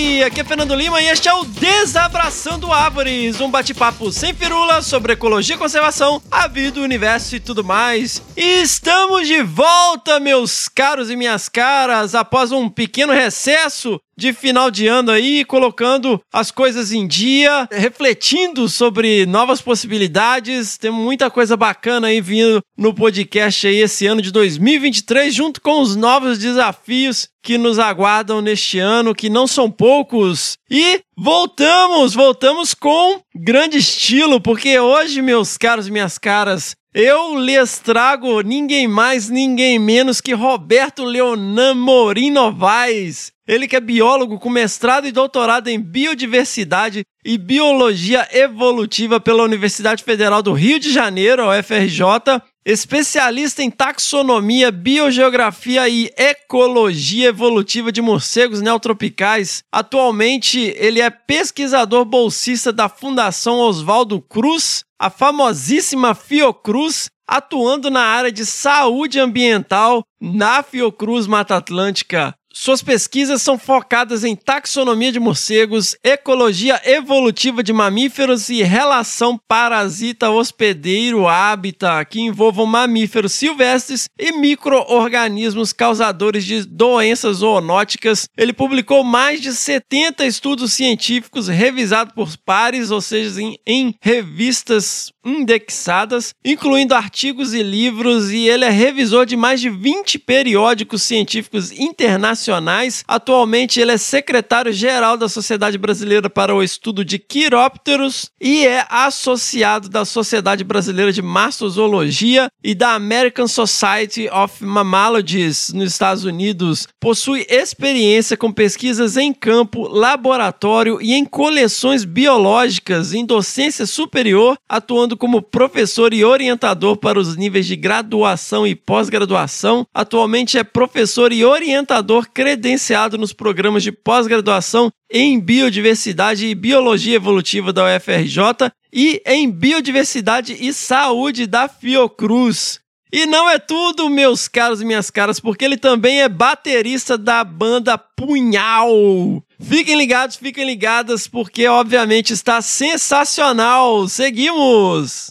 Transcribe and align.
Aqui 0.00 0.40
é 0.40 0.44
Fernando 0.44 0.74
Lima 0.74 1.02
e 1.02 1.08
este 1.08 1.28
é 1.28 1.34
o 1.34 1.44
Desabraçando 1.44 2.72
Árvores, 2.72 3.38
um 3.38 3.50
bate-papo 3.50 4.10
sem 4.10 4.32
firula 4.32 4.80
sobre 4.80 5.12
ecologia 5.12 5.56
e 5.56 5.58
conservação, 5.58 6.22
a 6.30 6.48
vida, 6.48 6.80
o 6.80 6.82
universo 6.82 7.36
e 7.36 7.40
tudo 7.40 7.62
mais. 7.62 8.22
E 8.34 8.62
estamos 8.62 9.28
de 9.28 9.42
volta, 9.42 10.18
meus 10.18 10.70
caros 10.70 11.10
e 11.10 11.16
minhas 11.16 11.50
caras, 11.50 12.14
após 12.14 12.50
um 12.50 12.66
pequeno 12.66 13.12
recesso 13.12 14.00
de 14.20 14.34
final 14.34 14.70
de 14.70 14.86
ano 14.86 15.10
aí, 15.10 15.46
colocando 15.46 16.20
as 16.30 16.50
coisas 16.50 16.92
em 16.92 17.06
dia, 17.06 17.66
refletindo 17.72 18.68
sobre 18.68 19.24
novas 19.24 19.62
possibilidades. 19.62 20.76
Tem 20.76 20.90
muita 20.90 21.30
coisa 21.30 21.56
bacana 21.56 22.08
aí 22.08 22.20
vindo 22.20 22.62
no 22.76 22.92
podcast 22.92 23.66
aí 23.66 23.76
esse 23.76 24.06
ano 24.06 24.20
de 24.20 24.30
2023, 24.30 25.34
junto 25.34 25.62
com 25.62 25.80
os 25.80 25.96
novos 25.96 26.38
desafios 26.38 27.28
que 27.42 27.56
nos 27.56 27.78
aguardam 27.78 28.42
neste 28.42 28.78
ano, 28.78 29.14
que 29.14 29.30
não 29.30 29.46
são 29.46 29.70
poucos. 29.70 30.58
E 30.70 31.00
voltamos, 31.16 32.12
voltamos 32.12 32.74
com 32.74 33.22
grande 33.34 33.78
estilo, 33.78 34.38
porque 34.38 34.78
hoje, 34.78 35.22
meus 35.22 35.56
caros 35.56 35.88
e 35.88 35.90
minhas 35.90 36.18
caras, 36.18 36.76
eu 36.92 37.38
lhes 37.38 37.78
trago 37.78 38.40
ninguém 38.40 38.88
mais, 38.88 39.30
ninguém 39.30 39.78
menos 39.78 40.20
que 40.20 40.34
Roberto 40.34 41.04
Leonan 41.04 41.74
Morim 41.74 42.30
Novaes. 42.30 43.32
Ele 43.50 43.66
que 43.66 43.74
é 43.74 43.80
biólogo 43.80 44.38
com 44.38 44.48
mestrado 44.48 45.08
e 45.08 45.10
doutorado 45.10 45.66
em 45.66 45.80
biodiversidade 45.80 47.02
e 47.24 47.36
biologia 47.36 48.28
evolutiva 48.30 49.18
pela 49.18 49.42
Universidade 49.42 50.04
Federal 50.04 50.40
do 50.40 50.52
Rio 50.52 50.78
de 50.78 50.92
Janeiro, 50.92 51.42
a 51.42 51.58
UFRJ, 51.58 52.40
especialista 52.64 53.60
em 53.60 53.68
taxonomia, 53.68 54.70
biogeografia 54.70 55.88
e 55.88 56.12
ecologia 56.16 57.30
evolutiva 57.30 57.90
de 57.90 58.00
morcegos 58.00 58.60
neotropicais. 58.60 59.64
Atualmente, 59.72 60.72
ele 60.78 61.00
é 61.00 61.10
pesquisador 61.10 62.04
bolsista 62.04 62.72
da 62.72 62.88
Fundação 62.88 63.58
Oswaldo 63.58 64.20
Cruz, 64.20 64.84
a 64.96 65.10
famosíssima 65.10 66.14
Fiocruz, 66.14 67.10
atuando 67.26 67.90
na 67.90 68.02
área 68.02 68.30
de 68.30 68.46
saúde 68.46 69.18
ambiental 69.18 70.04
na 70.20 70.62
Fiocruz 70.62 71.26
Mata 71.26 71.56
Atlântica. 71.56 72.32
Suas 72.62 72.82
pesquisas 72.82 73.40
são 73.40 73.58
focadas 73.58 74.22
em 74.22 74.36
taxonomia 74.36 75.10
de 75.10 75.18
morcegos, 75.18 75.96
ecologia 76.04 76.78
evolutiva 76.84 77.62
de 77.62 77.72
mamíferos 77.72 78.50
e 78.50 78.62
relação 78.62 79.40
parasita-hospedeiro-hábitat, 79.48 82.04
que 82.10 82.20
envolvam 82.20 82.66
mamíferos 82.66 83.32
silvestres 83.32 84.10
e 84.18 84.32
micro-organismos 84.32 85.72
causadores 85.72 86.44
de 86.44 86.66
doenças 86.66 87.38
zoonóticas. 87.38 88.28
Ele 88.36 88.52
publicou 88.52 89.02
mais 89.02 89.40
de 89.40 89.54
70 89.54 90.26
estudos 90.26 90.74
científicos 90.74 91.48
revisados 91.48 92.12
por 92.12 92.36
pares, 92.44 92.90
ou 92.90 93.00
seja, 93.00 93.40
em, 93.40 93.58
em 93.66 93.94
revistas 94.02 95.10
indexadas, 95.24 96.34
incluindo 96.44 96.94
artigos 96.94 97.54
e 97.54 97.62
livros, 97.62 98.30
e 98.30 98.48
ele 98.48 98.64
é 98.64 98.70
revisor 98.70 99.26
de 99.26 99.36
mais 99.36 99.60
de 99.60 99.68
20 99.68 100.18
periódicos 100.18 101.02
científicos 101.02 101.72
internacionais. 101.72 103.04
Atualmente, 103.06 103.80
ele 103.80 103.92
é 103.92 103.98
secretário-geral 103.98 105.16
da 105.16 105.28
Sociedade 105.28 105.78
Brasileira 105.78 106.30
para 106.30 106.54
o 106.54 106.62
Estudo 106.62 107.04
de 107.04 107.18
Quirópteros 107.18 108.30
e 108.40 108.66
é 108.66 108.86
associado 108.88 109.88
da 109.88 110.04
Sociedade 110.04 110.64
Brasileira 110.64 111.12
de 111.12 111.22
Mastozoologia 111.22 112.48
e 112.62 112.74
da 112.74 112.94
American 112.94 113.46
Society 113.46 114.28
of 114.30 114.64
Mammalogists 114.64 115.72
nos 115.72 115.92
Estados 115.92 116.24
Unidos. 116.24 116.86
Possui 116.98 117.46
experiência 117.48 118.36
com 118.36 118.52
pesquisas 118.52 119.16
em 119.16 119.32
campo, 119.32 119.88
laboratório 119.88 121.00
e 121.00 121.12
em 121.12 121.24
coleções 121.24 122.04
biológicas 122.04 123.12
em 123.12 123.24
docência 123.24 123.86
superior, 123.86 124.56
atuando 124.68 125.09
como 125.16 125.42
professor 125.42 126.12
e 126.12 126.24
orientador 126.24 126.96
para 126.96 127.18
os 127.18 127.36
níveis 127.36 127.66
de 127.66 127.76
graduação 127.76 128.66
e 128.66 128.74
pós-graduação. 128.74 129.86
Atualmente 129.94 130.58
é 130.58 130.64
professor 130.64 131.32
e 131.32 131.44
orientador 131.44 132.28
credenciado 132.32 133.18
nos 133.18 133.32
programas 133.32 133.82
de 133.82 133.92
pós-graduação 133.92 134.90
em 135.10 135.40
Biodiversidade 135.40 136.46
e 136.46 136.54
Biologia 136.54 137.16
Evolutiva 137.16 137.72
da 137.72 137.84
UFRJ 137.84 138.70
e 138.92 139.22
em 139.26 139.50
Biodiversidade 139.50 140.56
e 140.58 140.72
Saúde 140.72 141.46
da 141.46 141.68
Fiocruz. 141.68 142.80
E 143.12 143.26
não 143.26 143.50
é 143.50 143.58
tudo, 143.58 144.08
meus 144.08 144.46
caros 144.46 144.80
e 144.80 144.84
minhas 144.84 145.10
caras, 145.10 145.40
porque 145.40 145.64
ele 145.64 145.76
também 145.76 146.22
é 146.22 146.28
baterista 146.28 147.18
da 147.18 147.42
banda 147.42 147.98
Punhal. 147.98 149.42
Fiquem 149.60 149.96
ligados, 149.96 150.36
fiquem 150.36 150.64
ligadas, 150.64 151.26
porque 151.26 151.66
obviamente 151.66 152.32
está 152.32 152.62
sensacional. 152.62 154.06
Seguimos! 154.08 155.30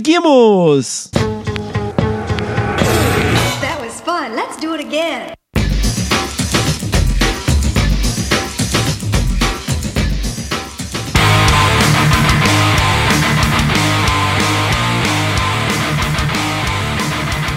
Seguimos! 0.00 1.10
That 3.60 3.76
was 3.82 4.00
fun. 4.00 4.34
Let's 4.34 4.56
do 4.56 4.72
it 4.72 4.80
again. 4.80 5.34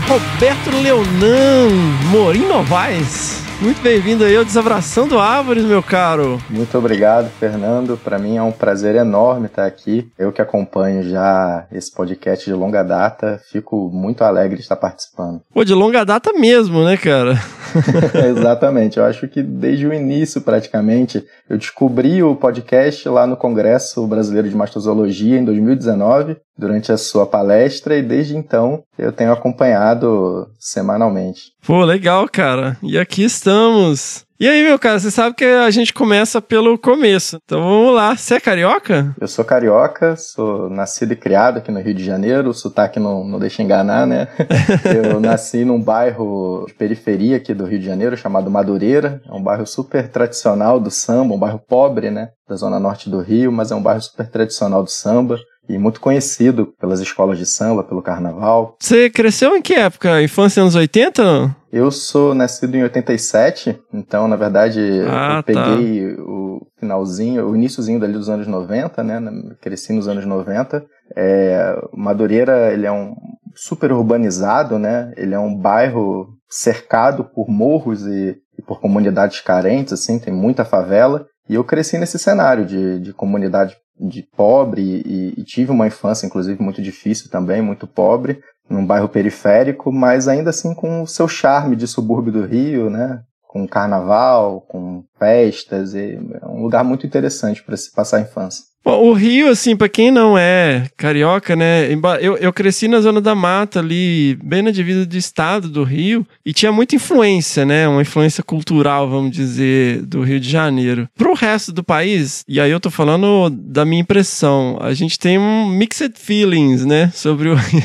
Roberto 0.09 0.71
Leonan 0.83 1.71
Morim 2.11 2.49
Novaes. 2.49 3.42
Muito 3.61 3.81
bem-vindo 3.81 4.25
aí 4.25 4.35
ao 4.35 4.43
Desabraçando 4.43 5.17
Árvores, 5.17 5.63
meu 5.63 5.81
caro. 5.81 6.37
Muito 6.49 6.77
obrigado, 6.77 7.29
Fernando. 7.39 7.97
Para 7.97 8.19
mim 8.19 8.35
é 8.35 8.43
um 8.43 8.51
prazer 8.51 8.95
enorme 8.95 9.45
estar 9.45 9.65
aqui. 9.65 10.11
Eu 10.19 10.33
que 10.33 10.41
acompanho 10.41 11.09
já 11.09 11.65
esse 11.71 11.89
podcast 11.93 12.43
de 12.43 12.53
longa 12.53 12.83
data, 12.83 13.39
fico 13.51 13.89
muito 13.89 14.21
alegre 14.23 14.57
de 14.57 14.63
estar 14.63 14.75
participando. 14.75 15.41
Pô, 15.53 15.63
de 15.63 15.73
longa 15.73 16.03
data 16.03 16.33
mesmo, 16.33 16.83
né, 16.83 16.97
cara? 16.97 17.41
Exatamente. 18.37 18.97
Eu 18.97 19.05
acho 19.05 19.27
que 19.27 19.41
desde 19.41 19.87
o 19.87 19.93
início, 19.93 20.41
praticamente, 20.41 21.23
eu 21.49 21.57
descobri 21.57 22.21
o 22.23 22.35
podcast 22.35 23.07
lá 23.09 23.25
no 23.25 23.37
Congresso 23.37 24.05
Brasileiro 24.07 24.49
de 24.49 24.55
Mastozoologia 24.55 25.39
em 25.39 25.45
2019, 25.45 26.37
durante 26.57 26.91
a 26.91 26.97
sua 26.97 27.25
palestra, 27.25 27.97
e 27.97 28.03
desde 28.03 28.37
então 28.37 28.83
eu 28.97 29.11
tenho 29.11 29.31
acompanhado 29.31 30.47
semanalmente. 30.59 31.53
Pô, 31.65 31.83
legal, 31.83 32.27
cara. 32.29 32.77
E 32.81 32.97
aqui 32.97 33.23
estamos. 33.23 34.25
E 34.43 34.49
aí, 34.49 34.61
meu 34.61 34.77
cara, 34.77 34.99
você 34.99 35.09
sabe 35.09 35.37
que 35.37 35.45
a 35.45 35.71
gente 35.71 35.93
começa 35.93 36.41
pelo 36.41 36.77
começo. 36.77 37.37
Então 37.45 37.61
vamos 37.61 37.95
lá. 37.95 38.13
Você 38.13 38.33
é 38.35 38.39
carioca? 38.41 39.15
Eu 39.17 39.25
sou 39.25 39.45
carioca, 39.45 40.17
sou 40.17 40.69
nascido 40.69 41.13
e 41.13 41.15
criado 41.15 41.59
aqui 41.59 41.71
no 41.71 41.79
Rio 41.79 41.93
de 41.93 42.03
Janeiro, 42.03 42.49
o 42.49 42.53
sotaque 42.53 42.99
não, 42.99 43.23
não 43.23 43.39
deixa 43.39 43.63
enganar, 43.63 44.05
né? 44.05 44.27
eu 45.01 45.21
nasci 45.21 45.63
num 45.63 45.81
bairro 45.81 46.65
de 46.67 46.73
periferia 46.73 47.37
aqui 47.37 47.53
do 47.53 47.63
Rio 47.63 47.79
de 47.79 47.85
Janeiro, 47.85 48.17
chamado 48.17 48.51
Madureira. 48.51 49.21
É 49.25 49.31
um 49.31 49.41
bairro 49.41 49.65
super 49.65 50.09
tradicional 50.09 50.77
do 50.77 50.91
samba, 50.91 51.35
um 51.35 51.39
bairro 51.39 51.61
pobre, 51.65 52.11
né? 52.11 52.27
Da 52.45 52.57
zona 52.57 52.81
norte 52.81 53.09
do 53.09 53.21
Rio, 53.21 53.49
mas 53.49 53.71
é 53.71 53.75
um 53.75 53.81
bairro 53.81 54.01
super 54.01 54.27
tradicional 54.27 54.83
do 54.83 54.91
samba 54.91 55.39
e 55.69 55.77
muito 55.77 56.01
conhecido 56.01 56.73
pelas 56.81 56.99
escolas 56.99 57.37
de 57.37 57.45
samba, 57.45 57.81
pelo 57.81 58.01
carnaval. 58.01 58.75
Você 58.77 59.09
cresceu 59.09 59.55
em 59.55 59.61
que 59.61 59.73
época? 59.73 60.21
Infância 60.21 60.61
anos 60.61 60.75
80? 60.75 61.23
não? 61.23 61.62
Eu 61.73 61.89
sou 61.89 62.35
nascido 62.35 62.75
em 62.75 62.83
87, 62.83 63.81
então, 63.91 64.27
na 64.27 64.35
verdade, 64.35 64.79
Ah, 65.09 65.37
eu 65.37 65.43
peguei 65.43 66.13
o 66.19 66.61
finalzinho, 66.79 67.49
o 67.49 67.55
iníciozinho 67.55 67.99
dali 67.99 68.13
dos 68.13 68.29
anos 68.29 68.45
90, 68.45 69.03
né? 69.03 69.19
Cresci 69.59 69.91
nos 69.91 70.07
anos 70.07 70.23
90. 70.23 70.85
É, 71.15 71.75
Madureira, 71.91 72.71
ele 72.71 72.85
é 72.85 72.91
um 72.91 73.15
super 73.55 73.91
urbanizado, 73.91 74.77
né? 74.77 75.11
Ele 75.17 75.33
é 75.33 75.39
um 75.39 75.55
bairro 75.55 76.27
cercado 76.47 77.23
por 77.23 77.49
morros 77.49 78.05
e, 78.05 78.37
e 78.55 78.61
por 78.61 78.79
comunidades 78.79 79.41
carentes, 79.41 79.93
assim, 79.93 80.19
tem 80.19 80.31
muita 80.31 80.63
favela. 80.63 81.25
E 81.49 81.55
eu 81.55 81.63
cresci 81.63 81.97
nesse 81.97 82.19
cenário 82.19 82.67
de, 82.67 82.99
de 82.99 83.13
comunidade 83.13 83.75
de 83.99 84.23
pobre 84.35 84.81
e, 85.05 85.33
e 85.37 85.43
tive 85.43 85.71
uma 85.71 85.87
infância, 85.87 86.27
inclusive, 86.27 86.61
muito 86.61 86.83
difícil 86.83 87.31
também, 87.31 87.63
muito 87.63 87.87
pobre, 87.87 88.39
num 88.69 88.85
bairro 88.85 89.09
periférico, 89.09 89.91
mas 89.91 90.27
ainda 90.27 90.49
assim 90.49 90.73
com 90.73 91.03
o 91.03 91.07
seu 91.07 91.27
charme 91.27 91.75
de 91.75 91.87
subúrbio 91.87 92.31
do 92.31 92.45
Rio, 92.45 92.89
né? 92.89 93.23
Com 93.53 93.67
carnaval, 93.67 94.61
com 94.61 95.03
festas, 95.19 95.93
é 95.93 96.17
um 96.47 96.63
lugar 96.63 96.83
muito 96.83 97.05
interessante 97.05 97.61
para 97.61 97.77
se 97.77 97.93
passar 97.93 98.17
a 98.17 98.21
infância. 98.21 98.63
Bom, 98.83 99.01
o 99.01 99.13
Rio, 99.13 99.47
assim, 99.47 99.77
pra 99.77 99.87
quem 99.87 100.09
não 100.09 100.35
é 100.35 100.87
carioca, 100.97 101.55
né? 101.55 101.87
Eu, 102.19 102.35
eu 102.35 102.51
cresci 102.51 102.87
na 102.87 102.99
Zona 102.99 103.21
da 103.21 103.35
Mata 103.35 103.79
ali, 103.79 104.37
bem 104.43 104.63
na 104.63 104.71
divisa 104.71 105.05
do 105.05 105.15
estado 105.15 105.69
do 105.69 105.83
Rio, 105.83 106.27
e 106.43 106.51
tinha 106.51 106.71
muita 106.71 106.95
influência, 106.95 107.63
né? 107.63 107.87
Uma 107.87 108.01
influência 108.01 108.43
cultural, 108.43 109.07
vamos 109.07 109.31
dizer, 109.31 110.01
do 110.01 110.23
Rio 110.23 110.39
de 110.39 110.49
Janeiro. 110.49 111.07
Pro 111.15 111.35
resto 111.35 111.71
do 111.71 111.83
país, 111.83 112.43
e 112.45 112.59
aí 112.59 112.71
eu 112.71 112.79
tô 112.79 112.89
falando 112.89 113.51
da 113.51 113.85
minha 113.85 114.01
impressão, 114.01 114.79
a 114.81 114.93
gente 114.95 115.19
tem 115.19 115.37
um 115.37 115.65
mixed 115.67 116.19
feelings, 116.19 116.83
né? 116.83 117.11
Sobre 117.13 117.49
o 117.49 117.53
Rio. 117.55 117.83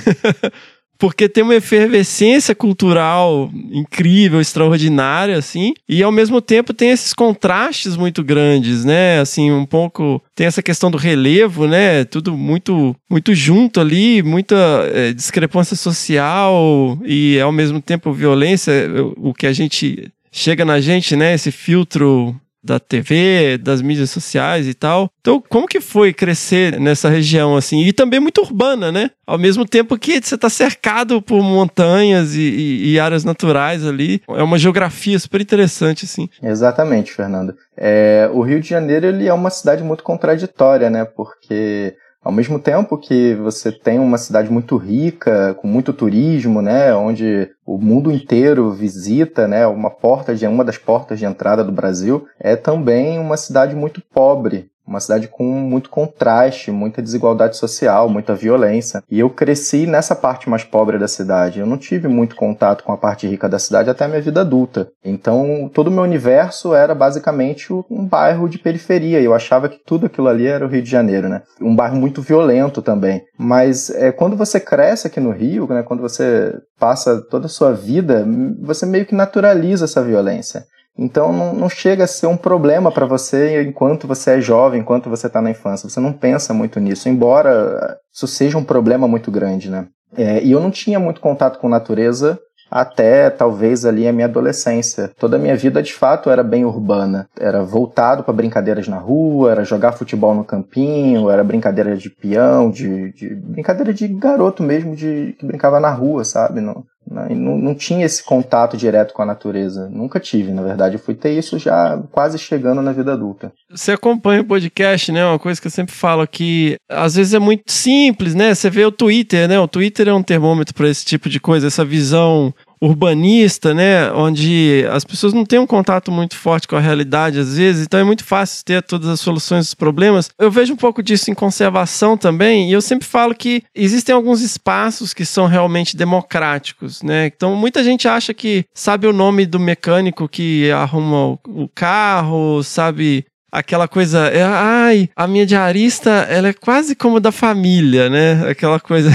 Porque 0.99 1.29
tem 1.29 1.45
uma 1.45 1.55
efervescência 1.55 2.55
cultural 2.55 3.51
incrível, 3.71 4.41
extraordinária, 4.41 5.39
assim, 5.39 5.73
e 5.89 6.03
ao 6.03 6.11
mesmo 6.11 6.41
tempo 6.41 6.75
tem 6.75 6.91
esses 6.91 7.15
contrastes 7.15 7.97
muito 7.97 8.25
grandes, 8.25 8.85
né? 8.85 9.21
Assim, 9.21 9.53
um 9.53 9.65
pouco. 9.65 10.21
Tem 10.35 10.47
essa 10.47 10.63
questão 10.63 10.91
do 10.91 10.99
relevo, 10.99 11.69
né? 11.69 12.05
Tudo 12.05 12.37
muito, 12.37 12.97
muito 13.09 13.33
junto 13.33 13.81
ali, 13.81 14.23
muita 14.23 14.57
eh, 14.93 15.13
discrepância 15.13 15.77
social 15.77 16.99
e 17.05 17.39
ao 17.41 17.53
mesmo 17.53 17.81
tempo 17.81 18.13
violência, 18.13 18.73
o 19.17 19.33
que 19.33 19.47
a 19.47 19.53
gente. 19.53 20.11
Chega 20.31 20.63
na 20.63 20.79
gente, 20.79 21.17
né? 21.17 21.33
Esse 21.35 21.51
filtro 21.51 22.39
da 22.63 22.79
TV, 22.81 23.57
das 23.59 23.81
mídias 23.81 24.11
sociais 24.11 24.67
e 24.67 24.75
tal. 24.75 25.11
Então, 25.21 25.43
como 25.49 25.67
que 25.67 25.81
foi 25.81 26.13
crescer 26.13 26.79
nessa 26.81 27.09
região 27.09 27.57
assim? 27.57 27.83
E 27.85 27.93
também 27.93 28.19
muito 28.21 28.41
urbana, 28.41 28.91
né? 28.91 29.11
Ao 29.27 29.39
mesmo 29.39 29.65
tempo 29.67 29.97
que 29.99 30.21
você 30.21 30.35
está 30.35 30.51
cercado 30.51 31.23
por 31.23 31.43
montanhas 31.43 32.35
e, 32.35 32.41
e- 32.41 32.93
e 32.93 33.01
áreas 33.01 33.25
naturais 33.25 33.87
ali. 33.87 34.21
É 34.29 34.43
uma 34.43 34.59
geografia 34.59 35.19
super 35.19 35.41
interessante, 35.41 36.05
assim. 36.05 36.29
Exatamente, 36.43 37.13
Fernando. 37.13 37.55
É, 37.77 38.29
o 38.33 38.43
Rio 38.43 38.61
de 38.61 38.69
Janeiro 38.69 39.07
ele 39.07 39.27
é 39.29 39.33
uma 39.33 39.51
cidade 39.51 39.83
muito 39.85 40.03
contraditória, 40.03 40.91
né? 40.91 41.05
Porque 41.05 41.95
ao 42.29 42.35
mesmo 42.35 42.59
tempo 42.59 42.99
que 42.99 43.35
você 43.37 43.73
tem 43.73 43.99
uma 43.99 44.19
cidade 44.19 44.53
muito 44.53 44.77
rica, 44.77 45.55
com 45.55 45.67
muito 45.67 45.95
turismo, 45.95 46.61
né? 46.61 46.95
Onde 46.95 47.49
o 47.65 47.79
mundo 47.79 48.13
inteiro 48.13 48.71
visita, 48.71 49.49
né? 49.49 49.67
Uma 49.67 49.89
porta 49.89 50.35
de 50.35 50.47
uma 50.47 50.63
das 50.63 50.77
portas 50.77 51.19
de 51.19 51.25
entrada 51.25 51.65
do 51.65 51.73
Brasil 51.73 52.27
é 52.39 52.55
também 52.55 53.19
uma 53.19 53.39
cidade 53.39 53.75
muito 53.75 54.03
pobre. 54.13 54.71
Uma 54.89 55.01
cidade 55.01 55.29
com 55.29 55.45
muito 55.45 55.91
contraste, 55.91 56.71
muita 56.71 57.03
desigualdade 57.03 57.59
social, 57.59 58.09
muita 58.09 58.35
violência. 58.35 59.03
E 59.11 59.21
eu 59.21 59.29
cresci 59.29 59.87
nessa 59.87 60.17
parte 60.17 60.49
mais 60.49 60.65
pobre 60.65 60.99
da 60.99 61.07
cidade. 61.07 61.61
Eu 61.61 61.67
não 61.67 61.77
tive 61.77 62.09
muito 62.09 62.35
contato 62.35 62.83
com 62.83 62.91
a 62.91 62.97
parte 62.97 63.27
rica 63.27 63.49
da 63.49 63.59
cidade 63.59 63.91
até 63.91 64.07
a 64.07 64.09
minha 64.09 64.23
vida 64.23 64.41
adulta. 64.41 64.89
Então, 65.05 65.71
todo 65.75 65.89
o 65.89 65.91
meu 65.91 66.03
universo 66.03 66.75
era 66.75 66.95
basicamente 66.95 67.71
um 67.73 68.07
bairro 68.07 68.49
de 68.49 68.59
periferia. 68.59 69.21
Eu 69.21 69.35
achava 69.35 69.69
que 69.69 69.79
tudo 69.85 70.07
aquilo 70.07 70.27
ali 70.27 70.47
era 70.47 70.65
o 70.65 70.69
Rio 70.69 70.83
de 70.83 70.91
Janeiro, 70.91 71.29
né? 71.29 71.43
Um 71.61 71.77
bairro 71.77 71.97
muito 71.97 72.23
violento 72.23 72.81
também. 72.81 73.23
Mas 73.39 73.91
é, 73.91 74.11
quando 74.11 74.37
você 74.37 74.59
cresce 74.59 75.07
aqui 75.07 75.21
no 75.21 75.33
Rio, 75.33 75.69
né? 75.69 75.83
Quando 75.83 76.01
você 76.01 76.55
passa 76.79 77.21
toda 77.21 77.45
a 77.45 77.51
sua 77.51 77.73
vida, 77.73 78.27
você 78.63 78.87
meio 78.87 79.05
que 79.05 79.15
naturaliza 79.15 79.85
essa 79.85 80.03
violência. 80.03 80.65
Então 80.99 81.33
não, 81.33 81.55
não 81.55 81.69
chega 81.69 82.05
a 82.05 82.09
ser 82.09 82.27
um 82.27 82.37
problema 82.37 82.91
para 82.91 83.07
você 83.07 83.63
enquanto 83.63 84.09
você 84.09 84.33
é 84.33 84.41
jovem, 84.41 84.81
enquanto 84.81 85.09
você 85.09 85.29
está 85.29 85.41
na 85.41 85.51
infância. 85.51 85.89
Você 85.89 86.01
não 86.01 86.13
pensa 86.13 86.53
muito 86.53 86.81
nisso, 86.81 87.09
embora 87.09 87.97
isso 88.13 88.27
seja 88.27 88.59
um 88.59 88.65
problema 88.65 89.07
muito 89.07 89.31
grande, 89.31 89.71
né? 89.71 89.87
É, 90.17 90.43
e 90.43 90.51
eu 90.51 90.61
não 90.61 90.71
tinha 90.71 90.99
muito 90.99 91.21
contato 91.21 91.59
com 91.59 91.69
natureza 91.69 92.39
até 92.71 93.31
talvez 93.31 93.85
ali 93.85 94.07
a 94.07 94.13
minha 94.13 94.27
adolescência. 94.27 95.11
Toda 95.19 95.37
a 95.37 95.39
minha 95.39 95.57
vida 95.57 95.83
de 95.83 95.93
fato 95.93 96.31
era 96.31 96.43
bem 96.43 96.65
urbana. 96.65 97.29
Era 97.39 97.63
voltado 97.63 98.23
para 98.23 98.35
brincadeiras 98.35 98.87
na 98.89 98.99
rua, 98.99 99.53
era 99.53 99.65
jogar 99.65 99.93
futebol 99.93 100.35
no 100.35 100.45
campinho, 100.45 101.31
era 101.31 101.43
brincadeira 101.43 101.97
de 101.97 102.11
peão, 102.11 102.71
de, 102.71 103.13
de 103.13 103.35
brincadeira 103.35 103.93
de 103.93 104.07
garoto 104.09 104.63
mesmo, 104.63 104.95
de 104.95 105.35
que 105.39 105.47
brincava 105.47 105.81
na 105.81 105.91
rua, 105.91 106.25
sabe? 106.25 106.61
Não, 106.61 106.85
não, 107.11 107.29
não, 107.29 107.59
não 107.59 107.75
tinha 107.75 108.05
esse 108.05 108.23
contato 108.23 108.77
direto 108.77 109.15
com 109.15 109.23
a 109.23 109.27
natureza. 109.27 109.89
Nunca 109.91 110.21
tive, 110.21 110.53
na 110.53 110.63
verdade. 110.63 110.97
Eu 110.97 111.01
fui 111.01 111.15
ter 111.15 111.37
isso 111.39 111.59
já 111.59 112.01
quase 112.13 112.39
chegando 112.39 112.83
na 112.83 112.93
vida 112.93 113.13
adulta. 113.13 113.53
Você 113.71 113.93
acompanha 113.93 114.43
o 114.43 114.47
podcast, 114.47 115.11
né? 115.11 115.25
Uma 115.25 115.39
coisa 115.39 115.61
que 115.61 115.67
eu 115.67 115.71
sempre 115.71 115.95
falo 115.95 116.27
que 116.27 116.77
às 116.89 117.15
vezes 117.15 117.35
é 117.35 117.39
muito 117.39 117.71
simples, 117.71 118.35
né? 118.35 118.55
Você 118.55 118.69
vê 118.69 118.85
o 118.85 118.93
Twitter, 118.93 119.49
né? 119.49 119.59
O 119.59 119.69
Twitter 119.69 120.09
é 120.09 120.15
um 120.15 120.23
termômetro 120.23 120.75
para 120.75 120.89
esse 120.89 121.05
tipo 121.05 121.29
de 121.29 121.41
coisa, 121.41 121.67
essa 121.67 121.85
visão 121.85 122.53
urbanista, 122.81 123.75
né? 123.75 124.11
Onde 124.13 124.85
as 124.91 125.05
pessoas 125.05 125.33
não 125.33 125.45
têm 125.45 125.59
um 125.59 125.67
contato 125.67 126.11
muito 126.11 126.37
forte 126.37 126.69
com 126.69 126.77
a 126.77 126.81
realidade 126.81 127.39
às 127.39 127.57
vezes, 127.57 127.85
então 127.85 128.01
é 128.01 128.05
muito 128.05 128.25
fácil 128.25 128.65
ter 128.65 128.83
todas 128.83 129.09
as 129.09 129.21
soluções 129.21 129.67
dos 129.67 129.75
problemas. 129.75 130.31
Eu 130.39 130.51
vejo 130.51 130.73
um 130.73 130.77
pouco 130.77 131.03
disso 131.03 131.31
em 131.31 131.35
conservação 131.35 132.17
também, 132.17 132.71
e 132.71 132.73
eu 132.73 132.81
sempre 132.81 133.07
falo 133.07 133.35
que 133.35 133.63
existem 133.75 134.15
alguns 134.15 134.41
espaços 134.41 135.13
que 135.15 135.25
são 135.25 135.47
realmente 135.47 135.97
democráticos, 135.97 137.03
né? 137.03 137.27
Então 137.27 137.55
muita 137.57 137.83
gente 137.83 138.07
acha 138.09 138.33
que 138.33 138.65
sabe 138.75 139.07
o 139.07 139.13
nome 139.13 139.47
do 139.47 139.59
mecânico 139.59 140.29
que 140.29 140.71
arruma 140.71 141.39
o 141.47 141.69
carro, 141.75 142.63
sabe 142.63 143.25
aquela 143.51 143.89
coisa, 143.89 144.29
é, 144.29 144.43
ai, 144.43 145.09
a 145.17 145.27
minha 145.27 145.47
diarista, 145.47 146.11
ela 146.29 146.49
é 146.49 146.53
quase 146.53 146.95
como 146.95 147.19
da 147.19 147.33
família, 147.33 148.09
né? 148.09 148.49
Aquela 148.49 148.79
coisa 148.79 149.11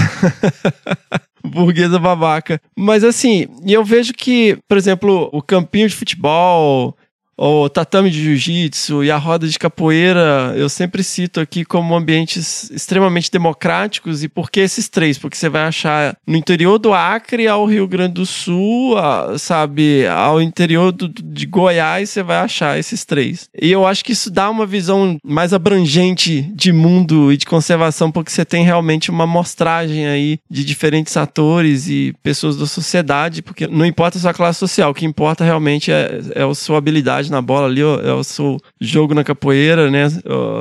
burguesa 1.44 1.98
babaca. 1.98 2.60
Mas 2.76 3.04
assim, 3.04 3.46
e 3.64 3.72
eu 3.72 3.84
vejo 3.84 4.12
que, 4.12 4.58
por 4.68 4.76
exemplo, 4.76 5.28
o 5.32 5.42
campinho 5.42 5.88
de 5.88 5.94
futebol, 5.94 6.96
o 7.36 7.68
tatame 7.68 8.10
de 8.10 8.22
jiu-jitsu 8.22 9.04
e 9.04 9.10
a 9.10 9.16
roda 9.16 9.46
de 9.46 9.58
capoeira, 9.58 10.52
eu 10.56 10.68
sempre 10.68 11.02
cito 11.02 11.40
aqui 11.40 11.64
como 11.64 11.94
ambientes 11.94 12.70
extremamente 12.70 13.30
democráticos. 13.30 14.22
E 14.22 14.28
por 14.28 14.50
que 14.50 14.60
esses 14.60 14.88
três? 14.88 15.18
Porque 15.18 15.36
você 15.36 15.48
vai 15.48 15.62
achar 15.62 16.16
no 16.26 16.36
interior 16.36 16.78
do 16.78 16.92
Acre 16.92 17.48
ao 17.48 17.66
Rio 17.66 17.86
Grande 17.88 18.14
do 18.14 18.26
Sul, 18.26 18.96
a, 18.98 19.38
sabe, 19.38 20.06
ao 20.06 20.40
interior 20.40 20.92
do, 20.92 21.08
de 21.08 21.46
Goiás, 21.46 22.10
você 22.10 22.22
vai 22.22 22.38
achar 22.38 22.78
esses 22.78 23.04
três. 23.04 23.48
E 23.60 23.70
eu 23.70 23.86
acho 23.86 24.04
que 24.04 24.12
isso 24.12 24.30
dá 24.30 24.48
uma 24.48 24.66
visão 24.66 25.18
mais 25.24 25.52
abrangente 25.52 26.42
de 26.54 26.72
mundo 26.72 27.32
e 27.32 27.36
de 27.36 27.46
conservação, 27.46 28.10
porque 28.10 28.30
você 28.30 28.44
tem 28.44 28.64
realmente 28.64 29.10
uma 29.10 29.24
amostragem 29.24 30.06
aí 30.06 30.38
de 30.50 30.64
diferentes 30.64 31.16
atores 31.16 31.88
e 31.88 32.14
pessoas 32.22 32.56
da 32.56 32.66
sociedade, 32.66 33.42
porque 33.42 33.66
não 33.66 33.84
importa 33.84 34.18
a 34.18 34.20
sua 34.20 34.34
classe 34.34 34.58
social, 34.58 34.90
o 34.90 34.94
que 34.94 35.04
importa 35.04 35.44
realmente 35.44 35.90
é, 35.90 36.20
é 36.34 36.42
a 36.42 36.54
sua 36.54 36.78
habilidade 36.78 37.23
habilidade 37.24 37.30
na 37.30 37.40
bola 37.40 37.66
ali, 37.66 37.80
é 37.80 38.12
o 38.12 38.24
seu 38.24 38.58
jogo 38.80 39.14
na 39.14 39.24
capoeira, 39.24 39.90
né? 39.90 40.06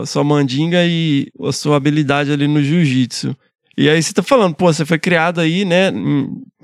A 0.02 0.06
sua 0.06 0.24
mandinga 0.24 0.84
e 0.86 1.28
a 1.42 1.52
sua 1.52 1.78
habilidade 1.78 2.32
ali 2.32 2.48
no 2.48 2.62
jiu-jitsu. 2.62 3.36
E 3.78 3.90
aí 3.90 4.02
você 4.02 4.14
tá 4.14 4.22
falando, 4.22 4.56
pô, 4.56 4.72
você 4.72 4.86
foi 4.86 5.00
criado 5.00 5.42
aí, 5.42 5.66
né, 5.66 5.92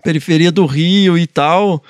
periferia 0.03 0.51
do 0.51 0.65
Rio 0.65 1.17
e 1.17 1.25
tal. 1.25 1.81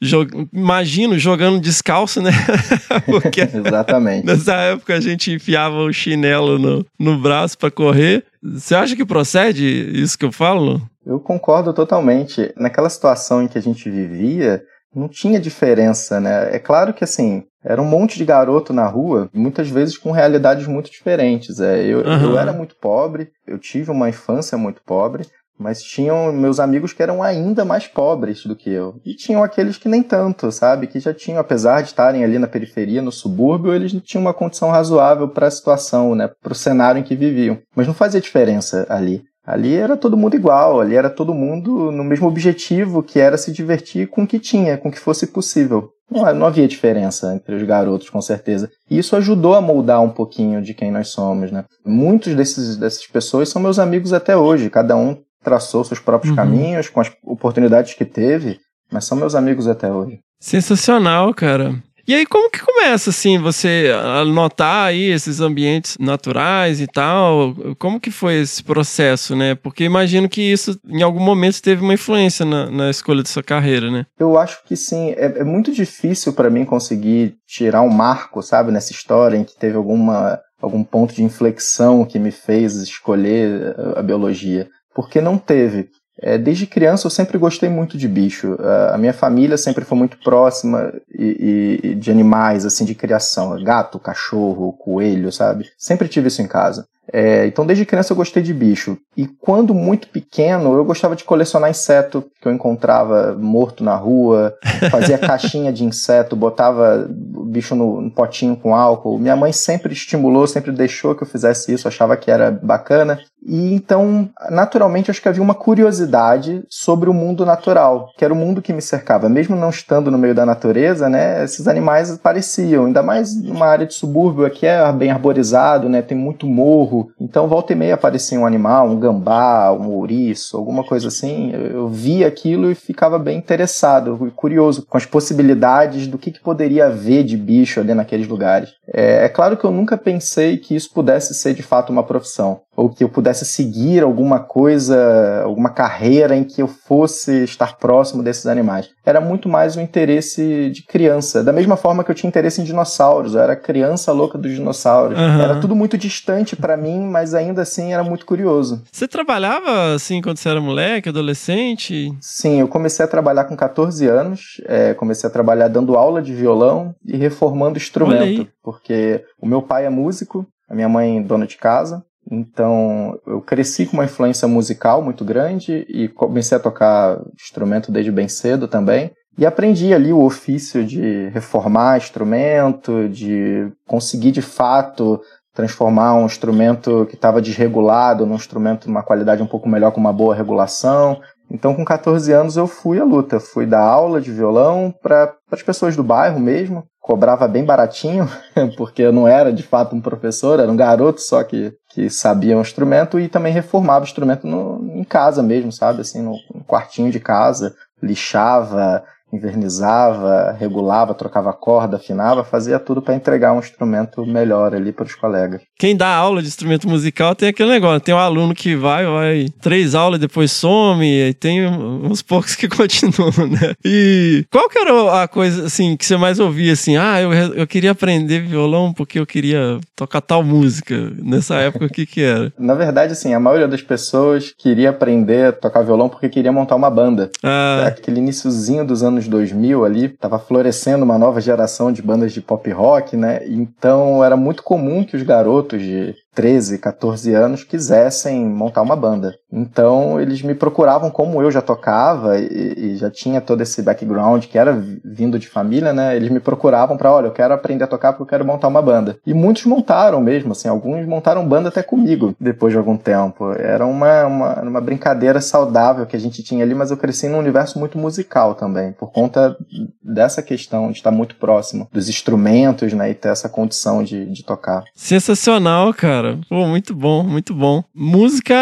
Jog... 0.00 0.48
Imagino 0.52 1.18
jogando 1.18 1.60
descalço, 1.60 2.20
né? 2.20 2.32
Porque 3.06 3.42
Exatamente. 3.54 4.26
Nessa 4.26 4.54
época 4.54 4.94
a 4.94 5.00
gente 5.00 5.30
enfiava 5.30 5.76
o 5.76 5.92
chinelo 5.92 6.58
no, 6.58 6.86
no 6.98 7.18
braço 7.18 7.56
para 7.56 7.70
correr. 7.70 8.24
Você 8.42 8.74
acha 8.74 8.96
que 8.96 9.04
procede 9.04 9.64
isso 9.94 10.18
que 10.18 10.24
eu 10.24 10.32
falo? 10.32 10.82
Eu 11.06 11.20
concordo 11.20 11.72
totalmente. 11.72 12.52
Naquela 12.56 12.88
situação 12.88 13.42
em 13.42 13.48
que 13.48 13.58
a 13.58 13.62
gente 13.62 13.88
vivia, 13.88 14.62
não 14.94 15.08
tinha 15.08 15.40
diferença, 15.40 16.20
né? 16.20 16.54
É 16.54 16.58
claro 16.58 16.92
que 16.92 17.04
assim, 17.04 17.44
era 17.64 17.80
um 17.80 17.86
monte 17.86 18.18
de 18.18 18.24
garoto 18.24 18.72
na 18.72 18.86
rua, 18.86 19.28
muitas 19.32 19.68
vezes 19.68 19.96
com 19.96 20.10
realidades 20.10 20.66
muito 20.66 20.90
diferentes. 20.90 21.60
É, 21.60 21.84
eu, 21.84 21.98
uhum. 21.98 22.22
eu 22.30 22.38
era 22.38 22.52
muito 22.52 22.74
pobre, 22.76 23.30
eu 23.46 23.58
tive 23.58 23.90
uma 23.90 24.08
infância 24.08 24.58
muito 24.58 24.82
pobre, 24.84 25.26
mas 25.58 25.82
tinham 25.82 26.32
meus 26.32 26.58
amigos 26.58 26.92
que 26.92 27.02
eram 27.02 27.22
ainda 27.22 27.64
mais 27.64 27.86
pobres 27.86 28.44
do 28.44 28.56
que 28.56 28.70
eu. 28.70 29.00
E 29.04 29.14
tinham 29.14 29.44
aqueles 29.44 29.76
que 29.76 29.88
nem 29.88 30.02
tanto, 30.02 30.50
sabe? 30.50 30.88
Que 30.88 30.98
já 30.98 31.14
tinham, 31.14 31.38
apesar 31.38 31.82
de 31.82 31.88
estarem 31.88 32.24
ali 32.24 32.38
na 32.38 32.48
periferia, 32.48 33.00
no 33.00 33.12
subúrbio, 33.12 33.72
eles 33.72 33.92
tinham 34.02 34.22
uma 34.22 34.34
condição 34.34 34.70
razoável 34.70 35.28
para 35.28 35.46
a 35.46 35.50
situação, 35.50 36.14
né? 36.14 36.28
Para 36.42 36.52
o 36.52 36.56
cenário 36.56 36.98
em 36.98 37.04
que 37.04 37.14
viviam. 37.14 37.58
Mas 37.76 37.86
não 37.86 37.94
fazia 37.94 38.20
diferença 38.20 38.86
ali. 38.88 39.22
Ali 39.44 39.74
era 39.74 39.96
todo 39.96 40.16
mundo 40.16 40.36
igual, 40.36 40.80
ali 40.80 40.94
era 40.94 41.10
todo 41.10 41.34
mundo 41.34 41.90
no 41.90 42.04
mesmo 42.04 42.28
objetivo, 42.28 43.02
que 43.02 43.18
era 43.18 43.36
se 43.36 43.52
divertir 43.52 44.08
com 44.08 44.22
o 44.22 44.26
que 44.26 44.38
tinha, 44.38 44.78
com 44.78 44.88
o 44.88 44.92
que 44.92 45.00
fosse 45.00 45.26
possível. 45.26 45.90
Não, 46.08 46.32
não 46.34 46.46
havia 46.46 46.68
diferença 46.68 47.34
entre 47.34 47.54
os 47.56 47.62
garotos, 47.64 48.08
com 48.08 48.20
certeza. 48.20 48.70
E 48.88 48.98
isso 48.98 49.16
ajudou 49.16 49.54
a 49.54 49.60
moldar 49.60 50.00
um 50.00 50.10
pouquinho 50.10 50.62
de 50.62 50.74
quem 50.74 50.92
nós 50.92 51.08
somos, 51.08 51.50
né? 51.50 51.64
Muitos 51.84 52.34
desses, 52.34 52.76
dessas 52.76 53.06
pessoas 53.06 53.48
são 53.48 53.60
meus 53.60 53.78
amigos 53.78 54.12
até 54.12 54.36
hoje, 54.36 54.70
cada 54.70 54.96
um 54.96 55.16
traçou 55.42 55.82
seus 55.82 55.98
próprios 55.98 56.30
uhum. 56.30 56.36
caminhos, 56.36 56.88
com 56.88 57.00
as 57.00 57.10
oportunidades 57.24 57.94
que 57.94 58.04
teve, 58.04 58.60
mas 58.92 59.04
são 59.04 59.18
meus 59.18 59.34
amigos 59.34 59.66
até 59.66 59.92
hoje. 59.92 60.20
Sensacional, 60.38 61.34
cara. 61.34 61.82
E 62.12 62.14
aí, 62.14 62.26
como 62.26 62.50
que 62.50 62.60
começa, 62.60 63.08
assim, 63.08 63.38
você 63.38 63.90
a 63.98 64.22
notar 64.22 64.88
aí 64.88 65.10
esses 65.10 65.40
ambientes 65.40 65.96
naturais 65.98 66.78
e 66.78 66.86
tal? 66.86 67.54
Como 67.78 67.98
que 67.98 68.10
foi 68.10 68.42
esse 68.42 68.62
processo, 68.62 69.34
né? 69.34 69.54
Porque 69.54 69.82
imagino 69.82 70.28
que 70.28 70.42
isso, 70.42 70.78
em 70.86 71.00
algum 71.00 71.24
momento, 71.24 71.62
teve 71.62 71.82
uma 71.82 71.94
influência 71.94 72.44
na, 72.44 72.70
na 72.70 72.90
escolha 72.90 73.22
de 73.22 73.30
sua 73.30 73.42
carreira, 73.42 73.90
né? 73.90 74.04
Eu 74.20 74.36
acho 74.36 74.62
que 74.66 74.76
sim. 74.76 75.12
É, 75.12 75.38
é 75.38 75.42
muito 75.42 75.72
difícil 75.72 76.34
para 76.34 76.50
mim 76.50 76.66
conseguir 76.66 77.36
tirar 77.46 77.80
um 77.80 77.88
marco, 77.88 78.42
sabe, 78.42 78.70
nessa 78.70 78.92
história 78.92 79.38
em 79.38 79.44
que 79.44 79.58
teve 79.58 79.78
alguma, 79.78 80.38
algum 80.60 80.84
ponto 80.84 81.14
de 81.14 81.24
inflexão 81.24 82.04
que 82.04 82.18
me 82.18 82.30
fez 82.30 82.74
escolher 82.74 83.74
a 83.96 84.02
biologia. 84.02 84.68
Porque 84.94 85.18
não 85.18 85.38
teve. 85.38 85.88
É, 86.22 86.38
desde 86.38 86.66
criança 86.66 87.06
eu 87.06 87.10
sempre 87.10 87.36
gostei 87.36 87.68
muito 87.68 87.98
de 87.98 88.06
bicho. 88.06 88.56
A 88.92 88.96
minha 88.96 89.12
família 89.12 89.58
sempre 89.58 89.84
foi 89.84 89.98
muito 89.98 90.16
próxima 90.18 90.92
e, 91.12 91.80
e, 91.82 91.94
de 91.96 92.10
animais, 92.10 92.64
assim, 92.64 92.84
de 92.84 92.94
criação. 92.94 93.62
Gato, 93.62 93.98
cachorro, 93.98 94.72
coelho, 94.72 95.32
sabe? 95.32 95.68
Sempre 95.76 96.08
tive 96.08 96.28
isso 96.28 96.40
em 96.40 96.46
casa. 96.46 96.86
É, 97.12 97.46
então, 97.46 97.66
desde 97.66 97.84
criança 97.84 98.12
eu 98.12 98.16
gostei 98.16 98.42
de 98.42 98.54
bicho. 98.54 98.96
E 99.16 99.26
quando 99.26 99.74
muito 99.74 100.08
pequeno, 100.08 100.74
eu 100.74 100.84
gostava 100.84 101.14
de 101.14 101.24
colecionar 101.24 101.70
inseto 101.70 102.24
que 102.40 102.48
eu 102.48 102.52
encontrava 102.52 103.36
morto 103.38 103.84
na 103.84 103.94
rua, 103.94 104.54
fazia 104.90 105.18
caixinha 105.18 105.70
de 105.72 105.84
inseto, 105.84 106.34
botava 106.34 107.06
o 107.34 107.44
bicho 107.44 107.74
no, 107.74 108.00
no, 108.00 108.10
potinho 108.10 108.56
com 108.56 108.74
álcool. 108.74 109.18
Minha 109.18 109.36
mãe 109.36 109.52
sempre 109.52 109.92
estimulou, 109.92 110.46
sempre 110.46 110.72
deixou 110.72 111.14
que 111.14 111.22
eu 111.22 111.26
fizesse 111.26 111.72
isso, 111.72 111.86
achava 111.86 112.16
que 112.16 112.30
era 112.30 112.50
bacana. 112.50 113.20
E 113.44 113.74
então, 113.74 114.30
naturalmente, 114.50 115.10
acho 115.10 115.20
que 115.20 115.28
havia 115.28 115.42
uma 115.42 115.54
curiosidade 115.54 116.64
sobre 116.68 117.10
o 117.10 117.14
mundo 117.14 117.44
natural, 117.44 118.08
que 118.16 118.24
era 118.24 118.32
o 118.32 118.36
mundo 118.36 118.62
que 118.62 118.72
me 118.72 118.80
cercava. 118.80 119.28
Mesmo 119.28 119.56
não 119.56 119.70
estando 119.70 120.10
no 120.10 120.18
meio 120.18 120.34
da 120.34 120.46
natureza, 120.46 121.08
né, 121.08 121.44
esses 121.44 121.66
animais 121.66 122.10
apareciam, 122.10 122.86
ainda 122.86 123.02
mais 123.02 123.34
numa 123.34 123.66
área 123.66 123.86
de 123.86 123.94
subúrbio 123.94 124.46
aqui 124.46 124.64
é 124.64 124.92
bem 124.92 125.10
arborizado, 125.10 125.88
né, 125.88 126.00
tem 126.02 126.16
muito 126.16 126.46
morro. 126.46 127.01
Então, 127.20 127.48
volta 127.48 127.72
e 127.72 127.76
meia 127.76 127.94
aparecia 127.94 128.38
um 128.38 128.46
animal, 128.46 128.88
um 128.88 128.98
gambá, 128.98 129.72
um 129.72 129.90
ouriço, 129.90 130.56
alguma 130.56 130.84
coisa 130.84 131.08
assim. 131.08 131.52
Eu 131.52 131.88
via 131.88 132.26
aquilo 132.26 132.70
e 132.70 132.74
ficava 132.74 133.18
bem 133.18 133.38
interessado, 133.38 134.32
curioso 134.34 134.86
com 134.86 134.96
as 134.96 135.06
possibilidades 135.06 136.06
do 136.06 136.18
que, 136.18 136.30
que 136.30 136.40
poderia 136.40 136.86
haver 136.86 137.24
de 137.24 137.36
bicho 137.36 137.80
ali 137.80 137.94
naqueles 137.94 138.28
lugares. 138.28 138.70
É, 138.92 139.24
é 139.24 139.28
claro 139.28 139.56
que 139.56 139.64
eu 139.64 139.70
nunca 139.70 139.96
pensei 139.96 140.56
que 140.56 140.74
isso 140.74 140.92
pudesse 140.92 141.34
ser 141.34 141.54
de 141.54 141.62
fato 141.62 141.90
uma 141.90 142.02
profissão 142.02 142.60
ou 142.76 142.88
que 142.88 143.04
eu 143.04 143.08
pudesse 143.08 143.44
seguir 143.44 144.02
alguma 144.02 144.40
coisa, 144.40 145.42
alguma 145.44 145.70
carreira 145.70 146.34
em 146.34 146.44
que 146.44 146.62
eu 146.62 146.68
fosse 146.68 147.44
estar 147.44 147.76
próximo 147.76 148.22
desses 148.22 148.46
animais. 148.46 148.90
Era 149.04 149.20
muito 149.20 149.48
mais 149.48 149.76
um 149.76 149.80
interesse 149.80 150.70
de 150.70 150.82
criança, 150.82 151.44
da 151.44 151.52
mesma 151.52 151.76
forma 151.76 152.02
que 152.02 152.10
eu 152.10 152.14
tinha 152.14 152.28
interesse 152.28 152.60
em 152.60 152.64
dinossauros, 152.64 153.34
eu 153.34 153.40
era 153.40 153.54
criança 153.54 154.12
louca 154.12 154.38
dos 154.38 154.52
dinossauros. 154.52 155.18
Uhum. 155.18 155.40
Era 155.40 155.60
tudo 155.60 155.76
muito 155.76 155.98
distante 155.98 156.56
para 156.56 156.76
mim, 156.76 157.00
mas 157.00 157.34
ainda 157.34 157.62
assim 157.62 157.92
era 157.92 158.02
muito 158.02 158.24
curioso. 158.24 158.82
Você 158.90 159.06
trabalhava 159.06 159.94
assim 159.94 160.22
quando 160.22 160.38
você 160.38 160.48
era 160.48 160.60
moleque, 160.60 161.08
adolescente? 161.08 162.12
Sim, 162.20 162.60
eu 162.60 162.68
comecei 162.68 163.04
a 163.04 163.08
trabalhar 163.08 163.44
com 163.44 163.56
14 163.56 164.06
anos, 164.06 164.60
é, 164.66 164.94
comecei 164.94 165.28
a 165.28 165.32
trabalhar 165.32 165.68
dando 165.68 165.96
aula 165.96 166.22
de 166.22 166.32
violão 166.32 166.94
e 167.04 167.16
reformando 167.16 167.76
instrumento, 167.76 168.48
porque 168.62 169.24
o 169.40 169.46
meu 169.46 169.60
pai 169.62 169.84
é 169.84 169.90
músico, 169.90 170.46
a 170.68 170.74
minha 170.74 170.88
mãe 170.88 171.22
dona 171.22 171.46
de 171.46 171.56
casa, 171.56 172.02
então, 172.34 173.20
eu 173.26 173.42
cresci 173.42 173.84
com 173.84 173.92
uma 173.92 174.06
influência 174.06 174.48
musical 174.48 175.02
muito 175.02 175.22
grande 175.22 175.84
e 175.86 176.08
comecei 176.08 176.56
a 176.56 176.60
tocar 176.60 177.20
instrumento 177.38 177.92
desde 177.92 178.10
bem 178.10 178.26
cedo 178.26 178.66
também. 178.66 179.12
E 179.36 179.44
aprendi 179.44 179.92
ali 179.92 180.14
o 180.14 180.24
ofício 180.24 180.82
de 180.82 181.28
reformar 181.28 181.98
instrumento, 181.98 183.06
de 183.10 183.70
conseguir 183.86 184.30
de 184.30 184.40
fato 184.40 185.20
transformar 185.52 186.14
um 186.14 186.24
instrumento 186.24 187.06
que 187.10 187.16
estava 187.16 187.42
desregulado 187.42 188.24
num 188.24 188.36
instrumento 188.36 188.84
de 188.84 188.90
uma 188.90 189.02
qualidade 189.02 189.42
um 189.42 189.46
pouco 189.46 189.68
melhor 189.68 189.92
com 189.92 190.00
uma 190.00 190.12
boa 190.12 190.34
regulação. 190.34 191.20
Então, 191.52 191.74
com 191.74 191.84
14 191.84 192.32
anos, 192.32 192.56
eu 192.56 192.66
fui 192.66 192.98
à 192.98 193.04
luta. 193.04 193.38
Fui 193.38 193.66
dar 193.66 193.82
aula 193.82 194.22
de 194.22 194.32
violão 194.32 194.92
para 195.02 195.34
as 195.50 195.62
pessoas 195.62 195.94
do 195.94 196.02
bairro 196.02 196.40
mesmo. 196.40 196.82
Cobrava 196.98 197.46
bem 197.46 197.64
baratinho, 197.64 198.26
porque 198.76 199.02
eu 199.02 199.12
não 199.12 199.28
era 199.28 199.52
de 199.52 199.62
fato 199.62 199.94
um 199.94 200.00
professor, 200.00 200.60
era 200.60 200.70
um 200.70 200.76
garoto 200.76 201.20
só 201.20 201.42
que, 201.44 201.74
que 201.90 202.08
sabia 202.08 202.56
um 202.56 202.62
instrumento 202.62 203.20
e 203.20 203.28
também 203.28 203.52
reformava 203.52 204.04
o 204.04 204.08
instrumento 204.08 204.46
no, 204.46 204.80
em 204.94 205.04
casa 205.04 205.42
mesmo, 205.42 205.70
sabe? 205.70 206.00
Assim, 206.00 206.22
no, 206.22 206.36
no 206.54 206.64
quartinho 206.64 207.10
de 207.10 207.20
casa. 207.20 207.74
Lixava, 208.02 209.04
invernizava, 209.32 210.52
regulava, 210.58 211.14
trocava 211.14 211.52
corda, 211.52 211.96
afinava, 211.96 212.44
fazia 212.44 212.78
tudo 212.78 213.00
para 213.00 213.14
entregar 213.14 213.52
um 213.52 213.58
instrumento 213.58 214.24
melhor 214.26 214.74
ali 214.74 214.92
para 214.92 215.04
os 215.04 215.14
colegas. 215.14 215.60
Quem 215.78 215.96
dá 215.96 216.08
aula 216.08 216.42
de 216.42 216.48
instrumento 216.48 216.88
musical 216.88 217.34
tem 217.34 217.48
aquele 217.48 217.70
negócio, 217.70 218.00
tem 218.00 218.14
um 218.14 218.18
aluno 218.18 218.54
que 218.54 218.76
vai, 218.76 219.06
vai 219.06 219.46
três 219.60 219.94
aulas 219.94 220.20
depois 220.20 220.52
some, 220.52 221.04
e 221.04 221.34
tem 221.34 221.66
uns 221.66 222.22
poucos 222.22 222.54
que 222.54 222.68
continuam, 222.68 223.48
né? 223.48 223.74
E 223.84 224.44
qual 224.50 224.68
que 224.68 224.78
era 224.78 225.22
a 225.22 225.28
coisa, 225.28 225.66
assim, 225.66 225.96
que 225.96 226.04
você 226.04 226.16
mais 226.16 226.38
ouvia, 226.38 226.72
assim, 226.72 226.96
ah, 226.96 227.20
eu, 227.20 227.32
eu 227.32 227.66
queria 227.66 227.92
aprender 227.92 228.40
violão 228.40 228.92
porque 228.92 229.18
eu 229.18 229.26
queria 229.26 229.78
tocar 229.96 230.20
tal 230.20 230.42
música. 230.42 231.12
Nessa 231.22 231.56
época, 231.56 231.86
o 231.86 231.88
que 231.88 232.06
que 232.06 232.22
era? 232.22 232.52
Na 232.58 232.74
verdade, 232.74 233.12
assim, 233.12 233.34
a 233.34 233.40
maioria 233.40 233.68
das 233.68 233.82
pessoas 233.82 234.52
queria 234.56 234.90
aprender 234.90 235.46
a 235.46 235.52
tocar 235.52 235.82
violão 235.82 236.08
porque 236.08 236.28
queria 236.28 236.52
montar 236.52 236.76
uma 236.76 236.90
banda. 236.90 237.30
Ah, 237.42 237.84
Aquele 237.86 238.18
iniciozinho 238.18 238.84
dos 238.86 239.02
anos 239.02 239.21
2000 239.28 239.84
ali, 239.84 240.08
tava 240.08 240.38
florescendo 240.38 241.04
uma 241.04 241.18
nova 241.18 241.40
geração 241.40 241.92
de 241.92 242.02
bandas 242.02 242.32
de 242.32 242.40
pop 242.40 242.70
rock, 242.70 243.16
né? 243.16 243.40
Então 243.46 244.22
era 244.24 244.36
muito 244.36 244.62
comum 244.62 245.04
que 245.04 245.16
os 245.16 245.22
garotos 245.22 245.80
de 245.80 246.14
13, 246.34 246.78
14 246.78 247.34
anos 247.34 247.64
quisessem 247.64 248.44
montar 248.46 248.82
uma 248.82 248.96
banda. 248.96 249.34
Então 249.52 250.20
eles 250.20 250.42
me 250.42 250.54
procuravam 250.54 251.10
como 251.10 251.42
eu 251.42 251.50
já 251.50 251.60
tocava 251.60 252.38
e, 252.38 252.74
e 252.76 252.96
já 252.96 253.10
tinha 253.10 253.40
todo 253.40 253.60
esse 253.60 253.82
background 253.82 254.44
que 254.46 254.56
era 254.58 254.72
vi- 254.72 255.00
vindo 255.04 255.38
de 255.38 255.48
família, 255.48 255.92
né? 255.92 256.16
Eles 256.16 256.30
me 256.30 256.40
procuravam 256.40 256.96
para, 256.96 257.12
olha, 257.12 257.26
eu 257.26 257.32
quero 257.32 257.52
aprender 257.52 257.84
a 257.84 257.86
tocar 257.86 258.12
porque 258.12 258.22
eu 258.22 258.26
quero 258.26 258.44
montar 258.46 258.68
uma 258.68 258.80
banda. 258.80 259.18
E 259.26 259.34
muitos 259.34 259.66
montaram 259.66 260.20
mesmo, 260.20 260.52
assim, 260.52 260.68
alguns 260.68 261.06
montaram 261.06 261.46
banda 261.46 261.68
até 261.68 261.82
comigo 261.82 262.34
depois 262.40 262.72
de 262.72 262.78
algum 262.78 262.96
tempo. 262.96 263.52
Era 263.52 263.84
uma, 263.86 264.26
uma, 264.26 264.62
uma 264.62 264.80
brincadeira 264.80 265.40
saudável 265.40 266.06
que 266.06 266.16
a 266.16 266.20
gente 266.20 266.42
tinha 266.42 266.64
ali, 266.64 266.74
mas 266.74 266.90
eu 266.90 266.96
cresci 266.96 267.28
num 267.28 267.38
universo 267.38 267.78
muito 267.78 267.98
musical 267.98 268.54
também, 268.54 268.92
por 268.92 269.12
conta 269.12 269.56
dessa 270.02 270.42
questão 270.42 270.90
de 270.90 270.96
estar 270.98 271.10
muito 271.10 271.36
próximo 271.36 271.88
dos 271.92 272.08
instrumentos, 272.08 272.92
né? 272.92 273.10
E 273.10 273.14
ter 273.14 273.28
essa 273.28 273.48
condição 273.48 274.02
de, 274.02 274.26
de 274.26 274.42
tocar. 274.44 274.84
sensacional, 274.94 275.92
cara. 275.92 276.21
Pô, 276.48 276.66
muito 276.66 276.94
bom, 276.94 277.22
muito 277.22 277.54
bom. 277.54 277.82
Música 277.94 278.54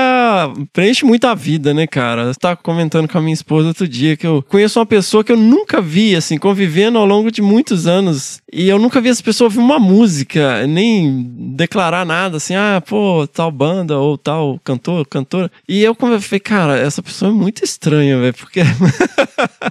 preenche 0.72 1.04
muito 1.04 1.26
a 1.26 1.34
vida, 1.34 1.72
né, 1.74 1.86
cara? 1.86 2.22
Eu 2.22 2.34
tava 2.34 2.56
comentando 2.56 3.08
com 3.08 3.18
a 3.18 3.20
minha 3.20 3.34
esposa 3.34 3.68
outro 3.68 3.86
dia 3.88 4.16
que 4.16 4.26
eu 4.26 4.42
conheço 4.48 4.78
uma 4.78 4.86
pessoa 4.86 5.24
que 5.24 5.32
eu 5.32 5.36
nunca 5.36 5.80
vi, 5.80 6.14
assim, 6.14 6.38
convivendo 6.38 6.98
ao 6.98 7.06
longo 7.06 7.30
de 7.30 7.42
muitos 7.42 7.86
anos. 7.86 8.40
E 8.52 8.68
eu 8.68 8.78
nunca 8.78 9.00
vi 9.00 9.08
essa 9.08 9.22
pessoa 9.22 9.46
ouvir 9.46 9.58
uma 9.58 9.78
música, 9.78 10.66
nem 10.66 11.22
declarar 11.54 12.04
nada, 12.04 12.36
assim, 12.36 12.54
ah, 12.54 12.82
pô, 12.86 13.26
tal 13.26 13.50
banda 13.50 13.98
ou 13.98 14.16
tal 14.16 14.58
cantor, 14.64 15.06
cantora. 15.06 15.50
E 15.68 15.82
eu 15.82 15.94
falei, 15.94 16.40
cara, 16.40 16.78
essa 16.78 17.02
pessoa 17.02 17.30
é 17.30 17.34
muito 17.34 17.64
estranha, 17.64 18.18
velho, 18.18 18.34
porque. 18.34 18.60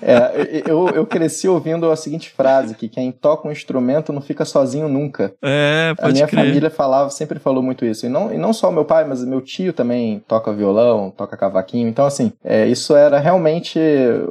É, 0.02 0.64
eu, 0.66 0.90
eu 0.90 1.06
cresci 1.06 1.48
ouvindo 1.48 1.90
a 1.92 1.96
seguinte 1.96 2.30
frase, 2.30 2.74
que 2.74 2.88
quem 2.88 3.12
toca 3.12 3.48
um 3.48 3.52
instrumento 3.52 4.12
não 4.12 4.22
fica 4.22 4.46
sozinho 4.46 4.88
nunca. 4.88 5.34
é, 5.44 5.94
A 5.98 6.02
pode 6.02 6.14
minha 6.14 6.28
crer. 6.28 6.46
família 6.46 6.70
falava, 6.70 7.10
sempre 7.10 7.38
falou 7.40 7.62
muito 7.62 7.79
isso. 7.86 8.06
E 8.06 8.10
não, 8.10 8.34
e 8.34 8.38
não 8.38 8.54
só 8.54 8.72
meu 8.72 8.86
pai, 8.86 9.06
mas 9.06 9.24
meu 9.24 9.42
tio 9.42 9.74
também 9.74 10.24
toca 10.28 10.54
violão, 10.54 11.12
toca 11.12 11.38
cavaquinho. 11.38 11.88
Então, 11.88 12.06
assim, 12.06 12.32
é, 12.44 12.68
isso 12.68 12.96
era 12.96 13.20
realmente 13.20 13.80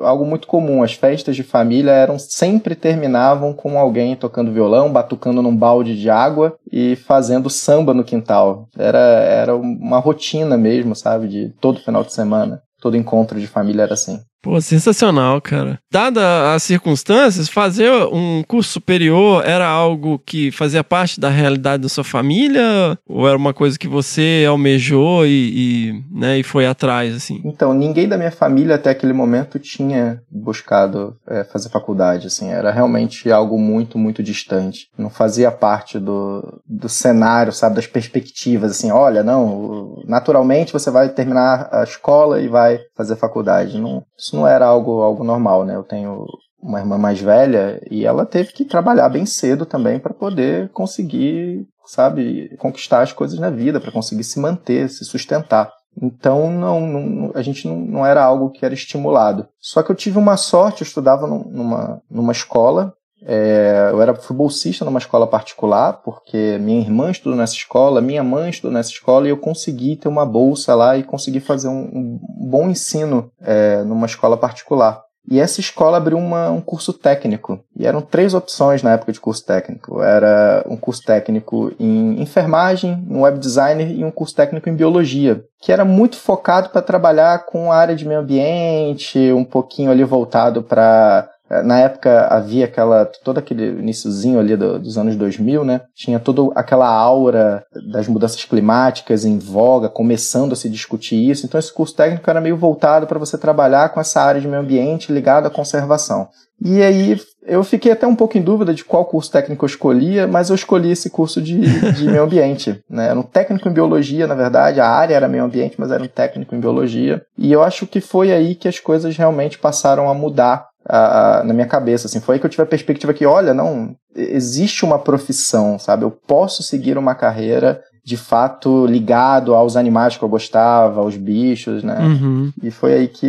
algo 0.01 0.25
muito 0.25 0.47
comum. 0.47 0.83
As 0.83 0.95
festas 0.95 1.37
de 1.37 1.43
família 1.43 1.93
eram 1.93 2.19
sempre 2.19 2.75
terminavam 2.75 3.53
com 3.53 3.79
alguém 3.79 4.17
tocando 4.17 4.53
violão, 4.53 4.93
batucando 4.93 5.43
num 5.43 5.57
balde 5.57 5.99
de 5.99 6.11
água 6.11 6.57
e 6.71 6.97
fazendo 6.97 7.51
samba 7.51 7.95
no 7.95 8.05
quintal. 8.05 8.69
Era, 8.77 8.99
era 8.99 9.57
uma 9.57 9.99
rotina 9.99 10.57
mesmo, 10.57 10.95
sabe? 10.95 11.29
De 11.29 11.49
todo 11.61 11.81
final 11.81 12.05
de 12.05 12.13
semana. 12.13 12.63
Todo 12.81 12.97
encontro 12.97 13.41
de 13.41 13.47
família 13.47 13.83
era 13.83 13.95
assim. 13.95 14.21
Pô, 14.41 14.61
sensacional, 14.61 15.41
cara. 15.41 15.81
Dada 15.91 16.55
as 16.55 16.63
circunstâncias, 16.63 17.49
fazer 17.49 17.91
um 18.13 18.43
curso 18.47 18.71
superior 18.71 19.45
era 19.45 19.67
algo 19.67 20.19
que 20.19 20.53
fazia 20.53 20.85
parte 20.85 21.19
da 21.19 21.29
realidade 21.29 21.83
da 21.83 21.89
sua 21.89 22.05
família? 22.05 22.97
Ou 23.09 23.27
era 23.27 23.37
uma 23.37 23.53
coisa 23.53 23.79
que 23.79 23.89
você 23.89 24.45
almejou 24.49 25.27
e, 25.27 25.31
e, 25.31 26.05
né, 26.11 26.39
e 26.39 26.43
foi 26.45 26.67
atrás, 26.67 27.15
assim? 27.15 27.41
Então, 27.45 27.75
ninguém 27.75 28.09
da 28.09 28.17
minha 28.17 28.31
família 28.31 28.77
até 28.77 28.91
aquele 28.91 29.13
momento 29.13 29.59
tinha 29.59 30.23
buscado 30.31 31.17
é, 31.27 31.43
fazer 31.43 31.69
faculdade, 31.69 32.29
assim, 32.29 32.49
era 32.49 32.71
realmente 32.71 33.31
algo 33.31 33.59
muito, 33.59 33.99
muito 33.99 34.23
distante. 34.23 34.89
Não 34.97 35.11
fazia 35.11 35.51
parte 35.51 35.99
do, 35.99 36.61
do 36.65 36.89
cenário, 36.89 37.53
sabe, 37.53 37.77
das 37.77 37.87
perspectivas, 37.87 38.71
assim, 38.71 38.93
olha, 38.93 39.23
não, 39.25 40.01
naturalmente 40.07 40.73
você 40.73 40.91
vai 40.91 41.09
terminar 41.09 41.69
a 41.73 41.83
escola 41.83 42.41
e 42.41 42.47
vai 42.47 42.79
fazer 42.97 43.17
faculdade. 43.17 43.81
Não, 43.81 44.05
isso 44.29 44.37
não 44.37 44.47
era 44.47 44.67
algo, 44.67 45.01
algo 45.03 45.25
normal, 45.25 45.65
né? 45.65 45.75
Eu 45.75 45.83
tenho 45.83 46.27
uma 46.61 46.81
irmã 46.81 46.99
mais 46.99 47.21
velha 47.21 47.81
e 47.91 48.05
ela 48.05 48.27
teve 48.27 48.53
que 48.53 48.65
trabalhar 48.65 49.09
bem 49.09 49.25
cedo 49.25 49.65
também 49.65 49.99
para 49.99 50.13
poder 50.13 50.69
conseguir, 50.71 51.67
sabe, 51.87 52.55
conquistar 52.59 53.03
as 53.03 53.13
coisas 53.13 53.39
na 53.39 53.49
vida, 53.51 53.81
para 53.81 53.93
conseguir 53.93 54.25
se 54.25 54.39
manter, 54.39 54.89
se 54.91 55.05
sustentar. 55.05 55.73
Então 56.01 56.51
não, 56.51 56.81
não- 56.81 57.33
a 57.35 57.43
gente 57.43 57.67
não, 57.67 57.77
não 57.79 58.07
era 58.07 58.23
algo 58.23 58.51
que 58.51 58.65
era 58.65 58.75
estimulado. 58.75 59.49
Só 59.59 59.83
que 59.83 59.91
eu 59.91 59.97
tive 59.97 60.19
uma 60.19 60.37
sorte, 60.37 60.83
eu 60.83 60.87
estudava 60.87 61.27
num- 61.27 61.49
numa, 61.51 62.03
numa 62.11 62.33
escola. 62.33 62.93
É, 63.25 63.89
eu 63.91 64.01
era 64.01 64.15
fui 64.15 64.37
bolsista 64.37 64.85
numa 64.85 64.99
escola 64.99 65.27
particular, 65.27 66.01
porque 66.05 66.59
minha 66.61 66.81
irmã 66.81 67.11
estudou 67.11 67.37
nessa 67.37 67.55
escola, 67.55 68.01
minha 68.01 68.23
mãe 68.23 68.51
estudou 68.51 68.73
nessa 68.73 68.91
escola, 68.91 69.27
e 69.27 69.31
eu 69.31 69.37
consegui 69.37 69.97
ter 69.97 70.09
uma 70.09 70.27
bolsa 70.27 70.75
lá 70.75 70.97
e 70.97 71.03
consegui 71.03 71.41
fazer 71.41 71.69
um, 71.69 71.89
um 71.93 72.21
bom 72.49 72.69
ensino 72.69 73.31
é, 73.41 73.83
numa 73.83 74.07
escola 74.07 74.37
particular. 74.37 75.03
E 75.31 75.39
essa 75.39 75.61
escola 75.61 75.99
abriu 75.99 76.17
uma- 76.17 76.51
um 76.51 76.61
curso 76.61 76.91
técnico. 76.91 77.61
E 77.77 77.87
eram 77.87 78.01
três 78.01 78.33
opções 78.33 78.83
na 78.83 78.95
época 78.95 79.13
de 79.13 79.21
curso 79.21 79.45
técnico. 79.45 80.01
Era 80.03 80.65
um 80.67 80.75
curso 80.75 81.03
técnico 81.05 81.71
em 81.79 82.23
enfermagem, 82.23 83.07
um 83.11 83.21
web 83.21 83.39
designer 83.39 83.91
e 83.91 84.03
um 84.03 84.11
curso 84.11 84.35
técnico 84.35 84.71
em 84.71 84.75
biologia. 84.75 85.45
Que 85.61 85.71
era 85.71 85.85
muito 85.85 86.17
focado 86.17 86.71
para 86.71 86.81
trabalhar 86.81 87.45
com 87.45 87.71
a 87.71 87.77
área 87.77 87.95
de 87.95 88.09
meio 88.09 88.21
ambiente, 88.21 89.31
um 89.33 89.45
pouquinho 89.45 89.91
ali 89.91 90.03
voltado 90.03 90.63
para 90.63 91.29
na 91.65 91.79
época 91.81 92.27
havia 92.29 92.65
aquela 92.65 93.05
todo 93.25 93.39
aquele 93.39 93.67
iniciozinho 93.81 94.39
ali 94.39 94.57
do- 94.57 94.79
dos 94.79 94.99
anos 94.99 95.17
2000, 95.17 95.65
né? 95.65 95.81
Tinha 95.95 96.19
toda 96.19 96.53
aquela 96.55 96.89
aura 96.89 97.65
das 97.93 98.07
mudanças 98.09 98.45
climáticas 98.45 99.25
em 99.25 99.39
voga, 99.39 99.89
começando 99.89 100.53
a 100.53 100.57
se 100.57 100.69
discutir 100.69 101.17
isso. 101.31 101.47
Então 101.47 101.59
esse 101.59 101.73
curso 101.73 101.95
técnico 101.95 102.29
era 102.29 102.41
meio 102.41 102.57
voltado 102.57 103.07
para 103.07 103.19
você 103.19 103.39
trabalhar 103.39 103.89
com 103.91 104.01
essa 104.01 104.21
área 104.21 104.41
de 104.41 104.49
meio 104.49 104.61
ambiente 104.61 105.13
ligada 105.13 105.49
à 105.49 105.51
conservação. 105.51 106.29
E 106.61 106.83
aí 106.83 107.17
eu 107.47 107.63
fiquei 107.63 107.93
até 107.93 108.07
um 108.07 108.17
pouco 108.17 108.37
em 108.37 108.43
dúvida 108.43 108.75
de 108.75 108.85
qual 108.85 109.05
curso 109.05 109.31
técnico 109.31 109.65
eu 109.65 109.69
escolhia, 109.69 110.27
mas 110.27 110.51
eu 110.51 110.57
escolhi 110.57 110.91
esse 110.91 111.09
curso 111.09 111.41
de, 111.41 111.61
de 111.93 112.05
meio 112.05 112.25
ambiente. 112.25 112.81
Né? 112.91 113.09
Era 113.09 113.19
um 113.19 113.23
técnico 113.23 113.69
em 113.69 113.73
biologia, 113.73 114.27
na 114.27 114.35
verdade, 114.35 114.81
a 114.81 114.89
área 114.89 115.15
era 115.15 115.29
meio 115.29 115.45
ambiente, 115.45 115.77
mas 115.79 115.91
era 115.91 116.03
um 116.03 116.09
técnico 116.09 116.55
em 116.55 116.61
biologia. 116.61 117.23
E 117.37 117.53
eu 117.53 117.63
acho 117.63 117.87
que 117.87 118.01
foi 118.01 118.33
aí 118.33 118.55
que 118.55 118.67
as 118.67 118.81
coisas 118.81 119.17
realmente 119.17 119.59
passaram 119.59 120.09
a 120.09 120.15
mudar 120.15 120.68
a- 120.87 121.41
a- 121.41 121.45
na 121.45 121.55
minha 121.55 121.67
cabeça. 121.67 122.07
Assim. 122.07 122.21
Foi 122.21 122.35
aí 122.35 122.41
que 122.41 122.47
eu 122.47 122.51
tive 122.51 122.63
a 122.63 122.67
perspectiva 122.67 123.15
que, 123.15 123.27
olha, 123.27 123.55
não, 123.55 123.95
existe 124.15 124.85
uma 124.85 124.99
profissão, 124.99 125.79
sabe? 125.79 126.05
Eu 126.05 126.11
posso 126.11 126.63
seguir 126.63 126.99
uma 126.99 127.15
carreira 127.15 127.81
de 128.05 128.17
fato 128.17 128.87
ligado 128.87 129.55
aos 129.55 129.77
animais 129.77 130.17
que 130.17 130.23
eu 130.25 130.29
gostava, 130.31 131.01
aos 131.01 131.15
bichos, 131.15 131.83
né? 131.83 131.99
Uhum. 132.01 132.51
E 132.63 132.71
foi 132.71 132.95
aí 132.95 133.07
que 133.07 133.27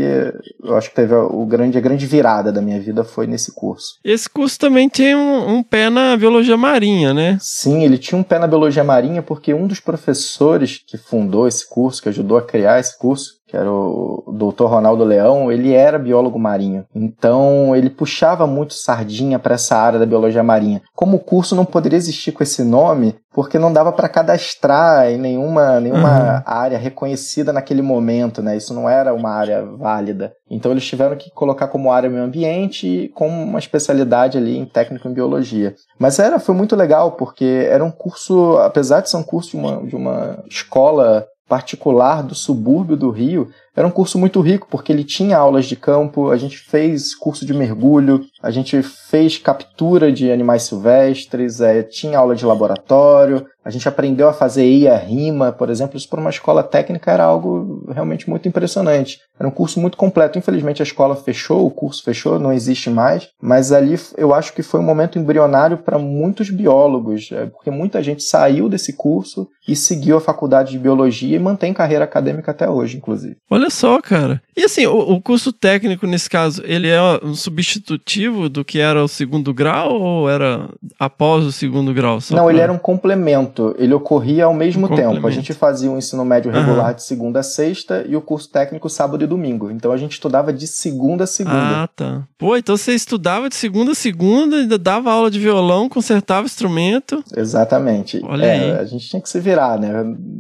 eu 0.64 0.78
acho 0.78 0.88
que 0.90 0.96
teve 0.96 1.14
o 1.14 1.46
grande, 1.46 1.78
a 1.78 1.82
grande 1.82 2.06
virada 2.06 2.50
da 2.50 2.62
minha 2.62 2.80
vida 2.80 3.04
foi 3.04 3.28
nesse 3.28 3.54
curso. 3.54 3.96
Esse 4.06 4.30
curso 4.30 4.58
também 4.58 4.88
tem 4.88 5.14
um, 5.14 5.56
um 5.58 5.64
pé 5.64 5.90
na 5.90 6.16
biologia 6.16 6.56
marinha, 6.56 7.14
né? 7.14 7.38
Sim, 7.42 7.84
ele 7.84 7.98
tinha 7.98 8.18
um 8.18 8.24
pé 8.24 8.40
na 8.40 8.48
biologia 8.48 8.84
marinha 8.84 9.22
porque 9.22 9.54
um 9.54 9.68
dos 9.68 9.82
professores 9.82 10.82
que 10.88 10.98
fundou 10.98 11.46
esse 11.46 11.68
curso, 11.68 12.02
que 12.02 12.08
ajudou 12.08 12.38
a 12.38 12.42
criar 12.42 12.80
esse 12.80 12.98
curso, 12.98 13.39
que 13.50 13.58
era 13.58 13.72
o 13.72 14.24
Dr. 14.32 14.66
Ronaldo 14.66 15.04
Leão, 15.04 15.52
ele 15.52 15.74
era 15.74 15.98
biólogo 15.98 16.38
marinho. 16.38 16.86
Então, 16.94 17.76
ele 17.76 17.90
puxava 17.90 18.46
muito 18.46 18.76
sardinha 18.76 19.40
para 19.40 19.56
essa 19.56 19.76
área 19.76 19.98
da 19.98 20.06
biologia 20.06 20.44
marinha. 20.44 20.84
Como 20.96 21.18
o 21.18 21.20
curso 21.20 21.56
não 21.56 21.66
poderia 21.66 21.98
existir 21.98 22.32
com 22.32 22.44
esse 22.44 22.64
nome, 22.64 23.16
porque 23.34 23.58
não 23.58 23.74
dava 23.74 23.92
para 23.92 24.08
cadastrar 24.08 25.10
em 25.10 25.18
nenhuma, 25.18 25.80
nenhuma 25.80 26.44
área 26.46 26.78
reconhecida 26.78 27.52
naquele 27.52 27.82
momento, 27.82 28.42
né? 28.44 28.56
Isso 28.56 28.72
não 28.72 28.88
era 28.88 29.16
uma 29.16 29.32
área 29.32 29.66
válida. 29.66 30.32
Então, 30.48 30.72
eles 30.72 30.86
tiveram 30.86 31.16
que 31.16 31.32
colocar 31.32 31.70
como 31.70 31.92
área 31.92 32.10
meio 32.10 32.24
ambiente 32.24 32.88
e 32.88 33.10
com 33.10 33.28
uma 33.28 33.58
especialidade 33.58 34.38
ali 34.38 34.60
em 34.60 34.66
técnico 34.66 35.08
em 35.08 35.14
biologia. 35.14 35.74
Mas 35.98 36.20
era, 36.20 36.38
foi 36.38 36.54
muito 36.54 36.76
legal, 36.76 37.14
porque 37.14 37.68
era 37.68 37.84
um 37.84 37.92
curso, 37.92 38.58
apesar 38.60 39.02
de 39.02 39.10
ser 39.10 39.18
um 39.18 39.24
curso 39.24 39.52
de 39.52 39.58
uma, 39.58 39.88
de 39.88 39.96
uma 39.96 40.44
escola 40.48 41.26
particular 41.50 42.22
do 42.22 42.36
subúrbio 42.36 42.96
do 42.96 43.10
Rio, 43.10 43.50
Era 43.80 43.88
um 43.88 43.92
curso 43.92 44.20
muito 44.20 44.42
rico, 44.42 44.68
porque 44.70 44.92
ele 44.92 45.06
tinha 45.06 45.38
aulas 45.38 45.66
de 45.66 45.78
campo, 45.78 46.32
a 46.32 46.36
gente 46.36 46.58
fez 46.58 47.16
curso 47.16 47.46
de 47.46 47.54
mergulho, 47.54 48.26
a 48.44 48.52
gente 48.52 48.84
fez 48.84 49.38
captura 49.38 50.12
de 50.12 50.30
animais 50.30 50.64
silvestres, 50.64 51.62
é, 51.62 51.82
tinha 51.82 52.20
aula 52.20 52.36
de 52.36 52.46
laboratório, 52.46 53.46
a 53.64 53.70
gente 53.70 53.88
aprendeu 53.88 54.28
a 54.28 54.34
fazer 54.34 54.64
EIA 54.64 54.98
rima, 54.98 55.52
por 55.52 55.70
exemplo, 55.70 55.96
isso 55.96 56.10
para 56.10 56.20
uma 56.20 56.30
escola 56.30 56.64
técnica 56.64 57.12
era 57.12 57.24
algo 57.24 57.86
realmente 57.94 58.30
muito 58.30 58.48
impressionante. 58.48 59.20
Era 59.40 59.48
um 59.48 59.52
curso 59.52 59.80
muito 59.80 59.96
completo. 59.96 60.40
Infelizmente 60.40 60.82
a 60.82 60.84
escola 60.84 61.16
fechou, 61.16 61.66
o 61.66 61.72
curso 61.72 62.04
fechou, 62.04 62.40
não 62.40 62.52
existe 62.52 62.90
mais, 62.90 63.30
mas 63.42 63.72
ali 63.72 64.00
eu 64.18 64.34
acho 64.34 64.54
que 64.54 64.64
foi 64.64 64.80
um 64.80 64.84
momento 64.84 65.20
embrionário 65.20 65.78
para 65.78 66.00
muitos 66.00 66.50
biólogos, 66.50 67.30
é, 67.32 67.46
porque 67.46 67.70
muita 67.70 68.02
gente 68.02 68.24
saiu 68.24 68.68
desse 68.68 68.94
curso 68.94 69.48
e 69.68 69.76
seguiu 69.76 70.18
a 70.18 70.22
faculdade 70.22 70.72
de 70.72 70.80
biologia 70.80 71.36
e 71.36 71.40
mantém 71.40 71.74
carreira 71.74 72.06
acadêmica 72.06 72.52
até 72.52 72.68
hoje, 72.68 72.98
inclusive. 72.98 73.38
Olha 73.50 73.69
só, 73.70 74.02
cara. 74.02 74.42
E 74.56 74.64
assim, 74.64 74.86
o, 74.86 74.98
o 74.98 75.22
curso 75.22 75.54
técnico, 75.54 76.06
nesse 76.06 76.30
caso, 76.30 76.62
ele 76.66 76.88
é 76.88 77.00
um 77.24 77.34
substitutivo 77.34 78.50
do 78.50 78.66
que 78.66 78.80
era 78.80 79.04
o 79.04 79.08
segundo 79.08 79.54
grau 79.54 79.94
ou 79.94 80.30
era 80.30 80.70
após 81.00 81.46
o 81.46 81.52
segundo 81.52 81.94
grau? 81.94 82.20
Não, 82.32 82.44
pra... 82.44 82.54
ele 82.54 82.60
era 82.62 82.72
um 82.72 82.78
complemento 82.78 83.60
ele 83.78 83.94
ocorria 83.94 84.46
ao 84.46 84.54
mesmo 84.54 84.88
um 84.88 84.96
tempo. 84.96 85.28
A 85.28 85.32
gente 85.32 85.54
fazia 85.54 85.90
o 85.90 85.94
um 85.94 85.98
ensino 85.98 86.24
médio 86.24 86.52
regular 86.52 86.90
uhum. 86.90 86.94
de 86.94 87.04
segunda 87.04 87.40
a 87.40 87.44
sexta 87.44 88.06
e 88.08 88.16
o 88.16 88.22
curso 88.22 88.50
técnico 88.50 88.90
sábado 88.90 89.24
e 89.24 89.28
domingo. 89.28 89.70
Então 89.70 89.92
a 89.92 89.98
gente 89.98 90.14
estudava 90.14 90.54
de 90.54 90.68
segunda 90.68 91.26
a 91.26 91.28
segunda. 91.28 91.84
Ah, 91.84 91.90
tá. 91.94 92.24
Pô, 92.38 92.56
então 92.56 92.78
você 92.78 92.94
estudava 92.94 93.50
de 93.50 93.56
segunda 93.56 93.92
a 93.92 93.96
segunda, 93.96 94.58
ainda 94.58 94.78
dava 94.78 95.12
aula 95.12 95.30
de 95.30 95.40
violão, 95.40 95.90
consertava 95.90 96.46
instrumento. 96.46 97.24
Exatamente. 97.36 98.22
Olha 98.24 98.46
é, 98.46 98.52
aí. 98.52 98.72
A 98.80 98.86
gente 98.86 99.08
tinha 99.08 99.22
que 99.22 99.30
se 99.30 99.40
virar, 99.40 99.80
né? 99.80 99.92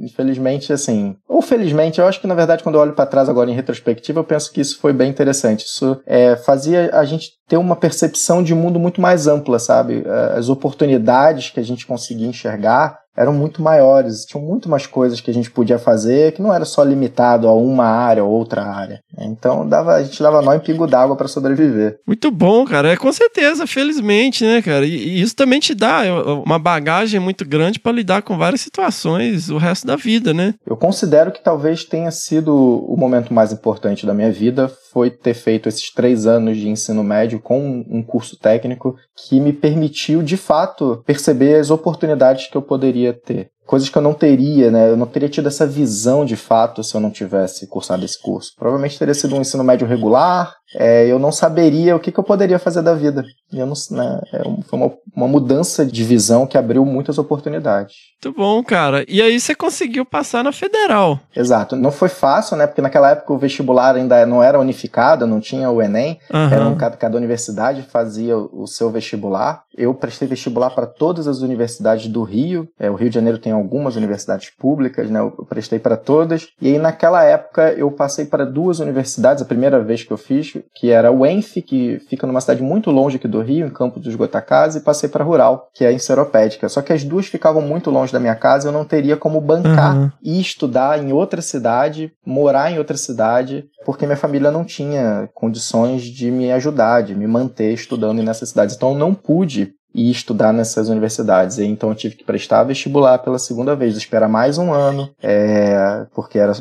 Infelizmente, 0.01 0.71
assim. 0.71 1.15
Ou 1.27 1.41
felizmente, 1.41 1.99
eu 1.99 2.07
acho 2.07 2.21
que 2.21 2.27
na 2.27 2.35
verdade, 2.35 2.63
quando 2.63 2.75
eu 2.75 2.81
olho 2.81 2.93
para 2.93 3.05
trás 3.05 3.18
agora 3.27 3.49
em 3.49 3.55
retrospectiva, 3.55 4.19
eu 4.19 4.23
penso 4.23 4.51
que 4.53 4.61
isso 4.61 4.79
foi 4.79 4.93
bem 4.93 5.09
interessante. 5.09 5.65
Isso 5.65 5.99
é, 6.05 6.35
fazia 6.35 6.91
a 6.93 7.03
gente 7.03 7.31
ter 7.47 7.57
uma 7.57 7.75
percepção 7.75 8.43
de 8.43 8.53
mundo 8.53 8.79
muito 8.79 9.01
mais 9.01 9.27
ampla, 9.27 9.59
sabe? 9.59 10.03
É, 10.05 10.37
as 10.37 10.47
oportunidades 10.47 11.49
que 11.49 11.59
a 11.59 11.63
gente 11.63 11.85
conseguia 11.85 12.27
enxergar 12.27 12.99
eram 13.19 13.33
muito 13.33 13.61
maiores, 13.61 14.23
tinham 14.23 14.41
muito 14.41 14.69
mais 14.69 14.87
coisas 14.87 15.19
que 15.19 15.29
a 15.29 15.33
gente 15.33 15.51
podia 15.51 15.77
fazer 15.77 16.31
que 16.31 16.41
não 16.41 16.53
era 16.53 16.63
só 16.63 16.81
limitado 16.81 17.49
a 17.49 17.53
uma 17.53 17.83
área 17.83 18.23
ou 18.23 18.31
outra 18.31 18.63
área. 18.63 19.01
Então 19.19 19.67
dava, 19.67 19.95
a 19.95 20.03
gente 20.03 20.23
dava 20.23 20.41
nó 20.41 20.53
em 20.53 20.59
pingo 20.59 20.87
d'água 20.87 21.17
para 21.17 21.27
sobreviver. 21.27 21.99
Muito 22.07 22.31
bom, 22.31 22.63
cara. 22.65 22.93
É 22.93 22.95
com 22.95 23.11
certeza, 23.11 23.67
felizmente, 23.67 24.45
né, 24.45 24.61
cara? 24.61 24.85
E, 24.85 24.95
e 24.95 25.21
isso 25.21 25.35
também 25.35 25.59
te 25.59 25.75
dá 25.75 26.05
é, 26.05 26.11
uma 26.11 26.57
bagagem 26.57 27.19
muito 27.19 27.45
grande 27.45 27.77
para 27.77 27.91
lidar 27.91 28.21
com 28.21 28.37
várias 28.37 28.61
situações 28.61 29.49
o 29.49 29.57
resto 29.57 29.85
da 29.85 29.97
vida, 29.97 30.33
né? 30.33 30.53
Eu 30.65 30.77
considero 30.77 31.31
que 31.31 31.43
talvez 31.43 31.83
tenha 31.83 32.11
sido 32.11 32.55
o 32.55 32.95
momento 32.95 33.33
mais 33.33 33.51
importante 33.51 34.05
da 34.05 34.13
minha 34.13 34.31
vida 34.31 34.71
foi 34.91 35.09
ter 35.09 35.33
feito 35.33 35.69
esses 35.69 35.93
três 35.93 36.25
anos 36.25 36.57
de 36.57 36.67
ensino 36.67 37.03
médio 37.03 37.39
com 37.39 37.85
um 37.89 38.01
curso 38.01 38.37
técnico 38.37 38.95
que 39.15 39.39
me 39.39 39.53
permitiu, 39.53 40.23
de 40.23 40.37
fato, 40.37 41.03
perceber 41.05 41.59
as 41.59 41.69
oportunidades 41.69 42.47
que 42.47 42.55
eu 42.55 42.61
poderia 42.61 43.08
poderia 43.13 43.45
ter. 43.45 43.58
Coisas 43.69 43.87
que 43.87 43.95
eu 43.95 44.01
não 44.01 44.15
teria, 44.15 44.71
né? 44.71 44.89
Eu 44.89 44.97
não 44.97 45.05
teria 45.05 45.29
tido 45.29 45.47
essa 45.47 45.67
visão 45.67 46.25
de 46.25 46.35
fato 46.35 46.83
se 46.83 46.95
eu 46.95 46.99
não 46.99 47.11
tivesse 47.11 47.67
cursado 47.67 48.03
esse 48.03 48.19
curso. 48.19 48.53
Provavelmente 48.57 48.97
teria 48.97 49.13
sido 49.13 49.35
um 49.35 49.41
ensino 49.41 49.63
médio 49.63 49.85
regular, 49.85 50.55
é, 50.75 51.07
eu 51.07 51.17
não 51.17 51.31
saberia 51.31 51.95
o 51.95 51.99
que, 51.99 52.11
que, 52.11 52.19
eu 52.19 52.23
poderia 52.23 52.59
fazer 52.59 52.81
da 52.81 52.93
vida. 52.93 53.23
E 53.51 53.57
eu 53.57 53.65
não, 53.65 53.73
né, 53.91 54.21
é, 54.31 54.43
foi 54.63 54.79
uma, 54.79 54.91
uma, 55.15 55.27
mudança 55.27 55.83
de 55.83 56.03
visão 56.03 56.45
que 56.45 56.57
abriu 56.57 56.85
muitas 56.85 57.17
oportunidades. 57.17 57.95
Muito 58.23 58.37
bom, 58.37 58.63
cara. 58.63 59.03
E 59.07 59.21
aí 59.21 59.39
você 59.39 59.55
conseguiu 59.55 60.05
passar 60.05 60.43
na 60.43 60.51
federal. 60.51 61.19
Exato. 61.35 61.75
Não 61.75 61.91
foi 61.91 62.09
fácil, 62.09 62.55
né? 62.55 62.67
Porque 62.67 62.81
naquela 62.81 63.11
época 63.11 63.33
o 63.33 63.37
vestibular 63.37 63.95
ainda 63.95 64.23
não 64.25 64.43
era 64.43 64.59
unificado, 64.59 65.25
não 65.25 65.39
tinha 65.39 65.71
o 65.71 65.81
Enem. 65.81 66.19
Uhum. 66.31 66.49
Era 66.51 66.67
um, 66.67 66.75
cada, 66.75 66.97
cada 66.97 67.17
universidade 67.17 67.81
fazia 67.81 68.37
o 68.37 68.67
seu 68.67 68.91
vestibular. 68.91 69.63
Eu 69.75 69.93
prestei 69.93 70.27
vestibular 70.27 70.69
para 70.71 70.85
todas 70.85 71.27
as 71.27 71.39
universidades 71.39 72.07
do 72.07 72.21
Rio. 72.21 72.67
É, 72.77 72.91
o 72.91 72.95
Rio 72.95 73.09
de 73.09 73.15
Janeiro 73.15 73.39
tem 73.39 73.53
algumas 73.59 73.95
universidades 73.95 74.49
públicas, 74.49 75.09
né? 75.09 75.19
Eu 75.19 75.31
prestei 75.47 75.79
para 75.79 75.95
todas. 75.95 76.47
E 76.61 76.67
aí 76.67 76.79
naquela 76.79 77.23
época 77.23 77.71
eu 77.73 77.91
passei 77.91 78.25
para 78.25 78.45
duas 78.45 78.79
universidades, 78.79 79.41
a 79.41 79.45
primeira 79.45 79.81
vez 79.81 80.03
que 80.03 80.11
eu 80.11 80.17
fiz, 80.17 80.57
que 80.73 80.89
era 80.89 81.11
o 81.11 81.25
ENF, 81.25 81.61
que 81.61 81.99
fica 82.09 82.25
numa 82.25 82.41
cidade 82.41 82.61
muito 82.61 82.91
longe 82.91 83.17
aqui 83.17 83.27
do 83.27 83.41
Rio, 83.41 83.67
em 83.67 83.69
Campos 83.69 84.01
dos 84.01 84.15
Goitacazes, 84.15 84.81
e 84.81 84.85
passei 84.85 85.09
para 85.09 85.23
Rural, 85.23 85.69
que 85.73 85.85
é 85.85 85.91
em 85.91 85.99
Seropédica. 85.99 86.67
Só 86.69 86.81
que 86.81 86.93
as 86.93 87.03
duas 87.03 87.27
ficavam 87.27 87.61
muito 87.61 87.89
longe 87.89 88.11
da 88.11 88.19
minha 88.19 88.35
casa, 88.35 88.67
eu 88.67 88.71
não 88.71 88.85
teria 88.85 89.17
como 89.17 89.41
bancar 89.41 89.97
uhum. 89.97 90.11
e 90.23 90.39
estudar 90.39 91.03
em 91.03 91.11
outra 91.11 91.41
cidade, 91.41 92.11
morar 92.25 92.71
em 92.71 92.77
outra 92.77 92.97
cidade, 92.97 93.65
porque 93.85 94.05
minha 94.05 94.17
família 94.17 94.51
não 94.51 94.63
tinha 94.63 95.29
condições 95.33 96.03
de 96.03 96.29
me 96.29 96.51
ajudar, 96.51 97.01
de 97.01 97.15
me 97.15 97.27
manter 97.27 97.73
estudando 97.73 98.21
nessas 98.21 98.49
cidades. 98.49 98.75
Então 98.75 98.91
eu 98.91 98.97
não 98.97 99.13
pude 99.13 99.73
e 99.93 100.11
estudar 100.11 100.53
nessas 100.53 100.89
universidades. 100.89 101.59
Então 101.59 101.89
eu 101.89 101.95
tive 101.95 102.15
que 102.15 102.23
prestar 102.23 102.63
vestibular 102.63 103.19
pela 103.19 103.39
segunda 103.39 103.75
vez, 103.75 103.97
esperar 103.97 104.29
mais 104.29 104.57
um 104.57 104.73
ano, 104.73 105.09
é, 105.21 106.05
porque 106.13 106.37
era 106.37 106.53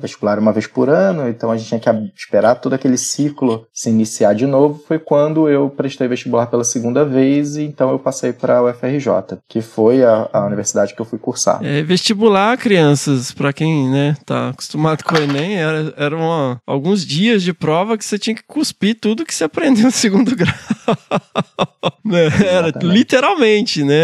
vestibular 0.00 0.38
uma 0.38 0.52
vez 0.52 0.66
por 0.66 0.88
ano, 0.88 1.28
então 1.28 1.50
a 1.50 1.56
gente 1.56 1.68
tinha 1.68 1.80
que 1.80 2.12
esperar 2.16 2.56
todo 2.56 2.72
aquele 2.74 2.96
ciclo 2.96 3.66
se 3.72 3.90
iniciar 3.90 4.34
de 4.34 4.46
novo. 4.46 4.82
Foi 4.86 4.98
quando 4.98 5.48
eu 5.48 5.68
prestei 5.70 6.08
vestibular 6.08 6.46
pela 6.46 6.64
segunda 6.64 7.04
vez 7.04 7.56
e 7.56 7.62
então 7.62 7.90
eu 7.90 7.98
passei 7.98 8.32
para 8.32 8.58
a 8.58 8.62
UFRJ, 8.64 9.38
que 9.48 9.60
foi 9.60 10.04
a, 10.04 10.28
a, 10.32 10.46
universidade 10.46 10.94
que 10.94 11.00
eu 11.00 11.06
fui 11.06 11.18
cursar. 11.18 11.60
É, 11.62 11.82
vestibular, 11.82 12.56
crianças, 12.56 13.32
para 13.32 13.52
quem 13.52 13.90
né, 13.90 14.16
tá 14.24 14.50
acostumado 14.50 15.04
com 15.04 15.14
o 15.14 15.18
Enem, 15.18 15.56
era, 15.56 15.94
era 15.96 16.16
uma, 16.16 16.60
alguns 16.66 17.04
dias 17.04 17.42
de 17.42 17.52
prova 17.52 17.98
que 17.98 18.04
você 18.04 18.18
tinha 18.18 18.34
que 18.34 18.42
cuspir 18.42 18.98
tudo 18.98 19.24
que 19.24 19.34
você 19.34 19.44
aprendeu 19.44 19.84
no 19.84 19.90
segundo 19.90 20.34
grau. 20.36 20.54
né? 22.04 22.28
Era 22.68 22.78
literalmente, 22.82 23.84
né? 23.84 23.94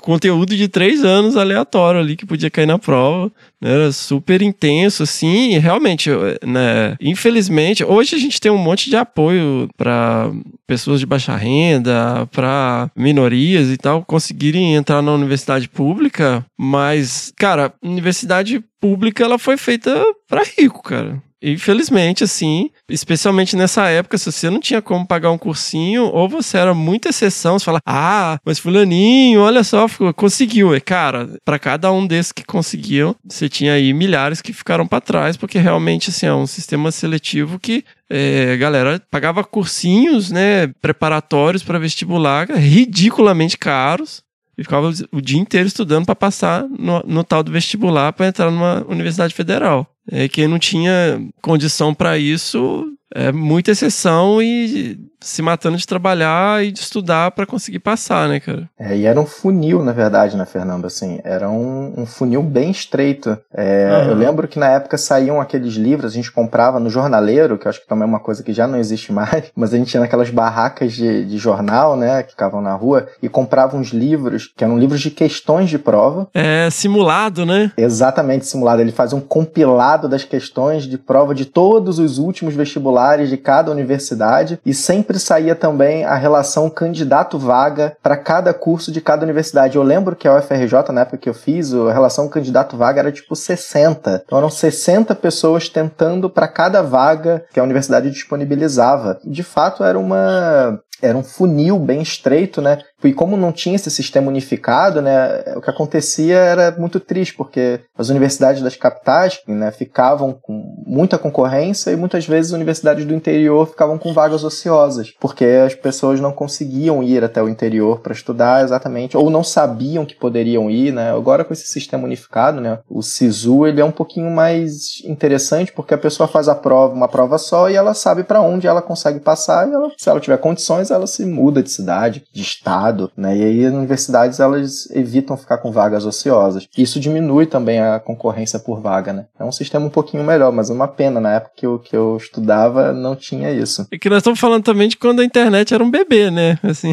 Conteúdo 0.00 0.56
de 0.56 0.68
três 0.68 1.04
anos 1.04 1.36
aleatório 1.36 2.00
ali 2.00 2.16
que 2.16 2.26
podia 2.26 2.50
cair 2.50 2.66
na 2.66 2.78
prova. 2.78 3.30
Né? 3.60 3.72
Era 3.72 3.92
super 3.92 4.42
intenso, 4.42 5.02
assim, 5.02 5.54
e 5.54 5.58
realmente, 5.58 6.10
né? 6.44 6.96
Infelizmente, 7.00 7.84
hoje 7.84 8.16
a 8.16 8.18
gente 8.18 8.40
tem 8.40 8.50
um 8.50 8.58
monte 8.58 8.88
de 8.88 8.96
apoio 8.96 9.68
para 9.76 10.30
pessoas 10.66 11.00
de 11.00 11.06
baixa 11.06 11.36
renda, 11.36 12.26
para 12.32 12.90
minorias 12.96 13.68
e 13.68 13.76
tal, 13.76 14.04
conseguirem 14.04 14.74
entrar 14.74 15.02
na 15.02 15.12
universidade 15.12 15.68
pública, 15.68 16.44
mas, 16.58 17.32
cara, 17.36 17.72
universidade 17.82 18.62
pública 18.80 19.24
ela 19.24 19.38
foi 19.38 19.56
feita 19.56 20.02
para 20.28 20.42
rico, 20.56 20.82
cara. 20.82 21.22
Infelizmente, 21.42 22.24
assim, 22.24 22.70
especialmente 22.88 23.56
nessa 23.56 23.88
época, 23.88 24.18
se 24.18 24.30
você 24.30 24.50
não 24.50 24.60
tinha 24.60 24.82
como 24.82 25.06
pagar 25.06 25.30
um 25.30 25.38
cursinho, 25.38 26.04
ou 26.04 26.28
você 26.28 26.58
era 26.58 26.74
muita 26.74 27.08
exceção, 27.08 27.58
você 27.58 27.64
fala, 27.64 27.80
ah, 27.86 28.38
mas 28.44 28.58
fulaninho, 28.58 29.40
olha 29.40 29.64
só, 29.64 29.86
conseguiu. 30.14 30.74
E, 30.74 30.80
cara, 30.80 31.30
para 31.44 31.58
cada 31.58 31.90
um 31.90 32.06
desses 32.06 32.32
que 32.32 32.44
conseguiam, 32.44 33.16
você 33.26 33.48
tinha 33.48 33.72
aí 33.72 33.92
milhares 33.92 34.42
que 34.42 34.52
ficaram 34.52 34.86
para 34.86 35.00
trás, 35.00 35.36
porque 35.36 35.58
realmente, 35.58 36.10
assim, 36.10 36.26
é 36.26 36.34
um 36.34 36.46
sistema 36.46 36.92
seletivo 36.92 37.58
que 37.58 37.84
é, 38.10 38.56
galera 38.56 39.00
pagava 39.10 39.44
cursinhos, 39.44 40.30
né, 40.30 40.66
preparatórios 40.82 41.62
para 41.62 41.78
vestibular, 41.78 42.50
ridiculamente 42.50 43.56
caros, 43.56 44.22
e 44.58 44.62
ficava 44.62 44.92
o 45.10 45.22
dia 45.22 45.38
inteiro 45.38 45.68
estudando 45.68 46.04
para 46.04 46.14
passar 46.14 46.68
no, 46.68 47.02
no, 47.06 47.24
tal 47.24 47.42
do 47.42 47.50
vestibular 47.50 48.12
para 48.12 48.26
entrar 48.26 48.50
numa 48.50 48.84
universidade 48.86 49.32
federal. 49.32 49.86
É, 50.10 50.28
quem 50.28 50.48
não 50.48 50.58
tinha 50.58 51.20
condição 51.42 51.94
para 51.94 52.18
isso 52.18 52.86
é 53.14 53.32
muita 53.32 53.72
exceção 53.72 54.40
e 54.40 54.98
se 55.20 55.42
matando 55.42 55.76
de 55.76 55.86
trabalhar 55.86 56.64
e 56.64 56.72
de 56.72 56.80
estudar 56.80 57.30
para 57.32 57.44
conseguir 57.44 57.80
passar, 57.80 58.28
né, 58.28 58.40
cara? 58.40 58.68
É, 58.78 58.96
e 58.96 59.04
era 59.04 59.20
um 59.20 59.26
funil, 59.26 59.84
na 59.84 59.92
verdade, 59.92 60.36
né, 60.36 60.46
Fernando? 60.46 60.86
Assim, 60.86 61.20
era 61.24 61.48
um, 61.50 61.92
um 61.96 62.06
funil 62.06 62.42
bem 62.42 62.70
estreito. 62.70 63.36
É, 63.52 63.90
uhum. 63.90 64.10
Eu 64.10 64.14
lembro 64.14 64.48
que 64.48 64.58
na 64.58 64.68
época 64.68 64.96
saíam 64.96 65.40
aqueles 65.40 65.74
livros, 65.74 66.12
a 66.12 66.14
gente 66.14 66.32
comprava 66.32 66.80
no 66.80 66.88
jornaleiro, 66.88 67.58
que 67.58 67.66
eu 67.66 67.70
acho 67.70 67.82
que 67.82 67.86
também 67.86 68.04
é 68.04 68.06
uma 68.06 68.20
coisa 68.20 68.42
que 68.42 68.52
já 68.52 68.66
não 68.66 68.78
existe 68.78 69.12
mais, 69.12 69.50
mas 69.54 69.74
a 69.74 69.76
gente 69.76 69.92
ia 69.92 70.00
naquelas 70.00 70.30
barracas 70.30 70.92
de, 70.92 71.26
de 71.26 71.36
jornal, 71.36 71.96
né, 71.96 72.22
que 72.22 72.30
ficavam 72.30 72.62
na 72.62 72.74
rua, 72.74 73.08
e 73.22 73.28
comprava 73.28 73.76
uns 73.76 73.88
livros, 73.88 74.50
que 74.56 74.64
eram 74.64 74.78
livros 74.78 75.00
de 75.00 75.10
questões 75.10 75.68
de 75.68 75.78
prova. 75.78 76.28
É, 76.32 76.68
simulado, 76.70 77.44
né? 77.44 77.72
Exatamente, 77.76 78.46
simulado. 78.46 78.80
Ele 78.80 78.92
fazia 78.92 79.18
um 79.18 79.20
compilado 79.20 79.99
das 80.08 80.24
questões 80.24 80.84
de 80.84 80.96
prova 80.96 81.34
de 81.34 81.44
todos 81.44 81.98
os 81.98 82.18
últimos 82.18 82.54
vestibulares 82.54 83.28
de 83.28 83.36
cada 83.36 83.70
universidade, 83.70 84.60
e 84.64 84.72
sempre 84.72 85.10
sempre 85.10 85.18
saía 85.18 85.54
também 85.56 86.04
a 86.04 86.14
relação 86.14 86.70
candidato-vaga 86.70 87.96
para 88.02 88.16
cada 88.16 88.52
curso 88.54 88.92
de 88.92 89.00
cada 89.00 89.24
universidade. 89.24 89.76
Eu 89.76 89.82
lembro 89.82 90.14
que 90.14 90.28
a 90.28 90.36
UFRJ, 90.36 90.92
na 90.92 91.00
época 91.00 91.18
que 91.18 91.28
eu 91.28 91.34
fiz, 91.34 91.72
a 91.74 91.92
relação 91.92 92.28
candidato-vaga 92.28 93.00
era 93.00 93.10
tipo 93.10 93.34
60. 93.34 94.22
Então 94.24 94.38
eram 94.38 94.50
60 94.50 95.14
pessoas 95.14 95.68
tentando 95.68 96.30
para 96.30 96.46
cada 96.46 96.82
vaga 96.82 97.44
que 97.52 97.58
a 97.58 97.62
universidade 97.62 98.10
disponibilizava. 98.10 99.18
De 99.24 99.42
fato, 99.42 99.82
era 99.82 99.98
uma 99.98 100.80
era 101.02 101.16
um 101.16 101.22
funil 101.22 101.78
bem 101.78 102.02
estreito, 102.02 102.60
né? 102.60 102.78
E 103.02 103.12
como 103.12 103.36
não 103.36 103.52
tinha 103.52 103.76
esse 103.76 103.90
sistema 103.90 104.28
unificado, 104.28 105.00
né, 105.00 105.42
o 105.56 105.60
que 105.60 105.70
acontecia 105.70 106.36
era 106.36 106.70
muito 106.78 107.00
triste, 107.00 107.34
porque 107.34 107.80
as 107.96 108.08
universidades 108.08 108.62
das 108.62 108.76
capitais 108.76 109.40
né, 109.46 109.70
ficavam 109.70 110.32
com 110.32 110.74
muita 110.86 111.18
concorrência 111.18 111.90
e 111.90 111.96
muitas 111.96 112.26
vezes 112.26 112.52
as 112.52 112.56
universidades 112.56 113.04
do 113.04 113.14
interior 113.14 113.66
ficavam 113.66 113.98
com 113.98 114.12
vagas 114.12 114.44
ociosas, 114.44 115.12
porque 115.18 115.44
as 115.44 115.74
pessoas 115.74 116.20
não 116.20 116.32
conseguiam 116.32 117.02
ir 117.02 117.24
até 117.24 117.42
o 117.42 117.48
interior 117.48 118.00
para 118.00 118.12
estudar 118.12 118.62
exatamente, 118.62 119.16
ou 119.16 119.30
não 119.30 119.42
sabiam 119.42 120.04
que 120.04 120.14
poderiam 120.14 120.70
ir, 120.70 120.92
né? 120.92 121.10
Agora 121.10 121.44
com 121.44 121.52
esse 121.52 121.66
sistema 121.66 122.04
unificado, 122.04 122.60
né, 122.60 122.78
o 122.88 123.02
SISU 123.02 123.66
ele 123.66 123.80
é 123.80 123.84
um 123.84 123.90
pouquinho 123.90 124.30
mais 124.30 125.02
interessante 125.04 125.72
porque 125.72 125.94
a 125.94 125.98
pessoa 125.98 126.28
faz 126.28 126.48
a 126.48 126.54
prova, 126.54 126.94
uma 126.94 127.08
prova 127.08 127.38
só 127.38 127.70
e 127.70 127.74
ela 127.74 127.94
sabe 127.94 128.24
para 128.24 128.40
onde 128.40 128.66
ela 128.66 128.82
consegue 128.82 129.20
passar 129.20 129.68
e 129.68 129.72
ela, 129.72 129.90
se 129.96 130.08
ela 130.08 130.20
tiver 130.20 130.38
condições, 130.38 130.90
ela 130.90 131.06
se 131.06 131.24
muda 131.24 131.62
de 131.62 131.70
cidade, 131.70 132.24
de 132.32 132.42
estado, 132.42 132.89
né? 133.16 133.36
E 133.36 133.44
aí 133.44 133.66
as 133.66 133.72
universidades 133.72 134.40
elas 134.40 134.90
evitam 134.90 135.36
ficar 135.36 135.58
com 135.58 135.70
vagas 135.72 136.04
ociosas. 136.04 136.68
Isso 136.76 137.00
diminui 137.00 137.46
também 137.46 137.80
a 137.80 137.98
concorrência 137.98 138.58
por 138.58 138.80
vaga, 138.80 139.12
né? 139.12 139.26
É 139.38 139.44
um 139.44 139.52
sistema 139.52 139.86
um 139.86 139.90
pouquinho 139.90 140.24
melhor, 140.24 140.52
mas 140.52 140.70
é 140.70 140.72
uma 140.72 140.88
pena 140.88 141.20
na 141.20 141.34
época 141.34 141.52
que 141.56 141.66
eu, 141.66 141.78
que 141.78 141.96
eu 141.96 142.16
estudava 142.16 142.92
não 142.92 143.16
tinha 143.16 143.50
isso. 143.50 143.86
É 143.90 143.98
que 143.98 144.08
nós 144.08 144.18
estamos 144.18 144.40
falando 144.40 144.64
também 144.64 144.88
de 144.88 144.96
quando 144.96 145.20
a 145.20 145.24
internet 145.24 145.74
era 145.74 145.82
um 145.82 145.90
bebê, 145.90 146.30
né? 146.30 146.58
Assim. 146.62 146.92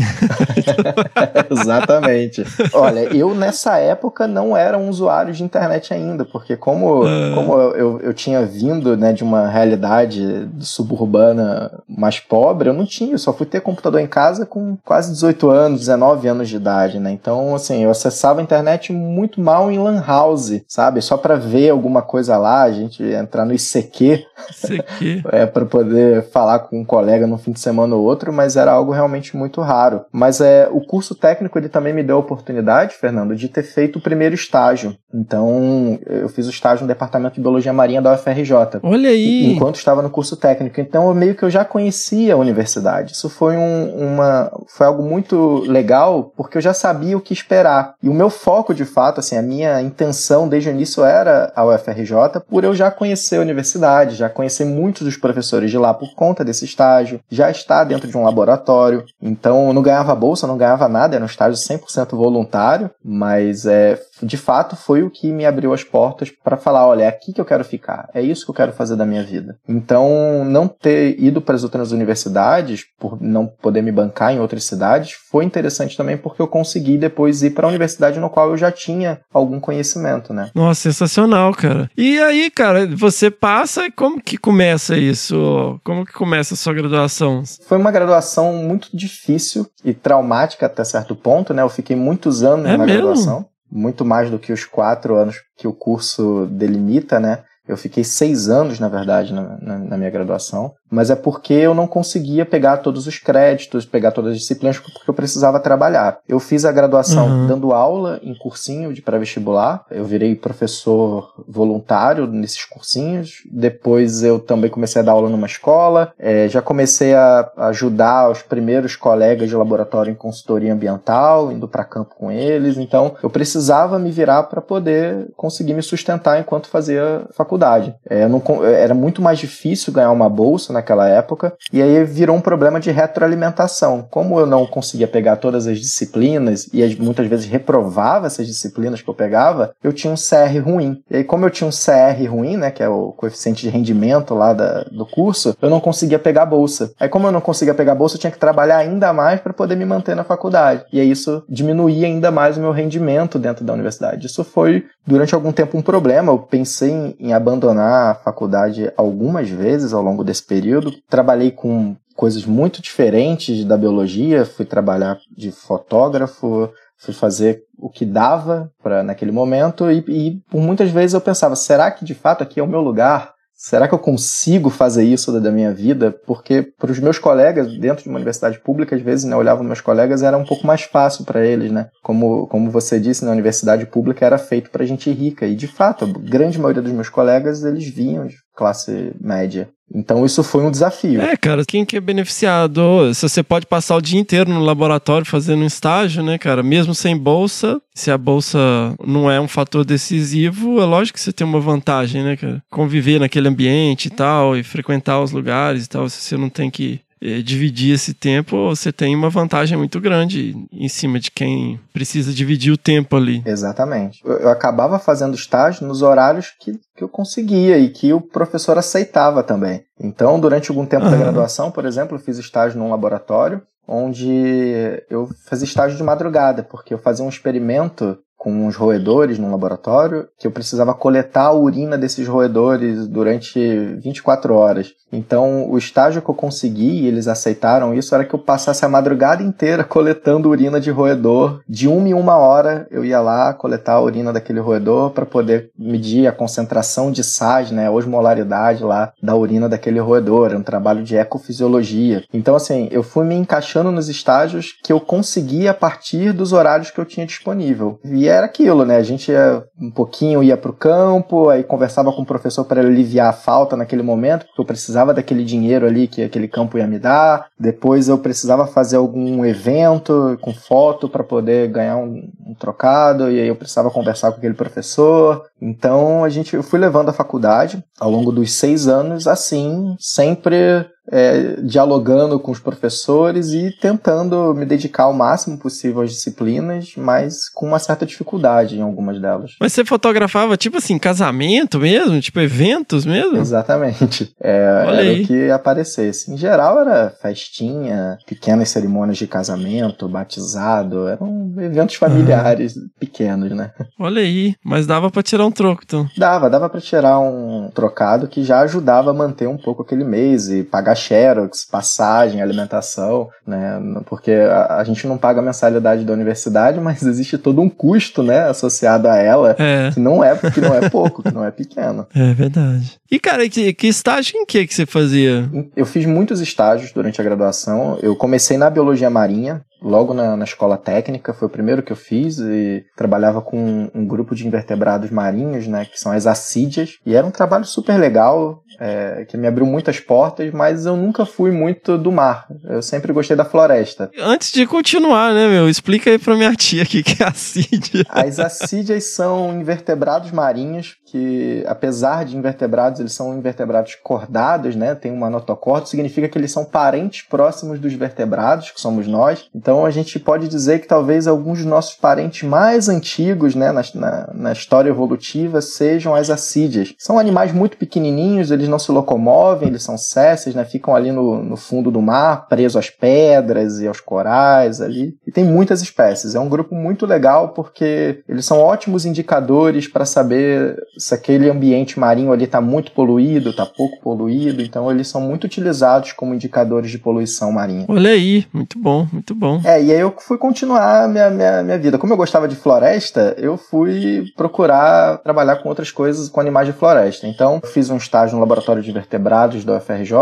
Exatamente. 1.49 2.43
Olha, 2.73 3.01
eu 3.15 3.33
nessa 3.33 3.77
época 3.77 4.27
não 4.27 4.55
era 4.55 4.77
um 4.77 4.89
usuário 4.89 5.33
de 5.33 5.43
internet 5.43 5.93
ainda, 5.93 6.25
porque 6.25 6.55
como, 6.55 7.03
uh... 7.03 7.35
como 7.35 7.53
eu, 7.53 7.75
eu, 7.75 7.99
eu, 8.01 8.13
tinha 8.13 8.45
vindo 8.45 8.97
né, 8.97 9.13
de 9.13 9.23
uma 9.23 9.47
realidade 9.47 10.49
suburbana 10.59 11.71
mais 11.87 12.19
pobre, 12.19 12.69
eu 12.69 12.73
não 12.73 12.85
tinha, 12.85 13.13
eu 13.13 13.19
só 13.19 13.33
fui 13.33 13.45
ter 13.45 13.61
computador 13.61 13.99
em 13.99 14.07
casa 14.07 14.45
com 14.45 14.77
quase 14.83 15.11
18 15.11 15.49
anos, 15.49 15.86
19 15.87 16.27
anos 16.27 16.49
de 16.49 16.55
idade, 16.57 16.99
né? 16.99 17.11
Então, 17.11 17.55
assim, 17.55 17.83
eu 17.83 17.89
acessava 17.89 18.39
a 18.39 18.43
internet 18.43 18.91
muito 18.91 19.41
mal 19.41 19.71
em 19.71 19.79
Lan 19.79 20.03
House, 20.05 20.61
sabe? 20.67 21.01
Só 21.01 21.17
para 21.17 21.35
ver 21.35 21.69
alguma 21.69 22.01
coisa 22.01 22.37
lá, 22.37 22.63
a 22.63 22.71
gente 22.71 23.03
entrar 23.03 23.45
no 23.45 23.53
ICQ, 23.53 24.25
ICQ. 24.63 25.23
é, 25.31 25.45
para 25.45 25.65
poder 25.65 26.23
falar 26.29 26.59
com 26.59 26.81
um 26.81 26.85
colega 26.85 27.25
no 27.25 27.37
fim 27.37 27.51
de 27.51 27.59
semana 27.59 27.95
ou 27.95 28.03
outro, 28.03 28.31
mas 28.33 28.55
era 28.55 28.71
algo 28.71 28.91
realmente 28.91 29.35
muito 29.35 29.61
raro. 29.61 30.01
Mas 30.11 30.41
é, 30.41 30.67
o 30.71 30.81
curso 30.81 31.15
técnico 31.15 31.57
ele 31.57 31.69
também 31.69 31.93
me 31.93 32.03
deu 32.03 32.17
a 32.17 32.19
oportunidade, 32.19 32.95
Fernando, 32.95 33.35
de 33.35 33.47
ter 33.47 33.63
feito 33.63 33.97
o 33.97 34.01
primeiro 34.01 34.35
estágio. 34.35 34.95
Então, 35.13 35.99
eu 36.05 36.27
fiz 36.29 36.45
o 36.47 36.51
estágio 36.51 36.83
no 36.83 36.87
Departamento 36.87 37.35
de 37.35 37.41
Biologia 37.41 37.71
Marinha 37.71 38.01
da 38.01 38.13
UFRJ. 38.13 38.79
Olha 38.83 39.09
aí! 39.09 39.53
Enquanto 39.53 39.75
estava 39.75 40.01
no 40.01 40.09
curso 40.09 40.35
técnico. 40.35 40.79
Então, 40.81 41.07
eu 41.07 41.15
meio 41.15 41.33
que 41.33 41.43
eu 41.43 41.49
já 41.49 41.63
conhecia 41.63 42.33
a 42.33 42.37
universidade. 42.37 43.13
Isso 43.13 43.29
foi, 43.29 43.55
um, 43.55 44.13
uma, 44.13 44.51
foi 44.67 44.85
algo 44.85 45.01
muito 45.01 45.63
legal, 45.77 46.31
porque 46.35 46.57
eu 46.57 46.61
já 46.61 46.73
sabia 46.73 47.17
o 47.17 47.21
que 47.21 47.33
esperar. 47.33 47.93
E 48.01 48.09
o 48.09 48.13
meu 48.13 48.29
foco, 48.29 48.73
de 48.73 48.85
fato, 48.85 49.19
assim, 49.19 49.37
a 49.37 49.41
minha 49.41 49.81
intenção 49.81 50.47
desde 50.47 50.69
o 50.69 50.71
início 50.71 51.03
era 51.03 51.51
a 51.55 51.65
UFRJ, 51.65 52.41
por 52.49 52.63
eu 52.63 52.73
já 52.73 52.89
conhecer 52.89 53.37
a 53.37 53.41
universidade, 53.41 54.15
já 54.15 54.29
conhecer 54.29 54.65
muitos 54.65 55.03
dos 55.03 55.17
professores 55.17 55.69
de 55.69 55.77
lá 55.77 55.93
por 55.93 56.13
conta 56.15 56.43
desse 56.43 56.65
estágio, 56.65 57.19
já 57.29 57.49
estar 57.49 57.83
dentro 57.83 58.07
de 58.07 58.17
um 58.17 58.23
laboratório. 58.23 59.05
Então, 59.21 59.67
eu 59.67 59.73
não 59.73 59.81
ganhava 59.81 60.15
bolsa, 60.15 60.47
não 60.47 60.57
ganhava 60.57 60.87
nada, 60.87 61.15
era 61.15 61.23
um 61.23 61.27
estágio 61.27 61.57
100% 61.57 62.15
voluntário, 62.15 62.89
mas 63.03 63.65
é, 63.65 63.99
de 64.21 64.37
fato 64.37 64.75
foi 64.75 65.03
o 65.03 65.09
que 65.09 65.31
me 65.31 65.45
abriu 65.45 65.73
as 65.73 65.83
portas 65.83 66.31
para 66.43 66.57
falar, 66.57 66.87
olha, 66.87 67.03
é 67.03 67.07
aqui 67.07 67.33
que 67.33 67.41
eu 67.41 67.45
quero 67.45 67.63
ficar, 67.63 68.09
é 68.13 68.21
isso 68.21 68.45
que 68.45 68.51
eu 68.51 68.55
quero 68.55 68.71
fazer 68.71 68.95
da 68.95 69.05
minha 69.05 69.23
vida. 69.23 69.57
Então, 69.67 70.43
não 70.45 70.67
ter 70.67 71.19
ido 71.19 71.41
para 71.41 71.55
as 71.55 71.63
outras 71.63 71.91
universidades, 71.91 72.85
por 72.99 73.21
não 73.21 73.45
poder 73.45 73.81
me 73.81 73.91
bancar 73.91 74.33
em 74.33 74.39
outras 74.39 74.63
cidades, 74.63 75.11
foi 75.29 75.45
interessante 75.45 75.66
também 75.97 76.17
porque 76.17 76.41
eu 76.41 76.47
consegui 76.47 76.97
depois 76.97 77.43
ir 77.43 77.51
para 77.51 77.65
a 77.65 77.69
universidade 77.69 78.19
no 78.19 78.29
qual 78.29 78.51
eu 78.51 78.57
já 78.57 78.71
tinha 78.71 79.19
algum 79.33 79.59
conhecimento, 79.59 80.33
né? 80.33 80.49
Nossa, 80.53 80.81
sensacional, 80.81 81.53
cara. 81.53 81.89
E 81.97 82.19
aí, 82.19 82.49
cara, 82.49 82.87
você 82.95 83.29
passa, 83.31 83.91
como 83.91 84.21
que 84.21 84.37
começa 84.37 84.97
isso? 84.97 85.79
Como 85.83 86.05
que 86.05 86.13
começa 86.13 86.53
a 86.53 86.57
sua 86.57 86.73
graduação? 86.73 87.43
Foi 87.67 87.77
uma 87.77 87.91
graduação 87.91 88.53
muito 88.53 88.89
difícil 88.95 89.67
e 89.83 89.93
traumática 89.93 90.65
até 90.65 90.83
certo 90.83 91.15
ponto, 91.15 91.53
né? 91.53 91.61
Eu 91.61 91.69
fiquei 91.69 91.95
muitos 91.95 92.43
anos 92.43 92.65
é 92.65 92.77
na 92.77 92.85
mesmo? 92.85 93.01
graduação 93.01 93.45
muito 93.71 94.05
mais 94.05 94.29
do 94.29 94.39
que 94.39 94.53
os 94.53 94.63
quatro 94.65 95.15
anos 95.15 95.41
que 95.57 95.67
o 95.67 95.73
curso 95.73 96.47
delimita, 96.49 97.19
né? 97.19 97.43
Eu 97.67 97.75
fiquei 97.77 98.03
seis 98.03 98.49
anos, 98.49 98.79
na 98.79 98.87
verdade, 98.87 99.33
na, 99.33 99.57
na, 99.61 99.77
na, 99.77 99.97
minha 99.97 100.09
graduação, 100.09 100.73
mas 100.89 101.09
é 101.09 101.15
porque 101.15 101.53
eu 101.53 101.73
não 101.73 101.85
conseguia 101.85 102.45
pegar 102.45 102.77
todos 102.77 103.05
os 103.07 103.19
créditos, 103.19 103.85
pegar 103.85 104.11
todas 104.11 104.33
as 104.33 104.39
disciplinas, 104.39 104.79
porque 104.79 105.09
eu 105.09 105.13
precisava 105.13 105.59
trabalhar. 105.59 106.19
Eu 106.27 106.39
fiz 106.39 106.63
a 106.63 106.71
graduação 106.71 107.27
uhum. 107.27 107.47
dando 107.47 107.73
aula 107.73 108.19
em 108.23 108.33
cursinho 108.35 108.93
de 108.93 109.01
pré-vestibular, 109.01 109.85
eu 109.91 110.05
virei 110.05 110.33
professor 110.35 111.33
voluntário 111.47 112.25
nesses 112.25 112.63
cursinhos, 112.63 113.43
depois 113.51 114.23
eu 114.23 114.39
também 114.39 114.69
comecei 114.69 115.01
a 115.01 115.05
dar 115.05 115.11
aula 115.11 115.29
numa 115.29 115.47
escola, 115.47 116.13
é, 116.17 116.47
já 116.47 116.61
comecei 116.61 117.13
a 117.13 117.51
ajudar 117.57 118.31
os 118.31 118.41
primeiros 118.41 118.95
colegas 118.95 119.49
de 119.49 119.55
laboratório 119.55 120.11
em 120.11 120.15
consultoria 120.15 120.73
ambiental, 120.73 121.51
indo 121.51 121.67
para 121.67 121.83
campo 121.83 122.15
com 122.15 122.31
eles, 122.31 122.77
então 122.77 123.15
eu 123.21 123.29
precisava 123.29 123.99
me 123.99 124.11
virar 124.11 124.43
para 124.43 124.61
poder 124.61 125.27
conseguir 125.35 125.73
me 125.73 125.83
sustentar 125.83 126.39
enquanto 126.39 126.67
fazia 126.67 127.25
faculdade 127.31 127.56
faculdade. 127.57 127.95
É, 128.07 128.27
não, 128.27 128.41
era 128.63 128.93
muito 128.93 129.21
mais 129.21 129.39
difícil 129.39 129.91
ganhar 129.91 130.11
uma 130.11 130.29
bolsa 130.29 130.71
naquela 130.71 131.07
época, 131.07 131.53
e 131.73 131.81
aí 131.81 132.03
virou 132.03 132.35
um 132.35 132.41
problema 132.41 132.79
de 132.79 132.91
retroalimentação. 132.91 134.07
Como 134.09 134.39
eu 134.39 134.45
não 134.45 134.65
conseguia 134.65 135.07
pegar 135.07 135.37
todas 135.37 135.67
as 135.67 135.79
disciplinas, 135.79 136.69
e 136.71 136.95
muitas 136.99 137.27
vezes 137.27 137.45
reprovava 137.45 138.27
essas 138.27 138.45
disciplinas 138.45 139.01
que 139.01 139.09
eu 139.09 139.13
pegava, 139.13 139.73
eu 139.83 139.91
tinha 139.91 140.13
um 140.13 140.15
CR 140.15 140.59
ruim. 140.63 141.01
E 141.09 141.17
aí, 141.17 141.23
como 141.23 141.45
eu 141.45 141.49
tinha 141.49 141.67
um 141.67 141.71
CR 141.71 142.29
ruim, 142.29 142.57
né, 142.57 142.71
que 142.71 142.83
é 142.83 142.89
o 142.89 143.11
coeficiente 143.11 143.63
de 143.63 143.69
rendimento 143.69 144.33
lá 144.33 144.53
da, 144.53 144.83
do 144.83 145.05
curso, 145.05 145.55
eu 145.61 145.69
não 145.69 145.79
conseguia 145.79 146.19
pegar 146.19 146.45
bolsa. 146.45 146.91
Aí, 146.99 147.09
como 147.09 147.27
eu 147.27 147.31
não 147.31 147.41
conseguia 147.41 147.73
pegar 147.73 147.95
bolsa, 147.95 148.15
eu 148.15 148.19
tinha 148.19 148.31
que 148.31 148.39
trabalhar 148.39 148.77
ainda 148.77 149.11
mais 149.11 149.39
para 149.39 149.53
poder 149.53 149.75
me 149.75 149.85
manter 149.85 150.15
na 150.15 150.23
faculdade. 150.23 150.85
E 150.91 150.99
aí, 150.99 151.09
isso 151.09 151.43
diminuía 151.49 152.05
ainda 152.05 152.29
mais 152.31 152.57
o 152.57 152.61
meu 152.61 152.71
rendimento 152.71 153.39
dentro 153.39 153.65
da 153.65 153.73
universidade. 153.73 154.25
Isso 154.25 154.43
foi, 154.43 154.85
durante 155.05 155.33
algum 155.33 155.51
tempo, 155.51 155.77
um 155.77 155.81
problema. 155.81 156.31
Eu 156.31 156.39
pensei 156.39 156.91
em, 156.91 157.15
em 157.19 157.33
abandonar 157.47 158.11
a 158.11 158.15
faculdade 158.15 158.91
algumas 158.97 159.49
vezes 159.49 159.93
ao 159.93 160.01
longo 160.01 160.23
desse 160.23 160.43
período. 160.43 160.91
Trabalhei 161.09 161.51
com 161.51 161.95
coisas 162.15 162.45
muito 162.45 162.81
diferentes 162.81 163.63
da 163.63 163.77
biologia, 163.77 164.45
fui 164.45 164.65
trabalhar 164.65 165.17
de 165.35 165.51
fotógrafo, 165.51 166.69
fui 166.97 167.13
fazer 167.13 167.63
o 167.77 167.89
que 167.89 168.05
dava 168.05 168.71
para 168.81 169.03
naquele 169.03 169.31
momento 169.31 169.89
e, 169.89 170.03
e 170.07 170.41
por 170.49 170.59
muitas 170.59 170.89
vezes 170.89 171.13
eu 171.13 171.21
pensava, 171.21 171.55
será 171.55 171.91
que 171.91 172.03
de 172.03 172.15
fato 172.15 172.43
aqui 172.43 172.59
é 172.59 172.63
o 172.63 172.67
meu 172.67 172.81
lugar? 172.81 173.36
Será 173.57 173.87
que 173.87 173.93
eu 173.93 173.99
consigo 173.99 174.69
fazer 174.69 175.03
isso 175.03 175.37
da 175.41 175.51
minha 175.51 175.73
vida? 175.73 176.15
Porque 176.25 176.61
para 176.61 176.91
os 176.91 176.99
meus 176.99 177.17
colegas, 177.17 177.75
dentro 177.79 178.03
de 178.03 178.09
uma 178.09 178.17
universidade 178.17 178.59
pública, 178.59 178.95
às 178.95 179.01
vezes, 179.01 179.25
né, 179.25 179.33
eu 179.33 179.39
olhava 179.39 179.63
meus 179.63 179.81
colegas, 179.81 180.21
era 180.21 180.37
um 180.37 180.45
pouco 180.45 180.65
mais 180.65 180.83
fácil 180.83 181.25
para 181.25 181.45
eles, 181.45 181.71
né? 181.71 181.89
Como, 182.03 182.45
como 182.47 182.69
você 182.69 182.99
disse, 182.99 183.25
na 183.25 183.31
universidade 183.31 183.87
pública 183.87 184.25
era 184.25 184.37
feito 184.37 184.69
para 184.69 184.85
gente 184.85 185.11
rica. 185.11 185.47
E, 185.47 185.55
de 185.55 185.67
fato, 185.67 186.05
a 186.05 186.07
grande 186.07 186.59
maioria 186.59 186.83
dos 186.83 186.91
meus 186.91 187.09
colegas, 187.09 187.63
eles 187.63 187.87
vinham 187.87 188.27
de 188.27 188.37
classe 188.57 189.13
média. 189.21 189.69
Então 189.93 190.25
isso 190.25 190.43
foi 190.43 190.65
um 190.65 190.71
desafio. 190.71 191.21
É, 191.21 191.37
cara, 191.37 191.63
quem 191.65 191.85
que 191.85 191.95
é 191.95 192.01
beneficiado? 192.01 193.13
Se 193.13 193.21
você 193.21 193.41
pode 193.41 193.65
passar 193.65 193.95
o 193.95 194.01
dia 194.01 194.19
inteiro 194.19 194.51
no 194.51 194.59
laboratório 194.59 195.25
fazendo 195.25 195.61
um 195.61 195.65
estágio, 195.65 196.21
né, 196.21 196.37
cara, 196.37 196.61
mesmo 196.61 196.93
sem 196.93 197.15
bolsa, 197.15 197.81
se 197.95 198.11
a 198.11 198.17
bolsa 198.17 198.59
não 199.05 199.31
é 199.31 199.39
um 199.39 199.47
fator 199.47 199.85
decisivo, 199.85 200.81
é 200.81 200.85
lógico 200.85 201.17
que 201.17 201.23
você 201.23 201.31
tem 201.31 201.47
uma 201.47 201.61
vantagem, 201.61 202.21
né, 202.21 202.35
cara? 202.35 202.61
Conviver 202.69 203.19
naquele 203.19 203.47
ambiente 203.47 204.07
e 204.07 204.09
tal, 204.09 204.57
e 204.57 204.63
frequentar 204.63 205.21
os 205.21 205.31
lugares 205.31 205.85
e 205.85 205.89
tal, 205.89 206.09
se 206.09 206.19
você 206.21 206.35
não 206.35 206.49
tem 206.49 206.69
que 206.69 206.99
é, 207.21 207.41
dividir 207.41 207.93
esse 207.93 208.13
tempo, 208.13 208.69
você 208.69 208.91
tem 208.91 209.15
uma 209.15 209.29
vantagem 209.29 209.77
muito 209.77 209.99
grande 209.99 210.55
em 210.71 210.87
cima 210.87 211.19
de 211.19 211.31
quem 211.31 211.79
precisa 211.91 212.31
dividir 212.31 212.71
o 212.71 212.77
tempo 212.77 213.15
ali. 213.15 213.41
Exatamente. 213.45 214.21
Eu, 214.23 214.37
eu 214.37 214.49
acabava 214.49 214.99
fazendo 214.99 215.35
estágio 215.35 215.87
nos 215.87 216.01
horários 216.01 216.53
que, 216.59 216.79
que 216.95 217.03
eu 217.03 217.09
conseguia 217.09 217.77
e 217.77 217.89
que 217.89 218.13
o 218.13 218.21
professor 218.21 218.77
aceitava 218.77 219.43
também. 219.43 219.83
Então, 219.99 220.39
durante 220.39 220.69
algum 220.69 220.85
tempo 220.85 221.05
uhum. 221.05 221.11
da 221.11 221.17
graduação, 221.17 221.71
por 221.71 221.85
exemplo, 221.85 222.15
eu 222.17 222.21
fiz 222.21 222.37
estágio 222.37 222.79
num 222.79 222.89
laboratório 222.89 223.61
onde 223.87 225.01
eu 225.09 225.29
fazia 225.45 225.65
estágio 225.65 225.95
de 225.95 226.03
madrugada, 226.03 226.61
porque 226.61 226.93
eu 226.93 226.97
fazia 226.97 227.23
um 227.23 227.29
experimento 227.29 228.19
com 228.37 228.67
uns 228.67 228.75
roedores 228.75 229.39
no 229.39 229.51
laboratório, 229.51 230.27
que 230.37 230.45
eu 230.45 230.51
precisava 230.51 230.93
coletar 230.93 231.45
a 231.45 231.53
urina 231.53 231.97
desses 231.97 232.27
roedores 232.27 233.07
durante 233.07 233.59
24 233.95 234.53
horas. 234.53 234.93
Então, 235.11 235.69
o 235.69 235.77
estágio 235.77 236.21
que 236.21 236.29
eu 236.29 236.35
consegui, 236.35 237.01
e 237.01 237.07
eles 237.07 237.27
aceitaram 237.27 237.93
isso, 237.93 238.13
era 238.13 238.25
que 238.25 238.33
eu 238.33 238.39
passasse 238.39 238.85
a 238.85 238.89
madrugada 238.89 239.41
inteira 239.41 239.83
coletando 239.85 240.49
urina 240.49 240.79
de 240.79 240.91
roedor. 240.91 241.61
De 241.67 241.87
uma 241.87 242.07
em 242.07 242.13
uma 242.13 242.37
hora, 242.37 242.87
eu 242.91 243.03
ia 243.03 243.19
lá 243.19 243.53
coletar 243.53 243.93
a 243.93 244.01
urina 244.01 244.31
daquele 244.31 244.59
roedor 244.59 245.11
para 245.11 245.25
poder 245.25 245.71
medir 245.77 246.27
a 246.27 246.31
concentração 246.31 247.11
de 247.11 247.23
sais, 247.23 247.71
né, 247.71 247.87
a 247.87 247.91
osmolaridade 247.91 248.83
lá 248.83 249.11
da 249.21 249.35
urina 249.35 249.67
daquele 249.67 249.99
roedor. 249.99 250.49
Era 250.49 250.59
um 250.59 250.63
trabalho 250.63 251.03
de 251.03 251.15
ecofisiologia. 251.15 252.23
Então, 252.33 252.55
assim, 252.55 252.87
eu 252.91 253.01
fui 253.01 253.25
me 253.25 253.35
encaixando 253.35 253.91
nos 253.91 254.09
estágios 254.09 254.75
que 254.83 254.93
eu 254.93 254.99
conseguia 254.99 255.71
a 255.71 255.73
partir 255.73 256.33
dos 256.33 256.53
horários 256.53 256.91
que 256.91 256.99
eu 256.99 257.05
tinha 257.05 257.25
disponível. 257.25 257.99
E 258.03 258.26
era 258.27 258.45
aquilo, 258.45 258.85
né? 258.85 258.97
A 258.97 259.03
gente 259.03 259.31
ia 259.31 259.63
um 259.79 259.91
pouquinho 259.91 260.43
ia 260.43 260.57
para 260.57 260.71
o 260.71 260.73
campo, 260.73 261.49
aí 261.49 261.63
conversava 261.63 262.11
com 262.11 262.21
o 262.21 262.25
professor 262.25 262.65
para 262.65 262.81
aliviar 262.81 263.29
a 263.29 263.33
falta 263.33 263.75
naquele 263.75 264.03
momento, 264.03 264.45
porque 264.45 264.61
eu 264.61 264.65
precisava 264.65 265.13
daquele 265.13 265.43
dinheiro 265.43 265.85
ali 265.85 266.07
que 266.07 266.23
aquele 266.23 266.47
campo 266.47 266.77
ia 266.77 266.87
me 266.87 266.99
dar. 266.99 267.47
Depois 267.59 268.07
eu 268.07 268.17
precisava 268.17 268.67
fazer 268.67 268.97
algum 268.97 269.45
evento 269.45 270.37
com 270.41 270.53
foto 270.53 271.07
para 271.09 271.23
poder 271.23 271.69
ganhar 271.69 271.97
um, 271.97 272.29
um, 272.45 272.53
trocado, 272.53 273.29
e 273.31 273.39
aí 273.39 273.47
eu 273.47 273.55
precisava 273.55 273.91
conversar 273.91 274.31
com 274.31 274.37
aquele 274.37 274.53
professor. 274.53 275.45
Então 275.61 276.23
a 276.23 276.29
gente 276.29 276.55
eu 276.55 276.63
fui 276.63 276.79
levando 276.79 277.09
a 277.09 277.13
faculdade 277.13 277.83
ao 277.99 278.11
longo 278.11 278.31
dos 278.31 278.53
seis 278.53 278.87
anos 278.87 279.27
assim, 279.27 279.95
sempre 279.99 280.85
é, 281.11 281.55
dialogando 281.61 282.39
com 282.39 282.51
os 282.51 282.59
professores 282.59 283.51
e 283.51 283.71
tentando 283.71 284.53
me 284.53 284.65
dedicar 284.65 285.03
ao 285.03 285.13
máximo 285.13 285.57
possível 285.57 286.01
às 286.01 286.11
disciplinas, 286.11 286.93
mas 286.97 287.49
com 287.49 287.67
uma 287.67 287.79
certa 287.79 288.05
dificuldade 288.05 288.77
em 288.77 288.81
algumas 288.81 289.19
delas. 289.19 289.55
Mas 289.59 289.73
você 289.73 289.85
fotografava, 289.85 290.57
tipo 290.57 290.77
assim, 290.77 290.99
casamento 290.99 291.79
mesmo? 291.79 292.19
Tipo, 292.19 292.39
eventos 292.39 293.05
mesmo? 293.05 293.37
Exatamente. 293.37 294.33
É, 294.41 294.83
era 294.87 294.97
aí. 294.99 295.23
o 295.23 295.27
que 295.27 295.51
aparecesse. 295.51 296.31
Em 296.31 296.37
geral, 296.37 296.79
era 296.79 297.09
festinha, 297.21 298.17
pequenas 298.25 298.69
cerimônias 298.69 299.17
de 299.17 299.27
casamento, 299.27 300.07
batizado, 300.07 301.07
eram 301.07 301.53
eventos 301.57 301.95
familiares 301.95 302.77
ah. 302.77 302.81
pequenos, 302.99 303.51
né? 303.51 303.71
Olha 303.99 304.21
aí, 304.21 304.55
mas 304.63 304.85
dava 304.85 305.09
para 305.09 305.23
tirar 305.23 305.45
um 305.45 305.51
troco, 305.51 305.83
então? 305.85 306.07
Dava, 306.17 306.49
dava 306.49 306.69
para 306.69 306.81
tirar 306.81 307.19
um 307.19 307.69
trocado 307.73 308.27
que 308.27 308.43
já 308.43 308.59
ajudava 308.61 309.11
a 309.11 309.13
manter 309.13 309.47
um 309.47 309.57
pouco 309.57 309.81
aquele 309.81 310.03
mês 310.03 310.49
e 310.49 310.63
pagar 310.63 310.96
xerox, 310.97 311.65
passagem, 311.65 312.41
alimentação, 312.41 313.29
né? 313.45 313.79
Porque 314.05 314.31
a, 314.31 314.77
a, 314.77 314.83
gente 314.83 315.07
não 315.07 315.17
paga 315.17 315.39
a 315.39 315.43
mensalidade 315.43 316.03
da 316.03 316.13
universidade, 316.13 316.79
mas 316.79 317.01
existe 317.07 317.37
todo 317.37 317.61
um 317.61 317.69
custo, 317.69 318.21
né, 318.21 318.49
associado 318.49 319.07
a 319.07 319.15
ela, 319.15 319.55
é. 319.57 319.91
que 319.91 319.99
não 319.99 320.23
é, 320.23 320.35
que 320.35 320.59
não 320.59 320.75
é 320.75 320.89
pouco, 320.89 321.23
que 321.23 321.33
não 321.33 321.45
é 321.45 321.51
pequeno. 321.51 322.05
É 322.17 322.33
verdade. 322.33 322.99
E 323.11 323.19
cara, 323.19 323.47
que, 323.47 323.71
que 323.73 323.87
estágio 323.87 324.37
em 324.37 324.45
que 324.45 324.65
que 324.65 324.73
você 324.73 324.85
fazia? 324.85 325.49
Eu 325.75 325.85
fiz 325.85 326.05
muitos 326.05 326.41
estágios 326.41 326.91
durante 326.91 327.21
a 327.21 327.23
graduação. 327.23 327.97
Eu 328.01 328.15
comecei 328.15 328.57
na 328.57 328.69
biologia 328.69 329.09
marinha, 329.09 329.61
logo 329.81 330.13
na, 330.13 330.35
na, 330.35 330.43
escola 330.43 330.77
técnica, 330.77 331.33
foi 331.33 331.47
o 331.47 331.51
primeiro 331.51 331.83
que 331.83 331.91
eu 331.91 331.95
fiz 331.95 332.39
e 332.39 332.85
trabalhava 332.95 333.41
com 333.41 333.57
um, 333.57 333.89
um, 333.93 334.07
grupo 334.07 334.35
de 334.35 334.47
invertebrados 334.47 335.09
marinhos, 335.09 335.67
né, 335.67 335.85
que 335.85 335.99
são 335.99 336.11
as 336.11 336.25
acídeas, 336.25 336.97
e 337.05 337.15
era 337.15 337.25
um 337.25 337.31
trabalho 337.31 337.65
super 337.65 337.97
legal, 337.97 338.63
é, 338.79 339.25
que 339.27 339.37
me 339.37 339.47
abriu 339.47 339.65
muitas 339.65 339.99
portas, 339.99 340.51
mas 340.51 340.85
eu 340.85 340.95
nunca 340.95 341.25
fui 341.25 341.51
muito 341.51 341.97
do 341.97 342.11
mar, 342.11 342.47
eu 342.63 342.81
sempre 342.81 343.13
gostei 343.13 343.35
da 343.35 343.45
floresta. 343.45 344.09
Antes 344.19 344.51
de 344.51 344.65
continuar, 344.65 345.33
né, 345.33 345.47
meu, 345.47 345.69
explica 345.69 346.09
aí 346.09 346.17
pra 346.17 346.35
minha 346.35 346.53
tia 346.55 346.83
aqui 346.83 347.03
que 347.03 347.21
é 347.21 347.27
acídea. 347.27 348.05
As 348.09 348.39
acídeas 348.39 349.05
são 349.05 349.59
invertebrados 349.59 350.31
marinhos 350.31 350.95
que, 351.05 351.63
apesar 351.67 352.25
de 352.25 352.35
invertebrados, 352.35 352.99
eles 352.99 353.13
são 353.13 353.37
invertebrados 353.37 353.95
cordados, 353.95 354.75
né, 354.75 354.95
tem 354.95 355.11
um 355.11 355.17
manotocordo, 355.17 355.87
significa 355.87 356.27
que 356.27 356.37
eles 356.37 356.51
são 356.51 356.65
parentes 356.65 357.21
próximos 357.27 357.79
dos 357.79 357.93
vertebrados, 357.93 358.71
que 358.71 358.81
somos 358.81 359.07
nós, 359.07 359.49
então 359.53 359.66
a 359.85 359.91
gente 359.91 360.19
pode 360.19 360.47
dizer 360.47 360.79
que 360.79 360.87
talvez 360.87 361.27
alguns 361.27 361.59
dos 361.59 361.67
nossos 361.67 361.95
parentes 361.95 362.47
mais 362.47 362.87
antigos 362.87 363.55
né, 363.55 363.71
na, 363.71 363.81
na, 363.93 364.29
na 364.33 364.51
história 364.51 364.89
evolutiva 364.89 365.61
sejam 365.61 366.15
as 366.15 366.29
acídeas. 366.29 366.93
São 366.97 367.19
animais 367.19 367.51
muito 367.51 367.77
pequenininhos, 367.77 368.51
eles 368.51 368.67
não 368.67 368.79
se 368.79 368.91
locomovem, 368.91 369.69
eles 369.69 369.83
são 369.83 369.97
césseis, 369.97 370.55
né, 370.55 370.63
ficam 370.65 370.95
ali 370.95 371.11
no, 371.11 371.43
no 371.43 371.57
fundo 371.57 371.91
do 371.91 372.01
mar, 372.01 372.47
presos 372.47 372.77
às 372.77 372.89
pedras 372.89 373.79
e 373.79 373.87
aos 373.87 373.99
corais 373.99 374.81
ali. 374.81 375.15
E 375.25 375.31
tem 375.31 375.43
muitas 375.43 375.81
espécies. 375.81 376.35
É 376.35 376.39
um 376.39 376.49
grupo 376.49 376.75
muito 376.75 377.05
legal 377.05 377.49
porque 377.49 378.23
eles 378.27 378.45
são 378.45 378.59
ótimos 378.59 379.05
indicadores 379.05 379.87
para 379.87 380.05
saber 380.05 380.77
se 380.97 381.13
aquele 381.13 381.49
ambiente 381.49 381.99
marinho 381.99 382.31
ali 382.31 382.45
está 382.45 382.61
muito 382.61 382.91
poluído, 382.91 383.49
está 383.49 383.65
pouco 383.65 383.99
poluído. 384.01 384.61
Então 384.61 384.89
eles 384.91 385.07
são 385.07 385.21
muito 385.21 385.45
utilizados 385.45 386.11
como 386.11 386.33
indicadores 386.33 386.91
de 386.91 386.97
poluição 386.97 387.51
marinha. 387.51 387.85
Olha 387.87 388.11
aí, 388.11 388.45
muito 388.53 388.79
bom, 388.79 389.07
muito 389.11 389.35
bom. 389.35 389.56
É, 389.63 389.81
e 389.81 389.91
aí 389.91 389.99
eu 389.99 390.13
fui 390.19 390.37
continuar 390.37 391.07
minha, 391.07 391.29
minha, 391.29 391.63
minha 391.63 391.77
vida. 391.77 391.97
Como 391.97 392.13
eu 392.13 392.17
gostava 392.17 392.47
de 392.47 392.55
floresta, 392.55 393.35
eu 393.37 393.57
fui 393.57 394.25
procurar 394.35 395.17
trabalhar 395.19 395.57
com 395.57 395.69
outras 395.69 395.91
coisas, 395.91 396.29
com 396.29 396.39
animais 396.39 396.67
de 396.67 396.73
floresta. 396.73 397.27
Então, 397.27 397.59
eu 397.61 397.69
fiz 397.69 397.89
um 397.89 397.97
estágio 397.97 398.35
no 398.35 398.41
Laboratório 398.41 398.81
de 398.81 398.91
Vertebrados 398.91 399.63
da 399.63 399.77
UFRJ, 399.77 400.15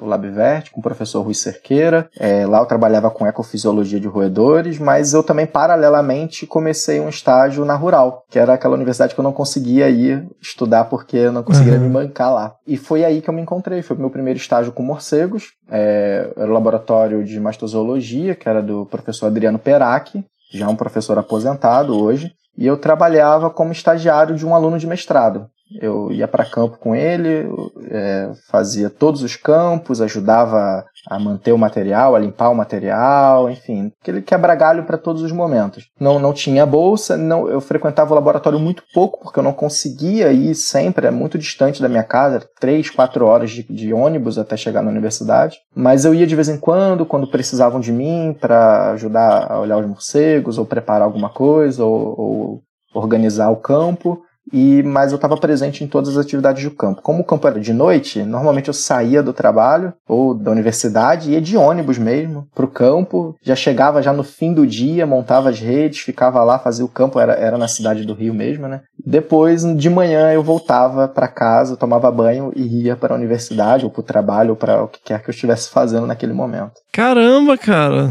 o 0.00 0.06
LabVert, 0.06 0.70
com 0.70 0.80
o 0.80 0.82
professor 0.82 1.22
Rui 1.22 1.34
Cerqueira. 1.34 2.08
É, 2.18 2.46
lá 2.46 2.58
eu 2.58 2.66
trabalhava 2.66 3.10
com 3.10 3.26
ecofisiologia 3.26 4.00
de 4.00 4.06
roedores, 4.06 4.78
mas 4.78 5.12
eu 5.12 5.22
também, 5.22 5.46
paralelamente, 5.46 6.46
comecei 6.46 7.00
um 7.00 7.08
estágio 7.08 7.64
na 7.64 7.74
Rural, 7.74 8.24
que 8.30 8.38
era 8.38 8.54
aquela 8.54 8.74
universidade 8.74 9.14
que 9.14 9.20
eu 9.20 9.24
não 9.24 9.32
conseguia 9.32 9.88
ir 9.88 10.26
estudar 10.40 10.84
porque 10.84 11.16
eu 11.16 11.32
não 11.32 11.42
conseguia 11.42 11.74
uhum. 11.74 11.80
me 11.80 11.88
bancar 11.88 12.32
lá. 12.32 12.54
E 12.66 12.76
foi 12.76 13.04
aí 13.04 13.20
que 13.20 13.28
eu 13.28 13.34
me 13.34 13.42
encontrei. 13.42 13.82
Foi 13.82 13.96
o 13.96 14.00
meu 14.00 14.10
primeiro 14.10 14.38
estágio 14.38 14.72
com 14.72 14.82
morcegos. 14.82 15.52
É, 15.70 16.30
era 16.36 16.50
o 16.50 16.52
laboratório 16.52 17.24
de 17.24 17.38
mastozoologia, 17.40 18.34
que 18.34 18.48
era 18.48 18.62
do 18.62 18.81
professor 18.86 19.26
Adriano 19.26 19.58
Perac, 19.58 20.24
já 20.52 20.68
um 20.68 20.76
professor 20.76 21.18
aposentado 21.18 21.98
hoje, 21.98 22.32
e 22.56 22.66
eu 22.66 22.76
trabalhava 22.76 23.48
como 23.50 23.72
estagiário 23.72 24.36
de 24.36 24.46
um 24.46 24.54
aluno 24.54 24.78
de 24.78 24.86
mestrado. 24.86 25.48
Eu 25.80 26.10
ia 26.12 26.28
para 26.28 26.44
campo 26.44 26.78
com 26.78 26.94
ele, 26.94 27.48
é, 27.90 28.30
fazia 28.50 28.90
todos 28.90 29.22
os 29.22 29.36
campos, 29.36 30.00
ajudava 30.00 30.84
a 31.08 31.18
manter 31.18 31.52
o 31.52 31.58
material, 31.58 32.14
a 32.14 32.18
limpar 32.18 32.50
o 32.50 32.54
material, 32.54 33.50
enfim, 33.50 33.92
aquele 34.00 34.22
quebra-galho 34.22 34.84
para 34.84 34.98
todos 34.98 35.22
os 35.22 35.32
momentos. 35.32 35.86
Não, 35.98 36.18
não 36.18 36.32
tinha 36.32 36.66
bolsa, 36.66 37.16
não, 37.16 37.48
eu 37.48 37.60
frequentava 37.60 38.12
o 38.12 38.14
laboratório 38.14 38.58
muito 38.58 38.82
pouco, 38.94 39.20
porque 39.22 39.38
eu 39.38 39.42
não 39.42 39.52
conseguia 39.52 40.32
ir 40.32 40.54
sempre, 40.54 41.06
é 41.06 41.10
muito 41.10 41.38
distante 41.38 41.82
da 41.82 41.88
minha 41.88 42.04
casa, 42.04 42.46
três, 42.60 42.90
quatro 42.90 43.26
horas 43.26 43.50
de, 43.50 43.62
de 43.62 43.92
ônibus 43.92 44.38
até 44.38 44.56
chegar 44.56 44.82
na 44.82 44.90
universidade. 44.90 45.58
Mas 45.74 46.04
eu 46.04 46.14
ia 46.14 46.26
de 46.26 46.36
vez 46.36 46.48
em 46.48 46.58
quando, 46.58 47.06
quando 47.06 47.30
precisavam 47.30 47.80
de 47.80 47.92
mim 47.92 48.36
para 48.40 48.92
ajudar 48.92 49.50
a 49.50 49.60
olhar 49.60 49.78
os 49.78 49.86
morcegos, 49.86 50.58
ou 50.58 50.64
preparar 50.64 51.02
alguma 51.02 51.30
coisa, 51.30 51.84
ou, 51.84 52.20
ou 52.20 52.62
organizar 52.94 53.50
o 53.50 53.56
campo 53.56 54.22
e 54.50 54.82
mas 54.82 55.12
eu 55.12 55.16
estava 55.16 55.36
presente 55.36 55.84
em 55.84 55.86
todas 55.86 56.16
as 56.16 56.24
atividades 56.24 56.64
do 56.64 56.70
campo. 56.70 57.02
Como 57.02 57.20
o 57.20 57.24
campo 57.24 57.46
era 57.46 57.60
de 57.60 57.72
noite, 57.72 58.22
normalmente 58.22 58.68
eu 58.68 58.74
saía 58.74 59.22
do 59.22 59.32
trabalho 59.32 59.92
ou 60.08 60.34
da 60.34 60.50
universidade 60.50 61.30
ia 61.30 61.40
de 61.40 61.56
ônibus 61.56 61.98
mesmo 61.98 62.46
para 62.54 62.64
o 62.64 62.68
campo, 62.68 63.36
já 63.42 63.54
chegava 63.54 64.02
já 64.02 64.12
no 64.12 64.22
fim 64.22 64.52
do 64.52 64.66
dia, 64.66 65.06
montava 65.06 65.50
as 65.50 65.58
redes, 65.58 66.00
ficava 66.00 66.42
lá, 66.42 66.58
fazia 66.58 66.84
o 66.84 66.88
campo, 66.88 67.20
era, 67.20 67.34
era 67.34 67.58
na 67.58 67.68
cidade 67.68 68.04
do 68.04 68.14
Rio 68.14 68.34
mesmo, 68.34 68.66
né? 68.66 68.80
Depois, 69.04 69.62
de 69.76 69.90
manhã, 69.90 70.32
eu 70.32 70.42
voltava 70.42 71.08
para 71.08 71.28
casa, 71.28 71.76
tomava 71.76 72.10
banho 72.10 72.52
e 72.54 72.84
ia 72.84 72.96
para 72.96 73.14
a 73.14 73.16
universidade 73.16 73.84
ou 73.84 73.90
para 73.90 74.00
o 74.00 74.04
trabalho 74.04 74.50
ou 74.50 74.56
para 74.56 74.82
o 74.84 74.88
que 74.88 75.00
quer 75.04 75.22
que 75.22 75.28
eu 75.28 75.32
estivesse 75.32 75.70
fazendo 75.70 76.06
naquele 76.06 76.32
momento. 76.32 76.72
Caramba, 76.92 77.56
cara! 77.58 78.10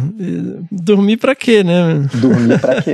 Dormir 0.71 1.17
para 1.17 1.35
quê, 1.35 1.63
né? 1.63 2.07
Dormir 2.13 2.59
para 2.59 2.81
quê? 2.81 2.93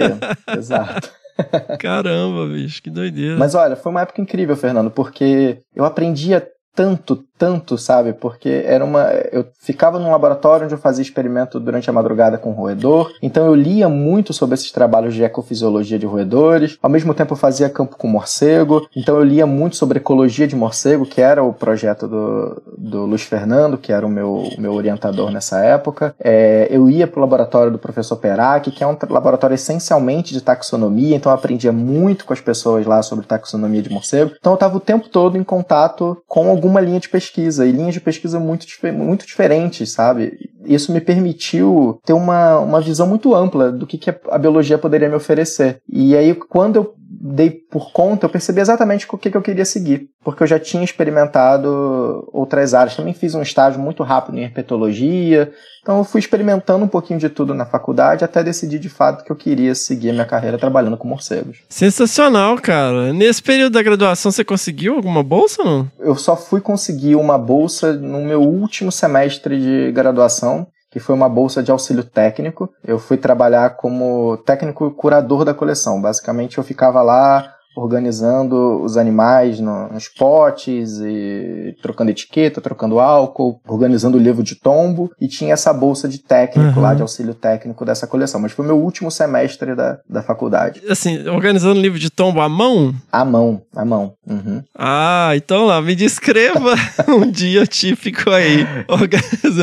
Exato. 0.56 1.10
Caramba, 1.80 2.48
bicho, 2.48 2.82
que 2.82 2.90
doideira. 2.90 3.38
Mas 3.38 3.56
olha, 3.56 3.76
foi 3.76 3.92
uma 3.92 4.02
época 4.02 4.22
incrível, 4.22 4.56
Fernando, 4.56 4.92
porque 4.92 5.60
eu 5.76 5.86
aprendia 5.86 6.48
tanto, 6.76 7.24
tanto, 7.38 7.78
sabe? 7.78 8.14
Porque 8.14 8.64
era 8.66 8.86
uma. 8.86 9.04
Eu 9.32 9.46
ficava 9.60 10.00
num 10.00 10.12
laboratório 10.12 10.66
onde 10.66 10.76
eu 10.76 10.80
fazia 10.80 11.02
experimento 11.02 11.60
durante 11.60 11.90
a 11.90 11.94
madrugada 11.94 12.38
com 12.38 12.52
roedor, 12.52 13.12
então 13.22 13.46
eu 13.46 13.56
lia 13.56 13.90
muito 13.90 14.34
sobre 14.34 14.56
esses 14.56 14.72
trabalhos 14.72 15.14
de 15.14 15.24
ecofisiologia 15.24 16.00
de 16.00 16.06
roedores. 16.06 16.78
Ao 16.82 16.90
mesmo 16.90 17.14
tempo 17.14 17.34
eu 17.34 17.38
fazia 17.38 17.70
campo 17.70 17.98
com 17.98 18.08
morcego, 18.08 18.88
então 18.96 19.16
eu 19.16 19.24
lia 19.24 19.46
muito 19.46 19.76
sobre 19.76 19.98
ecologia 19.98 20.48
de 20.48 20.56
morcego, 20.56 21.06
que 21.06 21.22
era 21.22 21.44
o 21.44 21.52
projeto 21.52 22.08
do, 22.08 22.62
do 22.78 23.06
Luiz 23.06 23.24
Fernando, 23.24 23.78
que 23.78 23.92
era 23.92 24.06
o 24.06 24.10
meu, 24.10 24.50
meu 24.58 24.74
orientador 24.74 25.32
nessa 25.32 25.60
época. 25.60 26.16
É, 26.24 26.68
eu 26.70 26.90
ia 26.90 27.08
para 27.08 27.20
o 27.20 27.22
laboratório 27.22 27.72
do 27.72 27.80
professor 27.80 28.18
Perac, 28.18 28.70
que 28.72 28.84
é 28.84 28.88
um 28.88 28.98
laboratório 29.10 29.56
essencialmente 29.56 30.34
de 30.34 30.42
taxonomia, 30.42 31.16
então 31.16 31.32
eu 31.32 31.36
aprendia 31.36 31.72
muito 31.72 32.26
com 32.26 32.34
as 32.34 32.42
pessoas 32.42 32.86
lá 32.86 33.02
sobre 33.02 33.26
taxonomia 33.26 33.82
de 33.82 33.90
morcego. 33.90 34.32
Então 34.40 34.54
eu 34.54 34.56
estava 34.56 34.78
o 34.78 34.80
tempo 34.80 35.10
todo 35.10 35.38
em 35.38 35.44
contato 35.44 36.18
com 36.28 36.50
algum 36.50 36.68
alguma 36.68 36.82
linha 36.82 37.00
de 37.00 37.08
pesquisa 37.08 37.27
pesquisa 37.28 37.66
e 37.66 37.72
linhas 37.72 37.94
de 37.94 38.02
pesquisa 38.02 38.40
muito, 38.40 38.66
muito 38.94 39.26
diferentes, 39.26 39.92
sabe? 39.92 40.50
Isso 40.66 40.92
me 40.92 41.02
permitiu 41.02 42.00
ter 42.06 42.14
uma, 42.14 42.60
uma 42.60 42.82
visão 42.82 43.08
muito 43.08 43.36
ampla 43.36 43.72
do 43.72 43.86
que, 43.86 43.98
que 43.98 44.10
a 44.10 44.38
biologia 44.38 44.78
poderia 44.78 45.10
me 45.10 45.16
oferecer. 45.16 45.82
E 45.88 46.16
aí, 46.16 46.34
quando 46.34 46.78
eu 46.78 46.96
dei 47.20 47.50
por 47.50 47.92
conta, 47.92 48.26
eu 48.26 48.30
percebi 48.30 48.62
exatamente 48.62 49.08
o 49.10 49.18
que, 49.18 49.32
que 49.32 49.38
eu 49.38 49.42
queria 49.42 49.66
seguir, 49.66 50.10
porque 50.24 50.44
eu 50.44 50.48
já 50.48 50.60
tinha 50.60 50.84
experimentado 50.84 52.30
outras 52.32 52.74
áreas. 52.74 52.96
Também 52.96 53.14
fiz 53.14 53.34
um 53.34 53.42
estágio 53.42 53.80
muito 53.80 54.04
rápido 54.04 54.38
em 54.38 54.44
herpetologia, 54.44 55.52
então 55.82 55.98
eu 55.98 56.04
fui 56.04 56.20
experimentando 56.20 56.86
um 56.86 56.88
pouquinho 56.88 57.20
de 57.20 57.30
tudo 57.30 57.54
na 57.54 57.66
faculdade 57.66 58.24
até 58.24 58.44
decidir 58.44 58.78
de 58.78 58.90
fato 58.90 59.24
que 59.24 59.32
eu 59.32 59.36
queria 59.36 59.74
seguir 59.74 60.12
a 60.12 60.14
minha 60.14 60.26
carreira 60.26 60.58
trabalhando 60.58 60.98
com 60.98 61.08
morcegos. 61.08 61.60
Sensacional, 61.70 62.58
cara. 62.58 63.12
Nesse 63.14 63.42
período 63.42 63.74
da 63.74 63.84
graduação 63.84 64.32
você 64.32 64.44
conseguiu 64.44 64.96
alguma 64.96 65.24
bolsa 65.24 65.64
ou 65.64 65.68
não? 65.68 65.92
Eu 66.00 66.16
só 66.16 66.36
fui 66.36 66.62
conseguir 66.62 67.16
uma 67.16 67.38
bolsa 67.38 67.94
no 67.94 68.24
meu 68.24 68.42
último 68.42 68.92
semestre 68.92 69.60
de 69.60 69.92
graduação 69.92 70.68
que 70.98 71.04
foi 71.04 71.14
uma 71.14 71.30
bolsa 71.30 71.62
de 71.62 71.70
auxílio 71.70 72.04
técnico. 72.04 72.74
Eu 72.84 72.98
fui 72.98 73.18
trabalhar 73.18 73.78
como 73.78 74.36
técnico 74.38 74.90
curador 74.90 75.46
da 75.46 75.54
coleção. 75.54 76.02
Basicamente, 76.02 76.58
eu 76.58 76.64
ficava 76.64 77.04
lá 77.04 77.54
organizando 77.78 78.82
os 78.84 78.98
animais 78.98 79.60
no, 79.60 79.88
nos 79.90 80.08
potes 80.08 81.00
e 81.00 81.76
trocando 81.82 82.10
etiqueta, 82.10 82.60
trocando 82.60 83.00
álcool, 83.00 83.60
organizando 83.68 84.18
o 84.18 84.22
livro 84.22 84.44
de 84.44 84.56
tombo 84.56 85.12
e 85.22 85.28
tinha 85.28 85.54
essa 85.54 85.72
bolsa 85.72 86.08
de 86.08 86.18
técnico 86.18 86.78
uhum. 86.78 86.82
lá, 86.82 86.94
de 86.96 87.04
auxílio 87.04 87.36
técnico 87.36 87.86
dessa 87.86 88.08
coleção. 88.08 88.42
Mas 88.42 88.52
foi 88.52 88.66
meu 88.66 88.80
último 88.80 89.12
semestre 89.12 89.76
da, 89.76 90.00
da 90.10 90.24
faculdade. 90.24 90.82
Assim, 90.90 91.28
organizando 91.28 91.80
livro 91.80 92.00
de 92.00 92.10
tombo 92.10 92.42
à 92.42 92.50
mão? 92.50 92.94
À 93.12 93.24
mão, 93.24 93.62
à 93.76 93.86
mão. 93.86 94.14
Uhum. 94.28 94.64
Ah, 94.76 95.32
então 95.36 95.66
lá, 95.66 95.80
me 95.82 95.96
descreva 95.96 96.74
um 97.08 97.30
dia 97.30 97.66
típico 97.68 98.32
aí. 98.32 98.66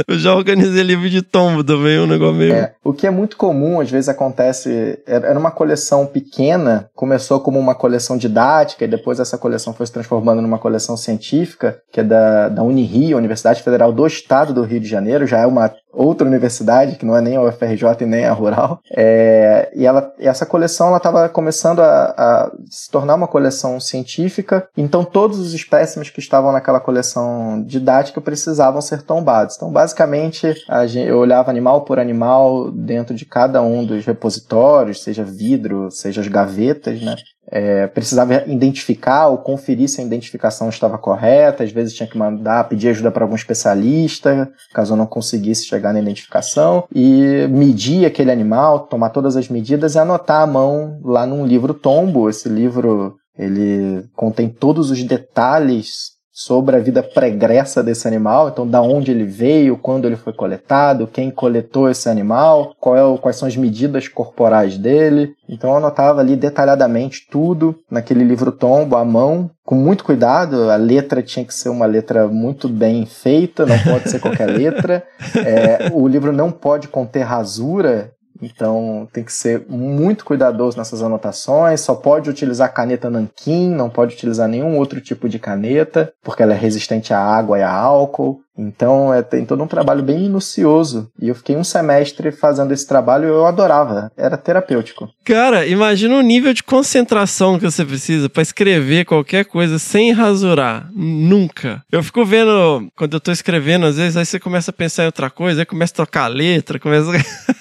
Eu 0.07 0.19
já 0.19 0.35
organizei 0.35 0.83
livro 0.83 1.11
de 1.11 1.21
tombo 1.21 1.65
também, 1.65 1.99
um 1.99 2.07
negócio 2.07 2.35
meio... 2.35 2.55
É, 2.55 2.75
o 2.85 2.93
que 2.93 3.07
é 3.07 3.11
muito 3.11 3.37
comum, 3.37 3.81
às 3.81 3.91
vezes 3.91 4.09
acontece, 4.09 5.01
era 5.07 5.39
uma 5.39 5.51
coleção 5.51 6.07
pequena, 6.07 6.89
começou 6.95 7.41
como 7.41 7.59
uma 7.59 7.75
coleção 7.75 8.04
coleção 8.05 8.17
didática 8.17 8.85
e 8.85 8.89
depois 8.89 9.19
essa 9.19 9.39
coleção 9.39 9.73
foi 9.73 9.87
se 9.87 9.93
transformando 9.93 10.43
numa 10.43 10.59
coleção 10.59 10.97
científica, 10.97 11.81
que 11.91 12.01
é 12.01 12.05
da, 12.05 12.49
da 12.49 12.63
Unirio, 12.63 13.17
Universidade 13.17 13.63
Federal 13.63 13.93
do 13.93 14.07
Estado 14.07 14.53
do 14.53 14.63
Rio 14.63 14.81
de 14.81 14.89
Janeiro, 14.89 15.27
já 15.27 15.41
é 15.41 15.47
uma 15.47 15.73
outra 15.93 16.27
universidade, 16.27 16.97
que 16.97 17.07
não 17.07 17.17
é 17.17 17.21
nem 17.21 17.37
a 17.37 17.43
UFRJ 17.43 18.03
e 18.03 18.07
nem 18.07 18.25
a 18.25 18.33
Rural. 18.33 18.81
É, 18.91 19.71
e 19.75 19.87
ela, 19.87 20.13
essa 20.19 20.45
coleção 20.45 20.95
estava 20.97 21.29
começando 21.29 21.81
a, 21.81 22.15
a, 22.17 22.53
se 22.69 22.91
tornar 22.91 23.15
uma 23.15 23.29
coleção 23.29 23.79
científica, 23.79 24.69
então 24.77 25.05
todos 25.05 25.39
os 25.39 25.55
espécimes 25.55 26.11
que 26.11 26.19
estavam 26.19 26.53
naquela 26.53 26.81
coleção 26.81 27.63
didática 27.65 28.21
precisavam 28.21 28.81
ser 28.81 29.03
tombados. 29.03 29.57
Então, 29.57 29.71
basicamente, 29.71 30.55
gente, 30.87 31.09
eu 31.09 31.19
olhava 31.19 31.51
animal 31.51 31.83
por 31.83 31.99
animal 31.99 32.71
dentro 32.73 33.15
de 33.15 33.25
cada 33.25 33.63
um 33.63 33.85
dos 33.85 34.05
repositórios, 34.05 35.03
seja 35.03 35.25
vidro, 35.25 35.91
seja 35.91 36.21
as 36.21 36.29
gavetas, 36.29 37.01
né? 37.01 37.15
É, 37.57 37.87
precisava 37.87 38.43
identificar 38.49 39.29
ou 39.29 39.39
conferir 39.39 39.89
se 39.89 40.01
a 40.01 40.05
identificação 40.05 40.69
estava 40.69 40.99
correta, 40.99 41.63
às 41.63 41.71
vezes 41.71 41.95
tinha 41.95 42.09
que 42.09 42.19
mandar, 42.19 42.69
pedir 42.69 42.89
ajuda 42.89 43.13
para 43.13 43.23
algum 43.23 43.37
especialista, 43.37 44.51
caso 44.73 44.95
eu 44.95 44.97
não 44.97 45.07
conseguisse 45.07 45.65
chegar 45.65 45.93
na 45.93 46.01
identificação, 46.01 46.83
e 46.93 47.47
medir 47.49 48.07
aquele 48.07 48.33
animal, 48.33 48.81
tomar 48.81 49.11
todas 49.11 49.37
as 49.37 49.49
medidas 49.49 49.95
e 49.95 50.01
anotar 50.01 50.43
à 50.43 50.47
mão 50.49 50.99
lá 51.05 51.25
num 51.25 51.47
livro 51.47 51.73
tombo. 51.73 52.29
Esse 52.29 52.49
livro 52.49 53.15
ele 53.39 54.05
contém 54.17 54.49
todos 54.49 54.91
os 54.91 55.03
detalhes 55.05 56.14
sobre 56.37 56.75
a 56.75 56.81
vida 56.81 57.01
pregressa 57.01 57.81
desse 57.81 58.09
animal, 58.09 58.49
então 58.49 58.67
da 58.67 58.83
onde 58.83 59.13
ele 59.13 59.23
veio, 59.23 59.79
quando 59.79 60.05
ele 60.05 60.17
foi 60.17 60.33
coletado, 60.33 61.07
quem 61.07 61.31
coletou 61.31 61.89
esse 61.89 62.09
animal, 62.09 62.75
é 62.87 63.19
quais 63.21 63.37
são 63.37 63.47
as 63.47 63.57
medidas 63.57 64.09
corporais 64.09 64.77
dele. 64.77 65.37
Então 65.49 65.71
eu 65.71 65.77
anotava 65.77 66.21
ali 66.21 66.35
detalhadamente 66.35 67.29
tudo 67.31 67.79
naquele 67.89 68.25
livro 68.25 68.51
tombo 68.51 68.97
à 68.97 69.05
mão, 69.05 69.49
com 69.65 69.77
muito 69.77 70.03
cuidado. 70.03 70.71
A 70.71 70.77
letra 70.77 71.23
tinha 71.23 71.45
que 71.45 71.55
ser 71.55 71.69
uma 71.69 71.87
letra 71.87 72.27
muito 72.27 72.69
bem 72.69 73.07
feita, 73.07 73.65
não 73.65 73.79
pode 73.79 74.11
ser 74.11 74.19
qualquer 74.19 74.47
letra. 74.47 75.05
É, 75.37 75.91
o 75.93 76.07
livro 76.07 76.33
não 76.33 76.51
pode 76.51 76.89
conter 76.89 77.23
rasura, 77.23 78.13
então 78.45 79.09
tem 79.13 79.25
que 79.25 79.33
ser 79.33 79.65
muito 79.69 80.25
cuidadoso 80.25 80.77
nessas 80.77 81.03
anotações. 81.03 81.81
Só 81.81 81.95
pode 81.95 82.29
utilizar 82.31 82.73
caneta 82.73 83.11
nanquim, 83.11 83.71
não 83.71 83.91
pode 83.91 84.15
utilizar 84.15 84.49
nenhum 84.49 84.77
outro 84.77 85.01
tipo 85.01 85.29
de 85.29 85.39
caneta, 85.39 86.13
porque 86.23 86.43
ela 86.43 86.53
é 86.55 86.57
resistente 86.57 87.13
à 87.13 87.19
água 87.19 87.59
e 87.59 87.63
a 87.63 87.71
álcool. 87.71 88.44
Então 88.57 89.13
é, 89.13 89.23
tem 89.23 89.45
todo 89.45 89.63
um 89.63 89.67
trabalho 89.67 90.03
bem 90.03 90.21
minucioso. 90.21 91.09
E 91.21 91.29
eu 91.29 91.35
fiquei 91.35 91.57
um 91.57 91.65
semestre 91.65 92.31
fazendo 92.31 92.73
esse 92.73 92.87
trabalho 92.87 93.25
e 93.25 93.29
eu 93.29 93.47
adorava. 93.47 94.11
Era 94.17 94.37
terapêutico. 94.37 95.09
Cara, 95.25 95.67
imagina 95.67 96.17
o 96.17 96.23
nível 96.23 96.53
de 96.53 96.63
concentração 96.63 97.59
que 97.59 97.65
você 97.65 97.85
precisa 97.85 98.29
para 98.29 98.43
escrever 98.43 99.05
qualquer 99.05 99.45
coisa 99.45 99.79
sem 99.79 100.13
rasurar. 100.13 100.89
Nunca. 100.95 101.83
Eu 101.91 102.03
fico 102.03 102.25
vendo, 102.25 102.89
quando 102.97 103.15
eu 103.15 103.21
tô 103.21 103.33
escrevendo, 103.33 103.87
às 103.87 103.97
vezes 103.97 104.17
aí 104.17 104.25
você 104.25 104.39
começa 104.39 104.71
a 104.71 104.75
pensar 104.75 105.03
em 105.03 105.07
outra 105.07 105.31
coisa, 105.31 105.63
aí 105.63 105.67
começa 105.67 105.93
a 105.95 106.05
tocar 106.05 106.25
a 106.25 106.29
letra, 106.29 106.79
começa. 106.79 107.11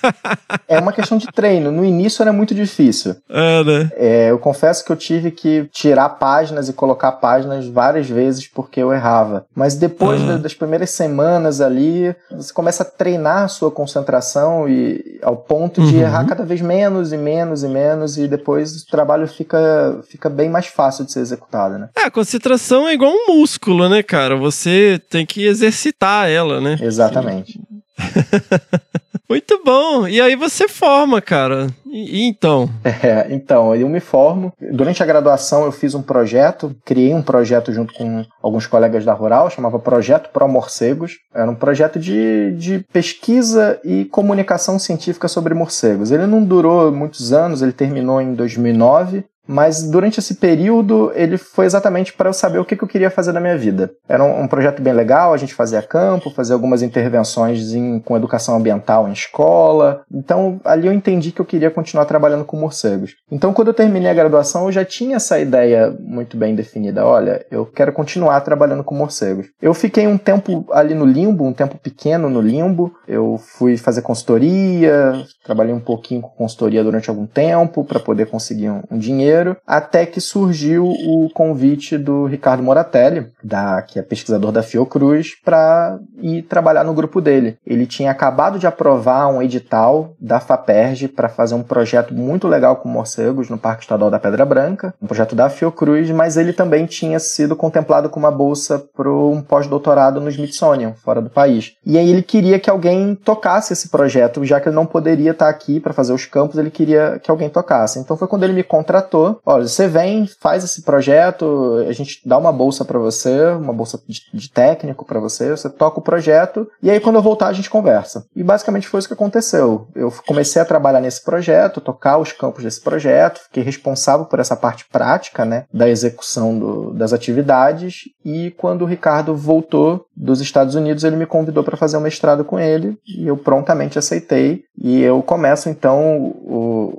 é 0.68 0.80
uma 0.80 0.94
questão 0.94 1.18
de 1.18 1.28
treino. 1.28 1.72
No 1.72 1.84
início 1.84 2.22
era 2.22 2.34
muito 2.34 2.54
difícil. 2.54 3.16
É, 3.30 3.64
né? 3.64 3.92
É, 3.96 4.32
eu 4.32 4.40
confesso 4.40 4.86
que 4.86 4.92
eu 4.92 4.96
tive 4.96 5.32
que 5.32 5.68
tirar 5.72 6.10
páginas 6.10 6.70
e 6.70 6.74
colocar 6.74 7.14
páginas 7.14 7.68
várias 7.68 8.10
vezes 8.10 8.48
porque 8.48 8.80
eu 8.80 8.94
errava. 8.94 9.46
Mas 9.56 9.76
depois 9.76 10.22
uhum. 10.22 10.40
das 10.40 10.54
primeiras 10.54 10.83
primeiras 10.84 10.90
semanas 10.92 11.62
ali, 11.62 12.16
você 12.30 12.54
começa 12.54 12.84
a 12.84 12.86
treinar 12.86 13.44
a 13.44 13.48
sua 13.48 13.72
concentração 13.72 14.68
e 14.68 15.20
ao 15.22 15.38
ponto 15.38 15.82
de 15.82 15.96
uhum. 15.96 16.02
errar 16.02 16.26
cada 16.26 16.44
vez 16.44 16.62
menos 16.62 17.12
e 17.12 17.18
menos 17.18 17.64
e 17.64 17.68
menos 17.68 18.18
e 18.18 18.28
depois 18.28 18.84
o 18.84 18.88
trabalho 18.88 19.28
fica, 19.28 20.00
fica 20.10 20.30
bem 20.30 20.50
mais 20.50 20.68
fácil 20.68 21.06
de 21.06 21.12
ser 21.12 21.22
executado, 21.22 21.78
né? 21.78 21.90
É, 21.98 22.04
a 22.04 22.12
concentração 22.12 22.88
é 22.88 22.94
igual 22.94 23.12
um 23.12 23.38
músculo, 23.38 23.88
né, 23.90 24.04
cara? 24.04 24.36
Você 24.36 25.02
tem 25.10 25.26
que 25.26 25.46
exercitar 25.46 26.30
ela, 26.30 26.60
né? 26.60 26.78
Exatamente. 26.82 27.60
Muito 29.34 29.60
bom. 29.66 30.08
E 30.08 30.22
aí 30.22 30.36
você 30.36 30.68
forma, 30.68 31.20
cara. 31.20 31.66
E, 31.88 32.20
e, 32.20 32.28
então? 32.28 32.70
É, 33.04 33.34
então, 33.34 33.76
eu 33.76 33.90
me 33.90 34.00
formo. 34.00 34.54
Durante 34.72 35.02
a 35.02 35.06
graduação 35.06 35.66
eu 35.66 35.72
fiz 35.72 35.96
um 35.96 36.02
projeto, 36.02 36.76
criei 36.86 37.14
um 37.14 37.22
projeto 37.22 37.74
junto 37.74 37.94
com 37.94 38.24
alguns 38.42 38.68
colegas 38.68 39.04
da 39.04 39.14
Rural, 39.14 39.50
chamava 39.50 39.80
Projeto 39.80 40.30
Pro 40.30 40.48
Morcegos. 40.48 41.14
Era 41.34 41.50
um 41.50 41.56
projeto 41.56 42.00
de, 42.00 42.52
de 42.52 42.86
pesquisa 42.94 43.80
e 43.84 44.06
comunicação 44.06 44.78
científica 44.78 45.28
sobre 45.28 45.54
morcegos. 45.54 46.12
Ele 46.12 46.28
não 46.28 46.44
durou 46.44 46.92
muitos 46.92 47.34
anos, 47.34 47.62
ele 47.62 47.74
terminou 47.74 48.22
em 48.22 48.36
2009. 48.36 49.26
Mas 49.48 49.84
durante 49.84 50.20
esse 50.20 50.36
período, 50.36 51.12
ele 51.14 51.38
foi 51.38 51.66
exatamente 51.66 52.14
para 52.14 52.30
eu 52.30 52.34
saber 52.34 52.60
o 52.60 52.66
que, 52.66 52.76
que 52.76 52.84
eu 52.84 52.88
queria 52.88 53.10
fazer 53.10 53.34
na 53.34 53.40
minha 53.40 53.58
vida. 53.58 53.92
Era 54.08 54.24
um, 54.24 54.44
um, 54.44 54.48
projeto 54.48 54.82
bem 54.82 54.94
legal, 54.94 55.34
a 55.34 55.38
gente 55.38 55.54
fazia 55.54 55.82
campo, 55.82 56.30
fazia 56.30 56.56
algumas 56.56 56.82
intervenções 56.82 57.74
em, 57.74 58.00
com 58.00 58.16
educação 58.16 58.56
ambiental 58.56 59.08
em 59.08 59.12
escola. 59.12 60.02
Então, 60.12 60.62
ali 60.64 60.88
eu 60.88 60.94
entendi 60.94 61.32
que 61.32 61.42
eu 61.42 61.46
queria 61.46 61.70
continuar 61.70 62.06
trabalhando 62.06 62.46
com 62.46 62.58
morcegos. 62.58 63.16
Então, 63.30 63.54
quando 63.54 63.70
eu 63.70 63.74
terminei 63.74 64.10
a 64.10 64.14
graduação, 64.14 64.66
eu 64.66 64.72
já 64.72 64.86
tinha 64.86 65.18
essa 65.18 65.38
ideia 65.38 65.94
muito 66.00 66.38
bem 66.38 66.56
definida. 66.56 67.06
Olha, 67.06 67.46
eu 67.52 67.66
quero 67.66 67.92
continuar 67.92 68.40
trabalhando 68.42 68.84
com 68.84 68.96
morcegos. 68.96 69.48
Eu 69.62 69.74
fiquei 69.74 70.08
um 70.08 70.18
tempo 70.18 70.66
ali 70.72 70.94
no 70.94 71.06
limbo, 71.06 71.46
um 71.46 71.54
tempo 71.54 71.78
pequeno 71.78 72.30
no 72.30 72.40
limbo. 72.40 72.94
Eu 73.08 73.38
fui 73.38 73.76
fazer 73.76 74.02
consultoria, 74.02 75.26
trabalhei 75.44 75.74
um 75.74 75.80
pouquinho 75.80 76.22
com 76.22 76.30
consultoria 76.30 76.84
durante 76.84 77.10
algum 77.10 77.26
tempo 77.26 77.84
para 77.84 78.00
poder 78.00 78.28
conseguir 78.28 78.70
um, 78.70 78.82
um 78.90 78.98
dinheiro 78.98 79.33
até 79.66 80.06
que 80.06 80.22
surgiu 80.22 80.86
o 80.86 81.30
convite 81.34 81.98
do 81.98 82.26
Ricardo 82.26 82.64
Moratelli, 82.64 83.28
da, 83.44 83.82
que 83.82 84.00
é 84.00 84.02
pesquisador 84.02 84.52
da 84.52 84.64
Fiocruz, 84.64 85.32
para 85.44 86.00
ir 86.22 86.44
trabalhar 86.44 86.84
no 86.84 86.94
grupo 86.94 87.22
dele. 87.22 87.58
Ele 87.66 87.86
tinha 87.86 88.12
acabado 88.12 88.60
de 88.60 88.68
aprovar 88.68 89.28
um 89.28 89.42
edital 89.42 90.16
da 90.20 90.40
FAPERJ 90.40 91.08
para 91.10 91.30
fazer 91.30 91.56
um 91.56 91.64
projeto 91.64 92.14
muito 92.14 92.48
legal 92.48 92.78
com 92.78 92.90
morcegos 92.90 93.50
no 93.50 93.58
Parque 93.58 93.84
Estadual 93.84 94.10
da 94.10 94.20
Pedra 94.20 94.46
Branca, 94.46 94.94
um 95.02 95.08
projeto 95.08 95.36
da 95.36 95.50
Fiocruz, 95.50 96.10
mas 96.12 96.38
ele 96.38 96.54
também 96.54 96.86
tinha 96.86 97.20
sido 97.20 97.56
contemplado 97.56 98.10
com 98.10 98.20
uma 98.20 98.32
bolsa 98.32 98.84
para 98.96 99.12
um 99.12 99.42
pós-doutorado 99.42 100.20
no 100.20 100.30
Smithsonian, 100.30 100.94
fora 100.94 101.22
do 101.22 101.30
país. 101.30 101.74
E 101.86 101.98
aí 101.98 102.10
ele 102.10 102.22
queria 102.22 102.60
que 102.60 102.70
alguém 102.70 103.16
tocasse 103.16 103.74
esse 103.74 103.90
projeto, 103.90 104.44
já 104.44 104.60
que 104.60 104.70
ele 104.70 104.76
não 104.76 104.86
poderia 104.86 105.32
estar 105.32 105.50
aqui 105.50 105.80
para 105.80 105.94
fazer 105.94 106.14
os 106.14 106.26
campos, 106.26 106.58
ele 106.58 106.72
queria 106.72 107.20
que 107.22 107.30
alguém 107.30 107.50
tocasse. 107.50 108.00
Então 108.00 108.18
foi 108.18 108.28
quando 108.28 108.44
ele 108.44 108.54
me 108.54 108.64
contratou 108.64 109.23
falou: 109.24 109.42
olha, 109.46 109.68
você 109.68 109.88
vem, 109.88 110.28
faz 110.40 110.64
esse 110.64 110.82
projeto, 110.82 111.86
a 111.88 111.92
gente 111.92 112.22
dá 112.26 112.38
uma 112.38 112.52
bolsa 112.52 112.86
para 112.86 113.00
você, 113.00 113.48
uma 113.52 113.74
bolsa 113.74 114.00
de, 114.08 114.22
de 114.34 114.50
técnico 114.50 115.06
para 115.06 115.20
você, 115.20 115.52
você 115.52 115.70
toca 115.70 116.00
o 116.00 116.04
projeto, 116.04 116.68
e 116.82 116.90
aí 116.90 117.00
quando 117.00 117.16
eu 117.16 117.22
voltar 117.22 117.48
a 117.48 117.54
gente 117.54 117.70
conversa. 117.70 118.26
E 118.36 118.44
basicamente 118.44 118.88
foi 118.88 119.00
isso 119.00 119.08
que 119.08 119.14
aconteceu. 119.14 119.88
Eu 119.96 120.14
comecei 120.26 120.62
a 120.62 120.66
trabalhar 120.66 121.02
nesse 121.02 121.24
projeto, 121.24 121.82
tocar 121.82 122.18
os 122.18 122.32
campos 122.32 122.64
desse 122.64 122.82
projeto, 122.82 123.42
fiquei 123.44 123.64
responsável 123.64 124.26
por 124.26 124.40
essa 124.40 124.56
parte 124.56 124.86
prática, 124.92 125.46
né, 125.46 125.66
da 125.74 125.90
execução 125.90 126.58
do, 126.58 126.94
das 126.94 127.14
atividades, 127.14 128.04
e 128.24 128.52
quando 128.52 128.84
o 128.84 128.88
Ricardo 128.88 129.36
voltou 129.36 130.06
dos 130.16 130.42
Estados 130.42 130.76
Unidos, 130.76 131.04
ele 131.04 131.16
me 131.16 131.26
convidou 131.26 131.64
para 131.64 131.78
fazer 131.78 131.98
um 131.98 132.02
mestrado 132.02 132.46
com 132.46 132.60
ele, 132.60 132.98
e 133.06 133.28
eu 133.28 133.38
prontamente 133.38 133.98
aceitei, 134.00 134.64
e 134.78 135.02
eu 135.02 135.22
começo 135.22 135.70
então 135.70 136.36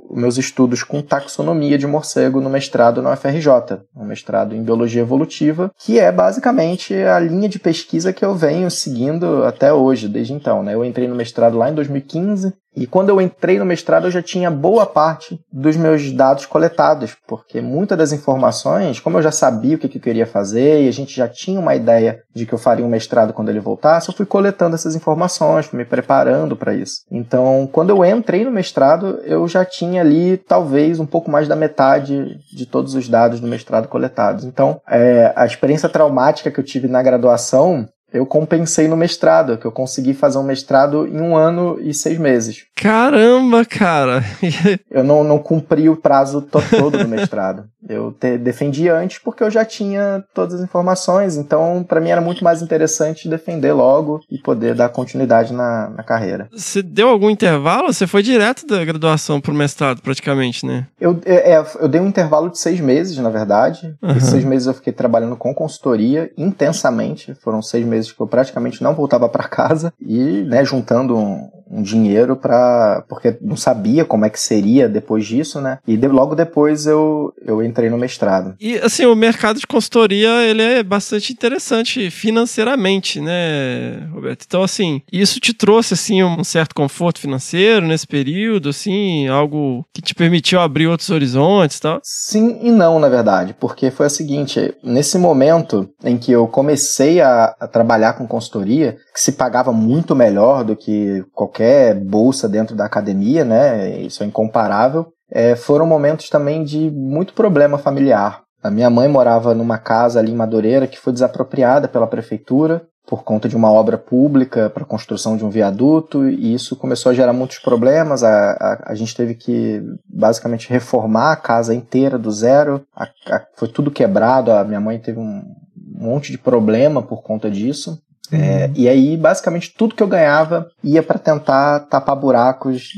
os 0.09 0.17
meus 0.17 0.37
estudos 0.37 0.83
com 0.83 1.01
taxonomia 1.01 1.77
de 1.77 1.87
morcego 2.15 2.39
no 2.39 2.49
mestrado 2.49 3.01
na 3.01 3.11
UFRJ, 3.11 3.79
um 3.95 4.05
mestrado 4.05 4.55
em 4.55 4.63
biologia 4.63 5.01
evolutiva, 5.01 5.69
que 5.77 5.99
é 5.99 6.11
basicamente 6.11 6.93
a 6.93 7.19
linha 7.19 7.49
de 7.49 7.59
pesquisa 7.59 8.13
que 8.13 8.23
eu 8.23 8.33
venho 8.33 8.71
seguindo 8.71 9.43
até 9.43 9.73
hoje, 9.73 10.07
desde 10.07 10.33
então. 10.33 10.63
Né? 10.63 10.73
Eu 10.73 10.85
entrei 10.85 11.07
no 11.07 11.15
mestrado 11.15 11.57
lá 11.57 11.69
em 11.69 11.75
2015 11.75 12.53
e 12.75 12.85
quando 12.85 13.09
eu 13.09 13.21
entrei 13.21 13.57
no 13.57 13.65
mestrado, 13.65 14.07
eu 14.07 14.11
já 14.11 14.21
tinha 14.21 14.51
boa 14.51 14.85
parte 14.85 15.39
dos 15.51 15.77
meus 15.77 16.11
dados 16.11 16.45
coletados, 16.45 17.15
porque 17.27 17.61
muitas 17.61 17.97
das 17.97 18.11
informações, 18.11 18.99
como 18.99 19.17
eu 19.17 19.21
já 19.21 19.31
sabia 19.31 19.75
o 19.75 19.79
que, 19.79 19.97
eu 19.97 20.01
queria 20.01 20.25
fazer 20.25 20.83
e 20.83 20.87
a 20.89 20.91
gente 20.91 21.15
já 21.15 21.27
tinha 21.27 21.59
uma 21.59 21.75
ideia 21.75 22.19
de 22.35 22.45
que 22.45 22.53
eu 22.53 22.57
faria 22.57 22.85
um 22.85 22.89
mestrado 22.89 23.31
quando 23.31 23.49
ele 23.49 23.61
voltasse, 23.61 24.09
eu 24.09 24.15
fui 24.15 24.25
coletando 24.25 24.75
essas 24.75 24.95
informações, 24.95 25.71
me 25.71 25.85
preparando 25.85 26.55
para 26.55 26.73
isso. 26.73 27.01
Então, 27.09 27.67
quando 27.71 27.91
eu 27.91 28.03
entrei 28.03 28.43
no 28.43 28.51
mestrado, 28.51 29.19
eu 29.23 29.47
já 29.47 29.63
tinha 29.63 30.01
ali 30.01 30.37
talvez 30.37 30.99
um 30.99 31.05
pouco 31.05 31.31
mais 31.31 31.47
da 31.47 31.55
metade 31.55 32.37
de 32.53 32.65
todos 32.65 32.93
os 32.93 33.07
dados 33.07 33.39
do 33.39 33.47
mestrado 33.47 33.87
coletados. 33.87 34.43
Então, 34.43 34.81
é, 34.87 35.31
a 35.35 35.45
experiência 35.45 35.87
traumática 35.87 36.51
que 36.51 36.59
eu 36.59 36.63
tive 36.63 36.87
na 36.87 37.01
graduação 37.01 37.87
eu 38.15 38.25
compensei 38.25 38.87
no 38.87 38.95
mestrado, 38.95 39.57
que 39.57 39.65
eu 39.65 39.71
consegui 39.71 40.13
fazer 40.13 40.37
um 40.37 40.43
mestrado 40.43 41.05
em 41.05 41.19
um 41.19 41.35
ano 41.35 41.77
e 41.81 41.93
seis 41.93 42.17
meses. 42.17 42.65
Caramba, 42.73 43.65
cara! 43.65 44.23
eu 44.89 45.03
não, 45.03 45.23
não 45.23 45.37
cumpri 45.37 45.89
o 45.89 45.97
prazo 45.97 46.41
todo 46.41 46.97
do 46.97 47.07
mestrado. 47.07 47.65
Eu 47.87 48.11
te, 48.11 48.37
defendi 48.37 48.89
antes 48.89 49.19
porque 49.19 49.43
eu 49.43 49.51
já 49.51 49.63
tinha 49.63 50.23
todas 50.33 50.55
as 50.55 50.61
informações, 50.61 51.37
então 51.37 51.85
para 51.87 52.01
mim 52.01 52.09
era 52.09 52.21
muito 52.21 52.43
mais 52.43 52.61
interessante 52.61 53.29
defender 53.29 53.73
logo 53.73 54.21
e 54.29 54.39
poder 54.39 54.73
dar 54.73 54.89
continuidade 54.89 55.53
na, 55.53 55.89
na 55.89 56.03
carreira. 56.03 56.49
Você 56.51 56.81
deu 56.81 57.09
algum 57.09 57.29
intervalo? 57.29 57.93
Você 57.93 58.07
foi 58.07 58.23
direto 58.23 58.65
da 58.65 58.83
graduação 58.83 59.39
para 59.39 59.51
o 59.51 59.55
mestrado, 59.55 60.01
praticamente, 60.01 60.65
né? 60.65 60.87
Eu, 60.99 61.19
é, 61.25 61.53
é, 61.53 61.65
eu 61.79 61.87
dei 61.87 62.01
um 62.01 62.07
intervalo 62.07 62.49
de 62.49 62.57
seis 62.57 62.79
meses, 62.79 63.17
na 63.17 63.29
verdade. 63.29 63.95
Uhum. 64.01 64.11
Esses 64.11 64.29
seis 64.29 64.43
meses 64.43 64.67
eu 64.67 64.73
fiquei 64.73 64.93
trabalhando 64.93 65.35
com 65.35 65.53
consultoria 65.53 66.31
intensamente. 66.37 67.35
Foram 67.35 67.61
seis 67.61 67.85
meses 67.85 68.04
que 68.13 68.21
eu 68.21 68.27
praticamente 68.27 68.83
não 68.83 68.93
voltava 68.93 69.27
para 69.29 69.47
casa 69.47 69.93
e, 69.99 70.43
né, 70.43 70.63
juntando 70.63 71.17
um, 71.17 71.49
um 71.69 71.81
dinheiro 71.81 72.35
para 72.35 73.03
porque 73.07 73.37
não 73.41 73.55
sabia 73.55 74.05
como 74.05 74.25
é 74.25 74.29
que 74.29 74.39
seria 74.39 74.87
depois 74.87 75.25
disso, 75.25 75.59
né? 75.61 75.79
E 75.87 75.97
de, 75.97 76.07
logo 76.07 76.35
depois 76.35 76.85
eu, 76.85 77.33
eu 77.45 77.63
entrei 77.63 77.89
no 77.89 77.97
mestrado. 77.97 78.55
E 78.59 78.77
assim, 78.77 79.05
o 79.05 79.15
mercado 79.15 79.59
de 79.59 79.67
consultoria, 79.67 80.43
ele 80.43 80.61
é 80.61 80.83
bastante 80.83 81.33
interessante 81.33 82.09
financeiramente, 82.09 83.19
né, 83.19 84.07
Roberto? 84.13 84.43
Então 84.45 84.63
assim, 84.63 85.01
isso 85.11 85.39
te 85.39 85.53
trouxe 85.53 85.93
assim 85.93 86.23
um 86.23 86.43
certo 86.43 86.75
conforto 86.75 87.19
financeiro 87.19 87.85
nesse 87.85 88.07
período, 88.07 88.69
assim, 88.69 89.27
algo 89.27 89.85
que 89.93 90.01
te 90.01 90.13
permitiu 90.13 90.59
abrir 90.59 90.87
outros 90.87 91.09
horizontes, 91.09 91.79
tal? 91.79 91.99
Sim 92.03 92.59
e 92.61 92.71
não, 92.71 92.99
na 92.99 93.09
verdade, 93.09 93.55
porque 93.59 93.91
foi 93.91 94.07
o 94.07 94.09
seguinte, 94.09 94.73
nesse 94.83 95.17
momento 95.17 95.89
em 96.03 96.17
que 96.17 96.31
eu 96.31 96.47
comecei 96.47 97.21
a, 97.21 97.55
a 97.59 97.67
trabalhar 97.67 98.13
com 98.13 98.27
consultoria, 98.27 98.97
que 99.13 99.21
se 99.21 99.31
pagava 99.31 99.71
muito 99.71 100.15
melhor 100.15 100.63
do 100.63 100.75
que 100.75 101.23
qualquer 101.33 101.54
qualquer 101.55 101.95
bolsa 101.95 102.49
dentro 102.49 102.75
da 102.75 102.85
academia, 102.85 103.45
né? 103.45 103.97
Isso 104.01 104.21
é 104.21 104.25
incomparável. 104.25 105.07
É, 105.31 105.55
foram 105.55 105.85
momentos 105.87 106.29
também 106.29 106.63
de 106.63 106.91
muito 106.91 107.33
problema 107.33 107.77
familiar. 107.77 108.41
A 108.61 108.69
minha 108.69 108.89
mãe 108.89 109.07
morava 109.07 109.53
numa 109.53 109.77
casa 109.77 110.19
ali 110.19 110.31
em 110.31 110.35
Madureira 110.35 110.87
que 110.87 110.99
foi 110.99 111.13
desapropriada 111.13 111.87
pela 111.87 112.07
prefeitura 112.07 112.85
por 113.07 113.23
conta 113.23 113.47
de 113.47 113.55
uma 113.55 113.71
obra 113.71 113.99
pública 113.99 114.67
para 114.67 114.83
construção 114.83 115.37
de 115.37 115.45
um 115.45 115.49
viaduto, 115.51 116.27
e 116.27 116.55
isso 116.55 116.75
começou 116.75 117.11
a 117.11 117.13
gerar 117.13 117.33
muitos 117.33 117.59
problemas. 117.59 118.23
A, 118.23 118.53
a, 118.53 118.91
a 118.91 118.95
gente 118.95 119.15
teve 119.15 119.35
que 119.35 119.79
basicamente 120.11 120.67
reformar 120.69 121.31
a 121.31 121.35
casa 121.35 121.75
inteira 121.75 122.17
do 122.17 122.31
zero, 122.31 122.83
a, 122.95 123.03
a, 123.03 123.45
foi 123.55 123.67
tudo 123.67 123.91
quebrado. 123.91 124.51
A 124.51 124.63
minha 124.63 124.81
mãe 124.81 124.97
teve 124.97 125.19
um 125.19 125.43
monte 125.77 126.31
de 126.31 126.39
problema 126.39 127.03
por 127.03 127.21
conta 127.21 127.49
disso. 127.49 127.99
É, 128.31 128.69
e 128.75 128.87
aí, 128.87 129.17
basicamente, 129.17 129.73
tudo 129.77 129.95
que 129.95 130.03
eu 130.03 130.07
ganhava 130.07 130.67
ia 130.83 131.03
para 131.03 131.19
tentar 131.19 131.81
tapar 131.81 132.15
buracos 132.15 132.91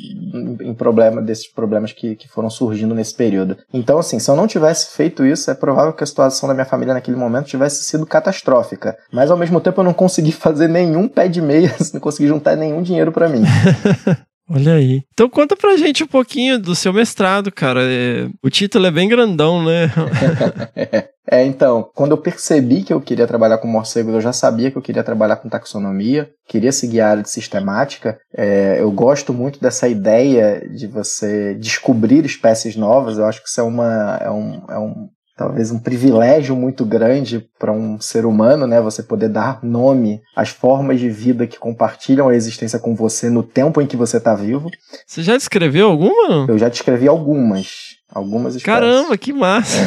em, 0.61 0.73
problema 0.73 1.21
desses 1.21 1.47
problemas 1.47 1.91
que, 1.91 2.15
que 2.15 2.27
foram 2.27 2.49
surgindo 2.49 2.93
nesse 2.93 3.13
período. 3.13 3.57
Então, 3.73 3.97
assim, 3.97 4.19
se 4.19 4.29
eu 4.29 4.35
não 4.35 4.47
tivesse 4.47 4.95
feito 4.95 5.25
isso, 5.25 5.49
é 5.49 5.53
provável 5.53 5.93
que 5.93 6.03
a 6.03 6.07
situação 6.07 6.47
da 6.47 6.53
minha 6.53 6.65
família 6.65 6.93
naquele 6.93 7.17
momento 7.17 7.47
tivesse 7.47 7.83
sido 7.83 8.05
catastrófica. 8.05 8.97
Mas 9.11 9.31
ao 9.31 9.37
mesmo 9.37 9.59
tempo 9.59 9.81
eu 9.81 9.85
não 9.85 9.93
consegui 9.93 10.31
fazer 10.33 10.67
nenhum 10.67 11.07
pé 11.07 11.27
de 11.27 11.41
meia, 11.41 11.73
não 11.93 11.99
consegui 11.99 12.27
juntar 12.27 12.55
nenhum 12.55 12.81
dinheiro 12.81 13.11
para 13.11 13.27
mim. 13.27 13.43
Olha 14.49 14.75
aí. 14.75 15.01
Então 15.13 15.29
conta 15.29 15.55
pra 15.55 15.75
gente 15.77 16.03
um 16.03 16.07
pouquinho 16.07 16.59
do 16.59 16.73
seu 16.73 16.93
mestrado, 16.93 17.51
cara. 17.51 17.81
É... 17.83 18.29
O 18.41 18.49
título 18.49 18.85
é 18.85 18.91
bem 18.91 19.09
grandão, 19.09 19.63
né? 19.63 19.91
É, 21.29 21.45
então, 21.45 21.89
quando 21.93 22.11
eu 22.11 22.17
percebi 22.17 22.83
que 22.83 22.93
eu 22.93 23.01
queria 23.01 23.27
trabalhar 23.27 23.57
com 23.57 23.67
morcegos, 23.67 24.13
eu 24.13 24.21
já 24.21 24.31
sabia 24.31 24.71
que 24.71 24.77
eu 24.77 24.81
queria 24.81 25.03
trabalhar 25.03 25.35
com 25.35 25.49
taxonomia, 25.49 26.29
queria 26.47 26.71
seguir 26.71 27.01
a 27.01 27.09
área 27.09 27.23
de 27.23 27.29
sistemática. 27.29 28.17
É, 28.33 28.77
eu 28.79 28.89
gosto 28.91 29.33
muito 29.33 29.59
dessa 29.59 29.89
ideia 29.89 30.65
de 30.69 30.87
você 30.87 31.53
descobrir 31.55 32.25
espécies 32.25 32.77
novas. 32.77 33.17
Eu 33.17 33.25
acho 33.25 33.43
que 33.43 33.49
isso 33.49 33.59
é, 33.59 33.63
uma, 33.63 34.17
é, 34.21 34.31
um, 34.31 34.61
é 34.69 34.79
um, 34.79 35.09
talvez 35.37 35.71
um 35.71 35.77
privilégio 35.77 36.55
muito 36.55 36.83
grande 36.83 37.47
para 37.59 37.71
um 37.71 38.01
ser 38.01 38.25
humano, 38.25 38.65
né? 38.65 38.81
Você 38.81 39.03
poder 39.03 39.29
dar 39.29 39.59
nome 39.63 40.19
às 40.35 40.49
formas 40.49 40.99
de 40.99 41.09
vida 41.09 41.45
que 41.45 41.59
compartilham 41.59 42.27
a 42.27 42.35
existência 42.35 42.79
com 42.79 42.95
você 42.95 43.29
no 43.29 43.43
tempo 43.43 43.79
em 43.79 43.85
que 43.85 43.95
você 43.95 44.17
está 44.17 44.33
vivo. 44.33 44.71
Você 45.05 45.21
já 45.21 45.37
descreveu 45.37 45.87
alguma? 45.87 46.47
Eu 46.49 46.57
já 46.57 46.67
descrevi 46.67 47.07
algumas. 47.07 47.95
Algumas 48.11 48.55
espécies. 48.55 48.65
Caramba, 48.65 49.17
que 49.17 49.31
massa! 49.31 49.77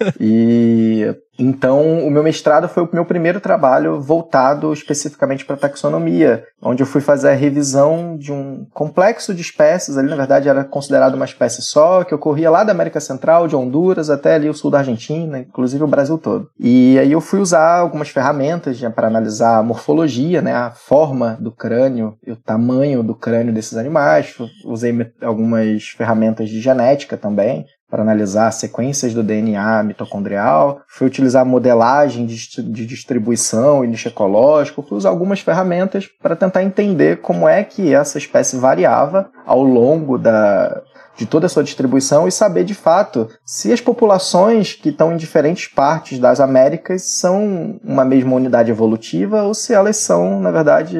É. 0.00 0.14
E 0.20 1.14
então 1.38 2.06
o 2.06 2.10
meu 2.10 2.22
mestrado 2.22 2.68
foi 2.68 2.82
o 2.82 2.88
meu 2.92 3.04
primeiro 3.04 3.40
trabalho 3.40 4.00
voltado 4.00 4.72
especificamente 4.72 5.44
para 5.44 5.56
taxonomia, 5.56 6.44
onde 6.62 6.82
eu 6.82 6.86
fui 6.86 7.00
fazer 7.00 7.30
a 7.30 7.34
revisão 7.34 8.16
de 8.16 8.32
um 8.32 8.66
complexo 8.72 9.34
de 9.34 9.42
espécies. 9.42 9.98
Ali, 9.98 10.08
na 10.08 10.16
verdade, 10.16 10.48
era 10.48 10.64
considerado 10.64 11.14
uma 11.14 11.24
espécie 11.24 11.62
só, 11.62 12.04
que 12.04 12.14
ocorria 12.14 12.50
lá 12.50 12.62
da 12.62 12.72
América 12.72 13.00
Central, 13.00 13.48
de 13.48 13.56
Honduras 13.56 14.10
até 14.10 14.34
ali 14.34 14.48
o 14.48 14.54
sul 14.54 14.70
da 14.70 14.78
Argentina, 14.78 15.38
inclusive 15.40 15.82
o 15.82 15.88
Brasil 15.88 16.18
todo. 16.18 16.48
E 16.58 16.98
aí 16.98 17.12
eu 17.12 17.20
fui 17.20 17.40
usar 17.40 17.78
algumas 17.78 18.08
ferramentas 18.08 18.80
né, 18.80 18.88
para 18.88 19.08
analisar 19.08 19.58
a 19.58 19.62
morfologia, 19.62 20.40
né, 20.40 20.54
a 20.54 20.70
forma 20.70 21.36
do 21.40 21.52
crânio 21.52 22.14
o 22.26 22.36
tamanho 22.36 23.02
do 23.02 23.14
crânio 23.14 23.52
desses 23.52 23.76
animais. 23.76 24.36
Usei 24.64 24.94
algumas 25.22 25.88
ferramentas 25.88 26.48
de 26.48 26.60
genética 26.60 27.16
também 27.16 27.66
para 27.94 28.02
analisar 28.02 28.50
sequências 28.50 29.14
do 29.14 29.22
DNA 29.22 29.84
mitocondrial, 29.84 30.80
fui 30.88 31.06
utilizar 31.06 31.46
modelagem 31.46 32.26
de, 32.26 32.34
de 32.60 32.84
distribuição 32.84 33.84
e 33.84 33.86
nicho 33.86 34.08
ecológico, 34.08 34.82
fui 34.82 34.98
usar 34.98 35.10
algumas 35.10 35.38
ferramentas 35.38 36.08
para 36.20 36.34
tentar 36.34 36.64
entender 36.64 37.20
como 37.20 37.48
é 37.48 37.62
que 37.62 37.94
essa 37.94 38.18
espécie 38.18 38.56
variava 38.56 39.30
ao 39.46 39.62
longo 39.62 40.18
da, 40.18 40.82
de 41.16 41.26
toda 41.26 41.46
a 41.46 41.48
sua 41.48 41.62
distribuição 41.62 42.26
e 42.26 42.32
saber 42.32 42.64
de 42.64 42.74
fato 42.74 43.28
se 43.44 43.72
as 43.72 43.80
populações 43.80 44.72
que 44.72 44.88
estão 44.88 45.12
em 45.12 45.16
diferentes 45.16 45.68
partes 45.68 46.18
das 46.18 46.40
Américas 46.40 47.02
são 47.02 47.78
uma 47.84 48.04
mesma 48.04 48.34
unidade 48.34 48.70
evolutiva 48.70 49.42
ou 49.42 49.54
se 49.54 49.72
elas 49.72 49.96
são, 49.96 50.40
na 50.40 50.50
verdade, 50.50 50.98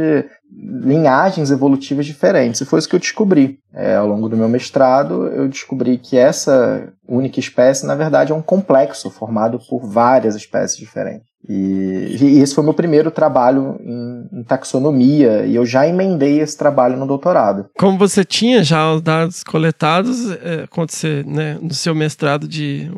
linhagens 0.57 1.51
evolutivas 1.51 2.07
diferentes. 2.07 2.61
E 2.61 2.65
foi 2.65 2.79
isso 2.79 2.89
que 2.89 2.95
eu 2.95 3.01
descobri. 3.01 3.59
É, 3.73 3.97
ao 3.97 4.07
longo 4.07 4.29
do 4.29 4.37
meu 4.37 4.49
mestrado, 4.49 5.27
eu 5.27 5.49
descobri 5.49 5.99
que 5.99 6.17
essa 6.17 6.93
única 7.09 7.41
espécie, 7.41 7.87
na 7.87 7.95
verdade, 7.95 8.33
é 8.33 8.35
um 8.35 8.43
complexo 8.43 9.11
formado 9.11 9.59
por 9.69 9.85
várias 9.85 10.37
espécies 10.37 10.79
diferentes. 10.79 11.34
E, 11.49 12.17
e 12.21 12.41
esse 12.41 12.55
foi 12.55 12.65
meu 12.65 12.73
primeiro 12.73 13.11
trabalho 13.11 13.79
em, 13.85 14.39
em, 14.39 14.43
taxonomia, 14.43 15.45
e 15.45 15.55
eu 15.55 15.67
já 15.67 15.87
emendei 15.87 16.41
esse 16.41 16.57
trabalho 16.57 16.97
no 16.97 17.07
doutorado. 17.07 17.67
Como 17.79 17.99
você 17.99 18.25
tinha 18.25 18.63
já 18.65 18.93
os 18.93 19.03
dados 19.03 19.45
coletados, 19.45 20.31
é, 20.31 20.67
quando 20.71 20.91
você, 20.91 21.23
né, 21.27 21.59
no 21.61 21.75
seu 21.75 21.95
mestrado 21.95 22.49
de 22.49 22.91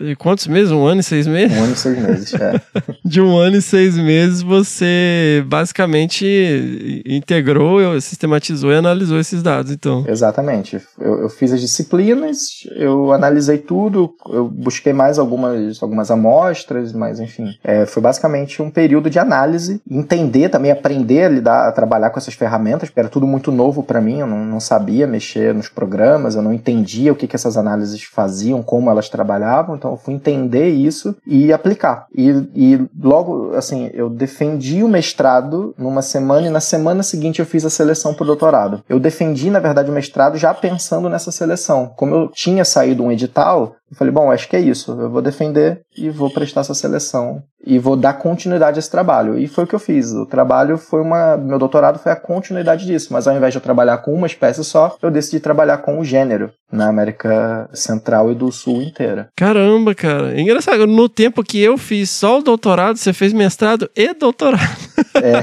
de 0.00 0.16
quantos 0.16 0.46
meses? 0.46 0.72
Um 0.72 0.86
ano 0.86 1.00
e 1.00 1.04
seis 1.04 1.26
meses? 1.26 1.56
Um 1.56 1.62
ano 1.62 1.72
e 1.72 1.76
seis 1.76 1.98
meses, 1.98 2.34
é. 2.34 2.60
De 3.04 3.20
um 3.20 3.36
ano 3.36 3.56
e 3.56 3.62
seis 3.62 3.96
meses, 3.96 4.42
você 4.42 5.44
basicamente 5.46 7.02
integrou, 7.06 8.00
sistematizou 8.00 8.72
e 8.72 8.76
analisou 8.76 9.18
esses 9.18 9.42
dados, 9.42 9.70
então. 9.72 10.04
Exatamente. 10.06 10.80
Eu, 10.98 11.22
eu 11.22 11.28
fiz 11.28 11.52
as 11.52 11.60
disciplinas, 11.60 12.66
eu 12.76 13.12
analisei 13.12 13.58
tudo, 13.58 14.14
eu 14.28 14.48
busquei 14.48 14.92
mais 14.92 15.18
algumas, 15.18 15.82
algumas 15.82 16.10
amostras, 16.10 16.92
mas 16.92 17.20
enfim. 17.20 17.54
É, 17.62 17.84
foi 17.86 18.02
basicamente 18.02 18.62
um 18.62 18.70
período 18.70 19.10
de 19.10 19.18
análise, 19.18 19.80
entender 19.90 20.48
também, 20.48 20.70
aprender 20.70 21.24
a 21.24 21.28
lidar, 21.28 21.68
a 21.68 21.72
trabalhar 21.72 22.10
com 22.10 22.18
essas 22.18 22.34
ferramentas, 22.34 22.88
porque 22.88 23.00
era 23.00 23.08
tudo 23.08 23.26
muito 23.26 23.52
novo 23.52 23.82
para 23.82 24.00
mim, 24.00 24.20
eu 24.20 24.26
não, 24.26 24.44
não 24.44 24.60
sabia 24.60 25.06
mexer 25.06 25.54
nos 25.54 25.68
programas, 25.68 26.34
eu 26.34 26.42
não 26.42 26.52
entendia 26.52 27.12
o 27.12 27.16
que, 27.16 27.26
que 27.26 27.36
essas 27.36 27.56
análises 27.56 28.02
faziam, 28.02 28.62
como 28.62 28.90
elas 28.90 29.08
trabalhavam, 29.08 29.76
então 29.76 29.89
fui 29.96 30.14
entender 30.14 30.68
isso 30.68 31.16
e 31.26 31.52
aplicar. 31.52 32.06
E, 32.14 32.28
e 32.54 32.88
logo, 33.00 33.54
assim, 33.54 33.90
eu 33.92 34.08
defendi 34.08 34.82
o 34.82 34.88
mestrado 34.88 35.74
numa 35.78 36.02
semana 36.02 36.46
e 36.46 36.50
na 36.50 36.60
semana 36.60 37.02
seguinte 37.02 37.40
eu 37.40 37.46
fiz 37.46 37.64
a 37.64 37.70
seleção 37.70 38.14
para 38.14 38.24
o 38.24 38.26
doutorado. 38.26 38.82
Eu 38.88 38.98
defendi, 38.98 39.50
na 39.50 39.58
verdade, 39.58 39.90
o 39.90 39.94
mestrado 39.94 40.36
já 40.36 40.52
pensando 40.54 41.08
nessa 41.08 41.32
seleção. 41.32 41.92
Como 41.96 42.14
eu 42.14 42.28
tinha 42.28 42.64
saído 42.64 43.02
um 43.02 43.12
edital, 43.12 43.76
eu 43.90 43.96
falei, 43.96 44.12
bom, 44.12 44.30
acho 44.30 44.48
que 44.48 44.54
é 44.54 44.60
isso. 44.60 44.92
Eu 44.92 45.10
vou 45.10 45.20
defender 45.20 45.80
e 45.96 46.08
vou 46.10 46.30
prestar 46.30 46.60
essa 46.60 46.74
seleção 46.74 47.42
e 47.66 47.78
vou 47.78 47.96
dar 47.96 48.14
continuidade 48.14 48.78
a 48.78 48.80
esse 48.80 48.90
trabalho. 48.90 49.36
E 49.36 49.48
foi 49.48 49.64
o 49.64 49.66
que 49.66 49.74
eu 49.74 49.80
fiz. 49.80 50.12
O 50.12 50.24
trabalho 50.24 50.78
foi 50.78 51.00
uma. 51.00 51.36
Meu 51.36 51.58
doutorado 51.58 51.98
foi 51.98 52.12
a 52.12 52.16
continuidade 52.16 52.86
disso. 52.86 53.12
Mas 53.12 53.26
ao 53.26 53.36
invés 53.36 53.52
de 53.52 53.58
eu 53.58 53.62
trabalhar 53.62 53.98
com 53.98 54.14
uma 54.14 54.28
espécie 54.28 54.64
só, 54.64 54.96
eu 55.02 55.10
decidi 55.10 55.40
trabalhar 55.40 55.78
com 55.78 55.98
o 55.98 56.04
gênero 56.04 56.52
na 56.72 56.88
América 56.88 57.68
Central 57.72 58.30
e 58.30 58.34
do 58.34 58.52
Sul 58.52 58.80
inteira. 58.80 59.28
Caramba, 59.36 59.94
cara. 59.94 60.32
É 60.34 60.40
engraçado. 60.40 60.86
No 60.86 61.08
tempo 61.08 61.42
que 61.42 61.60
eu 61.60 61.76
fiz 61.76 62.10
só 62.10 62.38
o 62.38 62.42
doutorado, 62.42 62.96
você 62.96 63.12
fez 63.12 63.32
mestrado 63.32 63.90
e 63.96 64.14
doutorado. 64.14 64.60
É. 65.14 65.42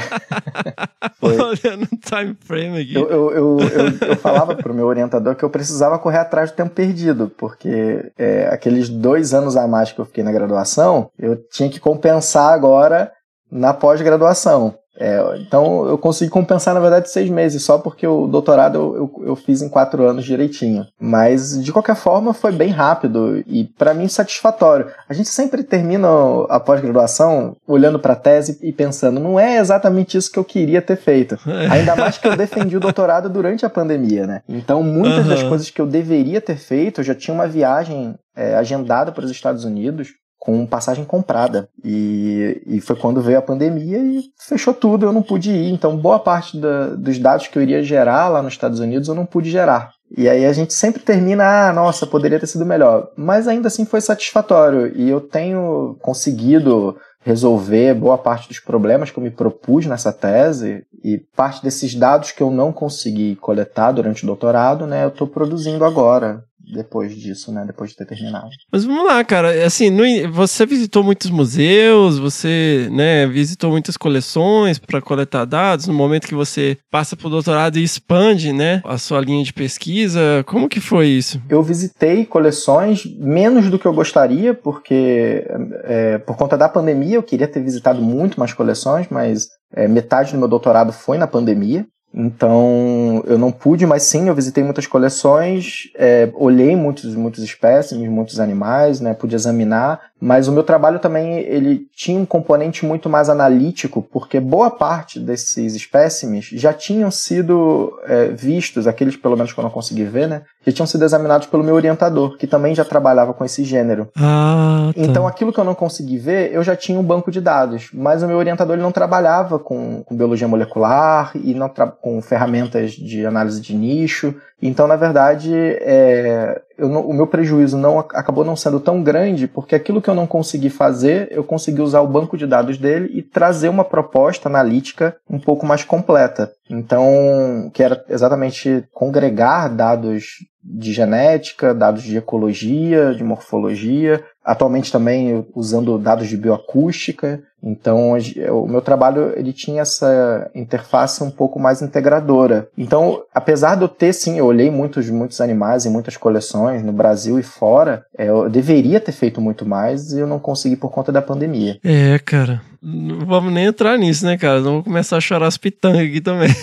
Foi. 1.19 1.33
Olhando 1.33 1.83
o 1.83 1.97
time 1.97 2.35
frame 2.39 2.81
aqui. 2.81 2.95
Eu, 2.95 3.09
eu, 3.09 3.31
eu, 3.31 3.59
eu, 3.59 4.09
eu 4.09 4.15
falava 4.15 4.55
pro 4.55 4.73
meu 4.73 4.85
orientador 4.85 5.35
que 5.35 5.43
eu 5.43 5.49
precisava 5.49 5.99
correr 5.99 6.19
atrás 6.19 6.51
do 6.51 6.55
tempo 6.55 6.71
perdido, 6.71 7.31
porque 7.37 8.11
é, 8.17 8.36
aqueles 8.45 8.89
dois 8.89 9.33
anos 9.33 9.55
a 9.55 9.67
mais 9.67 9.91
que 9.91 9.99
eu 9.99 10.05
fiquei 10.05 10.23
na 10.23 10.31
graduação, 10.31 11.09
eu 11.17 11.35
tinha 11.49 11.69
que 11.69 11.79
compensar 11.79 12.53
agora 12.53 13.11
na 13.51 13.73
pós-graduação. 13.73 14.75
É, 14.99 15.37
então 15.39 15.87
eu 15.87 15.97
consegui 15.97 16.29
compensar, 16.29 16.73
na 16.73 16.79
verdade, 16.79 17.09
seis 17.09 17.29
meses, 17.29 17.63
só 17.63 17.77
porque 17.77 18.05
o 18.05 18.27
doutorado 18.27 18.77
eu, 18.77 18.95
eu, 18.95 19.27
eu 19.27 19.35
fiz 19.35 19.61
em 19.61 19.69
quatro 19.69 20.03
anos 20.03 20.25
direitinho. 20.25 20.85
Mas 20.99 21.61
de 21.63 21.71
qualquer 21.71 21.95
forma 21.95 22.33
foi 22.33 22.51
bem 22.51 22.69
rápido 22.69 23.43
e 23.45 23.65
para 23.65 23.93
mim 23.93 24.07
satisfatório. 24.07 24.87
A 25.07 25.13
gente 25.13 25.29
sempre 25.29 25.63
termina 25.63 26.07
a 26.49 26.59
pós-graduação 26.59 27.55
olhando 27.67 27.99
para 27.99 28.13
a 28.13 28.17
tese 28.17 28.57
e 28.61 28.71
pensando, 28.71 29.19
não 29.19 29.39
é 29.39 29.57
exatamente 29.57 30.17
isso 30.17 30.31
que 30.31 30.39
eu 30.39 30.43
queria 30.43 30.81
ter 30.81 30.97
feito. 30.97 31.37
Ainda 31.71 31.95
mais 31.95 32.17
que 32.17 32.27
eu 32.27 32.35
defendi 32.35 32.75
o 32.75 32.79
doutorado 32.79 33.29
durante 33.29 33.65
a 33.65 33.69
pandemia, 33.69 34.25
né? 34.25 34.41
Então 34.49 34.81
muitas 34.81 35.23
uhum. 35.23 35.29
das 35.29 35.43
coisas 35.43 35.69
que 35.69 35.79
eu 35.79 35.85
deveria 35.85 36.41
ter 36.41 36.57
feito, 36.57 37.01
eu 37.01 37.05
já 37.05 37.13
tinha 37.13 37.33
uma 37.33 37.47
viagem 37.47 38.15
é, 38.35 38.55
agendada 38.55 39.11
para 39.11 39.25
os 39.25 39.31
Estados 39.31 39.63
Unidos 39.63 40.09
com 40.39 40.65
passagem 40.65 41.03
comprada. 41.03 41.67
E, 41.83 42.61
e 42.65 42.81
foi 42.81 42.95
quando 42.95 43.21
veio 43.21 43.39
a 43.39 43.41
pandemia 43.41 43.97
e 43.97 44.23
fechou 44.39 44.73
tudo, 44.73 45.05
eu 45.05 45.13
não 45.13 45.21
pude 45.21 45.51
ir. 45.51 45.71
Então, 45.71 45.97
boa 45.97 46.19
parte 46.19 46.57
da, 46.57 46.95
dos 46.95 47.19
dados 47.19 47.47
que 47.47 47.57
eu 47.57 47.63
iria 47.63 47.83
gerar 47.83 48.29
lá 48.29 48.41
nos 48.41 48.53
Estados 48.53 48.79
Unidos 48.79 49.07
eu 49.07 49.15
não 49.15 49.25
pude 49.25 49.49
gerar. 49.49 49.91
E 50.15 50.29
aí 50.29 50.45
a 50.45 50.53
gente 50.53 50.73
sempre 50.73 51.01
termina, 51.01 51.69
ah, 51.69 51.73
nossa, 51.73 52.07
poderia 52.07 52.39
ter 52.39 52.47
sido 52.47 52.65
melhor. 52.65 53.09
Mas 53.17 53.47
ainda 53.47 53.67
assim 53.67 53.85
foi 53.85 53.99
satisfatório. 53.99 54.95
E 54.95 55.09
eu 55.09 55.19
tenho 55.19 55.97
conseguido 56.01 56.95
resolver 57.19 57.93
boa 57.93 58.17
parte 58.17 58.47
dos 58.47 58.59
problemas 58.59 59.11
que 59.11 59.19
eu 59.19 59.23
me 59.23 59.29
propus 59.29 59.85
nessa 59.85 60.13
tese 60.13 60.85
e 61.03 61.17
parte 61.35 61.61
desses 61.61 61.93
dados 61.93 62.31
que 62.31 62.41
eu 62.41 62.49
não 62.49 62.71
consegui 62.71 63.35
coletar 63.35 63.91
durante 63.91 64.23
o 64.23 64.27
doutorado, 64.27 64.87
né, 64.87 65.03
eu 65.03 65.09
estou 65.09 65.27
produzindo 65.27 65.83
agora 65.83 66.41
depois 66.73 67.15
disso, 67.15 67.51
né? 67.51 67.63
Depois 67.65 67.91
de 67.91 67.95
ter 67.95 68.05
terminado. 68.05 68.49
Mas 68.71 68.83
vamos 68.83 69.05
lá, 69.05 69.23
cara. 69.23 69.65
Assim, 69.65 69.89
no, 69.89 70.03
você 70.31 70.65
visitou 70.65 71.03
muitos 71.03 71.29
museus, 71.29 72.19
você, 72.19 72.89
né, 72.91 73.25
visitou 73.27 73.71
muitas 73.71 73.95
coleções 73.95 74.77
para 74.79 75.01
coletar 75.01 75.45
dados. 75.45 75.87
No 75.87 75.93
momento 75.93 76.27
que 76.27 76.35
você 76.35 76.77
passa 76.91 77.15
para 77.15 77.27
o 77.27 77.31
doutorado 77.31 77.77
e 77.77 77.83
expande, 77.83 78.51
né, 78.51 78.81
a 78.85 78.97
sua 78.97 79.21
linha 79.21 79.43
de 79.43 79.53
pesquisa, 79.53 80.43
como 80.45 80.69
que 80.69 80.79
foi 80.79 81.07
isso? 81.07 81.41
Eu 81.49 81.63
visitei 81.63 82.25
coleções 82.25 83.03
menos 83.17 83.69
do 83.69 83.79
que 83.79 83.85
eu 83.85 83.93
gostaria, 83.93 84.53
porque 84.53 85.45
é, 85.83 86.17
por 86.19 86.35
conta 86.35 86.57
da 86.57 86.69
pandemia 86.69 87.15
eu 87.15 87.23
queria 87.23 87.47
ter 87.47 87.61
visitado 87.61 88.01
muito 88.01 88.39
mais 88.39 88.53
coleções, 88.53 89.07
mas 89.09 89.47
é, 89.73 89.87
metade 89.87 90.31
do 90.31 90.39
meu 90.39 90.47
doutorado 90.47 90.91
foi 90.91 91.17
na 91.17 91.27
pandemia. 91.27 91.85
Então, 92.13 93.23
eu 93.27 93.37
não 93.37 93.51
pude, 93.51 93.85
mas 93.85 94.03
sim, 94.03 94.27
eu 94.27 94.33
visitei 94.33 94.63
muitas 94.63 94.87
coleções, 94.87 95.89
é, 95.95 96.29
olhei 96.33 96.75
muitos, 96.75 97.13
muitos 97.15 97.43
espécimes, 97.43 98.09
muitos 98.09 98.39
animais, 98.39 98.99
né, 98.99 99.13
pude 99.13 99.35
examinar, 99.35 100.11
mas 100.19 100.47
o 100.47 100.51
meu 100.51 100.63
trabalho 100.63 100.99
também 100.99 101.39
ele 101.39 101.87
tinha 101.95 102.19
um 102.19 102.25
componente 102.25 102.85
muito 102.85 103.09
mais 103.09 103.29
analítico, 103.29 104.01
porque 104.01 104.39
boa 104.39 104.71
parte 104.71 105.19
desses 105.19 105.75
espécimes 105.75 106.49
já 106.53 106.73
tinham 106.73 107.11
sido 107.11 107.93
é, 108.05 108.27
vistos, 108.29 108.87
aqueles 108.87 109.15
pelo 109.15 109.35
menos 109.35 109.53
que 109.53 109.59
eu 109.59 109.63
não 109.63 109.69
consegui 109.71 110.03
ver, 110.03 110.27
né, 110.27 110.41
já 110.65 110.73
tinham 110.73 110.87
sido 110.87 111.05
examinados 111.05 111.47
pelo 111.47 111.63
meu 111.63 111.75
orientador, 111.75 112.37
que 112.37 112.47
também 112.47 112.75
já 112.75 112.83
trabalhava 112.83 113.33
com 113.33 113.45
esse 113.45 113.63
gênero. 113.63 114.09
Ah, 114.17 114.91
tá. 114.93 115.01
Então, 115.01 115.25
aquilo 115.27 115.53
que 115.53 115.59
eu 115.59 115.63
não 115.63 115.75
consegui 115.75 116.17
ver, 116.17 116.51
eu 116.53 116.61
já 116.63 116.75
tinha 116.75 116.99
um 116.99 117.03
banco 117.03 117.31
de 117.31 117.39
dados, 117.39 117.89
mas 117.93 118.21
o 118.21 118.27
meu 118.27 118.37
orientador 118.37 118.75
ele 118.75 118.83
não 118.83 118.91
trabalhava 118.91 119.59
com, 119.59 120.03
com 120.03 120.15
biologia 120.15 120.47
molecular 120.47 121.31
e 121.35 121.53
não 121.53 121.71
com 122.01 122.21
ferramentas 122.21 122.91
de 122.91 123.25
análise 123.25 123.61
de 123.61 123.75
nicho. 123.75 124.35
Então, 124.61 124.87
na 124.87 124.95
verdade, 124.95 125.53
é, 125.53 126.61
não, 126.77 127.01
o 127.01 127.13
meu 127.13 127.25
prejuízo 127.25 127.77
não 127.77 127.99
acabou 127.99 128.45
não 128.45 128.55
sendo 128.55 128.79
tão 128.79 129.01
grande, 129.01 129.47
porque 129.47 129.75
aquilo 129.75 130.01
que 130.01 130.09
eu 130.09 130.15
não 130.15 130.27
consegui 130.27 130.69
fazer, 130.69 131.27
eu 131.31 131.43
consegui 131.43 131.81
usar 131.81 132.01
o 132.01 132.07
banco 132.07 132.37
de 132.37 132.45
dados 132.45 132.77
dele 132.77 133.09
e 133.13 133.21
trazer 133.21 133.69
uma 133.69 133.83
proposta 133.83 134.47
analítica 134.47 135.15
um 135.29 135.39
pouco 135.39 135.65
mais 135.65 135.83
completa. 135.83 136.51
Então, 136.69 137.71
que 137.73 137.81
era 137.81 138.03
exatamente 138.09 138.83
congregar 138.93 139.73
dados 139.73 140.45
de 140.63 140.91
genética, 140.91 141.73
dados 141.73 142.03
de 142.03 142.17
ecologia, 142.17 143.13
de 143.15 143.23
morfologia, 143.23 144.23
atualmente 144.47 144.89
também 144.89 145.45
usando 145.53 145.97
dados 145.97 146.29
de 146.29 146.37
bioacústica. 146.37 147.41
Então, 147.61 148.13
o 148.51 148.65
meu 148.65 148.81
trabalho 148.81 149.33
ele 149.35 149.51
tinha 149.51 149.81
essa 149.81 150.49
interface 150.55 151.21
um 151.21 151.29
pouco 151.29 151.59
mais 151.59 151.81
integradora. 151.81 152.69
Então, 152.77 153.23
apesar 153.33 153.75
de 153.75 153.81
eu 153.81 153.89
ter, 153.89 154.13
sim, 154.13 154.39
eu 154.39 154.45
olhei 154.45 154.71
muitos, 154.71 155.09
muitos 155.09 155.41
animais 155.41 155.85
em 155.85 155.89
muitas 155.89 156.15
coleções 156.15 156.81
no 156.81 156.93
Brasil 156.93 157.37
e 157.37 157.43
fora, 157.43 158.05
é, 158.17 158.29
eu 158.29 158.49
deveria 158.49 159.01
ter 159.01 159.11
feito 159.11 159.41
muito 159.41 159.65
mais 159.65 160.13
e 160.13 160.19
eu 160.19 160.27
não 160.27 160.39
consegui 160.39 160.77
por 160.77 160.91
conta 160.91 161.11
da 161.11 161.21
pandemia. 161.21 161.77
É, 161.83 162.17
cara. 162.19 162.61
Não 162.81 163.25
vamos 163.25 163.51
nem 163.51 163.65
entrar 163.65 163.97
nisso, 163.97 164.25
né, 164.25 164.37
cara? 164.37 164.61
Não 164.61 164.75
vou 164.75 164.83
começar 164.83 165.17
a 165.17 165.21
chorar 165.21 165.47
as 165.47 165.57
pitangas 165.57 166.07
aqui 166.07 166.21
também. 166.21 166.49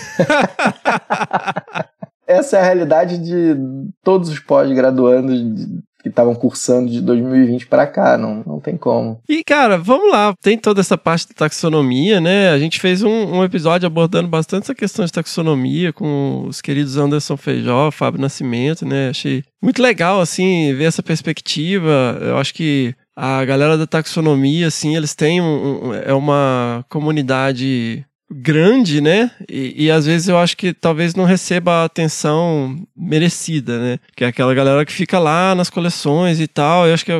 Essa 2.25 2.57
é 2.57 2.61
a 2.61 2.63
realidade 2.63 3.19
de 3.19 3.55
todos 4.03 4.29
os 4.29 4.39
pós-graduandos 4.39 5.67
que 6.05 6.09
estavam 6.09 6.35
cursando 6.35 6.91
de 6.91 7.01
2020 7.01 7.65
para 7.65 7.87
cá, 7.87 8.15
não, 8.15 8.43
não 8.45 8.59
tem 8.59 8.77
como. 8.77 9.19
E, 9.27 9.43
cara, 9.43 9.75
vamos 9.75 10.11
lá, 10.11 10.35
tem 10.39 10.55
toda 10.55 10.79
essa 10.79 10.95
parte 10.95 11.29
de 11.29 11.33
taxonomia, 11.33 12.21
né? 12.21 12.51
A 12.51 12.59
gente 12.59 12.79
fez 12.79 13.01
um, 13.01 13.09
um, 13.09 13.43
episódio 13.43 13.87
abordando 13.87 14.27
bastante 14.27 14.65
essa 14.65 14.75
questão 14.75 15.03
de 15.03 15.11
taxonomia 15.11 15.91
com 15.91 16.45
os 16.47 16.61
queridos 16.61 16.95
Anderson 16.95 17.35
Feijó, 17.35 17.89
Fábio 17.89 18.21
Nascimento, 18.21 18.85
né? 18.85 19.09
Achei 19.09 19.43
muito 19.59 19.81
legal, 19.81 20.21
assim, 20.21 20.75
ver 20.75 20.83
essa 20.83 21.01
perspectiva. 21.01 22.19
Eu 22.21 22.37
acho 22.37 22.53
que 22.53 22.93
a 23.15 23.43
galera 23.43 23.75
da 23.75 23.87
taxonomia, 23.87 24.67
assim, 24.67 24.95
eles 24.95 25.15
têm 25.15 25.41
um, 25.41 25.87
um 25.87 25.93
é 25.95 26.13
uma 26.13 26.85
comunidade 26.87 28.05
grande, 28.31 29.01
né? 29.01 29.31
E, 29.49 29.85
e, 29.85 29.91
às 29.91 30.05
vezes 30.05 30.27
eu 30.27 30.37
acho 30.37 30.57
que 30.57 30.73
talvez 30.73 31.13
não 31.15 31.25
receba 31.25 31.81
a 31.81 31.85
atenção 31.85 32.75
merecida, 32.95 33.79
né? 33.79 33.99
Que 34.15 34.23
é 34.23 34.27
aquela 34.27 34.53
galera 34.53 34.85
que 34.85 34.91
fica 34.91 35.19
lá 35.19 35.53
nas 35.53 35.69
coleções 35.69 36.39
e 36.39 36.47
tal. 36.47 36.87
Eu 36.87 36.93
acho 36.93 37.05
que 37.05 37.11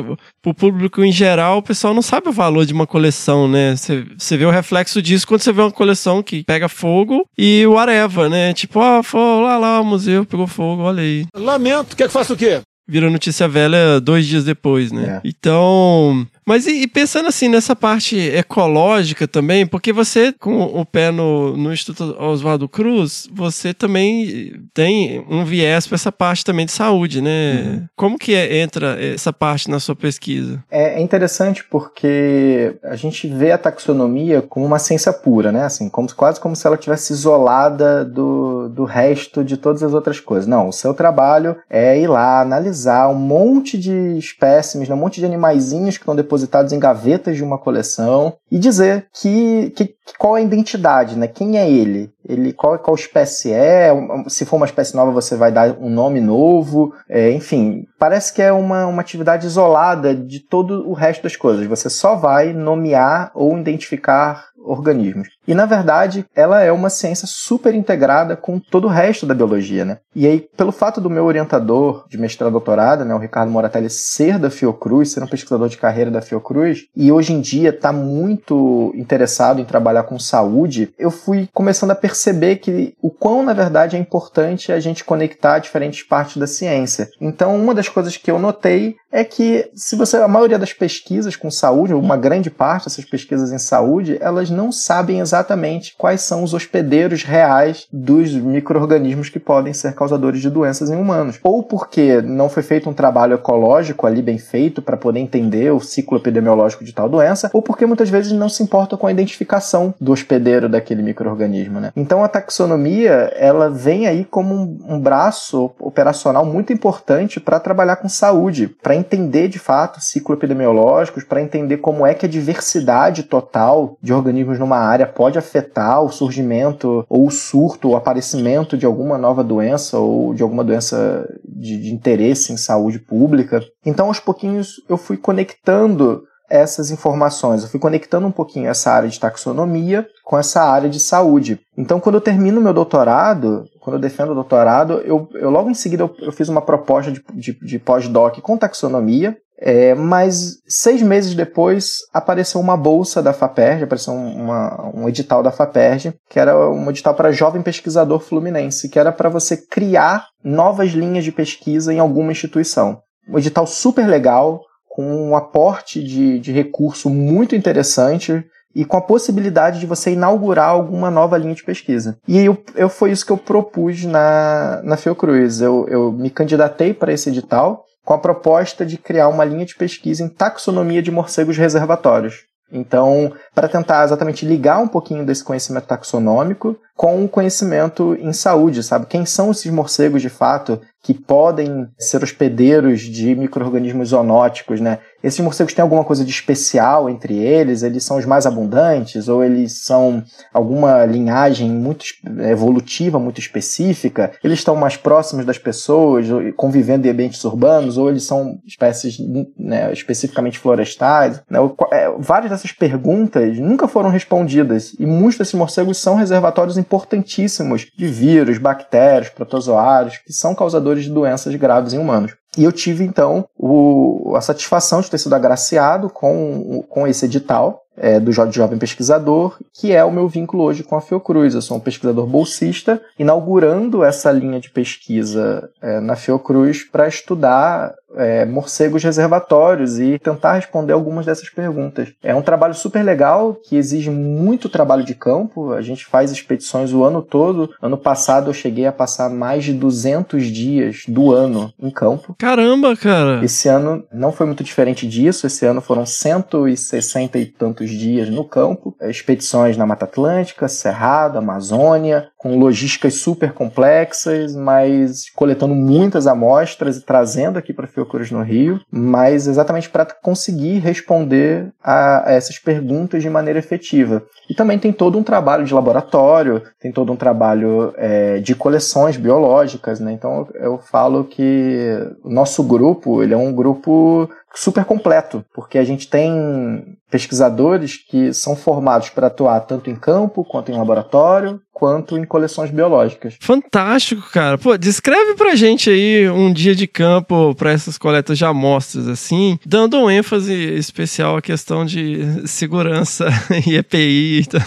pro 0.42 0.54
público 0.54 1.04
em 1.04 1.12
geral, 1.12 1.58
o 1.58 1.62
pessoal 1.62 1.94
não 1.94 2.02
sabe 2.02 2.28
o 2.28 2.32
valor 2.32 2.66
de 2.66 2.72
uma 2.72 2.86
coleção, 2.86 3.48
né? 3.48 3.74
Você 3.76 4.36
vê 4.36 4.44
o 4.44 4.50
reflexo 4.50 5.00
disso 5.00 5.26
quando 5.26 5.42
você 5.42 5.52
vê 5.52 5.62
uma 5.62 5.70
coleção 5.70 6.22
que 6.22 6.42
pega 6.44 6.68
fogo 6.68 7.26
e 7.38 7.64
o 7.66 7.78
areva, 7.78 8.28
né? 8.28 8.52
Tipo, 8.52 8.80
ah, 8.80 9.02
foi 9.02 9.20
lá 9.20 9.56
lá, 9.56 9.80
o 9.80 9.84
museu 9.84 10.24
pegou 10.24 10.46
fogo, 10.46 10.82
olha 10.82 11.02
aí. 11.02 11.26
Lamento, 11.34 11.96
quer 11.96 12.08
que 12.08 12.12
faça 12.12 12.32
o 12.32 12.36
quê? 12.36 12.60
Vira 12.88 13.10
notícia 13.10 13.48
velha 13.48 14.00
dois 14.00 14.26
dias 14.26 14.44
depois, 14.44 14.92
né? 14.92 15.20
É. 15.24 15.28
Então, 15.28 16.24
Mas 16.46 16.66
e, 16.66 16.82
e 16.82 16.86
pensando 16.86 17.28
assim 17.28 17.48
nessa 17.48 17.74
parte 17.74 18.16
ecológica 18.18 19.26
também, 19.26 19.66
porque 19.66 19.92
você, 19.92 20.32
com 20.32 20.62
o 20.62 20.86
pé 20.86 21.10
no, 21.10 21.56
no 21.56 21.72
Instituto 21.72 22.16
Oswaldo 22.20 22.68
Cruz, 22.68 23.28
você 23.32 23.74
também 23.74 24.62
tem 24.72 25.24
um 25.28 25.44
viés 25.44 25.86
para 25.86 25.96
essa 25.96 26.12
parte 26.12 26.44
também 26.44 26.64
de 26.64 26.72
saúde, 26.72 27.20
né? 27.20 27.62
Uhum. 27.62 27.86
Como 27.96 28.18
que 28.18 28.34
é, 28.34 28.58
entra 28.58 28.96
essa 29.02 29.32
parte 29.32 29.68
na 29.68 29.80
sua 29.80 29.96
pesquisa? 29.96 30.62
É, 30.70 31.00
é 31.00 31.02
interessante 31.02 31.64
porque 31.64 32.76
a 32.84 32.94
gente 32.94 33.26
vê 33.26 33.50
a 33.50 33.58
taxonomia 33.58 34.40
como 34.40 34.64
uma 34.64 34.78
ciência 34.78 35.12
pura, 35.12 35.50
né? 35.50 35.64
Assim, 35.64 35.88
como, 35.88 36.12
quase 36.14 36.38
como 36.38 36.54
se 36.54 36.66
ela 36.66 36.76
tivesse 36.76 37.12
isolada 37.12 38.04
do, 38.04 38.68
do 38.68 38.84
resto 38.84 39.42
de 39.42 39.56
todas 39.56 39.82
as 39.82 39.92
outras 39.92 40.20
coisas. 40.20 40.46
Não, 40.46 40.68
o 40.68 40.72
seu 40.72 40.94
trabalho 40.94 41.56
é 41.68 41.98
ir 41.98 42.06
lá, 42.06 42.40
analisar 42.40 43.08
um 43.08 43.14
monte 43.14 43.76
de 43.76 44.16
espécimes, 44.16 44.88
né? 44.88 44.94
um 44.94 44.98
monte 44.98 45.18
de 45.18 45.26
animaizinhos 45.26 45.96
que 45.96 46.02
estão 46.02 46.14
depositados 46.36 46.72
em 46.72 46.78
gavetas 46.78 47.36
de 47.36 47.42
uma 47.42 47.58
coleção 47.58 48.34
e 48.50 48.58
dizer 48.58 49.06
que, 49.12 49.70
que 49.70 49.94
qual 50.18 50.36
é 50.36 50.40
a 50.40 50.44
identidade, 50.44 51.18
né? 51.18 51.26
Quem 51.26 51.58
é 51.58 51.68
ele? 51.68 52.10
Ele 52.28 52.52
qual, 52.52 52.78
qual 52.78 52.94
espécie 52.94 53.52
é? 53.52 53.90
Se 54.28 54.44
for 54.44 54.56
uma 54.56 54.66
espécie 54.66 54.94
nova, 54.94 55.10
você 55.10 55.36
vai 55.36 55.50
dar 55.50 55.76
um 55.80 55.90
nome 55.90 56.20
novo. 56.20 56.94
É, 57.08 57.30
enfim, 57.32 57.84
parece 57.98 58.32
que 58.32 58.42
é 58.42 58.52
uma, 58.52 58.86
uma 58.86 59.00
atividade 59.00 59.46
isolada 59.46 60.14
de 60.14 60.40
todo 60.40 60.88
o 60.88 60.92
resto 60.92 61.22
das 61.22 61.36
coisas. 61.36 61.66
Você 61.66 61.88
só 61.88 62.14
vai 62.14 62.52
nomear 62.52 63.30
ou 63.34 63.56
identificar 63.58 64.46
organismos. 64.66 65.28
E 65.46 65.54
na 65.54 65.64
verdade, 65.64 66.26
ela 66.34 66.62
é 66.62 66.72
uma 66.72 66.90
ciência 66.90 67.26
super 67.26 67.74
integrada 67.74 68.36
com 68.36 68.58
todo 68.58 68.86
o 68.86 68.90
resto 68.90 69.24
da 69.24 69.34
biologia, 69.34 69.84
né? 69.84 69.98
E 70.14 70.26
aí, 70.26 70.46
pelo 70.56 70.72
fato 70.72 71.00
do 71.00 71.10
meu 71.10 71.24
orientador 71.24 72.06
de 72.08 72.18
mestrado 72.18 72.52
doutorado, 72.52 73.04
né, 73.04 73.14
o 73.14 73.18
Ricardo 73.18 73.50
Moratelli, 73.50 73.90
ser 73.90 74.38
da 74.38 74.50
Fiocruz, 74.50 75.12
ser 75.12 75.22
um 75.22 75.26
pesquisador 75.26 75.68
de 75.68 75.76
carreira 75.76 76.10
da 76.10 76.22
Fiocruz, 76.22 76.86
e 76.96 77.12
hoje 77.12 77.32
em 77.32 77.40
dia 77.40 77.70
está 77.70 77.92
muito 77.92 78.92
interessado 78.94 79.60
em 79.60 79.64
trabalhar 79.64 80.04
com 80.04 80.18
saúde, 80.18 80.92
eu 80.98 81.10
fui 81.10 81.48
começando 81.52 81.90
a 81.90 81.94
perceber 81.94 82.56
que 82.56 82.94
o 83.02 83.10
quão, 83.10 83.42
na 83.42 83.52
verdade, 83.52 83.96
é 83.96 83.98
importante 83.98 84.72
a 84.72 84.80
gente 84.80 85.04
conectar 85.04 85.58
diferentes 85.58 86.02
partes 86.02 86.38
da 86.38 86.46
ciência. 86.46 87.08
Então, 87.20 87.54
uma 87.56 87.74
das 87.74 87.88
coisas 87.88 88.16
que 88.16 88.30
eu 88.30 88.38
notei 88.38 88.96
é 89.16 89.24
que 89.24 89.70
se 89.74 89.96
você 89.96 90.18
a 90.18 90.28
maioria 90.28 90.58
das 90.58 90.74
pesquisas 90.74 91.34
com 91.36 91.50
saúde, 91.50 91.94
uma 91.94 92.18
grande 92.18 92.50
parte 92.50 92.84
dessas 92.84 93.06
pesquisas 93.06 93.50
em 93.50 93.56
saúde, 93.56 94.18
elas 94.20 94.50
não 94.50 94.70
sabem 94.70 95.20
exatamente 95.20 95.94
quais 95.96 96.20
são 96.20 96.44
os 96.44 96.52
hospedeiros 96.52 97.22
reais 97.22 97.86
dos 97.90 98.30
micro-organismos 98.34 99.30
que 99.30 99.40
podem 99.40 99.72
ser 99.72 99.94
causadores 99.94 100.42
de 100.42 100.50
doenças 100.50 100.90
em 100.90 100.96
humanos. 100.96 101.40
Ou 101.42 101.62
porque 101.62 102.20
não 102.20 102.50
foi 102.50 102.62
feito 102.62 102.90
um 102.90 102.92
trabalho 102.92 103.36
ecológico 103.36 104.06
ali 104.06 104.20
bem 104.20 104.36
feito 104.36 104.82
para 104.82 104.98
poder 104.98 105.20
entender 105.20 105.72
o 105.72 105.80
ciclo 105.80 106.18
epidemiológico 106.18 106.84
de 106.84 106.92
tal 106.92 107.08
doença, 107.08 107.50
ou 107.54 107.62
porque 107.62 107.86
muitas 107.86 108.10
vezes 108.10 108.32
não 108.32 108.50
se 108.50 108.62
importa 108.62 108.98
com 108.98 109.06
a 109.06 109.10
identificação 109.10 109.94
do 109.98 110.12
hospedeiro 110.12 110.68
daquele 110.68 111.00
micro-organismo. 111.00 111.80
Né? 111.80 111.90
Então 111.96 112.22
a 112.22 112.28
taxonomia 112.28 113.32
ela 113.34 113.70
vem 113.70 114.06
aí 114.06 114.26
como 114.26 114.54
um, 114.54 114.78
um 114.86 115.00
braço 115.00 115.70
operacional 115.80 116.44
muito 116.44 116.70
importante 116.70 117.40
para 117.40 117.58
trabalhar 117.58 117.96
com 117.96 118.10
saúde, 118.10 118.68
para 118.68 119.05
entender 119.06 119.48
de 119.48 119.58
fato 119.58 120.00
ciclo 120.00 120.34
epidemiológicos, 120.34 121.24
para 121.24 121.40
entender 121.40 121.78
como 121.78 122.04
é 122.04 122.14
que 122.14 122.26
a 122.26 122.28
diversidade 122.28 123.22
total 123.22 123.96
de 124.02 124.12
organismos 124.12 124.58
numa 124.58 124.78
área 124.78 125.06
pode 125.06 125.38
afetar 125.38 126.02
o 126.02 126.10
surgimento 126.10 127.04
ou 127.08 127.26
o 127.26 127.30
surto, 127.30 127.90
o 127.90 127.96
aparecimento 127.96 128.76
de 128.76 128.84
alguma 128.84 129.16
nova 129.16 129.44
doença 129.44 129.98
ou 129.98 130.34
de 130.34 130.42
alguma 130.42 130.64
doença 130.64 131.26
de, 131.44 131.80
de 131.80 131.94
interesse 131.94 132.52
em 132.52 132.56
saúde 132.56 132.98
pública. 132.98 133.60
Então, 133.84 134.06
aos 134.08 134.20
pouquinhos, 134.20 134.82
eu 134.88 134.96
fui 134.96 135.16
conectando 135.16 136.22
essas 136.48 136.90
informações. 136.90 137.62
Eu 137.62 137.68
fui 137.68 137.80
conectando 137.80 138.26
um 138.26 138.32
pouquinho 138.32 138.68
essa 138.68 138.90
área 138.90 139.08
de 139.08 139.18
taxonomia 139.18 140.06
com 140.24 140.38
essa 140.38 140.62
área 140.62 140.88
de 140.88 141.00
saúde. 141.00 141.60
Então, 141.76 142.00
quando 142.00 142.16
eu 142.16 142.20
termino 142.20 142.60
meu 142.60 142.72
doutorado, 142.72 143.64
quando 143.80 143.96
eu 143.96 144.00
defendo 144.00 144.30
o 144.30 144.34
doutorado, 144.34 144.94
eu, 145.04 145.28
eu 145.34 145.50
logo 145.50 145.70
em 145.70 145.74
seguida 145.74 146.02
eu, 146.02 146.14
eu 146.20 146.32
fiz 146.32 146.48
uma 146.48 146.62
proposta 146.62 147.12
de, 147.12 147.22
de, 147.34 147.58
de 147.60 147.78
pós-doc 147.78 148.38
com 148.40 148.56
taxonomia, 148.56 149.36
é, 149.58 149.94
mas 149.94 150.56
seis 150.68 151.00
meses 151.00 151.34
depois 151.34 151.98
apareceu 152.12 152.60
uma 152.60 152.76
bolsa 152.76 153.22
da 153.22 153.32
FAPERJ, 153.32 153.84
apareceu 153.84 154.12
uma, 154.12 154.90
um 154.94 155.08
edital 155.08 155.42
da 155.42 155.50
FAPERJ, 155.50 156.14
que 156.28 156.38
era 156.38 156.68
um 156.70 156.90
edital 156.90 157.14
para 157.14 157.32
jovem 157.32 157.62
pesquisador 157.62 158.20
fluminense, 158.20 158.88
que 158.88 158.98
era 158.98 159.10
para 159.10 159.28
você 159.28 159.56
criar 159.56 160.26
novas 160.44 160.90
linhas 160.90 161.24
de 161.24 161.32
pesquisa 161.32 161.92
em 161.92 161.98
alguma 161.98 162.32
instituição. 162.32 163.00
Um 163.28 163.38
edital 163.38 163.66
super 163.66 164.06
legal, 164.06 164.60
com 164.96 165.28
um 165.28 165.36
aporte 165.36 166.02
de, 166.02 166.38
de 166.38 166.50
recurso 166.52 167.10
muito 167.10 167.54
interessante 167.54 168.42
e 168.74 168.82
com 168.82 168.96
a 168.96 169.02
possibilidade 169.02 169.78
de 169.78 169.84
você 169.84 170.12
inaugurar 170.12 170.70
alguma 170.70 171.10
nova 171.10 171.36
linha 171.36 171.54
de 171.54 171.62
pesquisa. 171.62 172.16
E 172.26 172.42
eu, 172.42 172.56
eu 172.74 172.88
foi 172.88 173.10
isso 173.10 173.26
que 173.26 173.30
eu 173.30 173.36
propus 173.36 174.06
na, 174.06 174.80
na 174.82 174.96
Fiocruz. 174.96 175.60
Eu, 175.60 175.86
eu 175.90 176.10
me 176.10 176.30
candidatei 176.30 176.94
para 176.94 177.12
esse 177.12 177.28
edital 177.28 177.84
com 178.06 178.14
a 178.14 178.18
proposta 178.18 178.86
de 178.86 178.96
criar 178.96 179.28
uma 179.28 179.44
linha 179.44 179.66
de 179.66 179.74
pesquisa 179.74 180.24
em 180.24 180.30
taxonomia 180.30 181.02
de 181.02 181.10
morcegos 181.10 181.58
reservatórios. 181.58 182.46
Então, 182.72 183.32
para 183.54 183.68
tentar 183.68 184.02
exatamente 184.02 184.46
ligar 184.46 184.78
um 184.78 184.88
pouquinho 184.88 185.26
desse 185.26 185.44
conhecimento 185.44 185.86
taxonômico 185.86 186.74
com 186.96 187.22
o 187.22 187.28
conhecimento 187.28 188.16
em 188.18 188.32
saúde, 188.32 188.82
sabe? 188.82 189.06
Quem 189.06 189.26
são 189.26 189.50
esses 189.50 189.70
morcegos 189.70 190.22
de 190.22 190.30
fato 190.30 190.80
que 191.06 191.14
podem 191.14 191.86
ser 191.96 192.20
hospedeiros 192.24 193.02
de 193.02 193.32
micro-organismos 193.36 194.08
zoonóticos, 194.08 194.80
né? 194.80 194.98
Esses 195.22 195.40
morcegos 195.40 195.72
têm 195.72 195.82
alguma 195.82 196.04
coisa 196.04 196.24
de 196.24 196.30
especial 196.30 197.08
entre 197.08 197.36
eles? 197.36 197.82
Eles 197.82 198.04
são 198.04 198.16
os 198.16 198.24
mais 198.24 198.46
abundantes? 198.46 199.28
Ou 199.28 199.42
eles 199.42 199.84
são 199.84 200.22
alguma 200.52 201.04
linhagem 201.04 201.70
muito 201.70 202.04
evolutiva, 202.48 203.18
muito 203.18 203.40
específica? 203.40 204.32
Eles 204.42 204.58
estão 204.58 204.76
mais 204.76 204.96
próximos 204.96 205.44
das 205.44 205.58
pessoas, 205.58 206.26
convivendo 206.56 207.06
em 207.06 207.10
ambientes 207.10 207.42
urbanos? 207.44 207.98
Ou 207.98 208.08
eles 208.08 208.24
são 208.24 208.58
espécies 208.66 209.18
né, 209.56 209.92
especificamente 209.92 210.58
florestais? 210.58 211.40
Né? 211.48 211.58
É, 211.92 212.08
várias 212.18 212.50
dessas 212.50 212.72
perguntas 212.72 213.58
nunca 213.58 213.88
foram 213.88 214.10
respondidas 214.10 214.94
e 214.98 215.06
muitos 215.06 215.38
desses 215.38 215.54
morcegos 215.54 215.98
são 215.98 216.14
reservatórios 216.16 216.78
importantíssimos 216.78 217.88
de 217.96 218.06
vírus, 218.06 218.58
bactérias, 218.58 219.30
protozoários, 219.30 220.18
que 220.18 220.32
são 220.32 220.54
causadores 220.54 220.95
de 221.04 221.10
doenças 221.10 221.54
graves 221.54 221.92
em 221.92 221.98
humanos. 221.98 222.34
E 222.56 222.64
eu 222.64 222.72
tive, 222.72 223.04
então, 223.04 223.46
o, 223.56 224.34
a 224.34 224.40
satisfação 224.40 225.00
de 225.00 225.10
ter 225.10 225.18
sido 225.18 225.34
agraciado 225.34 226.08
com, 226.08 226.82
com 226.88 227.06
esse 227.06 227.26
edital 227.26 227.82
é, 227.96 228.20
do 228.20 228.32
Jovem 228.32 228.78
Pesquisador, 228.78 229.58
que 229.72 229.92
é 229.92 230.04
o 230.04 230.12
meu 230.12 230.28
vínculo 230.28 230.62
hoje 230.62 230.82
com 230.82 230.96
a 230.96 231.00
Fiocruz. 231.00 231.54
Eu 231.54 231.62
sou 231.62 231.76
um 231.76 231.80
pesquisador 231.80 232.26
bolsista, 232.26 233.00
inaugurando 233.18 234.04
essa 234.04 234.30
linha 234.30 234.60
de 234.60 234.70
pesquisa 234.70 235.68
é, 235.82 236.00
na 236.00 236.16
Fiocruz 236.16 236.84
para 236.84 237.08
estudar 237.08 237.94
é, 238.16 238.44
morcegos 238.44 239.02
reservatórios 239.02 239.98
e 239.98 240.18
tentar 240.18 240.54
responder 240.54 240.92
algumas 240.92 241.26
dessas 241.26 241.48
perguntas. 241.48 242.12
É 242.22 242.34
um 242.34 242.42
trabalho 242.42 242.74
super 242.74 243.02
legal 243.02 243.54
que 243.54 243.76
exige 243.76 244.10
muito 244.10 244.68
trabalho 244.68 245.04
de 245.04 245.14
campo. 245.14 245.72
A 245.72 245.82
gente 245.82 246.04
faz 246.06 246.30
expedições 246.30 246.92
o 246.92 247.04
ano 247.04 247.22
todo. 247.22 247.70
Ano 247.80 247.98
passado 247.98 248.50
eu 248.50 248.54
cheguei 248.54 248.86
a 248.86 248.92
passar 248.92 249.30
mais 249.30 249.64
de 249.64 249.72
200 249.72 250.46
dias 250.46 251.02
do 251.06 251.32
ano 251.32 251.72
em 251.78 251.90
campo. 251.90 252.34
Caramba, 252.38 252.96
cara! 252.96 253.44
Esse 253.44 253.68
ano 253.68 254.04
não 254.12 254.32
foi 254.32 254.46
muito 254.46 254.64
diferente 254.64 255.06
disso. 255.06 255.46
Esse 255.46 255.66
ano 255.66 255.80
foram 255.80 256.06
160 256.06 257.38
e 257.38 257.46
tantos 257.46 257.90
dias 257.90 258.28
no 258.28 258.44
campo. 258.44 258.94
É, 259.00 259.10
expedições 259.10 259.76
na 259.76 259.86
Mata 259.86 260.04
Atlântica, 260.04 260.68
Cerrado, 260.68 261.38
Amazônia, 261.38 262.28
com 262.36 262.58
logísticas 262.58 263.14
super 263.14 263.52
complexas, 263.52 264.54
mas 264.54 265.28
coletando 265.34 265.74
muitas 265.74 266.26
amostras 266.26 266.96
e 266.96 267.02
trazendo 267.02 267.58
aqui 267.58 267.72
para 267.72 267.86
Fiocruz 268.06 268.30
no 268.30 268.42
Rio, 268.42 268.80
mas 268.90 269.46
exatamente 269.46 269.90
para 269.90 270.06
conseguir 270.06 270.78
responder 270.78 271.72
a, 271.82 272.30
a, 272.30 272.32
essas 272.32 272.58
perguntas 272.58 273.22
de 273.22 273.28
maneira 273.28 273.58
efetiva. 273.58 274.22
E 274.48 274.54
também 274.54 274.78
tem 274.78 274.92
todo 274.92 275.18
um 275.18 275.22
trabalho 275.22 275.64
de 275.64 275.74
laboratório, 275.74 276.62
tem 276.80 276.92
todo 276.92 277.12
um 277.12 277.16
trabalho 277.16 277.92
é, 277.96 278.38
de 278.38 278.54
coleções 278.54 279.16
biológicas, 279.16 280.00
né? 280.00 280.12
Então 280.12 280.46
eu, 280.54 280.62
eu 280.62 280.78
falo 280.78 281.24
que 281.24 281.98
o 282.22 282.30
nosso 282.30 282.62
grupo 282.62 283.22
ele 283.22 283.34
é 283.34 283.36
um 283.36 283.52
grupo 283.52 284.30
super 284.54 284.84
completo, 284.84 285.44
porque 285.54 285.78
a 285.78 285.84
gente 285.84 286.08
tem 286.08 286.96
pesquisadores 287.10 287.96
que 287.96 288.32
são 288.32 288.56
formados 288.56 289.10
para 289.10 289.28
atuar 289.28 289.60
tanto 289.60 289.90
em 289.90 289.96
campo, 289.96 290.44
quanto 290.44 290.72
em 290.72 290.76
laboratório, 290.76 291.60
quanto 291.72 292.16
em 292.16 292.24
coleções 292.24 292.70
biológicas. 292.70 293.36
Fantástico, 293.40 294.22
cara. 294.32 294.56
Pô, 294.56 294.78
descreve 294.78 295.34
pra 295.34 295.54
gente 295.54 295.90
aí 295.90 296.28
um 296.30 296.50
dia 296.50 296.74
de 296.74 296.86
campo 296.86 297.54
para 297.54 297.70
essas 297.70 297.98
coletas 297.98 298.38
de 298.38 298.44
amostras, 298.46 299.06
assim, 299.08 299.58
dando 299.64 299.98
um 299.98 300.10
ênfase 300.10 300.54
especial 300.54 301.36
à 301.36 301.42
questão 301.42 301.84
de 301.84 302.48
segurança 302.48 303.28
e 303.66 303.76
EPI 303.76 304.40
então, 304.40 304.60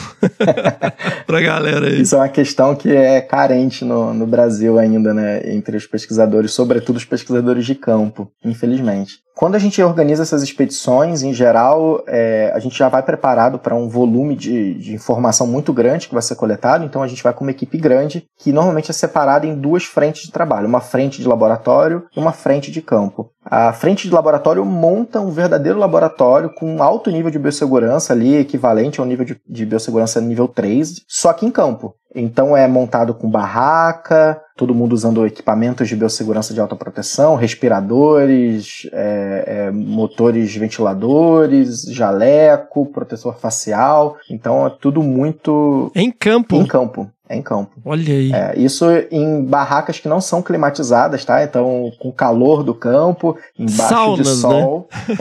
pra 1.25 1.41
galera 1.41 1.87
aí. 1.87 2.01
Isso 2.01 2.15
é 2.15 2.19
uma 2.19 2.29
questão 2.29 2.75
que 2.75 2.95
é 2.95 3.19
carente 3.21 3.83
no, 3.83 4.13
no 4.13 4.27
Brasil 4.27 4.77
ainda, 4.77 5.11
né, 5.11 5.41
entre 5.51 5.75
os 5.75 5.87
pesquisadores, 5.87 6.51
sobretudo 6.51 6.97
os 6.97 7.05
pesquisadores 7.05 7.65
de 7.65 7.73
campo, 7.73 8.31
infelizmente. 8.45 9.15
Quando 9.39 9.55
a 9.55 9.59
gente 9.59 9.78
organiza 9.83 10.23
essas 10.23 10.43
expedições, 10.43 11.21
em 11.23 11.33
geral, 11.33 12.03
é, 12.07 12.51
a 12.53 12.59
gente 12.59 12.77
já 12.77 12.89
vai 12.89 13.03
preparado 13.03 13.59
para 13.59 13.75
um 13.75 13.87
volume 13.87 14.35
de, 14.35 14.73
de, 14.75 14.93
informação 14.93 15.45
muito 15.47 15.73
grande 15.73 16.07
que 16.07 16.13
vai 16.13 16.21
ser 16.21 16.35
coletado, 16.35 16.83
então 16.83 17.01
a 17.01 17.07
gente 17.07 17.23
vai 17.23 17.33
com 17.33 17.43
uma 17.43 17.51
equipe 17.51 17.77
grande, 17.77 18.25
que 18.37 18.51
normalmente 18.51 18.91
é 18.91 18.93
separada 18.93 19.45
em 19.45 19.55
duas 19.55 19.83
frentes 19.83 20.23
de 20.23 20.31
trabalho, 20.31 20.67
uma 20.67 20.81
frente 20.81 21.21
de 21.21 21.27
laboratório 21.27 22.05
e 22.15 22.19
uma 22.19 22.31
frente 22.31 22.71
de 22.71 22.81
campo. 22.81 23.31
A 23.43 23.73
frente 23.73 24.07
de 24.07 24.13
laboratório 24.13 24.63
monta 24.65 25.19
um 25.19 25.31
verdadeiro 25.31 25.79
laboratório 25.79 26.49
com 26.53 26.83
alto 26.83 27.09
nível 27.09 27.31
de 27.31 27.39
biossegurança 27.39 28.13
ali, 28.13 28.35
equivalente 28.35 28.99
ao 28.99 29.05
nível 29.05 29.25
de, 29.25 29.39
de 29.47 29.65
biossegurança 29.65 30.21
nível 30.21 30.47
3, 30.47 31.01
só 31.07 31.33
que 31.33 31.45
em 31.45 31.51
campo. 31.51 31.95
Então 32.13 32.57
é 32.57 32.67
montado 32.67 33.13
com 33.13 33.29
barraca, 33.29 34.41
todo 34.55 34.73
mundo 34.73 34.93
usando 34.93 35.25
equipamentos 35.25 35.87
de 35.87 35.95
biossegurança 35.95 36.53
de 36.53 36.59
alta 36.59 36.75
proteção, 36.75 37.35
respiradores, 37.35 38.89
é, 38.91 39.43
é, 39.45 39.71
motores 39.71 40.55
ventiladores, 40.55 41.83
jaleco, 41.83 42.87
protetor 42.87 43.37
facial. 43.37 44.17
Então 44.29 44.65
é 44.65 44.69
tudo 44.81 45.03
muito. 45.03 45.91
Em 45.95 46.11
campo? 46.11 46.55
Em 46.55 46.65
campo. 46.65 47.09
É 47.29 47.35
em 47.35 47.43
campo. 47.43 47.79
Olha 47.85 48.11
aí. 48.11 48.33
É, 48.33 48.57
isso 48.57 48.85
em 49.11 49.45
barracas 49.45 49.99
que 49.99 50.07
não 50.07 50.19
são 50.19 50.41
climatizadas, 50.41 51.23
tá? 51.23 51.43
Então, 51.43 51.91
com 51.99 52.11
calor 52.11 52.63
do 52.63 52.73
campo, 52.73 53.37
embaixo 53.57 53.87
Saunas, 53.87 54.27
de 54.27 54.33
né? 54.33 54.39
sol. 54.41 54.89
Né? 55.07 55.15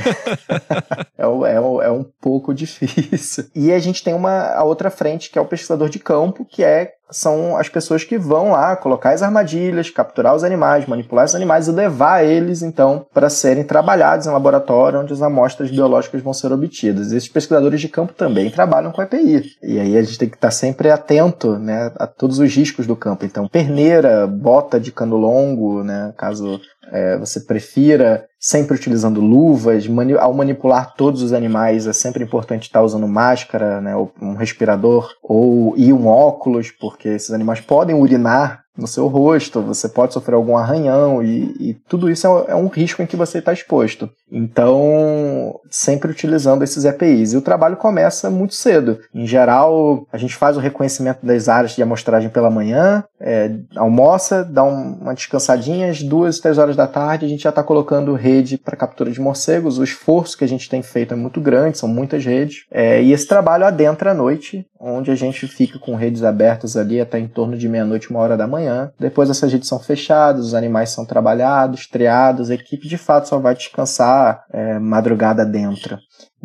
é, 1.19 1.23
é, 1.23 1.87
é, 1.87 1.91
um 1.91 2.07
pouco 2.19 2.55
difícil. 2.55 3.45
E 3.55 3.71
a 3.71 3.79
gente 3.79 4.03
tem 4.03 4.15
uma 4.15 4.55
a 4.55 4.65
outra 4.65 4.91
frente, 4.91 5.31
que 5.31 5.39
é 5.39 5.43
o 5.43 5.45
pesquisador 5.45 5.91
de 5.91 5.99
campo, 5.99 6.47
que 6.47 6.65
é 6.65 6.95
são 7.11 7.57
as 7.57 7.69
pessoas 7.69 8.05
que 8.05 8.19
vão 8.19 8.53
lá 8.53 8.77
colocar 8.77 9.11
as 9.11 9.23
armadilhas, 9.23 9.91
capturar 9.91 10.35
os 10.35 10.45
animais, 10.45 10.87
manipular 10.87 11.25
os 11.25 11.35
animais 11.35 11.69
e 11.69 11.73
levar 11.73 12.25
eles, 12.25 12.63
então, 12.63 13.07
para 13.13 13.31
serem 13.31 13.65
trabalhados 13.65 14.27
em 14.27 14.31
laboratório 14.31 15.01
onde 15.01 15.13
as 15.13 15.23
amostras 15.23 15.71
biológicas 15.71 16.23
vão 16.23 16.33
ser 16.33 16.53
obtidas. 16.53 17.13
Esses 17.13 17.29
pesquisadores 17.29 17.81
de 17.81 17.89
campo 17.89 18.13
também 18.13 18.51
trabalham 18.51 18.93
com 18.93 19.03
EPI. 19.03 19.45
E 19.63 19.79
aí 19.79 19.97
a 19.97 20.03
gente 20.03 20.19
tem 20.19 20.29
que 20.29 20.37
estar 20.37 20.51
sempre 20.51 20.91
atento 20.91 21.59
né, 21.59 21.93
a 21.97 22.07
todos 22.07 22.39
os 22.39 22.55
riscos 22.55 22.87
do 22.87 22.97
campo. 22.97 23.25
Então, 23.25 23.49
perneira, 23.49 24.27
bota 24.27 24.79
de 24.79 24.93
cano 24.93 25.17
longo, 25.17 25.83
né, 25.83 26.13
caso 26.17 26.61
é, 26.93 27.19
você 27.19 27.41
prefira 27.41 28.27
sempre 28.39 28.77
utilizando 28.77 29.21
luvas, 29.21 29.87
mani 29.87 30.15
ao 30.15 30.33
manipular 30.33 30.95
todos 30.95 31.23
os 31.23 31.33
animais 31.33 31.87
é 31.87 31.93
sempre 31.93 32.23
importante 32.23 32.65
estar 32.65 32.83
usando 32.83 33.07
máscara, 33.09 33.81
né, 33.81 33.95
um 34.21 34.35
respirador 34.35 35.11
ou 35.23 35.75
e 35.77 35.93
um 35.93 36.07
óculos, 36.07 36.71
porque 36.71 37.09
esses 37.09 37.31
animais 37.31 37.61
podem 37.61 37.97
urinar 37.97 38.65
no 38.79 38.87
seu 38.87 39.09
rosto, 39.09 39.61
você 39.61 39.89
pode 39.89 40.15
sofrer 40.15 40.37
algum 40.37 40.57
arranhão 40.57 41.21
e, 41.21 41.55
e 41.59 41.75
tudo 41.89 42.09
isso 42.09 42.27
é, 42.29 42.53
é, 42.53 42.55
um 42.55 42.69
risco 42.69 43.03
em 43.03 43.07
que 43.07 43.17
você 43.17 43.39
está 43.39 43.53
exposto. 43.53 44.09
Então, 44.31 45.59
sempre 45.69 46.11
utilizando 46.11 46.63
esses 46.63 46.85
EPIs. 46.85 47.33
E 47.33 47.37
o 47.37 47.43
trabalho 47.43 47.77
começa 47.77 48.31
muito 48.31 48.55
cedo. 48.55 49.01
Em 49.13 49.27
geral, 49.27 50.07
a 50.13 50.17
gente 50.17 50.37
faz 50.37 50.57
o 50.57 50.61
reconhecimento 50.61 51.27
das 51.27 51.49
áreas 51.49 51.73
de 51.73 51.83
amostragem 51.83 52.29
pela 52.29 52.51
manhã, 52.51 53.03
é, 53.21 53.51
almoça, 53.75 54.45
dá 54.45 54.63
um, 54.63 54.93
uma 55.01 55.15
descansadinha, 55.15 55.91
às 55.91 56.03
duas, 56.03 56.39
três 56.39 56.57
horas 56.57 56.77
da 56.77 56.87
tarde, 56.87 57.27
a 57.27 57.29
gente 57.29 57.43
já 57.43 57.51
está 57.51 57.65
colocando 57.65 58.15
rede 58.15 58.59
para 58.59 58.77
captura 58.77 59.11
de 59.11 59.21
morcegos. 59.21 59.79
O 59.79 59.85
esforço 59.85 60.39
que 60.39 60.45
a 60.45 60.49
gente 60.49 60.69
tem 60.69 60.83
feito 60.83 61.15
é 61.15 61.17
muito 61.17 61.41
grande, 61.41 61.79
são 61.79 61.89
muitas 61.89 62.25
redes. 62.25 62.65
É, 62.71 63.03
e 63.03 63.13
esse 63.13 63.27
trabalho 63.27 63.67
adentra 63.67 64.13
à 64.13 64.15
noite, 64.15 64.65
onde 64.79 65.11
a 65.11 65.17
gente 65.17 65.49
fica 65.49 65.79
com 65.81 65.97
redes 65.97 66.23
abertas 66.23 66.77
ali 66.77 67.01
até 67.01 67.19
em 67.19 67.27
torno 67.27 67.57
de 67.57 67.69
meia-noite, 67.69 68.11
uma 68.11 68.21
hora 68.21 68.37
da 68.37 68.47
manhã 68.47 68.68
manhã. 68.69 68.93
Depois 68.99 69.31
essas 69.31 69.51
redes 69.51 69.69
são 69.69 69.79
fechadas, 69.79 70.47
os 70.47 70.55
animais 70.55 70.91
são 70.91 71.05
trabalhados, 71.05 71.87
triados, 71.87 72.51
a 72.51 72.55
equipe 72.55 72.87
de 72.87 72.99
fato 72.99 73.29
só 73.29 73.39
vai 73.39 73.55
descansar 73.55 74.45
é, 74.53 74.79
madrugada 74.79 75.45
dentro. 75.45 75.99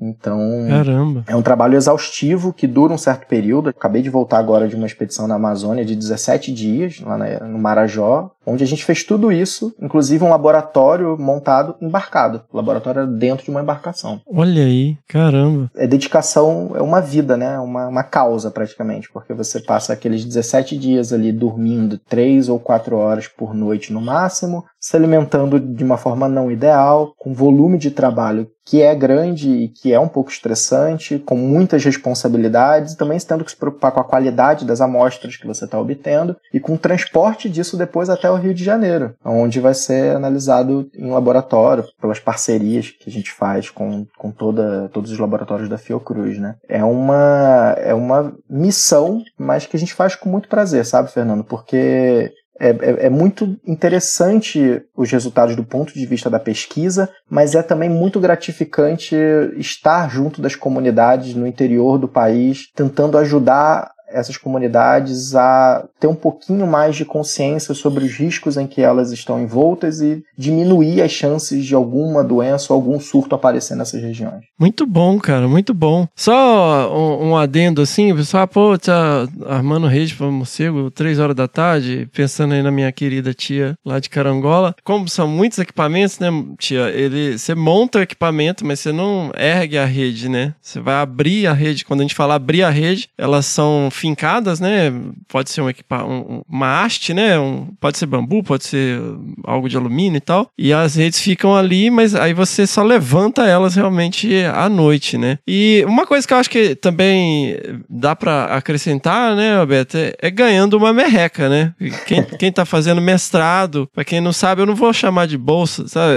Então, 0.03 0.65
Caramba. 0.67 1.23
é 1.27 1.35
um 1.35 1.41
trabalho 1.41 1.75
exaustivo 1.75 2.51
que 2.51 2.67
dura 2.67 2.93
um 2.93 2.97
certo 2.97 3.25
período. 3.25 3.69
Acabei 3.69 4.01
de 4.01 4.09
voltar 4.09 4.37
agora 4.37 4.67
de 4.67 4.75
uma 4.75 4.85
expedição 4.85 5.27
na 5.27 5.35
Amazônia 5.35 5.85
de 5.85 5.95
17 5.95 6.51
dias, 6.51 6.99
lá 6.99 7.17
no 7.47 7.57
Marajó, 7.57 8.31
onde 8.45 8.63
a 8.63 8.67
gente 8.67 8.83
fez 8.83 9.03
tudo 9.03 9.31
isso, 9.31 9.73
inclusive 9.81 10.23
um 10.23 10.29
laboratório 10.29 11.17
montado 11.17 11.75
embarcado. 11.81 12.43
O 12.51 12.57
laboratório 12.57 13.07
dentro 13.07 13.45
de 13.45 13.51
uma 13.51 13.61
embarcação. 13.61 14.21
Olha 14.27 14.63
aí, 14.63 14.97
caramba. 15.07 15.71
É 15.75 15.87
dedicação, 15.87 16.71
é 16.75 16.81
uma 16.81 16.99
vida, 16.99 17.37
né? 17.37 17.57
Uma, 17.59 17.87
uma 17.87 18.03
causa 18.03 18.51
praticamente, 18.51 19.09
porque 19.11 19.33
você 19.33 19.61
passa 19.61 19.93
aqueles 19.93 20.25
17 20.25 20.77
dias 20.77 21.13
ali 21.13 21.31
dormindo 21.31 21.97
3 21.97 22.49
ou 22.49 22.59
4 22.59 22.97
horas 22.97 23.27
por 23.27 23.53
noite 23.53 23.93
no 23.93 24.01
máximo, 24.01 24.65
se 24.83 24.97
alimentando 24.97 25.61
de 25.61 25.81
uma 25.81 25.95
forma 25.95 26.27
não 26.27 26.51
ideal, 26.51 27.13
com 27.17 27.33
volume 27.33 27.77
de 27.77 27.89
trabalho 27.89 28.51
que 28.65 28.81
é 28.81 28.93
grande 28.95 29.49
e 29.49 29.67
que 29.67 29.93
é 29.93 29.99
um 29.99 30.07
pouco 30.07 30.31
estressante, 30.31 31.19
com 31.19 31.35
muitas 31.35 31.83
responsabilidades, 31.83 32.95
também 32.95 33.17
tendo 33.19 33.43
que 33.43 33.51
se 33.51 33.57
preocupar 33.57 33.91
com 33.91 33.99
a 33.99 34.05
qualidade 34.05 34.65
das 34.65 34.81
amostras 34.81 35.35
que 35.35 35.47
você 35.47 35.65
está 35.65 35.79
obtendo 35.79 36.35
e 36.53 36.59
com 36.59 36.73
o 36.73 36.77
transporte 36.77 37.49
disso 37.49 37.77
depois 37.77 38.09
até 38.09 38.29
o 38.29 38.35
Rio 38.35 38.53
de 38.53 38.63
Janeiro, 38.63 39.15
onde 39.23 39.59
vai 39.59 39.73
ser 39.73 40.15
analisado 40.15 40.89
em 40.95 41.11
laboratório, 41.11 41.85
pelas 41.99 42.19
parcerias 42.19 42.89
que 42.89 43.09
a 43.09 43.11
gente 43.11 43.31
faz 43.31 43.69
com, 43.69 44.05
com 44.17 44.31
toda, 44.31 44.89
todos 44.93 45.11
os 45.11 45.19
laboratórios 45.19 45.69
da 45.69 45.77
Fiocruz. 45.77 46.39
Né? 46.39 46.55
É, 46.67 46.83
uma, 46.83 47.75
é 47.77 47.93
uma 47.93 48.33
missão, 48.49 49.21
mas 49.37 49.65
que 49.65 49.75
a 49.75 49.79
gente 49.79 49.93
faz 49.93 50.15
com 50.15 50.29
muito 50.29 50.47
prazer, 50.47 50.85
sabe, 50.85 51.11
Fernando? 51.11 51.43
Porque 51.43 52.31
é, 52.59 52.69
é, 52.69 53.05
é, 53.05 53.09
muito 53.09 53.57
interessante 53.65 54.83
os 54.95 55.11
resultados 55.11 55.55
do 55.55 55.63
ponto 55.63 55.93
de 55.93 56.05
vista 56.05 56.29
da 56.29 56.39
pesquisa, 56.39 57.09
mas 57.29 57.55
é 57.55 57.63
também 57.63 57.89
muito 57.89 58.19
gratificante 58.19 59.15
estar 59.57 60.09
junto 60.09 60.41
das 60.41 60.55
comunidades 60.55 61.33
no 61.33 61.47
interior 61.47 61.97
do 61.97 62.07
país, 62.07 62.69
tentando 62.75 63.17
ajudar 63.17 63.91
essas 64.13 64.37
comunidades 64.37 65.35
a 65.35 65.85
ter 65.99 66.07
um 66.07 66.15
pouquinho 66.15 66.67
mais 66.67 66.95
de 66.95 67.03
consciência 67.03 67.73
sobre 67.73 68.05
os 68.05 68.13
riscos 68.13 68.57
em 68.57 68.67
que 68.67 68.81
elas 68.81 69.11
estão 69.11 69.41
envoltas 69.41 70.01
e 70.01 70.23
diminuir 70.37 71.01
as 71.01 71.11
chances 71.11 71.65
de 71.65 71.73
alguma 71.73 72.23
doença 72.23 72.71
ou 72.71 72.77
algum 72.77 72.99
surto 72.99 73.35
aparecer 73.35 73.75
nessas 73.75 74.01
regiões. 74.01 74.43
Muito 74.59 74.85
bom, 74.85 75.19
cara, 75.19 75.47
muito 75.47 75.73
bom. 75.73 76.07
Só 76.15 76.93
um, 76.93 77.29
um 77.29 77.37
adendo 77.37 77.81
assim, 77.81 78.15
pessoal, 78.15 78.47
pô, 78.47 78.77
tá 78.77 79.27
armando 79.45 79.87
rede 79.87 80.15
para 80.15 80.27
morcego, 80.27 80.91
três 80.91 81.19
horas 81.19 81.35
da 81.35 81.47
tarde, 81.47 82.07
pensando 82.13 82.53
aí 82.53 82.61
na 82.61 82.71
minha 82.71 82.91
querida 82.91 83.33
tia 83.33 83.75
lá 83.85 83.99
de 83.99 84.09
Carangola. 84.09 84.75
Como 84.83 85.09
são 85.09 85.27
muitos 85.27 85.57
equipamentos, 85.59 86.19
né, 86.19 86.29
tia? 86.57 86.89
Ele, 86.89 87.37
você 87.37 87.55
monta 87.55 87.99
o 87.99 88.01
equipamento, 88.01 88.65
mas 88.65 88.79
você 88.79 88.91
não 88.91 89.31
ergue 89.35 89.77
a 89.77 89.85
rede, 89.85 90.29
né? 90.29 90.53
Você 90.61 90.79
vai 90.79 90.95
abrir 90.95 91.47
a 91.47 91.53
rede. 91.53 91.85
Quando 91.85 92.01
a 92.01 92.03
gente 92.03 92.15
fala 92.15 92.35
abrir 92.35 92.63
a 92.63 92.69
rede, 92.69 93.09
elas 93.17 93.45
são 93.45 93.89
fincadas, 94.03 94.59
né? 94.59 94.93
Pode 95.29 95.49
ser 95.49 95.61
um 95.61 95.69
equipa 95.69 96.03
um, 96.03 96.41
uma 96.49 96.83
haste, 96.83 97.13
né? 97.13 97.39
Um, 97.39 97.67
pode 97.79 97.97
ser 97.97 98.05
bambu, 98.05 98.43
pode 98.43 98.65
ser 98.65 98.99
algo 99.45 99.69
de 99.69 99.77
alumínio 99.77 100.17
e 100.17 100.21
tal. 100.21 100.49
E 100.57 100.73
as 100.73 100.95
redes 100.95 101.21
ficam 101.21 101.55
ali, 101.55 101.89
mas 101.89 102.13
aí 102.13 102.33
você 102.33 102.67
só 102.67 102.83
levanta 102.83 103.47
elas 103.47 103.75
realmente 103.75 104.43
à 104.53 104.67
noite, 104.67 105.17
né? 105.17 105.39
E 105.47 105.85
uma 105.87 106.05
coisa 106.05 106.27
que 106.27 106.33
eu 106.33 106.37
acho 106.37 106.49
que 106.49 106.75
também 106.75 107.55
dá 107.89 108.13
para 108.13 108.45
acrescentar, 108.45 109.37
né, 109.37 109.57
Roberto, 109.57 109.95
é, 109.95 110.13
é, 110.21 110.29
ganhando 110.29 110.75
uma 110.75 110.91
merreca, 110.91 111.47
né? 111.47 111.73
Quem, 112.05 112.23
quem 112.37 112.51
tá 112.51 112.65
fazendo 112.65 112.99
mestrado, 112.99 113.89
para 113.93 114.03
quem 114.03 114.19
não 114.19 114.33
sabe, 114.33 114.61
eu 114.61 114.65
não 114.65 114.75
vou 114.75 114.91
chamar 114.91 115.27
de 115.27 115.37
bolsa, 115.37 115.87
sabe? 115.87 116.13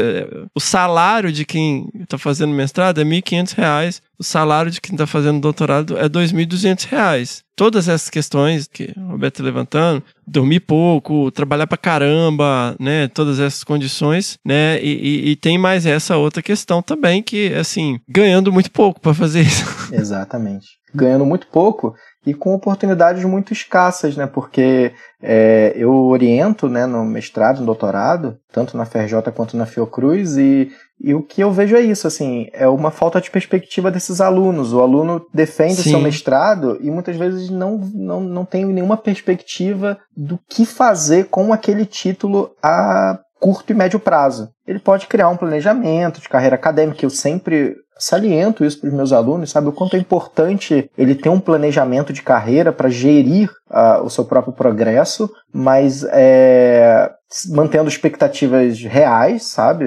O 0.52 0.60
salário 0.60 1.30
de 1.30 1.44
quem 1.44 1.88
tá 2.08 2.18
fazendo 2.18 2.52
mestrado 2.52 3.00
é 3.00 3.04
R$ 3.04 3.10
1.500 3.10 4.00
o 4.18 4.24
salário 4.24 4.70
de 4.70 4.80
quem 4.80 4.94
está 4.94 5.06
fazendo 5.06 5.40
doutorado 5.40 5.96
é 5.96 6.02
R$ 6.02 6.08
2.200. 6.08 7.42
Todas 7.54 7.88
essas 7.88 8.10
questões 8.10 8.66
que 8.66 8.92
o 8.96 9.12
Roberto 9.12 9.38
tá 9.38 9.42
levantando, 9.42 10.02
dormir 10.26 10.60
pouco, 10.60 11.30
trabalhar 11.30 11.66
pra 11.66 11.78
caramba, 11.78 12.76
né, 12.78 13.08
todas 13.08 13.40
essas 13.40 13.64
condições, 13.64 14.38
né, 14.44 14.78
e, 14.82 15.28
e, 15.28 15.30
e 15.30 15.36
tem 15.36 15.56
mais 15.56 15.86
essa 15.86 16.16
outra 16.16 16.42
questão 16.42 16.82
também 16.82 17.22
que, 17.22 17.54
assim, 17.54 17.98
ganhando 18.06 18.52
muito 18.52 18.70
pouco 18.70 19.00
para 19.00 19.14
fazer 19.14 19.40
isso. 19.40 19.64
Exatamente. 19.92 20.66
Ganhando 20.94 21.24
muito 21.24 21.46
pouco 21.46 21.94
e 22.26 22.34
com 22.34 22.52
oportunidades 22.52 23.24
muito 23.24 23.52
escassas, 23.52 24.16
né? 24.16 24.26
Porque 24.26 24.92
é, 25.22 25.72
eu 25.76 25.92
oriento 25.92 26.68
né, 26.68 26.84
no 26.84 27.04
mestrado, 27.04 27.60
no 27.60 27.66
doutorado, 27.66 28.36
tanto 28.52 28.76
na 28.76 28.84
FRJ 28.84 29.30
quanto 29.34 29.56
na 29.56 29.64
Fiocruz, 29.64 30.36
e, 30.36 30.72
e 31.00 31.14
o 31.14 31.22
que 31.22 31.42
eu 31.42 31.52
vejo 31.52 31.76
é 31.76 31.80
isso, 31.80 32.06
assim, 32.06 32.48
é 32.52 32.66
uma 32.66 32.90
falta 32.90 33.20
de 33.20 33.30
perspectiva 33.30 33.90
desses 33.90 34.20
alunos. 34.20 34.72
O 34.72 34.80
aluno 34.80 35.26
defende 35.32 35.74
Sim. 35.74 35.90
o 35.90 35.92
seu 35.92 36.00
mestrado 36.00 36.78
e 36.80 36.90
muitas 36.90 37.16
vezes 37.16 37.50
não, 37.50 37.78
não, 37.94 38.20
não 38.20 38.44
tem 38.44 38.64
nenhuma 38.64 38.96
perspectiva 38.96 39.98
do 40.16 40.38
que 40.48 40.64
fazer 40.64 41.26
com 41.26 41.52
aquele 41.52 41.84
título 41.84 42.50
a 42.62 43.18
curto 43.38 43.70
e 43.70 43.74
médio 43.74 44.00
prazo. 44.00 44.48
Ele 44.66 44.78
pode 44.78 45.06
criar 45.06 45.28
um 45.28 45.36
planejamento 45.36 46.20
de 46.20 46.28
carreira 46.28 46.56
acadêmica, 46.56 47.04
eu 47.04 47.10
sempre 47.10 47.76
saliento 47.98 48.64
isso 48.64 48.80
para 48.80 48.88
os 48.88 48.94
meus 48.94 49.12
alunos, 49.12 49.50
sabe? 49.50 49.68
O 49.68 49.72
quanto 49.72 49.96
é 49.96 49.98
importante 49.98 50.90
ele 50.96 51.14
ter 51.14 51.28
um 51.28 51.40
planejamento 51.40 52.12
de 52.12 52.22
carreira 52.22 52.72
para 52.72 52.88
gerir 52.88 53.50
uh, 53.70 54.02
o 54.02 54.10
seu 54.10 54.24
próprio 54.24 54.52
progresso, 54.52 55.30
mas 55.52 56.04
é, 56.10 57.10
mantendo 57.50 57.88
expectativas 57.88 58.80
reais, 58.82 59.46
sabe? 59.46 59.84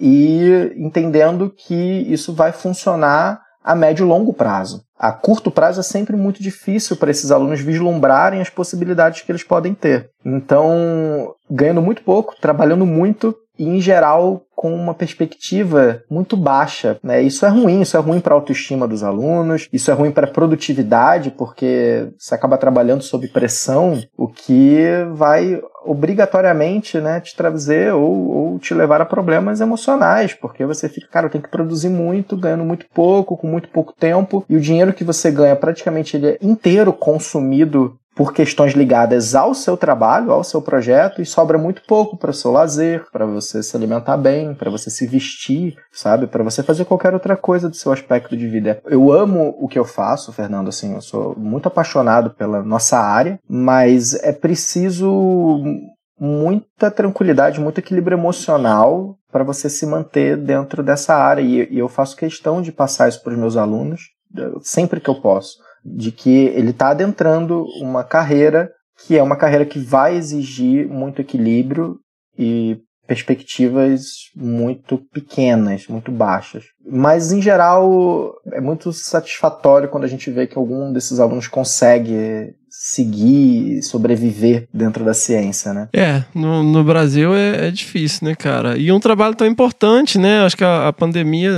E 0.00 0.72
entendendo 0.76 1.50
que 1.50 1.74
isso 1.74 2.32
vai 2.32 2.52
funcionar 2.52 3.40
a 3.62 3.74
médio 3.74 4.04
e 4.04 4.08
longo 4.08 4.32
prazo. 4.34 4.82
A 4.98 5.10
curto 5.10 5.50
prazo 5.50 5.80
é 5.80 5.82
sempre 5.82 6.16
muito 6.16 6.42
difícil 6.42 6.96
para 6.96 7.10
esses 7.10 7.30
alunos 7.30 7.60
vislumbrarem 7.60 8.40
as 8.40 8.50
possibilidades 8.50 9.22
que 9.22 9.32
eles 9.32 9.42
podem 9.42 9.74
ter. 9.74 10.10
Então, 10.24 11.34
ganhando 11.50 11.82
muito 11.82 12.02
pouco, 12.02 12.36
trabalhando 12.40 12.86
muito 12.86 13.34
e, 13.58 13.64
em 13.64 13.80
geral, 13.80 14.44
com 14.54 14.74
uma 14.74 14.94
perspectiva 14.94 16.02
muito 16.10 16.36
baixa. 16.36 16.98
Né? 17.02 17.20
Isso 17.22 17.44
é 17.44 17.48
ruim, 17.48 17.82
isso 17.82 17.96
é 17.96 18.00
ruim 18.00 18.20
para 18.20 18.34
a 18.34 18.36
autoestima 18.36 18.88
dos 18.88 19.02
alunos, 19.02 19.68
isso 19.72 19.90
é 19.90 19.94
ruim 19.94 20.10
para 20.10 20.26
a 20.26 20.30
produtividade, 20.30 21.30
porque 21.30 22.08
você 22.18 22.34
acaba 22.34 22.56
trabalhando 22.56 23.02
sob 23.02 23.28
pressão, 23.28 24.02
o 24.16 24.26
que 24.26 24.80
vai 25.12 25.60
obrigatoriamente 25.84 26.98
né, 26.98 27.20
te 27.20 27.36
trazer 27.36 27.92
ou, 27.92 28.30
ou 28.30 28.58
te 28.58 28.72
levar 28.72 29.02
a 29.02 29.04
problemas 29.06 29.60
emocionais, 29.60 30.32
porque 30.32 30.64
você 30.64 30.88
fica, 30.88 31.08
cara, 31.08 31.26
eu 31.26 31.30
tenho 31.30 31.44
que 31.44 31.50
produzir 31.50 31.90
muito, 31.90 32.36
ganhando 32.36 32.64
muito 32.64 32.86
pouco, 32.94 33.36
com 33.36 33.46
muito 33.46 33.68
pouco 33.68 33.92
tempo, 33.92 34.44
e 34.48 34.56
o 34.56 34.60
dinheiro 34.60 34.94
que 34.94 35.04
você 35.04 35.30
ganha 35.30 35.54
praticamente 35.54 36.16
ele 36.16 36.28
é 36.28 36.38
inteiro 36.40 36.92
consumido 36.92 37.98
por 38.14 38.32
questões 38.32 38.74
ligadas 38.74 39.34
ao 39.34 39.54
seu 39.54 39.76
trabalho, 39.76 40.30
ao 40.30 40.44
seu 40.44 40.62
projeto, 40.62 41.20
e 41.20 41.26
sobra 41.26 41.58
muito 41.58 41.82
pouco 41.86 42.16
para 42.16 42.30
o 42.30 42.34
seu 42.34 42.50
lazer, 42.50 43.04
para 43.10 43.26
você 43.26 43.62
se 43.62 43.76
alimentar 43.76 44.16
bem, 44.16 44.54
para 44.54 44.70
você 44.70 44.88
se 44.88 45.06
vestir, 45.06 45.76
sabe? 45.92 46.26
Para 46.26 46.44
você 46.44 46.62
fazer 46.62 46.84
qualquer 46.84 47.12
outra 47.12 47.36
coisa 47.36 47.68
do 47.68 47.76
seu 47.76 47.92
aspecto 47.92 48.36
de 48.36 48.46
vida. 48.46 48.80
Eu 48.86 49.12
amo 49.12 49.54
o 49.58 49.66
que 49.66 49.78
eu 49.78 49.84
faço, 49.84 50.32
Fernando, 50.32 50.68
assim, 50.68 50.94
eu 50.94 51.00
sou 51.00 51.34
muito 51.36 51.66
apaixonado 51.66 52.30
pela 52.30 52.62
nossa 52.62 52.98
área, 52.98 53.38
mas 53.48 54.14
é 54.14 54.32
preciso 54.32 55.62
muita 56.18 56.90
tranquilidade, 56.90 57.60
muito 57.60 57.78
equilíbrio 57.78 58.16
emocional 58.16 59.16
para 59.32 59.42
você 59.42 59.68
se 59.68 59.84
manter 59.84 60.36
dentro 60.36 60.82
dessa 60.82 61.14
área. 61.14 61.42
E 61.42 61.76
eu 61.76 61.88
faço 61.88 62.16
questão 62.16 62.62
de 62.62 62.70
passar 62.70 63.08
isso 63.08 63.22
para 63.22 63.32
os 63.32 63.38
meus 63.38 63.56
alunos 63.56 64.14
sempre 64.62 65.00
que 65.00 65.08
eu 65.08 65.20
posso 65.20 65.63
de 65.84 66.10
que 66.10 66.46
ele 66.46 66.70
está 66.70 66.88
adentrando 66.88 67.64
uma 67.80 68.02
carreira 68.02 68.70
que 69.06 69.18
é 69.18 69.22
uma 69.22 69.36
carreira 69.36 69.66
que 69.66 69.78
vai 69.78 70.16
exigir 70.16 70.88
muito 70.88 71.20
equilíbrio 71.20 71.98
e 72.38 72.78
perspectivas 73.06 74.30
muito 74.34 74.98
pequenas, 75.12 75.86
muito 75.88 76.10
baixas. 76.10 76.64
Mas, 76.86 77.32
em 77.32 77.42
geral, 77.42 78.32
é 78.52 78.60
muito 78.60 78.92
satisfatório 78.92 79.88
quando 79.88 80.04
a 80.04 80.08
gente 80.08 80.30
vê 80.30 80.46
que 80.46 80.56
algum 80.56 80.92
desses 80.92 81.20
alunos 81.20 81.48
consegue 81.48 82.54
seguir, 82.76 83.82
sobreviver 83.82 84.68
dentro 84.72 85.04
da 85.04 85.14
ciência, 85.14 85.72
né? 85.72 85.88
É, 85.92 86.24
no, 86.34 86.62
no 86.62 86.82
Brasil 86.82 87.34
é, 87.34 87.68
é, 87.68 87.70
difícil, 87.70 88.26
né, 88.26 88.34
cara? 88.34 88.76
E 88.76 88.90
um 88.90 88.98
trabalho 88.98 89.34
tão 89.36 89.46
importante, 89.46 90.18
né? 90.18 90.44
Acho 90.44 90.56
que 90.56 90.64
a, 90.64 90.88
a 90.88 90.92
pandemia 90.92 91.52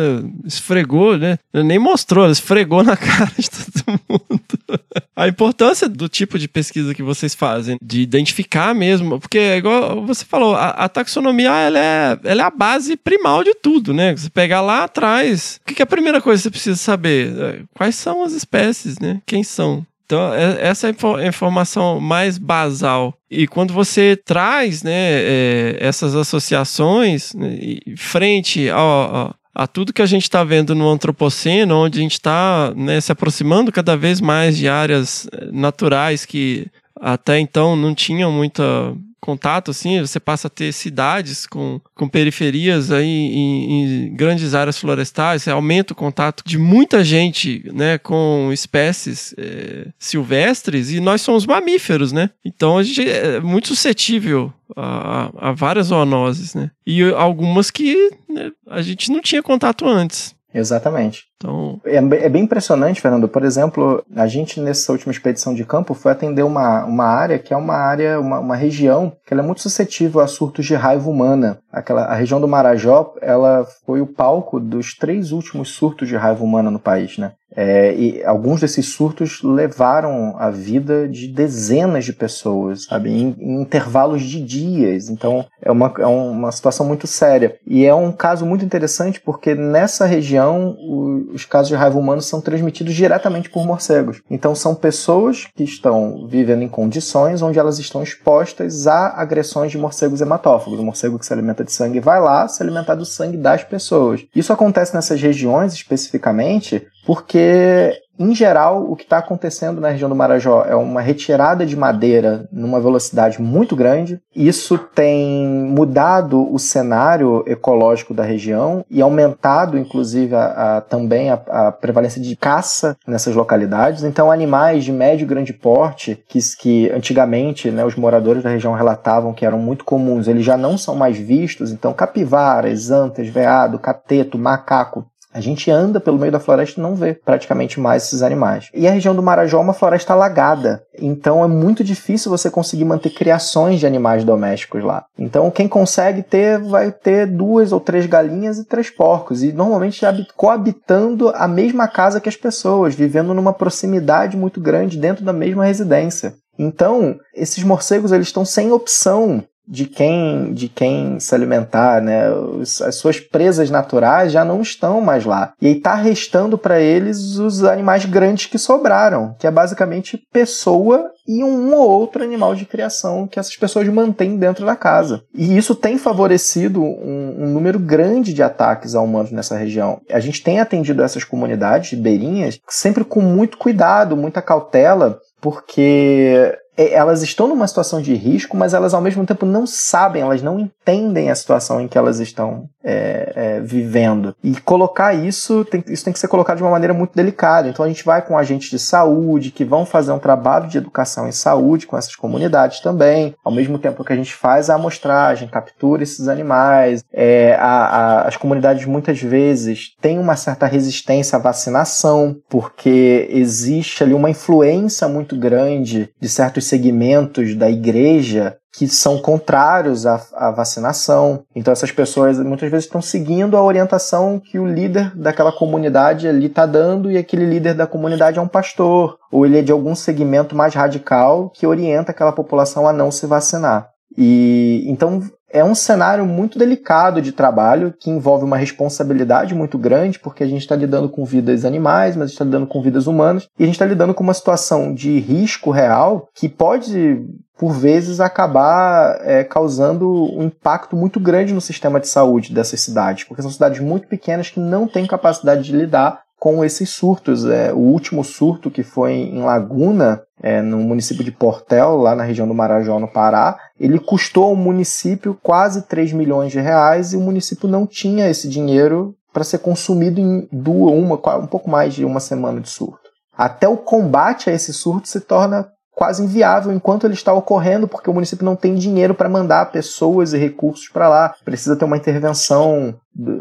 esfregou, 0.45 1.17
né? 1.17 1.39
Nem 1.53 1.79
mostrou, 1.79 2.31
esfregou 2.31 2.85
na 2.85 2.95
cara 2.99 3.33
de 3.37 3.51
todo 3.51 4.01
mundo. 4.09 4.81
a 5.17 5.27
importância 5.27 5.89
do 5.89 6.07
tipo 6.07 6.39
de 6.39 6.47
pesquisa 6.47 6.95
que 6.95 7.03
vocês 7.03 7.35
fazem, 7.35 7.79
de 7.83 8.03
identificar 8.03 8.75
mesmo, 8.75 9.19
porque 9.19 9.39
é 9.39 9.57
igual 9.57 10.05
você 10.05 10.25
falou, 10.25 10.55
a, 10.55 10.69
a 10.71 10.89
taxonomia 10.89 11.51
ela 11.51 11.79
é, 11.79 12.19
ela 12.25 12.43
é 12.43 12.45
a 12.45 12.51
base 12.51 12.97
primal 12.97 13.43
de 13.43 13.55
tudo, 13.55 13.95
né? 13.95 14.15
Você 14.15 14.29
pegar 14.29 14.61
lá 14.61 14.85
atrás, 14.85 15.59
o 15.63 15.67
que, 15.67 15.75
que 15.75 15.83
é 15.83 15.85
a 15.85 15.87
primeira 15.87 16.21
coisa 16.21 16.41
que 16.41 16.45
você 16.45 16.51
precisa 16.51 16.77
saber? 16.77 17.33
É, 17.39 17.61
quais 17.75 17.95
são 17.95 18.23
as 18.23 18.33
espécies, 18.33 18.99
né? 18.99 19.21
Quem 19.25 19.43
são? 19.43 19.85
Então, 20.07 20.33
é, 20.33 20.69
essa 20.69 20.89
é 20.89 20.91
a 20.93 21.27
informação 21.27 22.01
mais 22.01 22.39
basal. 22.39 23.13
E 23.29 23.47
quando 23.49 23.75
você 23.75 24.17
traz 24.17 24.85
né, 24.85 24.93
é, 24.93 25.77
essas 25.81 26.15
associações 26.15 27.35
né, 27.35 27.59
frente 27.97 28.69
a, 28.71 29.67
tudo 29.67 29.93
que 29.93 30.01
a 30.01 30.07
gente 30.07 30.23
está 30.23 30.45
vendo 30.45 30.77
no 30.77 30.89
antropoceno, 30.89 31.75
onde 31.75 31.99
a 31.99 32.03
gente 32.03 32.13
está 32.13 32.73
né, 32.77 33.01
se 33.01 33.11
aproximando 33.11 33.73
cada 33.73 33.97
vez 33.97 34.21
mais 34.21 34.57
de 34.57 34.69
áreas 34.69 35.29
é, 35.33 35.47
naturais 35.51 36.25
que 36.25 36.69
até 37.01 37.41
então 37.41 37.75
não 37.75 37.93
tinham 37.93 38.31
muita 38.31 38.95
contato, 39.27 39.73
assim, 39.73 40.01
você 40.01 40.21
passa 40.21 40.47
a 40.47 40.51
ter 40.51 40.73
cidades 40.73 41.49
com, 41.49 41.81
com 41.97 42.09
periferias 42.09 42.93
aí 42.93 43.05
em, 43.05 44.07
em 44.07 44.15
grandes 44.15 44.55
áreas 44.55 44.79
florestais, 44.79 45.43
você 45.43 45.51
aumenta 45.51 45.93
o 45.93 45.97
contato 45.97 46.45
de 46.47 46.57
muita 46.57 47.03
gente, 47.03 47.69
né, 47.75 47.99
com 47.99 48.51
espécies 48.53 49.35
é, 49.37 49.89
silvestres 49.99 50.93
e 50.93 51.01
nós 51.01 51.23
somos 51.23 51.45
mamíferos, 51.45 52.13
né? 52.13 52.31
Então 52.45 52.79
a 52.79 52.85
gente 52.85 53.09
é 53.09 53.41
muito 53.41 53.67
suscetível 53.67 54.53
a, 54.77 55.49
a 55.49 55.53
várias 55.53 55.89
zoonoses, 55.89 56.55
né? 56.55 56.71
E 56.87 57.03
algumas 57.03 57.69
que 57.69 57.97
né, 58.29 58.53
a 58.69 58.81
gente 58.81 59.11
não 59.11 59.21
tinha 59.21 59.43
contato 59.43 59.89
antes. 59.89 60.36
Exatamente. 60.59 61.25
Então... 61.37 61.79
É, 61.85 61.97
é, 61.97 62.29
bem 62.29 62.45
impressionante, 62.45 63.01
Fernando. 63.01 63.29
Por 63.29 63.45
exemplo, 63.45 64.03
a 64.15 64.27
gente 64.27 64.59
nessa 64.61 64.91
última 64.91 65.13
expedição 65.13 65.55
de 65.55 65.65
campo 65.65 65.93
foi 65.93 66.13
atender 66.13 66.43
uma, 66.43 66.85
uma 66.85 67.05
área 67.05 67.39
que 67.39 67.53
é 67.53 67.57
uma 67.57 67.75
área, 67.75 68.19
uma, 68.19 68.41
uma 68.41 68.57
região 68.57 69.13
que 69.27 69.35
ela 69.35 69.43
é 69.43 69.47
muito 69.47 69.61
suscetível 69.61 70.21
a 70.21 70.27
surtos 70.27 70.65
de 70.65 70.75
raiva 70.75 71.11
humana. 71.11 71.59
Aquela, 71.71 72.05
a 72.05 72.15
região 72.15 72.41
do 72.41 72.49
Marajó, 72.49 73.15
ela 73.21 73.67
foi 73.85 74.01
o 74.01 74.07
palco 74.07 74.59
dos 74.59 74.95
três 74.95 75.31
últimos 75.31 75.71
surtos 75.71 76.09
de 76.09 76.17
raiva 76.17 76.43
humana 76.43 76.71
no 76.71 76.79
país, 76.79 77.19
né? 77.19 77.33
É, 77.57 77.95
e 77.95 78.23
alguns 78.25 78.61
desses 78.61 78.89
surtos 78.89 79.43
levaram 79.43 80.37
a 80.39 80.51
vida 80.51 81.09
de 81.09 81.27
dezenas 81.27 82.05
de 82.05 82.13
pessoas, 82.13 82.85
sabe, 82.85 83.11
em, 83.11 83.35
em 83.39 83.63
intervalos 83.63 84.23
de 84.23 84.43
dias. 84.43 85.09
Então 85.09 85.47
é 85.63 85.73
uma, 85.73 85.93
é 85.99 86.07
uma 86.07 86.53
situação 86.53 86.85
muito 86.85 87.07
séria. 87.07 87.57
E 87.67 87.87
é 87.87 87.95
um 87.95 88.13
caso 88.13 88.45
muito 88.45 88.65
interessante 88.65 89.21
porque 89.21 89.55
nessa 89.55 90.05
região 90.05 90.77
o, 90.79 91.33
os 91.33 91.47
casos 91.47 91.69
de 91.69 91.75
raiva 91.75 91.99
humana 91.99 92.21
são 92.21 92.41
transmitidos 92.41 92.95
diretamente 92.95 93.49
por 93.49 93.67
morcegos. 93.67 94.21
Então 94.31 94.55
são 94.55 94.75
pessoas 94.75 95.47
que 95.57 95.65
estão 95.65 96.27
vivendo 96.29 96.63
em 96.63 96.69
condições 96.69 97.41
onde 97.41 97.59
elas 97.59 97.79
estão 97.79 98.03
expostas 98.03 98.87
a 98.87 99.21
agressões 99.21 99.73
de 99.73 99.79
morcegos 99.79 100.21
hematófagos. 100.21 100.79
O 100.79 100.85
morcego 100.85 101.19
que 101.19 101.25
se 101.25 101.33
alimenta 101.33 101.65
de 101.65 101.73
sangue 101.73 102.01
vai 102.01 102.21
lá 102.21 102.47
se 102.49 102.63
alimentar 102.63 102.95
do 102.95 103.07
sangue 103.07 103.39
das 103.39 103.65
pessoas. 103.65 104.25
Isso 104.35 104.53
acontece 104.53 104.95
nessas 104.95 105.21
regiões 105.21 105.73
especificamente 105.73 106.87
porque 107.07 108.03
em 108.19 108.35
geral, 108.35 108.91
o 108.91 108.97
que 108.97 109.05
está 109.05 109.19
acontecendo 109.19 109.81
na 109.81 109.91
região 109.91 110.09
do 110.09 110.17
Marajó 110.17 110.65
é 110.67 110.75
uma 110.75 111.03
retirada 111.03 111.67
de 111.67 111.77
madeira 111.77 112.49
numa 112.51 112.81
velocidade 112.81 113.41
muito 113.41 113.77
grande. 113.77 114.21
Isso 114.35 114.79
tem 114.79 115.47
mudado 115.47 116.53
o 116.53 116.59
cenário 116.59 117.45
ecológico 117.47 118.15
da 118.15 118.23
região 118.23 118.85
e 118.91 119.03
aumentado, 119.03 119.77
inclusive, 119.77 120.35
a, 120.35 120.77
a, 120.77 120.81
também 120.81 121.31
a, 121.31 121.35
a, 121.35 121.73
prevalência 121.73 122.21
de 122.21 122.35
caça 122.35 122.97
nessas 123.07 123.35
localidades. 123.35 124.03
Então, 124.03 124.33
animais 124.33 124.85
de 124.85 124.93
médio 124.93 125.25
e 125.25 125.29
grande 125.29 125.53
porte, 125.53 126.19
que, 126.27 126.39
que 126.59 126.91
antigamente 126.91 127.71
né, 127.71 127.85
os 127.85 127.97
moradores 127.97 128.43
da 128.43 128.51
região 128.51 128.73
relatavam 128.73 129.35
que 129.35 129.45
eram 129.45 129.59
muito 129.59 129.85
comuns, 129.85 130.27
eles 130.27 130.45
já 130.45 130.57
não 130.57 130.79
são 130.79 130.95
mais 130.95 131.19
vistos. 131.19 131.71
Então, 131.71 131.93
capivaras, 131.93 132.91
antas, 132.91 133.29
veado, 133.29 133.79
cateto, 133.79 134.39
macaco, 134.39 135.05
a 135.37 135.41
gente 135.41 135.71
anda 135.71 136.01
pelo 136.01 136.19
meio 136.19 136.33
da 136.33 136.41
floresta 136.41 136.81
e 136.81 136.83
não 136.83 136.95
vê 136.95 137.13
praticamente 137.13 137.79
mais 137.79 138.05
esses 138.05 138.23
animais. 138.23 138.71
E 138.73 138.89
a 138.89 138.91
região 138.91 139.15
do 139.15 139.23
Marajó 139.23 139.59
é 139.59 139.61
uma 139.61 139.75
floresta 139.75 140.15
alagada, 140.15 140.83
então 140.99 141.45
é 141.45 141.47
muito 141.47 141.85
difícil 141.85 142.31
você 142.31 142.51
conseguir 142.51 142.87
manter 142.87 143.11
criações 143.11 143.79
de 143.79 143.87
animais 143.87 144.25
domésticos 144.25 144.83
lá. 144.83 145.05
Então 145.19 145.51
quem 145.51 145.69
consegue 145.69 146.23
ter 146.23 146.59
vai 146.59 146.91
ter 146.91 147.27
duas 147.27 147.71
ou 147.71 147.79
três 147.79 148.07
galinhas 148.07 148.57
e 148.57 148.65
três 148.65 148.89
porcos 148.89 149.43
e 149.43 149.53
normalmente 149.53 150.01
coabitando 150.35 151.29
a 151.35 151.47
mesma 151.47 151.87
casa 151.87 152.19
que 152.19 152.31
as 152.31 152.37
pessoas, 152.37 152.95
vivendo 152.95 153.35
numa 153.35 153.53
proximidade 153.53 154.39
muito 154.39 154.59
grande 154.59 154.97
dentro 154.97 155.23
da 155.23 155.35
mesma 155.35 155.67
residência. 155.67 156.33
Então, 156.59 157.19
esses 157.35 157.63
morcegos 157.63 158.11
eles 158.11 158.29
estão 158.29 158.47
sem 158.47 158.73
opção 158.73 159.45
de 159.67 159.87
quem 159.87 160.53
de 160.53 160.69
quem 160.69 161.19
se 161.19 161.35
alimentar, 161.35 162.01
né? 162.01 162.25
As 162.61 162.97
suas 162.97 163.19
presas 163.19 163.71
naturais 163.71 164.33
já 164.33 164.45
não 164.45 164.61
estão 164.61 165.01
mais 165.01 165.25
lá. 165.25 165.53
E 165.61 165.67
aí 165.67 165.75
tá 165.81 165.95
restando 165.95 166.57
para 166.57 166.81
eles 166.81 167.39
os 167.39 167.65
animais 167.65 168.05
grandes 168.05 168.47
que 168.47 168.59
sobraram, 168.59 169.35
que 169.39 169.47
é 169.47 169.51
basicamente 169.51 170.23
pessoa 170.33 171.11
e 171.27 171.43
um 171.43 171.75
ou 171.75 171.91
outro 171.91 172.23
animal 172.23 172.55
de 172.55 172.65
criação 172.65 173.27
que 173.27 173.39
essas 173.39 173.57
pessoas 173.57 173.89
mantêm 173.89 174.37
dentro 174.37 174.65
da 174.65 174.77
casa. 174.77 175.23
E 175.35 175.57
isso 175.57 175.75
tem 175.75 175.99
favorecido 175.99 176.81
um, 176.83 177.35
um 177.39 177.51
número 177.51 177.79
grande 177.79 178.33
de 178.33 178.43
ataques 178.43 178.95
a 178.95 179.01
humanos 179.01 179.33
nessa 179.33 179.57
região. 179.57 180.01
A 180.11 180.21
gente 180.21 180.43
tem 180.43 180.61
atendido 180.61 181.03
essas 181.03 181.25
comunidades 181.25 181.91
ribeirinhas 181.91 182.61
sempre 182.69 183.05
com 183.05 183.21
muito 183.21 183.59
cuidado, 183.59 184.17
muita 184.17 184.41
cautela, 184.41 185.19
porque 185.41 186.57
elas 186.77 187.23
estão 187.23 187.49
numa 187.49 187.67
situação 187.67 188.01
de 188.01 188.15
risco, 188.15 188.57
mas 188.57 188.75
elas 188.75 188.93
ao 188.93 189.01
mesmo 189.01 189.25
tempo 189.25 189.47
não 189.47 189.67
sabem, 189.67 190.23
elas 190.23 190.43
não 190.43 190.59
entendem 190.59 191.31
a 191.31 191.35
situação 191.35 191.81
em 191.81 191.89
que 191.89 191.97
elas 191.97 192.21
estão 192.21 192.69
é, 192.87 193.33
é, 193.35 193.61
vivendo. 193.61 194.35
E 194.45 194.55
colocar 194.61 195.13
isso 195.13 195.65
tem, 195.65 195.83
isso 195.89 196.05
tem 196.05 196.13
que 196.13 196.21
ser 196.21 196.29
colocado 196.29 196.59
de 196.59 196.63
uma 196.63 196.71
maneira 196.71 196.95
muito 196.95 197.15
delicada. 197.15 197.69
Então 197.69 197.85
a 197.85 197.89
gente 197.89 198.05
vai 198.05 198.23
com 198.23 198.39
agentes 198.39 198.71
de 198.71 198.79
saúde 198.79 199.51
que 199.51 199.65
vão 199.65 199.85
fazer 199.85 200.13
um 200.13 200.19
trabalho 200.21 200.69
de 200.69 200.79
educação 200.79 201.27
em 201.27 201.33
saúde 201.33 201.87
com 201.87 201.99
essas 201.99 202.15
comunidades 202.15 202.79
também, 202.81 203.35
ao 203.45 203.53
mesmo 203.53 203.77
tempo 203.79 204.05
que 204.05 204.13
a 204.13 204.17
gente 204.17 204.33
faz 204.33 204.71
a 204.71 204.77
amostragem, 204.77 205.49
captura 205.49 206.05
esses 206.05 206.29
animais. 206.29 207.05
É, 207.13 207.57
a, 207.59 207.67
a, 207.67 208.29
as 208.29 208.37
comunidades 208.37 208.87
muitas 208.87 209.21
vezes 209.21 209.97
têm 210.01 210.19
uma 210.19 210.37
certa 210.37 210.67
resistência 210.67 211.37
à 211.37 211.41
vacinação, 211.41 212.37
porque 212.49 213.27
existe 213.31 214.05
ali 214.05 214.15
uma 214.15 214.31
influência 214.31 215.09
muito 215.09 215.37
grande 215.37 216.11
de 216.21 216.29
certos 216.29 216.67
segmentos 216.67 217.57
da 217.57 217.69
igreja 217.69 218.57
que 218.77 218.87
são 218.87 219.19
contrários 219.19 220.05
à, 220.05 220.21
à, 220.35 220.51
vacinação. 220.51 221.45
Então 221.55 221.73
essas 221.73 221.91
pessoas 221.91 222.39
muitas 222.39 222.71
vezes 222.71 222.85
estão 222.85 223.01
seguindo 223.01 223.57
a 223.57 223.63
orientação 223.63 224.39
que 224.39 224.59
o 224.59 224.67
líder 224.67 225.17
daquela 225.17 225.51
comunidade 225.51 226.29
ali 226.29 226.45
está 226.47 226.67
dando 226.67 227.11
e 227.11 227.17
aquele 227.17 227.47
líder 227.47 227.73
da 227.73 227.87
comunidade 227.87 228.39
é 228.39 228.43
um 228.43 228.47
pastor 228.47 229.17
ou 229.33 229.47
ele 229.47 229.59
é 229.59 229.63
de 229.63 229.73
algum 229.73 229.95
segmento 229.95 230.55
mais 230.55 230.75
radical 230.75 231.51
que 231.55 231.67
orienta 231.67 232.11
aquela 232.11 232.33
população 232.33 232.87
a 232.87 232.93
não 232.93 233.11
se 233.11 233.27
vacinar. 233.27 233.89
E 234.17 234.85
então 234.87 235.23
é 235.51 235.65
um 235.65 235.75
cenário 235.75 236.27
muito 236.27 236.59
delicado 236.59 237.23
de 237.23 237.33
trabalho 237.33 237.95
que 237.99 238.11
envolve 238.11 238.45
uma 238.45 238.57
responsabilidade 238.57 239.55
muito 239.55 239.79
grande, 239.79 240.19
porque 240.19 240.43
a 240.43 240.47
gente 240.47 240.63
está 240.63 240.75
lidando 240.75 241.09
com 241.09 241.25
vidas 241.25 241.65
animais, 241.65 242.17
mas 242.17 242.31
está 242.31 242.45
lidando 242.45 242.67
com 242.67 242.83
vidas 242.83 243.07
humanas, 243.07 243.49
e 243.59 243.63
a 243.63 243.67
gente 243.67 243.77
está 243.77 243.87
lidando 243.87 244.15
com 244.15 244.25
uma 244.25 244.35
situação 244.35 244.93
de 244.93 245.19
risco 245.19 245.71
real 245.71 246.29
que 246.35 246.49
pode 246.49 247.25
por 247.59 247.73
vezes 247.73 248.21
acabar 248.21 249.19
é, 249.23 249.43
causando 249.43 250.07
um 250.37 250.43
impacto 250.43 250.95
muito 250.95 251.19
grande 251.19 251.55
no 251.55 251.61
sistema 251.61 251.99
de 251.99 252.09
saúde 252.09 252.53
dessas 252.53 252.83
cidades, 252.83 253.25
porque 253.25 253.41
são 253.41 253.51
cidades 253.51 253.81
muito 253.81 254.07
pequenas 254.07 254.51
que 254.51 254.61
não 254.61 254.87
têm 254.87 255.07
capacidade 255.07 255.63
de 255.63 255.73
lidar 255.75 256.21
com 256.39 256.65
esses 256.65 256.91
surtos. 256.91 257.47
É, 257.47 257.73
o 257.73 257.79
último 257.79 258.23
surto 258.23 258.71
que 258.71 258.83
foi 258.83 259.13
em 259.13 259.43
Laguna, 259.43 260.21
é, 260.43 260.61
no 260.61 260.79
município 260.79 261.25
de 261.25 261.33
Portel, 261.33 261.97
lá 261.97 262.15
na 262.15 262.25
região 262.25 262.47
do 262.47 262.55
Marajó, 262.55 262.99
no 262.99 263.09
Pará, 263.09 263.59
ele 263.79 263.99
custou 263.99 264.45
ao 264.45 264.57
município 264.57 265.39
quase 265.43 265.83
3 265.83 266.13
milhões 266.13 266.51
de 266.51 266.61
reais 266.61 267.13
e 267.13 267.17
o 267.17 267.21
município 267.21 267.69
não 267.69 267.87
tinha 267.87 268.29
esse 268.29 268.49
dinheiro 268.49 269.15
para 269.33 269.45
ser 269.45 269.59
consumido 269.59 270.19
em 270.19 270.49
duas, 270.51 270.95
uma, 270.95 271.37
um 271.37 271.47
pouco 271.47 271.69
mais 271.69 271.95
de 271.95 272.05
uma 272.05 272.21
semana 272.21 272.61
de 272.61 272.71
surto. 272.71 273.11
Até 273.37 273.69
o 273.69 273.77
combate 273.77 274.49
a 274.49 274.53
esse 274.53 274.73
surto 274.73 275.09
se 275.09 275.21
torna 275.21 275.69
quase 275.97 276.23
inviável 276.23 276.73
enquanto 276.73 277.05
ele 277.05 277.15
está 277.15 277.33
ocorrendo, 277.33 277.89
porque 277.89 278.09
o 278.09 278.15
município 278.15 278.45
não 278.45 278.57
tem 278.57 278.75
dinheiro 278.75 279.15
para 279.15 279.29
mandar 279.29 279.73
pessoas 279.73 280.33
e 280.33 280.39
recursos 280.39 280.89
para 280.89 281.09
lá. 281.09 281.35
Precisa 281.45 281.77
ter 281.77 281.85
uma 281.85 281.97
intervenção 281.97 282.95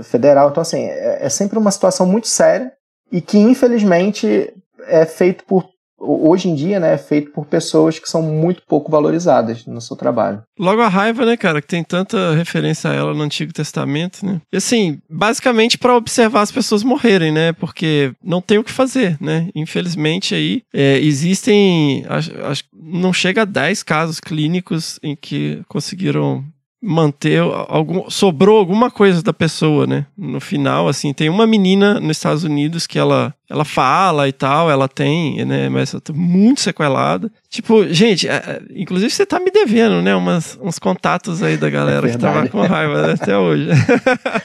federal. 0.03 0.49
Então, 0.49 0.61
assim, 0.61 0.83
é, 0.83 1.25
é 1.25 1.29
sempre 1.29 1.57
uma 1.57 1.71
situação 1.71 2.05
muito 2.05 2.27
séria 2.27 2.71
e 3.11 3.21
que, 3.21 3.38
infelizmente, 3.38 4.53
é 4.88 5.05
feito 5.05 5.45
por 5.45 5.65
hoje 6.06 6.49
em 6.49 6.56
dia, 6.56 6.80
né, 6.80 6.93
é 6.93 6.97
feito 6.97 7.32
por 7.32 7.45
pessoas 7.45 7.99
que 7.99 8.10
são 8.10 8.22
muito 8.22 8.62
pouco 8.68 8.91
valorizadas 8.91 9.66
no 9.66 9.82
seu 9.82 9.95
trabalho. 9.95 10.43
Logo 10.58 10.82
a 10.82 10.88
raiva, 10.88 11.26
né, 11.26 11.36
cara, 11.36 11.62
que 11.62 11.68
tem 11.68 11.84
tanta 11.84 12.34
referência 12.34 12.89
a 12.89 12.93
ela 12.93 13.14
no 13.14 13.24
Antigo 13.24 13.53
Testamento, 13.53 14.26
né? 14.26 14.41
E 14.51 14.58
assim, 14.58 14.99
basicamente 15.10 15.78
para 15.78 15.95
observar 15.95 16.41
as 16.41 16.51
pessoas 16.51 16.84
morrerem, 16.84 17.32
né? 17.32 17.53
Porque 17.53 18.14
não 18.24 18.41
tem 18.41 18.58
o 18.58 18.64
que 18.64 18.72
fazer, 18.72 19.18
né? 19.20 19.49
Infelizmente 19.56 20.36
aí 20.36 20.62
é, 20.74 20.99
existem, 20.99 22.06
acho, 22.08 22.32
acho, 22.43 22.64
não 22.74 23.12
chega 23.12 23.41
a 23.41 23.45
10 23.45 23.84
casos 23.84 24.20
clínicos 24.20 24.99
em 25.03 25.16
que 25.16 25.62
conseguiram 25.68 26.43
manter 26.86 27.41
algum 27.67 28.09
sobrou 28.09 28.57
alguma 28.57 28.91
coisa 28.91 29.23
da 29.23 29.33
pessoa, 29.33 29.88
né? 29.88 30.05
No 30.17 30.39
final, 30.39 30.88
assim, 30.88 31.13
tem 31.13 31.29
uma 31.29 31.47
menina 31.47 31.99
nos 31.99 32.17
Estados 32.17 32.43
Unidos 32.43 32.86
que 32.86 32.99
ela 32.99 33.33
ela 33.49 33.63
fala 33.63 34.27
e 34.27 34.31
tal, 34.31 34.71
ela 34.71 34.88
tem, 34.88 35.45
né? 35.45 35.69
Mas 35.69 35.93
ela 35.93 36.01
tá 36.01 36.11
muito 36.11 36.61
sequelada. 36.61 37.31
Tipo, 37.47 37.88
gente, 37.88 38.27
é, 38.27 38.33
é, 38.33 38.61
inclusive 38.75 39.11
você 39.11 39.25
tá 39.25 39.39
me 39.39 39.51
devendo, 39.51 40.01
né? 40.01 40.15
Umas, 40.15 40.57
uns 40.61 40.79
contatos 40.79 41.43
aí 41.43 41.55
da 41.55 41.69
galera 41.69 42.07
é 42.07 42.11
que 42.11 42.17
tava 42.17 42.47
com 42.49 42.61
raiva 42.61 43.07
né, 43.07 43.13
até 43.13 43.38
hoje. 43.38 43.67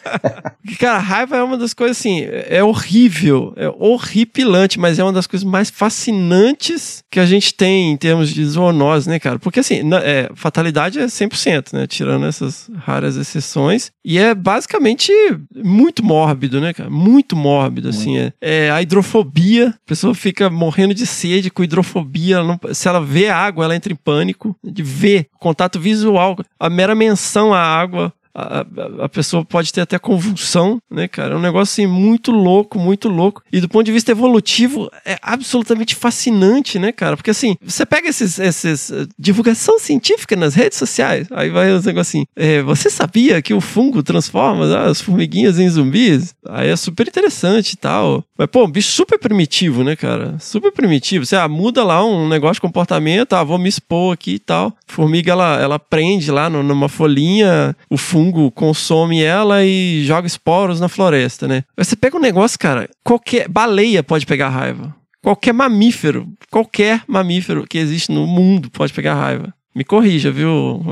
Cara, 0.79 0.99
raiva 0.99 1.37
é 1.37 1.43
uma 1.43 1.57
das 1.57 1.73
coisas 1.73 1.99
assim, 1.99 2.27
é 2.31 2.63
horrível, 2.63 3.55
é 3.57 3.69
horripilante, 3.69 4.79
mas 4.79 4.99
é 4.99 5.03
uma 5.03 5.13
das 5.13 5.27
coisas 5.27 5.49
mais 5.49 5.71
fascinantes 5.71 7.03
que 7.11 7.19
a 7.19 7.27
gente 7.27 7.55
tem 7.55 7.91
em 7.91 7.97
termos 7.97 8.31
de 8.31 8.45
zoonose, 8.45 9.09
né, 9.09 9.19
cara? 9.19 9.39
Porque 9.39 9.61
assim, 9.61 9.81
é, 10.05 10.31
fatalidade 10.35 11.01
é 11.01 11.07
100%, 11.07 11.73
né? 11.73 11.87
Tirando 11.87 12.27
essas 12.31 12.71
raras 12.75 13.17
exceções. 13.17 13.93
E 14.05 14.19
é 14.19 14.35
basicamente 14.35 15.13
muito 15.55 16.05
mórbido, 16.05 16.61
né, 16.61 16.73
cara? 16.73 16.89
Muito 16.89 17.37
mórbido, 17.37 17.89
assim. 17.89 18.19
É, 18.19 18.33
é 18.41 18.71
a 18.71 18.81
hidrofobia, 18.81 19.69
a 19.69 19.87
pessoa 19.87 20.15
fica 20.15 20.49
morrendo 20.49 20.95
de 20.95 21.07
sede 21.07 21.51
com 21.51 21.63
hidrofobia. 21.63 22.37
Ela 22.37 22.45
não, 22.47 22.75
se 22.75 22.89
ela 22.89 23.01
vê 23.01 23.29
água, 23.29 23.65
ela 23.65 23.77
entra 23.77 23.93
em 23.93 23.97
pânico. 23.97 24.57
De 24.65 24.83
ver, 24.83 25.29
contato 25.39 25.79
visual, 25.79 26.37
a 26.59 26.71
mera 26.71 26.95
menção 26.95 27.53
à 27.53 27.61
água 27.61 28.13
a, 28.35 28.65
a, 29.05 29.09
pessoa 29.09 29.45
pode 29.45 29.73
ter 29.73 29.81
até 29.81 29.99
convulsão, 29.99 30.81
né, 30.91 31.09
cara? 31.09 31.35
É 31.35 31.37
um 31.37 31.41
negócio 31.41 31.73
assim 31.73 31.87
muito 31.87 32.31
louco, 32.31 32.79
muito 32.79 33.09
louco. 33.09 33.43
E 33.53 33.61
do 33.61 33.69
ponto 33.69 33.85
de 33.85 33.93
vista 33.93 34.13
evolutivo, 34.13 34.91
é 35.05 35.19
absolutamente 35.21 35.95
fascinante, 35.95 36.79
né, 36.79 36.93
cara? 36.93 37.17
Porque 37.17 37.31
assim, 37.31 37.57
você 37.63 37.85
pega 37.85 38.09
esses, 38.09 38.39
esses 38.39 38.91
uh, 38.91 39.09
divulgação 39.19 39.79
científica 39.79 40.37
nas 40.37 40.55
redes 40.55 40.79
sociais, 40.79 41.27
aí 41.31 41.51
vai 41.51 41.73
os 41.73 41.85
negócios 41.85 42.09
assim, 42.09 42.25
é, 42.37 42.63
você 42.63 42.89
sabia 42.89 43.43
que 43.43 43.53
o 43.53 43.61
fungo 43.61 44.03
transforma 44.03 44.65
ah, 44.75 44.87
as 44.87 45.01
formiguinhas 45.01 45.59
em 45.59 45.69
zumbis? 45.69 46.35
Aí 46.49 46.69
é 46.71 46.77
super 46.77 47.07
interessante 47.07 47.73
e 47.73 47.77
tal. 47.77 48.25
Mas, 48.39 48.49
pô, 48.49 48.65
um 48.65 48.71
bicho 48.71 48.93
super 48.93 49.19
primitivo, 49.19 49.85
né, 49.85 49.95
cara? 49.97 50.37
Super 50.39 50.73
primitivo. 50.73 51.27
Você 51.27 51.37
ah, 51.37 51.49
muda 51.49 51.85
lá 51.85 52.05
um 52.05 52.29
negócio 52.29 52.55
de 52.55 52.61
comportamento, 52.63 53.35
ah, 53.35 53.45
vou 53.45 53.59
me 53.59 53.69
expor 53.69 54.15
aqui 54.15 54.35
e 54.35 54.39
tal. 54.39 54.73
Formiga, 54.87 55.33
ela, 55.33 55.61
ela 55.61 55.79
prende 55.79 56.31
lá 56.31 56.49
no, 56.49 56.63
numa 56.63 56.89
folhinha 56.89 57.77
o 57.89 57.97
fungo 57.97 58.20
fungo 58.21 58.51
consome 58.51 59.23
ela 59.23 59.65
e 59.65 60.05
joga 60.05 60.27
esporos 60.27 60.79
na 60.79 60.89
floresta, 60.89 61.49
né? 61.49 61.65
Você 61.77 61.97
pega 61.97 62.19
um 62.19 62.21
negócio, 62.21 62.59
cara, 62.59 62.89
qualquer 63.03 63.49
baleia 63.49 64.03
pode 64.03 64.27
pegar 64.27 64.51
raiva. 64.51 64.95
Qualquer 65.23 65.55
mamífero, 65.55 66.29
qualquer 66.51 67.03
mamífero 67.07 67.67
que 67.67 67.79
existe 67.79 68.13
no 68.13 68.27
mundo 68.27 68.71
pode 68.71 68.93
pegar 68.93 69.15
raiva. 69.15 69.55
Me 69.75 69.85
corrija, 69.85 70.31
viu? 70.31 70.83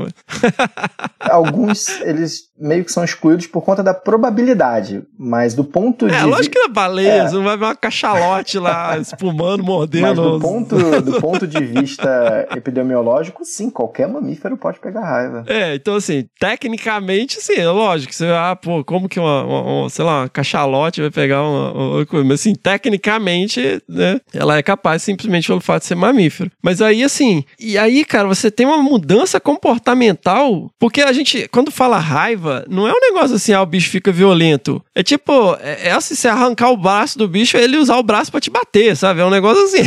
Alguns, 1.19 1.89
eles 2.01 2.48
meio 2.59 2.83
que 2.83 2.91
são 2.91 3.03
excluídos 3.03 3.47
por 3.47 3.61
conta 3.61 3.81
da 3.81 3.93
probabilidade, 3.93 5.03
mas 5.17 5.53
do 5.53 5.63
ponto 5.63 6.07
é, 6.07 6.09
de... 6.09 6.15
É, 6.15 6.23
lógico 6.23 6.55
que 6.55 6.59
é 6.59 6.67
baleia, 6.67 7.09
é. 7.09 7.31
não 7.31 7.43
vai 7.43 7.57
ver 7.57 7.65
uma 7.65 7.75
cachalote 7.75 8.59
lá 8.59 8.97
espumando, 8.99 9.63
mordendo. 9.63 10.01
Mas 10.07 10.15
do 10.15 10.39
ponto, 10.39 11.01
do 11.01 11.13
ponto 11.21 11.47
de 11.47 11.63
vista 11.63 12.47
epidemiológico, 12.55 13.45
sim, 13.45 13.69
qualquer 13.69 14.07
mamífero 14.07 14.57
pode 14.57 14.79
pegar 14.79 15.01
raiva. 15.01 15.43
É, 15.47 15.75
então 15.75 15.95
assim, 15.95 16.25
tecnicamente, 16.39 17.41
sim, 17.41 17.55
é 17.55 17.69
lógico. 17.69 18.13
Você, 18.13 18.25
ah, 18.25 18.55
pô, 18.55 18.83
como 18.83 19.07
que 19.07 19.19
uma, 19.19 19.43
uma, 19.43 19.61
uma 19.61 19.89
sei 19.89 20.03
lá, 20.03 20.21
uma 20.21 20.29
cachalote 20.29 21.01
vai 21.01 21.11
pegar 21.11 21.43
uma, 21.43 22.05
coisa? 22.05 22.25
Mas 22.25 22.41
assim, 22.41 22.53
tecnicamente, 22.53 23.81
né, 23.87 24.19
ela 24.33 24.57
é 24.57 24.63
capaz 24.63 25.01
simplesmente 25.03 25.47
pelo 25.47 25.61
fato 25.61 25.83
de 25.83 25.87
ser 25.87 25.95
mamífero. 25.95 26.51
Mas 26.61 26.81
aí, 26.81 27.03
assim, 27.03 27.43
e 27.59 27.77
aí, 27.77 28.03
cara, 28.03 28.27
você 28.27 28.51
tem 28.51 28.65
uma 28.65 28.81
mudança 28.81 29.39
comportamental, 29.39 30.69
porque 30.79 31.01
a 31.01 31.13
gente, 31.13 31.47
quando 31.47 31.71
fala 31.71 31.97
raiva, 31.97 32.48
não 32.67 32.87
é 32.87 32.91
um 32.91 32.99
negócio 32.99 33.35
assim, 33.35 33.53
ah, 33.53 33.61
o 33.61 33.65
bicho 33.65 33.89
fica 33.89 34.11
violento. 34.11 34.83
É 34.95 35.03
tipo, 35.03 35.55
é, 35.61 35.89
é 35.89 35.91
assim, 35.91 36.15
você 36.15 36.27
arrancar 36.27 36.71
o 36.71 36.77
braço 36.77 37.17
do 37.17 37.27
bicho 37.27 37.57
ele 37.57 37.77
usar 37.77 37.97
o 37.97 38.03
braço 38.03 38.31
para 38.31 38.41
te 38.41 38.49
bater, 38.49 38.95
sabe? 38.95 39.21
É 39.21 39.25
um 39.25 39.29
negócio 39.29 39.63
assim. 39.63 39.83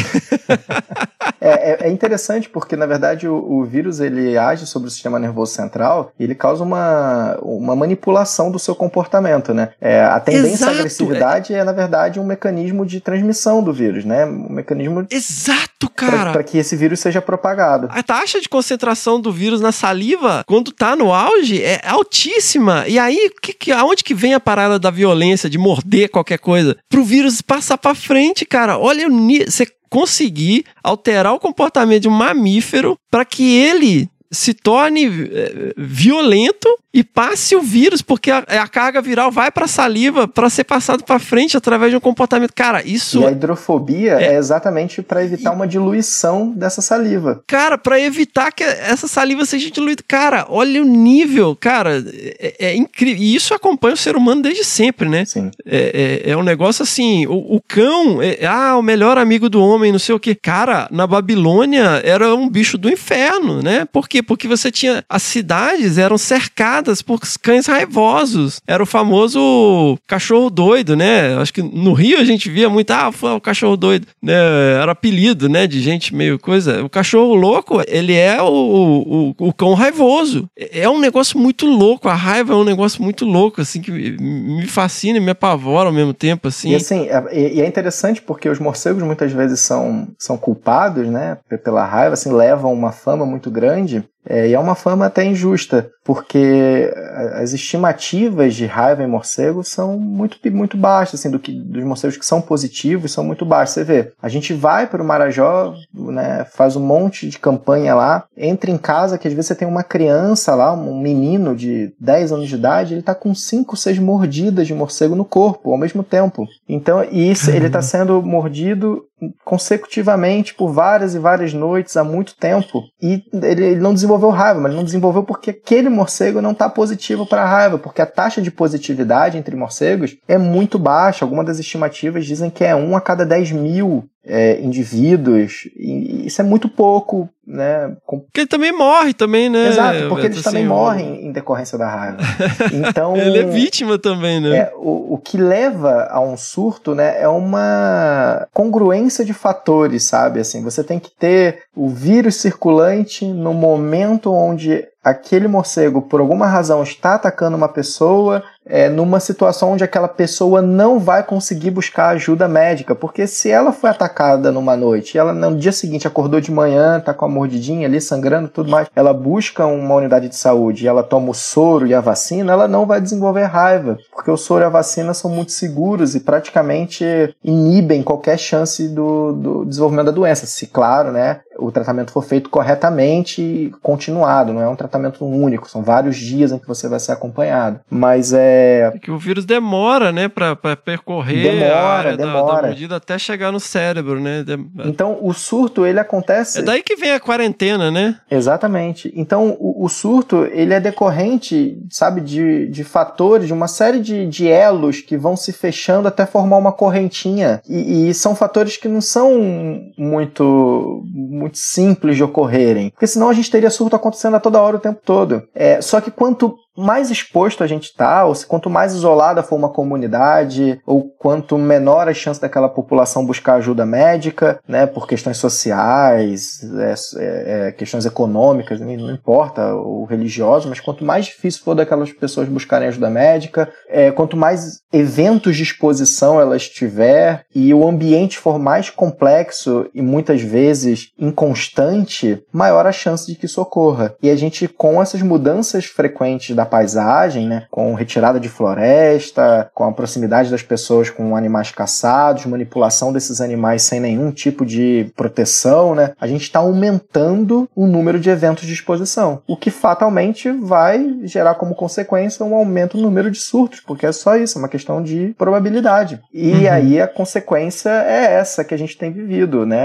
é, 1.41 1.73
é, 1.73 1.89
é, 1.89 1.91
interessante 1.91 2.49
porque, 2.49 2.77
na 2.77 2.87
verdade, 2.87 3.29
o, 3.29 3.35
o, 3.35 3.65
vírus 3.65 4.01
ele 4.01 4.37
age 4.37 4.67
sobre 4.67 4.89
o 4.89 4.91
sistema 4.91 5.19
nervoso 5.19 5.53
central 5.53 6.13
e 6.19 6.25
ele 6.25 6.35
causa 6.35 6.63
uma, 6.63 7.37
uma 7.43 7.77
manipulação 7.77 8.51
do 8.51 8.59
seu 8.59 8.75
comportamento, 8.75 9.53
né? 9.55 9.71
É, 9.81 10.03
a 10.03 10.21
tendência 10.21 10.65
Exato. 10.65 10.73
à 10.73 10.75
agressividade 10.77 11.55
é, 11.55 11.65
na 11.65 11.73
verdade, 11.73 12.21
um 12.21 12.25
mecanismo 12.25 12.85
de 12.85 13.01
transmissão 13.01 13.63
do 13.63 13.73
vírus, 13.73 14.05
né? 14.05 14.25
Um 14.25 14.53
mecanismo. 14.53 15.07
Exato, 15.11 15.91
cara! 15.95 16.33
Para 16.33 16.43
que 16.43 16.59
esse 16.59 16.77
vírus 16.77 17.01
seja 17.01 17.21
propagado. 17.21 17.89
A 17.91 18.03
taxa 18.03 18.41
de 18.41 18.49
concentração 18.49 19.21
do 19.21 19.33
vírus 19.33 19.61
na 19.61 19.73
saliva, 19.73 20.43
quando 20.47 20.73
tá 20.73 20.95
no 20.95 21.13
auge, 21.13 21.63
é 21.63 21.81
altíssima. 21.85 22.52
E 22.89 22.99
aí, 22.99 23.31
que, 23.41 23.53
que, 23.53 23.73
aonde 23.73 24.05
que 24.05 24.15
vem 24.15 24.35
a 24.35 24.41
parada 24.41 24.79
da 24.79 24.91
violência, 24.91 25.49
de 25.49 25.59
morder 25.59 26.11
qualquer 26.11 26.39
coisa? 26.39 26.77
Pro 26.89 27.05
vírus 27.05 27.41
passar 27.41 27.79
pra 27.79 27.95
frente, 27.95 28.45
cara. 28.45 28.79
Olha, 28.79 29.09
você 29.09 29.67
conseguir 29.93 30.65
alterar 30.83 31.35
o 31.35 31.39
comportamento 31.39 32.03
de 32.03 32.09
um 32.09 32.13
mamífero 32.13 32.97
para 33.11 33.27
que 33.27 33.59
ele 33.59 34.09
se 34.33 34.55
torne 34.55 35.07
é, 35.07 35.75
violento 35.77 36.69
e 36.95 37.03
passe 37.03 37.57
o 37.57 37.63
vírus, 37.63 38.03
porque 38.03 38.31
a, 38.31 38.39
a 38.39 38.69
carga 38.69 39.01
viral 39.01 39.31
vai 39.31 39.51
para 39.51 39.65
a 39.65 39.69
saliva 39.69 40.29
para 40.29 40.51
ser 40.51 40.65
passado 40.65 41.05
para 41.05 41.19
frente 41.19 41.57
através 41.57 41.91
de 41.91 41.97
um 41.97 42.01
comportamento. 42.01 42.53
Cara, 42.55 42.83
isso. 42.87 43.21
E 43.21 43.27
a 43.27 43.31
hidrofobia 43.31 44.13
é, 44.21 44.35
é 44.35 44.37
exatamente 44.37 45.03
para 45.03 45.25
evitar 45.25 45.53
uma 45.53 45.67
diluição 45.67 46.51
dessa 46.51 46.83
saliva. 46.83 47.43
Cara, 47.47 47.79
para 47.79 48.01
evitar 48.01 48.53
que 48.53 48.63
essa 48.63 49.09
saliva 49.09 49.45
seja 49.47 49.71
diluída. 49.71 50.03
Cara, 50.07 50.47
olha 50.49 50.83
o 50.83 50.85
nível, 50.85 51.57
cara, 51.59 52.05
é, 52.39 52.55
é 52.59 52.75
incrível. 52.75 53.23
E 53.23 53.35
isso 53.35 53.55
acompanha 53.55 53.95
o 53.95 53.99
ser 53.99 54.17
humano 54.17 54.43
desde 54.43 54.65
sempre, 54.65 55.09
né? 55.09 55.25
Sim. 55.25 55.51
É, 55.65 56.23
é, 56.25 56.31
é 56.33 56.37
um 56.37 56.43
negócio 56.43 56.83
assim: 56.83 57.27
o, 57.27 57.57
o 57.57 57.61
cão, 57.67 58.21
é, 58.21 58.45
ah, 58.45 58.77
o 58.77 58.83
melhor 58.83 59.17
amigo 59.17 59.49
do 59.49 59.63
homem, 59.63 59.93
não 59.93 59.99
sei 59.99 60.15
o 60.15 60.21
que. 60.21 60.35
Cara, 60.35 60.89
na 60.91 61.07
Babilônia 61.07 62.03
era 62.05 62.35
um 62.35 62.49
bicho 62.49 62.77
do 62.77 62.91
inferno, 62.91 63.63
né? 63.63 63.87
Por 63.91 64.09
Porque 64.23 64.49
você 64.49 64.71
tinha. 64.71 65.05
As 65.09 65.23
cidades 65.23 65.99
eram 65.99 66.17
cercadas 66.17 67.03
por 67.03 67.21
cães 67.41 67.67
raivosos. 67.67 68.61
Era 68.67 68.83
o 68.83 68.87
famoso 68.87 69.99
cachorro 70.07 70.51
doido, 70.51 70.97
né? 70.97 71.37
Acho 71.37 71.53
que 71.53 71.63
no 71.63 71.93
Rio 71.93 72.19
a 72.19 72.25
gente 72.25 72.51
via 72.51 72.69
muito, 72.69 72.91
ah, 72.91 73.11
o 73.37 73.41
cachorro 73.41 73.77
doido, 73.77 74.07
né? 74.23 74.35
Era 74.81 74.93
apelido, 74.93 75.49
né? 75.49 75.67
De 75.67 75.81
gente 75.81 76.15
meio 76.15 76.39
coisa. 76.39 76.85
O 76.85 76.89
cachorro 76.89 77.35
louco, 77.35 77.83
ele 77.87 78.15
é 78.15 78.41
o, 78.41 79.35
o, 79.39 79.49
o 79.49 79.53
cão 79.53 79.75
raivoso. 79.75 80.49
É 80.57 80.89
um 80.89 80.99
negócio 80.99 81.39
muito 81.39 81.67
louco. 81.67 82.09
A 82.09 82.15
raiva 82.15 82.53
é 82.53 82.57
um 82.57 82.65
negócio 82.65 83.03
muito 83.03 83.25
louco, 83.25 83.61
assim, 83.61 83.81
que 83.81 83.91
me 83.91 84.67
fascina 84.67 85.19
e 85.19 85.21
me 85.21 85.31
apavora 85.31 85.89
ao 85.89 85.95
mesmo 85.95 86.15
tempo, 86.15 86.49
assim. 86.49 86.71
E 86.71 86.75
assim, 86.75 87.09
é, 87.09 87.61
é 87.61 87.67
interessante 87.67 88.21
porque 88.23 88.49
os 88.49 88.59
morcegos 88.59 89.03
muitas 89.03 89.33
vezes 89.33 89.61
são, 89.61 90.09
são 90.19 90.37
culpados, 90.37 91.09
né? 91.09 91.39
Pela 91.65 91.85
raiva, 91.85 92.15
assim, 92.15 92.33
levam 92.33 92.73
uma 92.73 92.93
fama 92.93 93.27
muito 93.27 93.51
grande. 93.51 94.05
É, 94.25 94.49
e 94.49 94.55
é 94.55 94.59
uma 94.59 94.75
fama 94.75 95.07
até 95.07 95.25
injusta, 95.25 95.91
porque 96.05 96.93
as 97.35 97.53
estimativas 97.53 98.55
de 98.55 98.67
raiva 98.67 99.03
em 99.03 99.07
morcegos 99.07 99.69
são 99.69 99.99
muito, 99.99 100.39
muito 100.53 100.77
baixas, 100.77 101.21
assim, 101.21 101.31
do 101.31 101.39
que, 101.39 101.53
dos 101.53 101.83
morcegos 101.85 102.17
que 102.17 102.25
são 102.25 102.41
positivos 102.41 103.13
são 103.13 103.25
muito 103.25 103.45
baixas. 103.45 103.75
Você 103.75 103.85
vê, 103.85 104.13
a 104.23 104.29
gente 104.29 104.53
vai 104.53 104.87
para 104.87 105.03
o 105.03 105.05
Marajó, 105.05 105.75
né, 105.93 106.47
faz 106.53 106.77
um 106.77 106.85
monte 106.85 107.29
de 107.29 107.39
campanha 107.39 107.95
lá, 107.95 108.25
entra 108.37 108.71
em 108.71 108.79
casa 108.79 109.19
que 109.19 109.27
às 109.27 109.35
vezes 109.35 109.49
você 109.49 109.55
tem 109.55 109.67
uma 109.67 109.83
criança 109.83 110.55
lá, 110.55 110.73
um 110.73 111.01
menino 111.01 111.55
de 111.57 111.93
10 112.01 112.33
anos 112.33 112.49
de 112.49 112.55
idade, 112.55 112.95
ele 112.95 113.01
está 113.01 113.15
com 113.15 113.35
5, 113.35 113.77
6 113.77 113.99
mordidas 113.99 114.67
de 114.67 114.75
morcego 114.75 115.17
no 115.17 115.25
corpo 115.25 115.73
ao 115.73 115.79
mesmo 115.79 116.03
tempo. 116.03 116.47
Então, 116.69 117.03
isso, 117.11 117.51
ele 117.51 117.67
está 117.67 117.83
sendo 117.83 118.23
mordido 118.23 119.05
consecutivamente 119.45 120.55
por 120.55 120.73
várias 120.73 121.15
e 121.15 121.19
várias 121.19 121.53
noites 121.53 121.97
há 121.97 122.03
muito 122.03 122.35
tempo 122.37 122.83
e 123.01 123.23
ele, 123.33 123.65
ele 123.65 123.81
não 123.81 123.95
desenvolveu 123.95 124.12
raiva, 124.31 124.61
mas 124.61 124.75
não 124.75 124.85
desenvolveu 124.85 125.23
porque 125.23 125.51
aquele 125.51 125.89
morcego 125.89 126.41
não 126.41 126.53
está 126.53 126.69
positivo 126.69 127.27
para 127.27 127.43
a 127.43 127.47
raiva, 127.47 127.79
porque 127.79 128.03
a 128.03 128.07
taxa 128.07 128.41
de 128.41 128.51
positividade 128.51 129.39
entre 129.39 129.57
morcegos 129.57 130.17
é 130.27 130.39
muito 130.39 130.79
baixa. 130.79 131.25
Algumas 131.25 131.47
das 131.47 131.59
estimativas 131.59 132.25
dizem 132.27 132.51
que 132.51 132.65
é 132.65 132.75
um 132.75 132.97
a 132.97 133.01
cada 133.01 133.25
10 133.25 133.53
mil 133.53 134.09
é, 134.25 134.61
indivíduos, 134.61 135.69
e 135.77 136.27
isso 136.27 136.41
é 136.41 136.45
muito 136.45 136.69
pouco, 136.69 137.29
né? 137.45 137.97
Porque 138.07 138.41
ele 138.41 138.47
também 138.47 138.71
morre 138.71 139.13
também, 139.13 139.49
né? 139.49 139.69
Exato, 139.69 140.09
porque 140.09 140.27
eles 140.27 140.43
também 140.43 140.65
morrem 140.65 141.27
em 141.27 141.33
decorrência 141.33 141.77
da 141.77 141.89
raiva. 141.89 142.19
Então... 142.73 143.17
ele 143.17 143.39
é 143.39 143.45
vítima 143.45 143.99
também, 143.99 144.41
né? 144.41 144.57
É, 144.57 144.73
o, 144.77 145.15
o 145.15 145.19
que 145.19 145.37
leva 145.37 146.09
a 146.11 146.21
um 146.21 146.37
surto, 146.37 146.95
né, 146.95 147.21
é 147.21 147.29
uma 147.29 148.47
congruência 148.53 149.25
de 149.25 149.33
fatores, 149.33 150.05
sabe? 150.05 150.41
Assim, 150.41 150.63
você 150.63 150.85
tem 150.85 150.99
que 150.99 151.11
ter 151.11 151.65
o 151.75 151.89
vírus 151.89 152.37
circulante 152.37 153.27
no 153.27 153.53
momento 153.53 154.33
onde 154.33 154.85
aquele 155.03 155.49
morcego, 155.49 156.03
por 156.03 156.21
alguma 156.21 156.47
razão, 156.47 156.83
está 156.83 157.15
atacando 157.15 157.57
uma 157.57 157.69
pessoa 157.69 158.43
é, 158.65 158.89
numa 158.89 159.19
situação 159.19 159.73
onde 159.73 159.83
aquela 159.83 160.09
pessoa 160.09 160.63
não 160.63 160.99
vai 160.99 161.23
conseguir 161.23 161.71
buscar 161.71 162.11
ajuda 162.11 162.47
médica, 162.47 162.95
porque 162.95 163.27
se 163.27 163.51
ela 163.51 163.73
foi 163.73 163.91
atacada 163.91 164.53
numa 164.53 164.77
noite 164.77 165.19
ela 165.19 165.33
no 165.33 165.57
dia 165.57 165.73
seguinte 165.73 166.07
acordou 166.07 166.41
de 166.41 166.53
manhã, 166.53 167.01
tá 167.01 167.13
com 167.13 167.25
a 167.25 167.29
mordidinha 167.29 167.89
ali, 167.89 168.01
sangrando 168.01 168.49
tudo 168.49 168.71
mais, 168.71 168.89
ela 168.95 169.13
busca 169.13 169.67
uma 169.67 169.95
unidade 169.95 170.29
de 170.29 170.37
saúde 170.37 170.87
ela 170.87 171.03
toma 171.03 171.31
o 171.31 171.35
soro 171.35 171.87
e 171.87 171.95
a 171.95 172.01
vacina, 172.01 172.53
ela 172.53 172.69
não 172.69 172.87
vai 172.87 173.01
desenvolver 173.01 173.45
raiva, 173.45 173.99
porque 174.15 174.31
o 174.31 174.37
soro 174.37 174.63
e 174.63 174.67
a 174.67 174.71
vacina 174.71 175.13
são 175.13 175.31
muito 175.31 175.53
seguros 175.53 176.15
e 176.15 176.21
praticamente 176.21 177.05
inibem 177.43 178.03
qualquer 178.03 178.39
chance 178.39 178.89
do, 178.89 179.33
do 179.33 179.65
desenvolvimento 179.65 180.07
da 180.07 180.13
doença, 180.13 180.47
se 180.47 180.67
claro, 180.67 181.11
né, 181.11 181.41
o 181.59 181.71
tratamento 181.71 182.13
for 182.13 182.23
feito 182.23 182.49
corretamente 182.49 183.43
e 183.43 183.71
continuado, 183.83 184.53
não 184.53 184.63
é 184.63 184.69
um 184.69 184.77
tratamento 184.77 184.92
único, 185.21 185.69
são 185.69 185.83
vários 185.83 186.17
dias 186.17 186.53
em 186.53 186.59
que 186.59 186.67
você 186.67 186.89
vai 186.89 187.01
ser 187.01 187.13
acompanhado. 187.13 187.81
Mas 187.91 188.33
é. 188.33 188.91
é 188.95 188.99
que 188.99 189.11
o 189.11 189.19
vírus 189.19 189.45
demora, 189.45 190.13
né, 190.13 190.29
para 190.29 190.57
percorrer 190.77 191.43
demora, 191.43 191.77
a 191.77 191.87
área 191.87 192.17
demora. 192.17 192.33
Da, 192.33 192.61
da 192.61 192.63
mordida 192.69 192.97
até 192.97 193.19
chegar 193.19 193.53
no 193.53 193.61
cérebro, 193.61 194.21
né? 194.21 194.45
Então 194.85 195.19
o 195.21 195.33
surto 195.33 195.87
ele 195.87 196.01
acontece. 196.01 196.61
É 196.61 196.63
daí 196.63 196.83
que 196.83 196.97
vem 196.97 197.13
a 197.13 197.21
quarentena, 197.21 197.91
né? 197.91 198.17
Exatamente. 198.31 199.13
Então 199.15 199.57
o, 199.59 199.85
o 199.85 199.89
surto 199.89 200.45
ele 200.53 200.75
é 200.75 200.81
decorrente, 200.81 201.79
sabe, 201.91 202.21
de, 202.21 202.69
de 202.69 202.85
fatores, 202.85 203.47
de 203.47 203.53
uma 203.53 203.69
série 203.69 204.01
de, 204.01 204.27
de 204.27 204.49
elos 204.49 205.01
que 205.01 205.17
vão 205.17 205.37
se 205.37 205.53
fechando 205.53 206.09
até 206.09 206.27
formar 206.27 206.57
uma 206.57 206.73
correntinha. 206.73 207.61
E, 207.69 208.09
e 208.09 208.15
são 208.15 208.35
fatores 208.35 208.77
que 208.77 208.89
não 208.89 209.01
são 209.01 209.83
muito 209.97 211.05
muito 211.15 211.59
simples 211.59 212.17
de 212.17 212.25
ocorrerem. 212.25 212.91
Porque 212.91 213.07
senão 213.07 213.29
a 213.29 213.33
gente 213.33 213.51
teria 213.51 213.71
surto 213.71 213.97
acontecendo 213.97 214.37
a 214.37 214.41
toda 214.41 214.61
hora 214.61 214.79
tempo 214.83 215.01
todo. 215.05 215.43
É, 215.55 215.81
só 215.81 216.01
que 216.01 216.11
quanto 216.11 216.57
mais 216.77 217.11
exposto 217.11 217.63
a 217.63 217.67
gente 217.67 217.85
está, 217.85 218.25
ou 218.25 218.35
se 218.35 218.47
quanto 218.47 218.71
mais 218.71 218.93
isolada 218.93 219.43
for 219.43 219.57
uma 219.57 219.69
comunidade, 219.69 220.81
ou 220.87 221.05
quanto 221.19 221.59
menor 221.59 222.09
a 222.09 222.15
chance 222.15 222.41
daquela 222.41 222.69
população 222.69 223.25
buscar 223.27 223.55
ajuda 223.55 223.85
médica, 223.85 224.61
né, 224.67 224.87
por 224.87 225.07
questões 225.07 225.37
sociais, 225.37 226.61
é, 226.79 226.95
é, 227.17 227.69
é 227.69 227.73
questões 227.73 228.07
econômicas, 228.07 228.81
não 228.81 229.13
importa, 229.13 229.75
ou 229.75 230.05
religiosas, 230.05 230.69
mas 230.69 230.81
quanto 230.81 231.05
mais 231.05 231.27
difícil 231.27 231.63
for 231.63 231.75
daquelas 231.75 232.13
pessoas 232.13 232.49
buscarem 232.49 232.89
ajuda 232.89 233.11
médica, 233.11 233.71
é, 233.89 234.11
quanto 234.11 234.37
mais 234.37 234.81
eventos 234.93 235.57
de 235.57 235.63
exposição 235.63 236.41
elas 236.41 236.69
tiver 236.69 237.45
e 237.55 237.73
o 237.73 237.87
ambiente 237.87 238.39
for 238.39 238.59
mais 238.59 238.91
complexo 238.91 239.89
e 239.95 240.03
muitas 240.03 240.41
vezes 240.43 241.11
inconstante, 241.19 242.43
maior 242.53 242.87
a 242.87 242.93
chance 242.93 243.27
de 243.27 243.39
que 243.39 243.47
isso 243.47 243.61
ocorra. 243.61 244.15
E 244.23 244.31
a 244.31 244.37
gente, 244.37 244.69
com 244.69 245.01
essas 245.01 245.23
mudanças 245.23 245.87
frequentes 245.87 246.55
da 246.55 246.62
da 246.63 246.67
paisagem, 246.67 247.47
né? 247.49 247.65
Com 247.71 247.95
retirada 247.95 248.39
de 248.39 248.49
floresta, 248.49 249.71
com 249.75 249.85
a 249.85 249.93
proximidade 249.93 250.51
das 250.51 250.63
pessoas 250.63 251.11
com 251.11 251.37
animais 251.37 251.71
caçados, 251.71 252.47
manipulação 252.47 253.13
desses 253.13 253.41
animais 253.41 253.83
sem 253.83 254.01
nenhum 254.01 254.31
tipo 254.31 254.65
de 254.65 255.13
proteção, 255.17 255.95
né? 255.95 256.13
A 256.21 256.27
gente 256.27 256.43
está 256.43 256.61
aumentando 256.61 257.69
o 257.75 257.87
número 257.87 258.21
de 258.21 258.31
eventos 258.31 258.67
de 258.67 258.73
exposição, 258.73 259.43
o 259.47 259.57
que 259.57 259.71
fatalmente 259.71 260.51
vai 260.51 261.19
gerar 261.25 261.57
como 261.57 261.75
consequência 261.75 262.45
um 262.45 262.55
aumento 262.55 262.97
no 262.97 263.03
número 263.03 263.31
de 263.31 263.39
surtos, 263.39 263.81
porque 263.81 264.07
é 264.07 264.13
só 264.13 264.37
isso, 264.37 264.59
é 264.59 264.61
uma 264.61 264.69
questão 264.69 265.03
de 265.03 265.35
probabilidade. 265.37 266.21
E 266.33 266.53
uhum. 266.53 266.73
aí 266.73 267.01
a 267.01 267.09
consequência 267.09 267.91
é 267.91 268.35
essa 268.35 268.65
que 268.65 268.75
a 268.75 268.79
gente 268.79 268.97
tem 268.97 269.11
vivido, 269.11 269.67
né? 269.67 269.83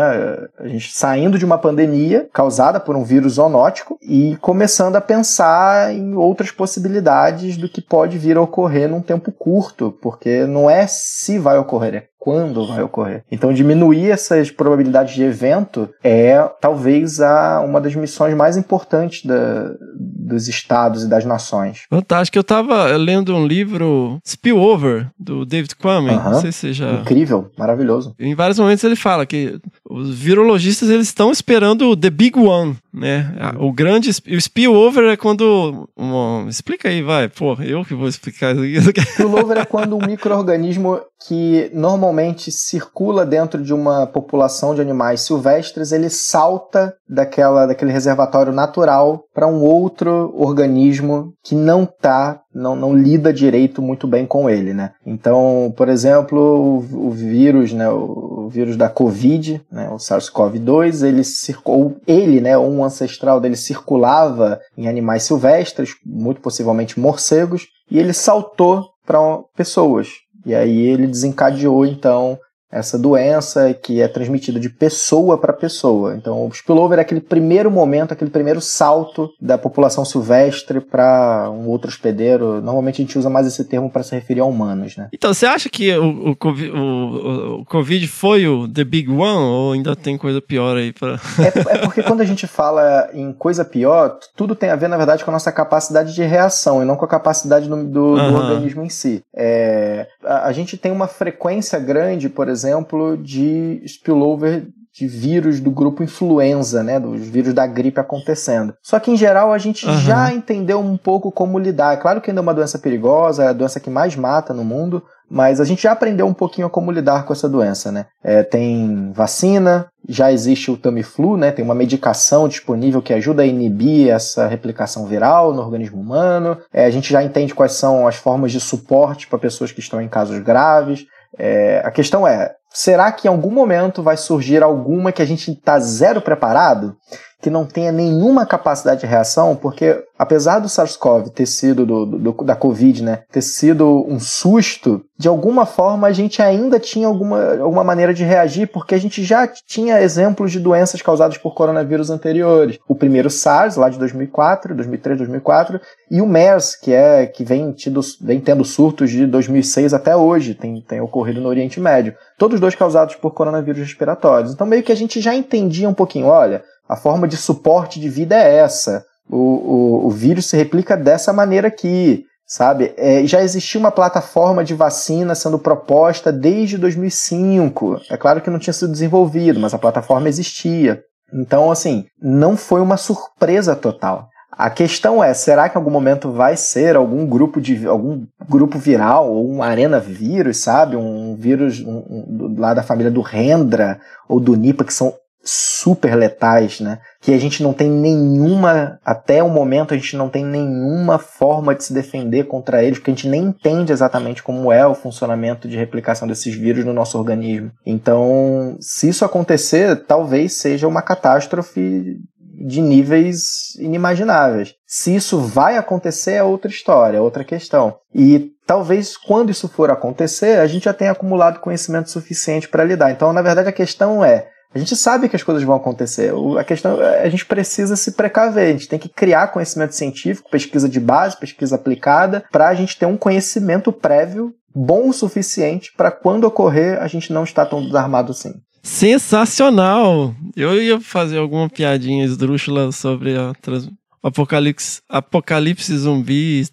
A 0.59 0.67
gente 0.67 0.93
saindo 0.93 1.37
de 1.37 1.45
uma 1.45 1.57
pandemia 1.57 2.27
causada 2.31 2.79
por 2.79 2.95
um 2.95 3.03
vírus 3.03 3.33
zoonótico 3.33 3.97
e 4.01 4.37
começando 4.41 4.95
a 4.95 5.01
pensar 5.01 5.93
em 5.93 6.13
outras 6.13 6.51
possibilidades 6.51 6.66
possibilidades 6.68 7.56
do 7.56 7.69
que 7.69 7.81
pode 7.81 8.18
vir 8.18 8.35
a 8.35 8.41
ocorrer 8.41 8.89
num 8.89 9.02
tempo 9.02 9.31
curto, 9.31 9.91
porque 10.02 10.45
não 10.45 10.69
é 10.69 10.85
se 10.85 11.39
vai 11.39 11.57
ocorrer, 11.57 11.95
é 11.95 12.10
quando 12.27 12.67
vai 12.67 12.83
ocorrer. 12.83 13.23
Então, 13.31 13.53
diminuir 13.53 14.11
essas 14.11 14.51
probabilidades 14.51 15.15
de 15.15 15.23
evento 15.23 15.87
é 16.03 16.37
talvez 16.59 17.21
a, 17.21 17.61
uma 17.61 17.79
das 17.79 17.95
missões 17.95 18.35
mais 18.35 18.57
importantes 18.57 19.25
da, 19.25 19.71
dos 19.97 20.49
estados 20.49 21.05
e 21.05 21.07
das 21.07 21.23
nações. 21.23 21.83
Fantástico. 21.89 22.37
Eu 22.37 22.41
estava 22.41 22.97
lendo 22.97 23.33
um 23.33 23.47
livro 23.47 24.19
Spillover, 24.25 25.07
do 25.17 25.45
David 25.45 25.73
Quammen. 25.77 26.17
Uh 26.17 26.19
-huh. 26.19 26.31
Não 26.31 26.41
sei 26.41 26.51
se 26.51 26.73
já... 26.73 26.95
Incrível, 26.95 27.49
maravilhoso. 27.57 28.13
Em 28.19 28.35
vários 28.35 28.59
momentos 28.59 28.83
ele 28.83 28.97
fala 28.97 29.25
que 29.25 29.57
os 29.89 30.13
virologistas 30.13 30.89
eles 30.89 31.07
estão 31.07 31.31
esperando 31.31 31.91
o 31.91 31.95
The 31.95 32.09
Big 32.09 32.37
One, 32.37 32.75
né? 32.93 33.33
O 33.57 33.71
grande... 33.71 34.09
O 34.09 34.41
spillover 34.41 35.05
é 35.05 35.15
quando... 35.15 35.87
Um, 35.97 36.49
explica 36.49 36.89
aí, 36.89 37.01
vai. 37.01 37.29
Pô, 37.29 37.53
eu 37.61 37.85
que 37.85 37.95
vou 37.95 38.09
explicar 38.09 38.53
isso. 38.57 38.91
Spillover 39.13 39.59
é 39.59 39.65
quando 39.65 39.95
um 39.95 40.05
microorganismo 40.05 40.99
que 41.25 41.71
normalmente 41.73 42.16
circula 42.52 43.26
dentro 43.26 43.61
de 43.61 43.73
uma 43.73 44.07
população 44.07 44.73
de 44.73 44.81
animais 44.81 45.22
silvestres, 45.22 45.91
ele 45.91 46.10
salta 46.10 46.94
daquela, 47.07 47.65
daquele 47.65 47.91
reservatório 47.91 48.52
natural 48.52 49.23
para 49.34 49.48
um 49.48 49.61
outro 49.61 50.34
organismo 50.35 51.34
que 51.44 51.56
não 51.56 51.85
tá, 51.85 52.41
não, 52.53 52.76
não 52.76 52.95
lida 52.95 53.31
direito 53.31 53.81
muito 53.81 54.07
bem 54.07 54.26
com 54.26 54.49
ele, 54.49 54.73
né? 54.73 54.91
Então, 55.06 55.73
por 55.77 55.89
exemplo, 55.89 56.39
o, 56.39 57.07
o 57.07 57.11
vírus, 57.11 57.73
né, 57.73 57.89
o 57.89 58.38
o 58.48 58.49
vírus 58.49 58.77
da 58.77 58.89
Covid, 58.89 59.61
né, 59.69 59.89
o 59.89 59.98
SARS-CoV-2, 59.98 61.06
ele 61.06 61.23
circulou, 61.23 61.98
ele, 62.07 62.39
né, 62.39 62.57
um 62.57 62.84
ancestral 62.84 63.41
dele 63.41 63.57
circulava 63.57 64.60
em 64.77 64.88
animais 64.88 65.23
silvestres, 65.23 65.91
muito 66.06 66.39
possivelmente 66.39 66.98
morcegos, 66.98 67.68
e 67.91 67.99
ele 67.99 68.14
saltou 68.14 68.85
para 69.06 69.19
pessoas. 69.56 70.07
E 70.47 70.55
aí 70.55 70.79
ele 70.87 71.07
desencadeou 71.07 71.85
então 71.85 72.39
essa 72.72 72.98
doença 72.98 73.73
que 73.73 74.02
é 74.02 74.07
transmitida 74.07 74.60
de 74.60 74.69
pessoa 74.69 75.38
para 75.38 75.53
pessoa. 75.53 76.15
Então, 76.15 76.45
o 76.45 76.52
spillover 76.52 76.99
é 76.99 77.02
aquele 77.02 77.22
primeiro 77.22 77.72
momento, 77.72 78.11
aquele 78.11 78.30
primeiro 78.30 78.60
salto 78.61 79.30
da 79.41 79.57
população 79.57 80.03
silvestre 80.03 80.81
para 80.81 81.49
um 81.49 81.68
outro 81.68 81.89
hospedeiro. 81.89 82.61
Normalmente 82.61 83.02
a 83.02 83.06
gente 83.06 83.18
usa 83.18 83.30
mais 83.30 83.48
esse 83.48 83.64
termo 83.64 83.89
para 83.89 84.03
se 84.03 84.14
referir 84.14 84.41
a 84.41 84.45
humanos, 84.45 84.98
né? 84.98 85.07
Então, 85.14 85.34
você 85.34 85.45
acha 85.45 85.69
que 85.69 85.95
o, 85.98 86.31
o, 86.31 86.35
COVID, 86.35 86.72
o, 86.72 87.60
o 87.61 87.65
COVID 87.65 88.07
foi 88.07 88.48
o 88.48 88.68
the 88.68 88.84
big 88.84 89.10
one 89.10 89.22
ou 89.22 89.73
ainda 89.73 89.95
tem 89.95 90.18
coisa 90.18 90.41
pior 90.41 90.77
aí 90.77 90.91
para? 90.91 91.14
é, 91.39 91.76
é 91.76 91.77
porque 91.80 92.03
quando 92.03 92.22
a 92.22 92.26
gente 92.26 92.45
fala 92.48 93.10
em 93.14 93.31
coisa 93.31 93.64
pior, 93.64 94.18
tudo 94.35 94.56
tem 94.56 94.69
a 94.69 94.76
ver, 94.76 94.89
na 94.89 94.98
verdade, 94.98 95.23
com 95.23 95.31
a 95.31 95.34
nossa 95.34 95.52
capacidade 95.52 96.14
de 96.14 96.23
reação 96.23 96.81
e 96.81 96.85
não 96.85 96.95
com 96.95 97.06
a 97.06 97.10
capacidade 97.10 97.69
do, 97.69 97.84
do, 97.85 98.03
uhum. 98.03 98.31
do 98.31 98.38
organismo 98.38 98.84
em 98.84 98.89
si. 98.89 99.23
É, 99.34 100.07
a, 100.23 100.48
a 100.48 100.52
gente 100.52 100.77
tem 100.77 100.91
uma 100.91 101.07
frequência 101.07 101.80
grande, 101.80 102.27
por 102.27 102.49
exemplo, 102.49 102.56
exemplo, 102.57 103.17
de 103.17 103.81
spillover 103.85 104.67
de 104.97 105.07
vírus 105.07 105.59
do 105.59 105.69
grupo 105.69 106.01
influenza, 106.01 106.81
né, 106.81 106.99
dos 106.99 107.21
vírus 107.21 107.53
da 107.53 107.67
gripe 107.67 107.99
acontecendo. 107.99 108.73
Só 108.81 108.99
que 108.99 109.11
em 109.11 109.15
geral 109.15 109.53
a 109.53 109.57
gente 109.59 109.85
uhum. 109.85 109.97
já 109.99 110.34
entendeu 110.34 110.79
um 110.79 110.97
pouco 110.97 111.31
como 111.31 111.59
lidar. 111.59 111.93
É 111.93 111.97
claro 111.97 112.19
que 112.19 112.31
ainda 112.31 112.41
é 112.41 112.43
uma 112.43 112.53
doença 112.53 112.79
perigosa, 112.79 113.43
é 113.43 113.47
a 113.49 113.53
doença 113.53 113.79
que 113.79 113.91
mais 113.91 114.15
mata 114.15 114.55
no 114.55 114.63
mundo, 114.63 115.03
mas 115.29 115.61
a 115.61 115.65
gente 115.65 115.84
já 115.84 115.91
aprendeu 115.91 116.25
um 116.25 116.34
pouquinho 116.34 116.65
a 116.65 116.69
como 116.69 116.91
lidar 116.91 117.25
com 117.25 117.34
essa 117.34 117.47
doença, 117.47 117.91
né? 117.91 118.07
É, 118.23 118.41
tem 118.41 119.11
vacina, 119.11 119.88
já 120.09 120.31
existe 120.31 120.71
o 120.71 120.77
Tamiflu, 120.77 121.38
né? 121.38 121.51
Tem 121.51 121.63
uma 121.63 121.75
medicação 121.75 122.47
disponível 122.47 123.01
que 123.01 123.13
ajuda 123.13 123.43
a 123.43 123.45
inibir 123.45 124.09
essa 124.09 124.47
replicação 124.47 125.05
viral 125.05 125.53
no 125.53 125.61
organismo 125.61 126.01
humano. 126.01 126.57
É, 126.73 126.85
a 126.85 126.89
gente 126.89 127.11
já 127.11 127.21
entende 127.21 127.53
quais 127.53 127.73
são 127.73 128.07
as 128.07 128.15
formas 128.15 128.51
de 128.51 128.59
suporte 128.59 129.27
para 129.27 129.38
pessoas 129.38 129.71
que 129.71 129.79
estão 129.79 130.01
em 130.01 130.07
casos 130.07 130.39
graves. 130.39 131.05
É, 131.38 131.81
a 131.84 131.91
questão 131.91 132.27
é, 132.27 132.55
será 132.69 133.11
que 133.11 133.27
em 133.27 133.31
algum 133.31 133.51
momento 133.51 134.01
vai 134.01 134.18
surgir 134.18 134.64
alguma 134.64 135.11
que 135.11 135.22
a 135.22 135.26
gente 135.26 135.51
está 135.51 135.80
zero 135.80 136.22
preparado? 136.22 136.95
Que 137.41 137.49
não 137.49 137.65
tenha 137.65 137.91
nenhuma 137.91 138.45
capacidade 138.45 139.01
de 139.01 139.05
reação, 139.05 139.55
porque 139.55 140.03
apesar 140.18 140.59
do 140.59 140.68
SARS-CoV 140.68 141.30
ter 141.30 141.45
sido 141.45 141.85
do, 141.85 142.05
do, 142.05 142.43
da 142.43 142.55
Covid, 142.55 143.03
né, 143.03 143.19
ter 143.31 143.41
sido 143.41 144.05
um 144.07 144.19
susto, 144.19 145.03
de 145.18 145.27
alguma 145.27 145.65
forma 145.65 146.07
a 146.07 146.11
gente 146.11 146.41
ainda 146.41 146.80
tinha 146.80 147.07
alguma, 147.07 147.57
alguma 147.59 147.84
maneira 147.84 148.14
de 148.14 148.23
reagir, 148.23 148.68
porque 148.68 148.95
a 148.95 148.97
gente 148.97 149.23
já 149.23 149.47
tinha 149.47 150.01
exemplos 150.01 150.51
de 150.51 150.59
doenças 150.59 151.01
causadas 151.01 151.38
por 151.38 151.53
coronavírus 151.53 152.09
anteriores. 152.09 152.80
O 152.88 152.95
primeiro 152.95 153.30
SARS, 153.30 153.76
lá 153.76 153.89
de 153.89 153.99
2004, 153.99 154.73
2003, 154.73 155.18
2004, 155.19 155.80
e 156.09 156.22
o 156.22 156.26
MERS, 156.26 156.76
que 156.76 156.91
é 156.91 157.27
que 157.27 157.43
vem, 157.43 157.72
tido, 157.72 158.01
vem 158.19 158.39
tendo 158.39 158.65
surtos 158.65 159.11
de 159.11 159.27
2006 159.27 159.93
até 159.93 160.15
hoje, 160.15 160.55
tem, 160.55 160.81
tem 160.81 161.01
ocorrido 161.01 161.41
no 161.41 161.49
Oriente 161.49 161.80
Médio. 161.80 162.15
Todos 162.38 162.59
dois 162.59 162.76
causados 162.76 163.15
por 163.15 163.31
coronavírus 163.31 163.81
respiratórios. 163.81 164.53
Então 164.53 164.65
meio 164.65 164.84
que 164.84 164.91
a 164.91 164.95
gente 164.95 165.22
já 165.22 165.35
entendia 165.35 165.89
um 165.89 165.93
pouquinho, 165.93 166.27
olha, 166.27 166.64
a 166.88 166.95
forma 166.95 167.27
de 167.27 167.38
suporte 167.38 167.99
de 167.99 168.09
vida 168.09 168.35
é 168.35 168.57
essa. 168.57 169.03
O, 169.30 169.38
o, 169.38 170.07
o 170.07 170.09
vírus 170.09 170.45
se 170.45 170.55
replica 170.55 170.95
dessa 170.95 171.34
maneira 171.34 171.68
aqui, 171.68 172.23
sabe? 172.45 172.93
É, 172.97 173.26
já 173.26 173.43
existia 173.43 173.80
uma 173.80 173.91
plataforma 173.91 174.64
de 174.64 174.73
vacina 174.73 175.35
sendo 175.35 175.59
proposta 175.59 176.31
desde 176.31 176.77
2005. 176.77 178.01
É 178.09 178.15
claro 178.15 178.41
que 178.41 178.49
não 178.49 178.59
tinha 178.59 178.73
sido 178.73 178.91
desenvolvido, 178.91 179.59
mas 179.59 179.73
a 179.73 179.77
plataforma 179.77 180.30
existia. 180.30 181.01
Então, 181.34 181.69
assim, 181.69 182.05
não 182.22 182.55
foi 182.55 182.80
uma 182.80 182.95
surpresa 182.95 183.76
total. 183.76 184.30
A 184.57 184.72
questão 184.72 185.23
é, 185.23 185.34
será 185.35 185.69
que 185.69 185.77
em 185.77 185.80
algum 185.80 185.91
momento 185.91 186.31
vai 186.31 186.57
ser 186.57 186.95
algum 186.95 187.27
grupo 187.27 187.61
de 187.61 187.85
algum 187.85 188.26
grupo 188.49 188.80
viral 188.80 189.31
ou 189.31 189.47
um 189.47 189.61
arena 189.61 189.99
vírus, 189.99 190.64
sabe? 190.64 190.95
Um 190.95 191.35
vírus 191.35 191.80
um, 191.81 191.97
um, 191.97 192.55
lá 192.57 192.73
da 192.73 192.81
família 192.81 193.11
do 193.11 193.22
Rendra 193.22 193.99
ou 194.27 194.39
do 194.39 194.55
Nipa 194.55 194.84
que 194.84 194.93
são 194.93 195.14
super 195.49 196.15
letais, 196.15 196.79
né? 196.79 196.99
Que 197.21 197.33
a 197.33 197.37
gente 197.37 197.63
não 197.63 197.73
tem 197.73 197.89
nenhuma, 197.89 198.99
até 199.03 199.41
o 199.41 199.49
momento 199.49 199.93
a 199.93 199.97
gente 199.97 200.15
não 200.15 200.29
tem 200.29 200.45
nenhuma 200.45 201.17
forma 201.17 201.73
de 201.73 201.83
se 201.83 201.93
defender 201.93 202.45
contra 202.45 202.83
eles, 202.83 202.99
porque 202.99 203.11
a 203.11 203.13
gente 203.13 203.27
nem 203.27 203.45
entende 203.45 203.91
exatamente 203.91 204.43
como 204.43 204.71
é 204.71 204.85
o 204.85 204.95
funcionamento 204.95 205.67
de 205.67 205.77
replicação 205.77 206.27
desses 206.27 206.53
vírus 206.53 206.85
no 206.85 206.93
nosso 206.93 207.17
organismo. 207.17 207.71
Então, 207.85 208.77
se 208.79 209.09
isso 209.09 209.23
acontecer, 209.23 210.03
talvez 210.05 210.53
seja 210.53 210.87
uma 210.87 211.01
catástrofe 211.01 212.17
de 212.59 212.81
níveis 212.81 213.75
inimagináveis. 213.79 214.73
Se 214.85 215.15
isso 215.15 215.39
vai 215.39 215.77
acontecer 215.77 216.33
é 216.33 216.43
outra 216.43 216.71
história, 216.71 217.17
é 217.17 217.21
outra 217.21 217.43
questão. 217.43 217.97
E 218.13 218.51
talvez 218.65 219.15
quando 219.15 219.51
isso 219.51 219.67
for 219.67 219.91
acontecer, 219.91 220.59
a 220.59 220.65
gente 220.65 220.85
já 220.85 220.93
tenha 220.93 221.11
acumulado 221.11 221.59
conhecimento 221.59 222.09
suficiente 222.09 222.67
para 222.67 222.83
lidar. 222.83 223.11
Então, 223.11 223.31
na 223.31 223.41
verdade, 223.41 223.69
a 223.69 223.73
questão 223.73 224.25
é 224.25 224.47
a 224.73 224.80
gente 224.80 224.95
sabe 224.95 225.30
que 225.30 225.35
as 225.35 225.44
coisas 225.44 225.64
vão 225.64 225.76
acontecer. 225.76 226.34
A 226.60 226.64
questão 226.64 227.02
é 227.02 227.23
a 227.23 227.30
gente 227.30 227.45
precisa 227.45 227.95
se 227.95 228.11
precaver. 228.11 228.68
A 228.68 228.72
gente 228.72 228.88
tem 228.88 228.99
que 228.99 229.10
criar 229.10 229.48
conhecimento 229.48 229.95
científico, 229.95 230.49
pesquisa 230.49 230.88
de 230.88 230.99
base, 230.99 231.39
pesquisa 231.39 231.76
aplicada, 231.76 232.45
para 232.52 232.68
a 232.68 232.76
gente 232.76 232.98
ter 232.98 233.06
um 233.06 233.18
conhecimento 233.18 233.91
prévio 233.91 234.53
bom 234.76 235.10
o 235.10 235.14
suficiente 235.14 235.91
para 235.98 236.11
quando 236.11 236.44
ocorrer 236.44 237.02
a 237.02 237.07
gente 237.07 237.34
não 237.34 237.44
estar 237.44 237.65
tão 237.65 237.84
desarmado 237.84 238.31
assim. 238.31 238.53
Sensacional! 238.84 240.34
Eu 240.56 240.81
ia 240.81 241.02
fazer 241.02 241.39
alguma 241.39 241.68
piadinha 241.68 242.23
esdrúxula 242.23 242.91
sobre 242.91 243.35
a 243.38 243.53
trans... 243.61 243.89
apocalipse, 244.27 245.01
apocalipse 245.09 245.97
zumbi 245.97 246.65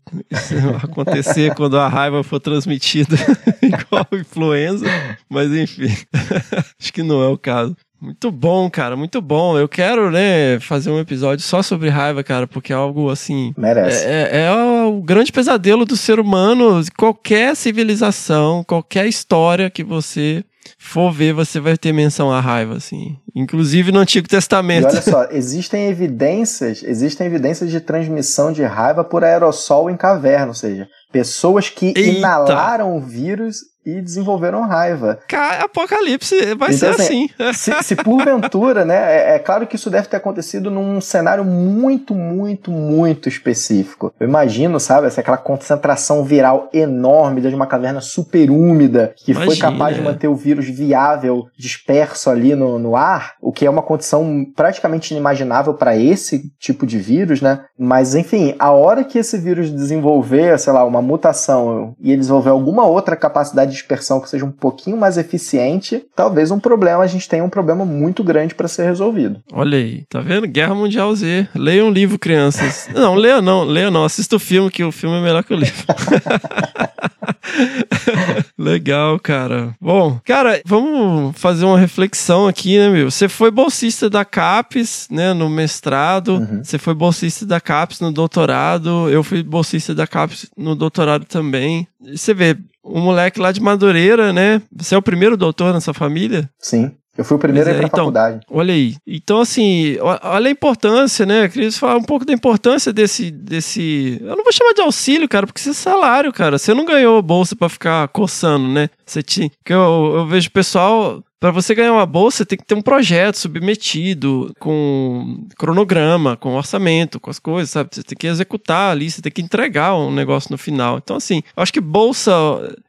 acontecer 0.82 1.54
quando 1.56 1.78
a 1.78 1.88
raiva 1.88 2.22
for 2.22 2.40
transmitida 2.40 3.16
igual 3.62 4.06
influenza, 4.12 4.86
mas 5.28 5.52
enfim, 5.52 5.94
acho 6.80 6.92
que 6.92 7.02
não 7.02 7.22
é 7.22 7.28
o 7.28 7.38
caso. 7.38 7.76
Muito 8.00 8.30
bom, 8.30 8.68
cara, 8.68 8.96
muito 8.96 9.22
bom. 9.22 9.56
Eu 9.56 9.66
quero, 9.66 10.10
né, 10.10 10.60
fazer 10.60 10.90
um 10.90 11.00
episódio 11.00 11.42
só 11.42 11.62
sobre 11.62 11.88
raiva, 11.88 12.22
cara, 12.22 12.46
porque 12.46 12.70
é 12.70 12.76
algo 12.76 13.08
assim. 13.08 13.54
Merece. 13.56 14.04
É, 14.04 14.28
é, 14.30 14.44
é 14.44 14.84
o 14.84 15.00
grande 15.00 15.32
pesadelo 15.32 15.86
do 15.86 15.96
ser 15.96 16.20
humano. 16.20 16.82
Qualquer 16.98 17.56
civilização, 17.56 18.62
qualquer 18.62 19.06
história 19.06 19.70
que 19.70 19.82
você 19.82 20.44
for 20.78 21.12
ver, 21.12 21.32
você 21.32 21.60
vai 21.60 21.76
ter 21.76 21.92
menção 21.92 22.30
à 22.32 22.40
raiva, 22.40 22.76
assim. 22.76 23.16
Inclusive 23.34 23.92
no 23.92 23.98
Antigo 23.98 24.28
Testamento. 24.28 24.84
E 24.84 24.86
olha 24.86 25.02
só, 25.02 25.24
existem 25.30 25.88
evidências, 25.88 26.82
existem 26.82 27.26
evidências 27.26 27.70
de 27.70 27.80
transmissão 27.80 28.52
de 28.52 28.62
raiva 28.62 29.04
por 29.04 29.24
aerossol 29.24 29.90
em 29.90 29.96
caverna, 29.96 30.48
ou 30.48 30.54
seja, 30.54 30.88
pessoas 31.12 31.68
que 31.68 31.86
Eita. 31.86 32.00
inalaram 32.00 32.96
o 32.96 33.00
vírus 33.00 33.58
e 33.84 34.00
desenvolveram 34.00 34.62
raiva. 34.62 35.18
Apocalipse 35.60 36.54
vai 36.54 36.72
então, 36.72 36.94
ser 36.94 37.00
assim. 37.00 37.30
assim. 37.38 37.54
Se, 37.54 37.82
se 37.82 37.96
porventura, 38.02 38.84
né? 38.84 38.94
É, 38.96 39.34
é, 39.36 39.38
claro 39.38 39.66
que 39.66 39.76
isso 39.76 39.90
deve 39.90 40.08
ter 40.08 40.16
acontecido 40.16 40.70
num 40.70 41.00
cenário 41.00 41.44
muito, 41.44 42.14
muito, 42.14 42.70
muito 42.70 43.28
específico. 43.28 44.12
Eu 44.18 44.28
imagino, 44.28 44.78
sabe, 44.78 45.06
essa, 45.06 45.20
aquela 45.20 45.36
concentração 45.36 46.24
viral 46.24 46.68
enorme 46.72 47.40
de 47.40 47.54
uma 47.54 47.66
caverna 47.66 48.00
super 48.00 48.50
úmida 48.50 49.14
que 49.16 49.32
Imagina. 49.32 49.52
foi 49.52 49.60
capaz 49.60 49.96
de 49.96 50.02
manter 50.02 50.28
o 50.28 50.34
vírus 50.34 50.68
viável, 50.68 51.46
disperso 51.56 52.30
ali 52.30 52.54
no, 52.54 52.78
no 52.78 52.96
ar, 52.96 53.34
o 53.40 53.52
que 53.52 53.66
é 53.66 53.70
uma 53.70 53.82
condição 53.82 54.44
praticamente 54.56 55.12
inimaginável 55.12 55.74
para 55.74 55.96
esse 55.96 56.50
tipo 56.58 56.86
de 56.86 56.98
vírus, 56.98 57.40
né? 57.40 57.64
Mas, 57.78 58.14
enfim, 58.14 58.54
a 58.58 58.70
hora 58.70 59.04
que 59.04 59.18
esse 59.18 59.38
vírus 59.38 59.70
desenvolver, 59.70 60.58
sei 60.58 60.72
lá, 60.72 60.84
uma 60.84 61.02
mutação 61.02 61.94
e 62.00 62.10
ele 62.10 62.20
desenvolver 62.20 62.50
alguma 62.50 62.84
outra 62.84 63.16
capacidade 63.16 63.73
dispersão 63.74 64.20
que 64.20 64.28
seja 64.28 64.44
um 64.44 64.50
pouquinho 64.50 64.96
mais 64.96 65.18
eficiente, 65.18 66.04
talvez 66.16 66.50
um 66.50 66.58
problema, 66.58 67.02
a 67.02 67.06
gente 67.06 67.28
tenha 67.28 67.44
um 67.44 67.48
problema 67.48 67.84
muito 67.84 68.24
grande 68.24 68.54
para 68.54 68.68
ser 68.68 68.84
resolvido. 68.84 69.40
Olha 69.52 69.78
aí, 69.78 70.04
tá 70.08 70.20
vendo? 70.20 70.46
Guerra 70.46 70.74
Mundial 70.74 71.14
Z. 71.14 71.48
Leia 71.54 71.84
um 71.84 71.90
livro, 71.90 72.18
crianças. 72.18 72.88
não, 72.94 73.14
leia 73.14 73.42
não, 73.42 73.64
leia 73.64 73.90
não. 73.90 74.04
Assista 74.04 74.36
o 74.36 74.38
filme, 74.38 74.70
que 74.70 74.82
o 74.82 74.92
filme 74.92 75.18
é 75.18 75.20
melhor 75.20 75.44
que 75.44 75.52
o 75.52 75.56
livro. 75.56 75.84
Legal, 78.58 79.18
cara. 79.18 79.74
Bom, 79.80 80.20
cara, 80.24 80.60
vamos 80.64 81.38
fazer 81.38 81.64
uma 81.64 81.78
reflexão 81.78 82.46
aqui, 82.46 82.78
né, 82.78 82.88
meu? 82.88 83.10
Você 83.10 83.28
foi 83.28 83.50
bolsista 83.50 84.08
da 84.08 84.24
CAPES, 84.24 85.08
né, 85.10 85.32
no 85.32 85.48
mestrado. 85.48 86.36
Uhum. 86.36 86.62
Você 86.62 86.78
foi 86.78 86.94
bolsista 86.94 87.46
da 87.46 87.60
CAPES 87.60 88.00
no 88.00 88.12
doutorado. 88.12 89.08
Eu 89.08 89.22
fui 89.22 89.42
bolsista 89.42 89.94
da 89.94 90.06
CAPES 90.06 90.50
no 90.56 90.74
doutorado 90.74 91.24
também. 91.24 91.86
Você 92.00 92.34
vê, 92.34 92.56
um 92.84 93.00
moleque 93.00 93.40
lá 93.40 93.50
de 93.50 93.60
Madureira, 93.60 94.32
né? 94.32 94.60
Você 94.76 94.94
é 94.94 94.98
o 94.98 95.02
primeiro 95.02 95.36
doutor 95.36 95.72
na 95.72 95.80
sua 95.80 95.94
família? 95.94 96.50
Sim. 96.58 96.92
Eu 97.16 97.24
fui 97.24 97.36
o 97.36 97.40
primeiro 97.40 97.68
é, 97.68 97.72
a 97.72 97.76
ir 97.76 97.78
pra 97.78 97.86
então, 97.86 97.98
faculdade. 97.98 98.40
Olha 98.50 98.74
aí. 98.74 98.96
Então, 99.06 99.40
assim, 99.40 99.96
olha 100.00 100.48
a 100.48 100.50
importância, 100.50 101.24
né? 101.24 101.44
Eu 101.44 101.50
queria 101.50 101.72
falar 101.72 101.96
um 101.96 102.02
pouco 102.02 102.24
da 102.24 102.32
importância 102.32 102.92
desse, 102.92 103.30
desse. 103.30 104.18
Eu 104.20 104.36
não 104.36 104.42
vou 104.42 104.52
chamar 104.52 104.72
de 104.72 104.80
auxílio, 104.80 105.28
cara, 105.28 105.46
porque 105.46 105.60
isso 105.60 105.70
é 105.70 105.74
salário, 105.74 106.32
cara. 106.32 106.58
Você 106.58 106.74
não 106.74 106.84
ganhou 106.84 107.22
bolsa 107.22 107.54
para 107.54 107.68
ficar 107.68 108.08
coçando, 108.08 108.66
né? 108.66 108.88
Você 109.06 109.22
tinha. 109.22 109.50
Que 109.64 109.72
eu, 109.72 110.12
eu 110.16 110.26
vejo 110.26 110.50
pessoal 110.50 111.22
para 111.40 111.50
você 111.50 111.74
ganhar 111.74 111.92
uma 111.92 112.06
bolsa, 112.06 112.46
tem 112.46 112.56
que 112.56 112.64
ter 112.64 112.74
um 112.74 112.82
projeto 112.82 113.36
submetido 113.36 114.52
com 114.58 115.46
cronograma, 115.58 116.36
com 116.36 116.54
orçamento, 116.54 117.20
com 117.20 117.30
as 117.30 117.38
coisas, 117.38 117.70
sabe? 117.70 117.90
Você 117.92 118.02
tem 118.02 118.16
que 118.16 118.26
executar 118.26 118.92
ali, 118.92 119.10
você 119.10 119.20
tem 119.20 119.30
que 119.30 119.42
entregar 119.42 119.94
um 119.94 120.12
negócio 120.12 120.50
no 120.50 120.56
final. 120.56 120.98
Então, 120.98 121.16
assim, 121.16 121.42
eu 121.56 121.62
acho 121.62 121.72
que 121.72 121.80
bolsa 121.80 122.32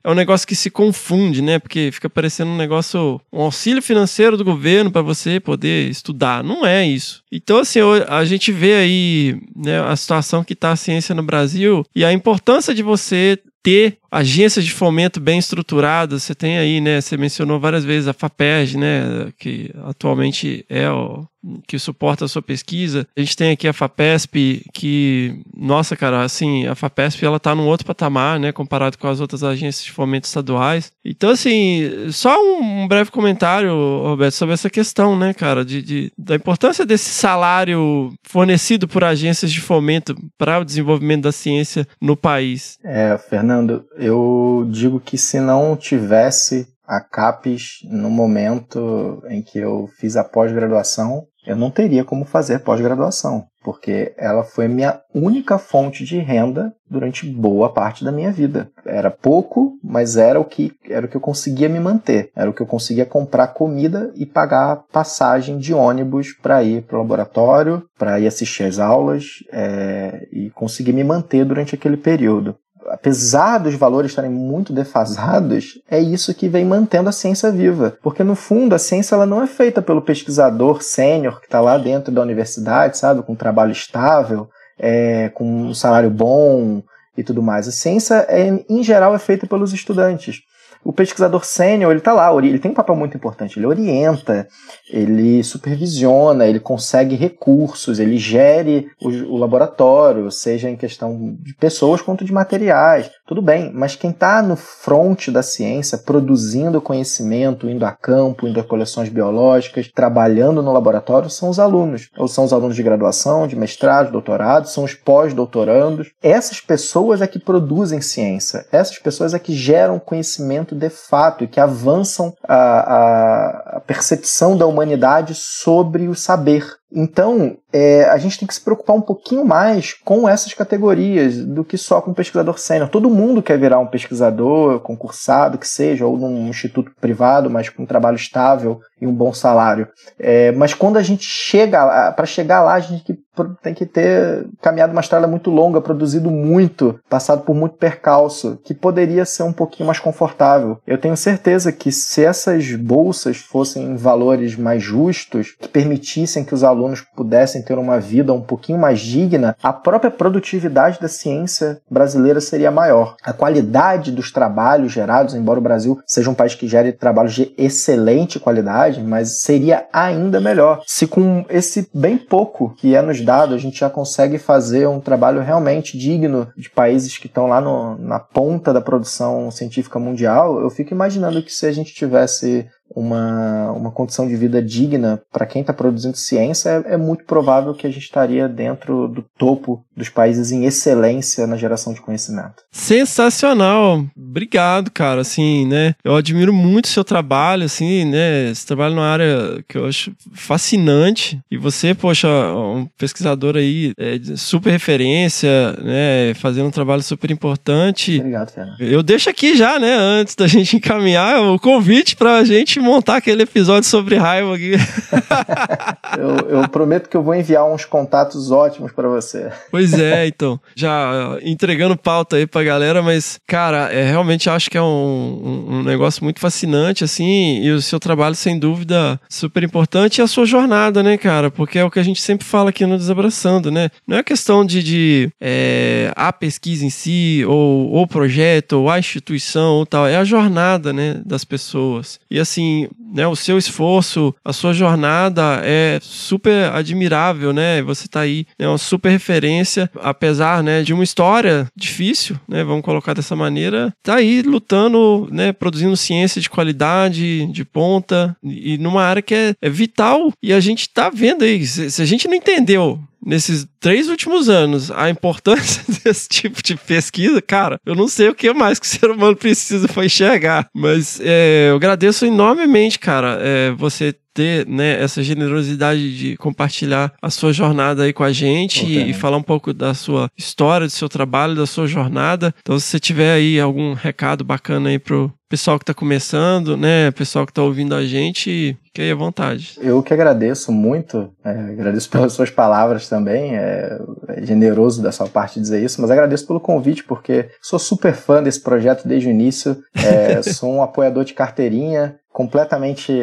é 0.03 0.09
um 0.09 0.15
negócio 0.15 0.47
que 0.47 0.55
se 0.55 0.69
confunde, 0.69 1.41
né? 1.41 1.59
Porque 1.59 1.89
fica 1.91 2.09
parecendo 2.09 2.51
um 2.51 2.57
negócio, 2.57 3.19
um 3.31 3.41
auxílio 3.41 3.81
financeiro 3.81 4.37
do 4.37 4.45
governo 4.45 4.91
para 4.91 5.01
você 5.01 5.39
poder 5.39 5.89
estudar. 5.89 6.43
Não 6.43 6.65
é 6.65 6.85
isso. 6.87 7.23
Então, 7.31 7.57
assim, 7.57 7.79
a 8.07 8.23
gente 8.23 8.51
vê 8.51 8.75
aí 8.75 9.41
né, 9.55 9.81
a 9.81 9.95
situação 9.95 10.43
que 10.43 10.53
está 10.53 10.71
a 10.71 10.77
ciência 10.77 11.13
no 11.13 11.23
Brasil 11.23 11.83
e 11.93 12.05
a 12.05 12.13
importância 12.13 12.73
de 12.73 12.81
você 12.81 13.37
ter 13.65 13.97
agências 14.11 14.63
de 14.63 14.71
fomento 14.71 15.19
bem 15.19 15.39
estruturadas. 15.39 16.21
Você 16.21 16.35
tem 16.35 16.59
aí, 16.59 16.79
né? 16.79 17.01
Você 17.01 17.17
mencionou 17.17 17.59
várias 17.59 17.83
vezes 17.83 18.07
a 18.07 18.13
FAPERJ, 18.13 18.77
né? 18.77 19.33
Que 19.39 19.73
atualmente 19.85 20.63
é 20.69 20.87
o 20.87 21.25
que 21.67 21.77
suporta 21.77 22.25
a 22.25 22.27
sua 22.27 22.41
pesquisa. 22.41 23.07
A 23.15 23.19
gente 23.19 23.37
tem 23.37 23.51
aqui 23.51 23.67
a 23.67 23.73
FAPESP, 23.73 24.65
que, 24.73 25.41
nossa, 25.55 25.95
cara, 25.95 26.23
assim, 26.23 26.65
a 26.67 26.75
FAPESP 26.75 27.25
ela 27.25 27.39
tá 27.39 27.53
num 27.53 27.67
outro 27.67 27.85
patamar, 27.85 28.39
né, 28.39 28.51
comparado 28.51 28.97
com 28.97 29.07
as 29.07 29.19
outras 29.19 29.43
agências 29.43 29.83
de 29.83 29.91
fomento 29.91 30.27
estaduais. 30.27 30.91
Então, 31.03 31.29
assim, 31.29 32.09
só 32.11 32.35
um 32.41 32.87
breve 32.87 33.11
comentário, 33.11 33.71
Roberto, 34.03 34.33
sobre 34.33 34.53
essa 34.53 34.69
questão, 34.69 35.17
né, 35.17 35.33
cara, 35.33 35.63
de, 35.63 35.81
de 35.81 36.11
da 36.17 36.35
importância 36.35 36.85
desse 36.85 37.09
salário 37.09 38.13
fornecido 38.23 38.87
por 38.87 39.03
agências 39.03 39.51
de 39.51 39.61
fomento 39.61 40.15
para 40.37 40.59
o 40.59 40.65
desenvolvimento 40.65 41.23
da 41.23 41.31
ciência 41.31 41.87
no 42.01 42.15
país. 42.15 42.77
É, 42.83 43.17
Fernando, 43.17 43.85
eu 43.97 44.67
digo 44.71 44.99
que 44.99 45.17
se 45.17 45.39
não 45.39 45.75
tivesse 45.75 46.67
a 46.87 47.01
CAPES 47.01 47.79
no 47.83 48.09
momento 48.09 49.23
em 49.27 49.41
que 49.41 49.59
eu 49.59 49.89
fiz 49.97 50.15
a 50.15 50.23
pós-graduação, 50.23 51.27
eu 51.45 51.55
não 51.55 51.69
teria 51.69 52.03
como 52.03 52.25
fazer 52.25 52.59
pós-graduação, 52.59 53.45
porque 53.63 54.13
ela 54.17 54.43
foi 54.43 54.67
minha 54.67 54.99
única 55.13 55.57
fonte 55.57 56.03
de 56.03 56.17
renda 56.17 56.73
durante 56.89 57.25
boa 57.27 57.71
parte 57.71 58.03
da 58.03 58.11
minha 58.11 58.31
vida. 58.31 58.69
Era 58.85 59.09
pouco, 59.09 59.73
mas 59.83 60.17
era 60.17 60.39
o 60.39 60.45
que 60.45 60.71
era 60.89 61.05
o 61.05 61.09
que 61.09 61.17
eu 61.17 61.21
conseguia 61.21 61.69
me 61.69 61.79
manter, 61.79 62.29
era 62.35 62.49
o 62.49 62.53
que 62.53 62.61
eu 62.61 62.67
conseguia 62.67 63.05
comprar 63.05 63.47
comida 63.47 64.11
e 64.15 64.25
pagar 64.25 64.83
passagem 64.91 65.57
de 65.57 65.73
ônibus 65.73 66.33
para 66.33 66.63
ir 66.63 66.83
para 66.83 66.97
o 66.97 67.01
laboratório, 67.01 67.83
para 67.97 68.19
ir 68.19 68.27
assistir 68.27 68.63
às 68.63 68.79
aulas 68.79 69.43
é, 69.51 70.27
e 70.31 70.49
conseguir 70.51 70.93
me 70.93 71.03
manter 71.03 71.45
durante 71.45 71.75
aquele 71.75 71.97
período 71.97 72.55
apesar 72.89 73.57
dos 73.57 73.75
valores 73.75 74.11
estarem 74.11 74.31
muito 74.31 74.73
defasados, 74.73 75.79
é 75.89 75.99
isso 75.99 76.33
que 76.33 76.47
vem 76.47 76.65
mantendo 76.65 77.09
a 77.09 77.11
ciência 77.11 77.51
viva. 77.51 77.97
Porque, 78.01 78.23
no 78.23 78.35
fundo, 78.35 78.75
a 78.75 78.79
ciência 78.79 79.15
ela 79.15 79.25
não 79.25 79.41
é 79.41 79.47
feita 79.47 79.81
pelo 79.81 80.01
pesquisador 80.01 80.81
sênior 80.81 81.39
que 81.39 81.47
está 81.47 81.59
lá 81.59 81.77
dentro 81.77 82.13
da 82.13 82.21
universidade, 82.21 82.97
sabe, 82.97 83.21
com 83.23 83.33
um 83.33 83.37
trabalho 83.37 83.71
estável, 83.71 84.47
é, 84.77 85.29
com 85.29 85.45
um 85.45 85.73
salário 85.73 86.09
bom 86.09 86.81
e 87.17 87.23
tudo 87.23 87.41
mais. 87.41 87.67
A 87.67 87.71
ciência, 87.71 88.25
é, 88.29 88.63
em 88.69 88.83
geral, 88.83 89.15
é 89.15 89.19
feita 89.19 89.47
pelos 89.47 89.73
estudantes 89.73 90.41
o 90.85 90.93
pesquisador 90.93 91.43
sênior, 91.43 91.89
ele 91.89 91.99
está 91.99 92.13
lá, 92.13 92.31
ele 92.37 92.59
tem 92.59 92.69
um 92.69 92.75
papel 92.75 92.95
muito 92.95 93.17
importante, 93.17 93.57
ele 93.57 93.65
orienta, 93.65 94.47
ele 94.87 95.43
supervisiona, 95.43 96.45
ele 96.45 96.59
consegue 96.59 97.15
recursos, 97.15 97.99
ele 97.99 98.19
gere 98.19 98.87
o, 99.01 99.09
o 99.09 99.37
laboratório, 99.37 100.29
seja 100.29 100.69
em 100.69 100.75
questão 100.75 101.35
de 101.41 101.55
pessoas 101.55 102.03
quanto 102.03 102.23
de 102.23 102.31
materiais, 102.31 103.09
tudo 103.25 103.41
bem, 103.41 103.71
mas 103.73 103.95
quem 103.95 104.11
está 104.11 104.41
no 104.41 104.55
front 104.55 105.29
da 105.29 105.41
ciência, 105.41 105.97
produzindo 105.97 106.79
conhecimento, 106.79 107.67
indo 107.67 107.83
a 107.83 107.91
campo, 107.91 108.47
indo 108.47 108.59
a 108.59 108.63
coleções 108.63 109.09
biológicas, 109.09 109.89
trabalhando 109.93 110.61
no 110.61 110.71
laboratório, 110.71 111.29
são 111.29 111.49
os 111.49 111.57
alunos. 111.57 112.09
Ou 112.17 112.27
são 112.27 112.45
os 112.45 112.53
alunos 112.53 112.75
de 112.75 112.83
graduação, 112.83 113.47
de 113.47 113.55
mestrado, 113.55 114.11
doutorado, 114.11 114.67
são 114.67 114.83
os 114.83 114.93
pós-doutorandos. 114.93 116.11
Essas 116.21 116.61
pessoas 116.61 117.19
é 117.19 117.27
que 117.27 117.39
produzem 117.39 117.99
ciência, 117.99 118.65
essas 118.71 118.99
pessoas 118.99 119.33
é 119.33 119.39
que 119.39 119.53
geram 119.53 119.97
conhecimento 119.97 120.75
de 120.75 120.89
fato 120.89 121.43
e 121.43 121.47
que 121.47 121.59
avançam 121.59 122.31
a, 122.47 122.55
a, 122.55 123.77
a 123.77 123.79
percepção 123.79 124.55
da 124.55 124.67
humanidade 124.67 125.33
sobre 125.33 126.07
o 126.07 126.13
saber. 126.15 126.75
Então, 126.91 127.57
é, 127.73 128.05
a 128.05 128.17
gente 128.17 128.37
tem 128.37 128.47
que 128.47 128.53
se 128.53 128.61
preocupar 128.61 128.95
um 128.95 129.01
pouquinho 129.01 129.43
mais 129.43 129.93
com 129.93 130.29
essas 130.29 130.53
categorias 130.53 131.43
do 131.43 131.63
que 131.63 131.77
só 131.77 131.99
com 131.99 132.13
pesquisador 132.13 132.57
sênior. 132.57 132.89
Todo 132.89 133.09
mundo 133.09 133.43
quer 133.43 133.57
virar 133.57 133.79
um 133.79 133.87
pesquisador, 133.87 134.79
concursado, 134.79 135.57
que 135.57 135.67
seja, 135.67 136.05
ou 136.05 136.17
num 136.17 136.47
instituto 136.47 136.91
privado, 137.01 137.49
mas 137.49 137.69
com 137.69 137.83
um 137.83 137.87
trabalho 137.87 138.15
estável 138.15 138.79
e 138.99 139.07
um 139.07 139.13
bom 139.13 139.33
salário. 139.33 139.87
É, 140.17 140.51
mas 140.51 140.73
quando 140.73 140.97
a 140.97 141.03
gente 141.03 141.25
chega, 141.25 142.11
para 142.11 142.25
chegar 142.25 142.63
lá, 142.63 142.73
a 142.73 142.79
gente 142.79 143.17
tem 143.61 143.73
que 143.73 143.85
ter 143.85 144.47
caminhado 144.61 144.93
uma 144.93 145.01
estrada 145.01 145.27
muito 145.27 145.49
longa, 145.49 145.81
produzido 145.81 146.31
muito, 146.31 146.99
passado 147.09 147.43
por 147.43 147.53
muito 147.53 147.75
percalço, 147.75 148.57
que 148.63 148.73
poderia 148.73 149.25
ser 149.25 149.43
um 149.43 149.51
pouquinho 149.51 149.87
mais 149.87 149.99
confortável. 149.99 150.77
Eu 150.87 150.97
tenho 150.97 151.17
certeza 151.17 151.71
que 151.71 151.91
se 151.91 152.23
essas 152.23 152.73
bolsas 152.75 153.37
fossem 153.37 153.95
valores 153.95 154.55
mais 154.55 154.81
justos, 154.81 155.55
que 155.59 155.67
permitissem 155.67 156.45
que 156.45 156.53
os 156.53 156.63
alunos 156.63 157.01
pudessem 157.01 157.61
ter 157.61 157.77
uma 157.77 157.99
vida 157.99 158.33
um 158.33 158.41
pouquinho 158.41 158.79
mais 158.79 158.99
digna, 158.99 159.55
a 159.61 159.73
própria 159.73 160.11
produtividade 160.11 160.99
da 160.99 161.07
ciência 161.07 161.81
brasileira 161.89 162.39
seria 162.39 162.71
maior. 162.71 163.15
A 163.23 163.33
qualidade 163.33 164.11
dos 164.11 164.31
trabalhos 164.31 164.91
gerados, 164.91 165.35
embora 165.35 165.59
o 165.59 165.63
Brasil 165.63 165.99
seja 166.05 166.29
um 166.29 166.35
país 166.35 166.55
que 166.55 166.67
gere 166.67 166.93
trabalhos 166.93 167.33
de 167.33 167.53
excelente 167.57 168.39
qualidade, 168.39 168.84
mas 169.03 169.41
seria 169.41 169.87
ainda 169.91 170.39
melhor 170.39 170.81
se 170.85 171.07
com 171.07 171.45
esse 171.49 171.89
bem 171.93 172.17
pouco 172.17 172.73
que 172.75 172.95
é 172.95 173.01
nos 173.01 173.21
dado 173.21 173.53
a 173.53 173.57
gente 173.57 173.79
já 173.79 173.89
consegue 173.89 174.37
fazer 174.37 174.87
um 174.87 174.99
trabalho 174.99 175.41
realmente 175.41 175.97
digno 175.97 176.47
de 176.55 176.69
países 176.69 177.17
que 177.17 177.27
estão 177.27 177.47
lá 177.47 177.61
no, 177.61 177.97
na 177.97 178.19
ponta 178.19 178.73
da 178.73 178.81
produção 178.81 179.49
científica 179.51 179.99
mundial. 179.99 180.59
Eu 180.59 180.69
fico 180.69 180.93
imaginando 180.93 181.41
que 181.41 181.51
se 181.51 181.65
a 181.65 181.71
gente 181.71 181.93
tivesse 181.93 182.67
uma, 182.93 183.71
uma 183.71 183.91
condição 183.91 184.27
de 184.27 184.35
vida 184.35 184.61
digna 184.61 185.21
para 185.31 185.45
quem 185.45 185.61
está 185.61 185.73
produzindo 185.73 186.17
ciência, 186.17 186.83
é, 186.87 186.93
é, 186.93 186.97
muito 186.97 187.25
provável 187.25 187.73
que 187.73 187.87
a 187.87 187.89
gente 187.89 188.03
estaria 188.03 188.47
dentro 188.47 189.07
do 189.07 189.23
topo 189.37 189.84
dos 189.95 190.09
países 190.09 190.51
em 190.51 190.65
excelência 190.65 191.47
na 191.47 191.57
geração 191.57 191.93
de 191.93 192.01
conhecimento. 192.01 192.63
Sensacional! 192.71 194.05
Obrigado, 194.17 194.91
cara. 194.91 195.21
Assim, 195.21 195.65
né? 195.65 195.95
Eu 196.03 196.15
admiro 196.15 196.53
muito 196.53 196.85
o 196.85 196.89
seu 196.89 197.03
trabalho, 197.03 197.63
assim, 197.63 198.05
né? 198.05 198.53
Você 198.53 198.67
trabalha 198.67 198.93
numa 198.93 199.07
área 199.07 199.63
que 199.67 199.77
eu 199.77 199.85
acho 199.85 200.11
fascinante. 200.33 201.39
E 201.49 201.57
você, 201.57 201.93
poxa, 201.93 202.27
um 202.27 202.87
pesquisador 202.97 203.55
aí, 203.55 203.93
é, 203.97 204.19
super 204.35 204.71
referência, 204.71 205.49
né? 205.81 206.33
Fazendo 206.35 206.67
um 206.67 206.71
trabalho 206.71 207.01
super 207.01 207.31
importante. 207.31 208.17
Obrigado, 208.17 208.51
Fernando. 208.51 208.81
Eu 208.81 209.01
deixo 209.01 209.29
aqui 209.29 209.55
já, 209.55 209.79
né? 209.79 209.95
Antes 209.95 210.35
da 210.35 210.47
gente 210.47 210.75
encaminhar 210.75 211.41
o 211.41 211.59
convite 211.59 212.15
para 212.15 212.37
a 212.37 212.43
gente 212.43 212.79
montar 212.79 213.17
aquele 213.17 213.43
episódio 213.43 213.89
sobre 213.89 214.15
raiva 214.15 214.55
aqui. 214.55 214.73
eu, 216.17 216.61
eu, 216.61 216.69
prometo 216.69 217.09
que 217.09 217.15
eu 217.15 217.23
vou 217.23 217.35
enviar 217.35 217.65
uns 217.65 217.85
contatos 217.85 218.51
ótimos 218.51 218.91
para 218.91 219.07
você. 219.07 219.51
Pois 219.71 219.84
é, 219.93 220.27
então. 220.27 220.59
Já 220.75 221.37
entregando 221.43 221.97
pauta 221.97 222.35
aí 222.37 222.45
pra 222.45 222.63
galera, 222.63 223.01
mas, 223.01 223.39
cara, 223.47 223.91
é, 223.91 224.09
realmente 224.09 224.49
acho 224.49 224.69
que 224.69 224.77
é 224.77 224.81
um, 224.81 224.85
um, 224.85 225.75
um 225.75 225.83
negócio 225.83 226.23
muito 226.23 226.39
fascinante, 226.39 227.03
assim, 227.03 227.61
e 227.61 227.71
o 227.71 227.81
seu 227.81 227.99
trabalho, 227.99 228.35
sem 228.35 228.57
dúvida, 228.57 229.19
super 229.29 229.63
importante, 229.63 230.19
e 230.19 230.21
a 230.21 230.27
sua 230.27 230.45
jornada, 230.45 231.01
né, 231.01 231.17
cara? 231.17 231.51
Porque 231.51 231.79
é 231.79 231.83
o 231.83 231.91
que 231.91 231.99
a 231.99 232.03
gente 232.03 232.21
sempre 232.21 232.45
fala 232.45 232.69
aqui 232.69 232.85
no 232.85 232.97
Desabraçando, 232.97 233.71
né? 233.71 233.89
Não 234.07 234.17
é 234.17 234.23
questão 234.23 234.65
de, 234.65 234.81
de 234.81 235.29
é, 235.39 236.11
a 236.15 236.31
pesquisa 236.31 236.85
em 236.85 236.89
si, 236.89 237.43
ou 237.47 238.01
o 238.01 238.07
projeto, 238.07 238.73
ou 238.73 238.89
a 238.89 238.99
instituição, 238.99 239.73
ou 239.73 239.85
tal, 239.85 240.07
é 240.07 240.15
a 240.15 240.23
jornada, 240.23 240.91
né, 240.91 241.21
das 241.25 241.43
pessoas. 241.43 242.19
E 242.29 242.39
assim, 242.39 242.87
né, 243.13 243.27
o 243.27 243.35
seu 243.35 243.57
esforço, 243.57 244.33
a 244.43 244.53
sua 244.53 244.73
jornada 244.73 245.61
é 245.63 245.99
super 246.01 246.71
admirável, 246.71 247.53
né? 247.53 247.81
Você 247.81 248.07
tá 248.07 248.21
aí, 248.21 248.45
é 248.57 248.67
uma 248.67 248.77
super 248.77 249.09
referência, 249.09 249.89
apesar, 250.01 250.63
né, 250.63 250.83
de 250.83 250.93
uma 250.93 251.03
história 251.03 251.67
difícil, 251.75 252.39
né? 252.47 252.63
Vamos 252.63 252.83
colocar 252.83 253.13
dessa 253.13 253.35
maneira, 253.35 253.93
tá 254.03 254.15
aí 254.15 254.41
lutando, 254.41 255.27
né, 255.31 255.51
produzindo 255.53 255.95
ciência 255.95 256.41
de 256.41 256.49
qualidade, 256.49 257.45
de 257.47 257.65
ponta 257.65 258.35
e 258.43 258.77
numa 258.77 259.03
área 259.03 259.21
que 259.21 259.33
é, 259.33 259.53
é 259.61 259.69
vital 259.69 260.31
e 260.41 260.53
a 260.53 260.59
gente 260.59 260.89
tá 260.89 261.09
vendo 261.09 261.43
aí, 261.43 261.65
se, 261.65 261.91
se 261.91 262.01
a 262.01 262.05
gente 262.05 262.27
não 262.27 262.35
entendeu 262.35 262.99
nesses 263.25 263.67
três 263.79 264.07
últimos 264.07 264.47
anos 264.47 264.91
a 264.91 265.09
importância 265.09 265.83
desse 266.03 266.29
tipo 266.29 266.61
de 266.61 266.75
pesquisa, 266.75 267.41
cara, 267.41 267.79
eu 267.85 267.95
não 267.95 268.07
sei 268.07 268.29
o 268.29 268.35
que 268.35 268.53
mais 268.53 268.79
que 268.79 268.85
o 268.85 268.89
ser 268.89 269.09
humano 269.09 269.35
precisa 269.35 269.87
para 269.87 270.05
enxergar. 270.05 270.69
Mas 270.73 271.19
é, 271.21 271.69
eu 271.71 271.75
agradeço 271.75 272.25
enormemente, 272.25 272.99
cara, 272.99 273.39
é, 273.41 273.71
você 273.71 274.15
ter 274.35 274.67
né, 274.67 275.01
essa 275.01 275.23
generosidade 275.23 276.15
de 276.15 276.35
compartilhar 276.35 277.13
a 277.21 277.29
sua 277.29 277.53
jornada 277.53 278.03
aí 278.03 278.11
com 278.11 278.23
a 278.23 278.33
gente 278.33 278.85
e, 278.85 279.09
e, 279.09 279.13
falar 279.13 279.37
um 279.37 279.41
pouco 279.41 279.73
da 279.73 279.93
sua 279.93 280.29
história, 280.37 280.85
do 280.85 280.91
seu 280.91 281.07
trabalho, 281.07 281.55
da 281.55 281.65
sua 281.65 281.87
jornada. 281.87 282.53
Então, 282.59 282.77
se 282.77 282.85
você 282.85 282.99
tiver 282.99 283.33
aí 283.33 283.59
algum 283.59 283.93
recado 283.93 284.43
bacana 284.43 284.89
aí 284.89 284.99
pro 284.99 285.31
pessoal 285.47 285.79
que 285.79 285.83
está 285.83 285.93
começando, 285.93 286.75
né, 286.75 287.11
pessoal 287.11 287.45
que 287.45 287.51
está 287.51 287.63
ouvindo 287.63 287.95
a 287.95 288.03
gente, 288.05 288.77
fique 288.83 289.01
aí 289.01 289.11
à 289.11 289.15
vontade. 289.15 289.75
Eu 289.79 290.03
que 290.03 290.13
agradeço 290.13 290.69
muito, 290.71 291.31
é, 291.45 291.49
agradeço 291.49 292.09
pelas 292.09 292.33
suas 292.33 292.49
palavras 292.49 293.07
também, 293.07 293.55
é, 293.55 293.97
é, 294.27 294.45
generoso 294.45 295.01
da 295.01 295.13
sua 295.13 295.27
parte 295.27 295.61
dizer 295.61 295.81
isso, 295.81 296.01
mas 296.01 296.11
agradeço 296.11 296.45
pelo 296.45 296.59
convite, 296.59 297.05
porque 297.05 297.49
sou 297.61 297.79
super 297.79 298.13
fã 298.13 298.43
desse 298.43 298.59
projeto 298.59 299.07
desde 299.07 299.29
o 299.29 299.31
início, 299.31 299.77
é, 299.93 300.41
sou 300.51 300.73
um 300.73 300.81
apoiador 300.81 301.23
de 301.23 301.33
carteirinha, 301.33 302.17
completamente 302.35 303.13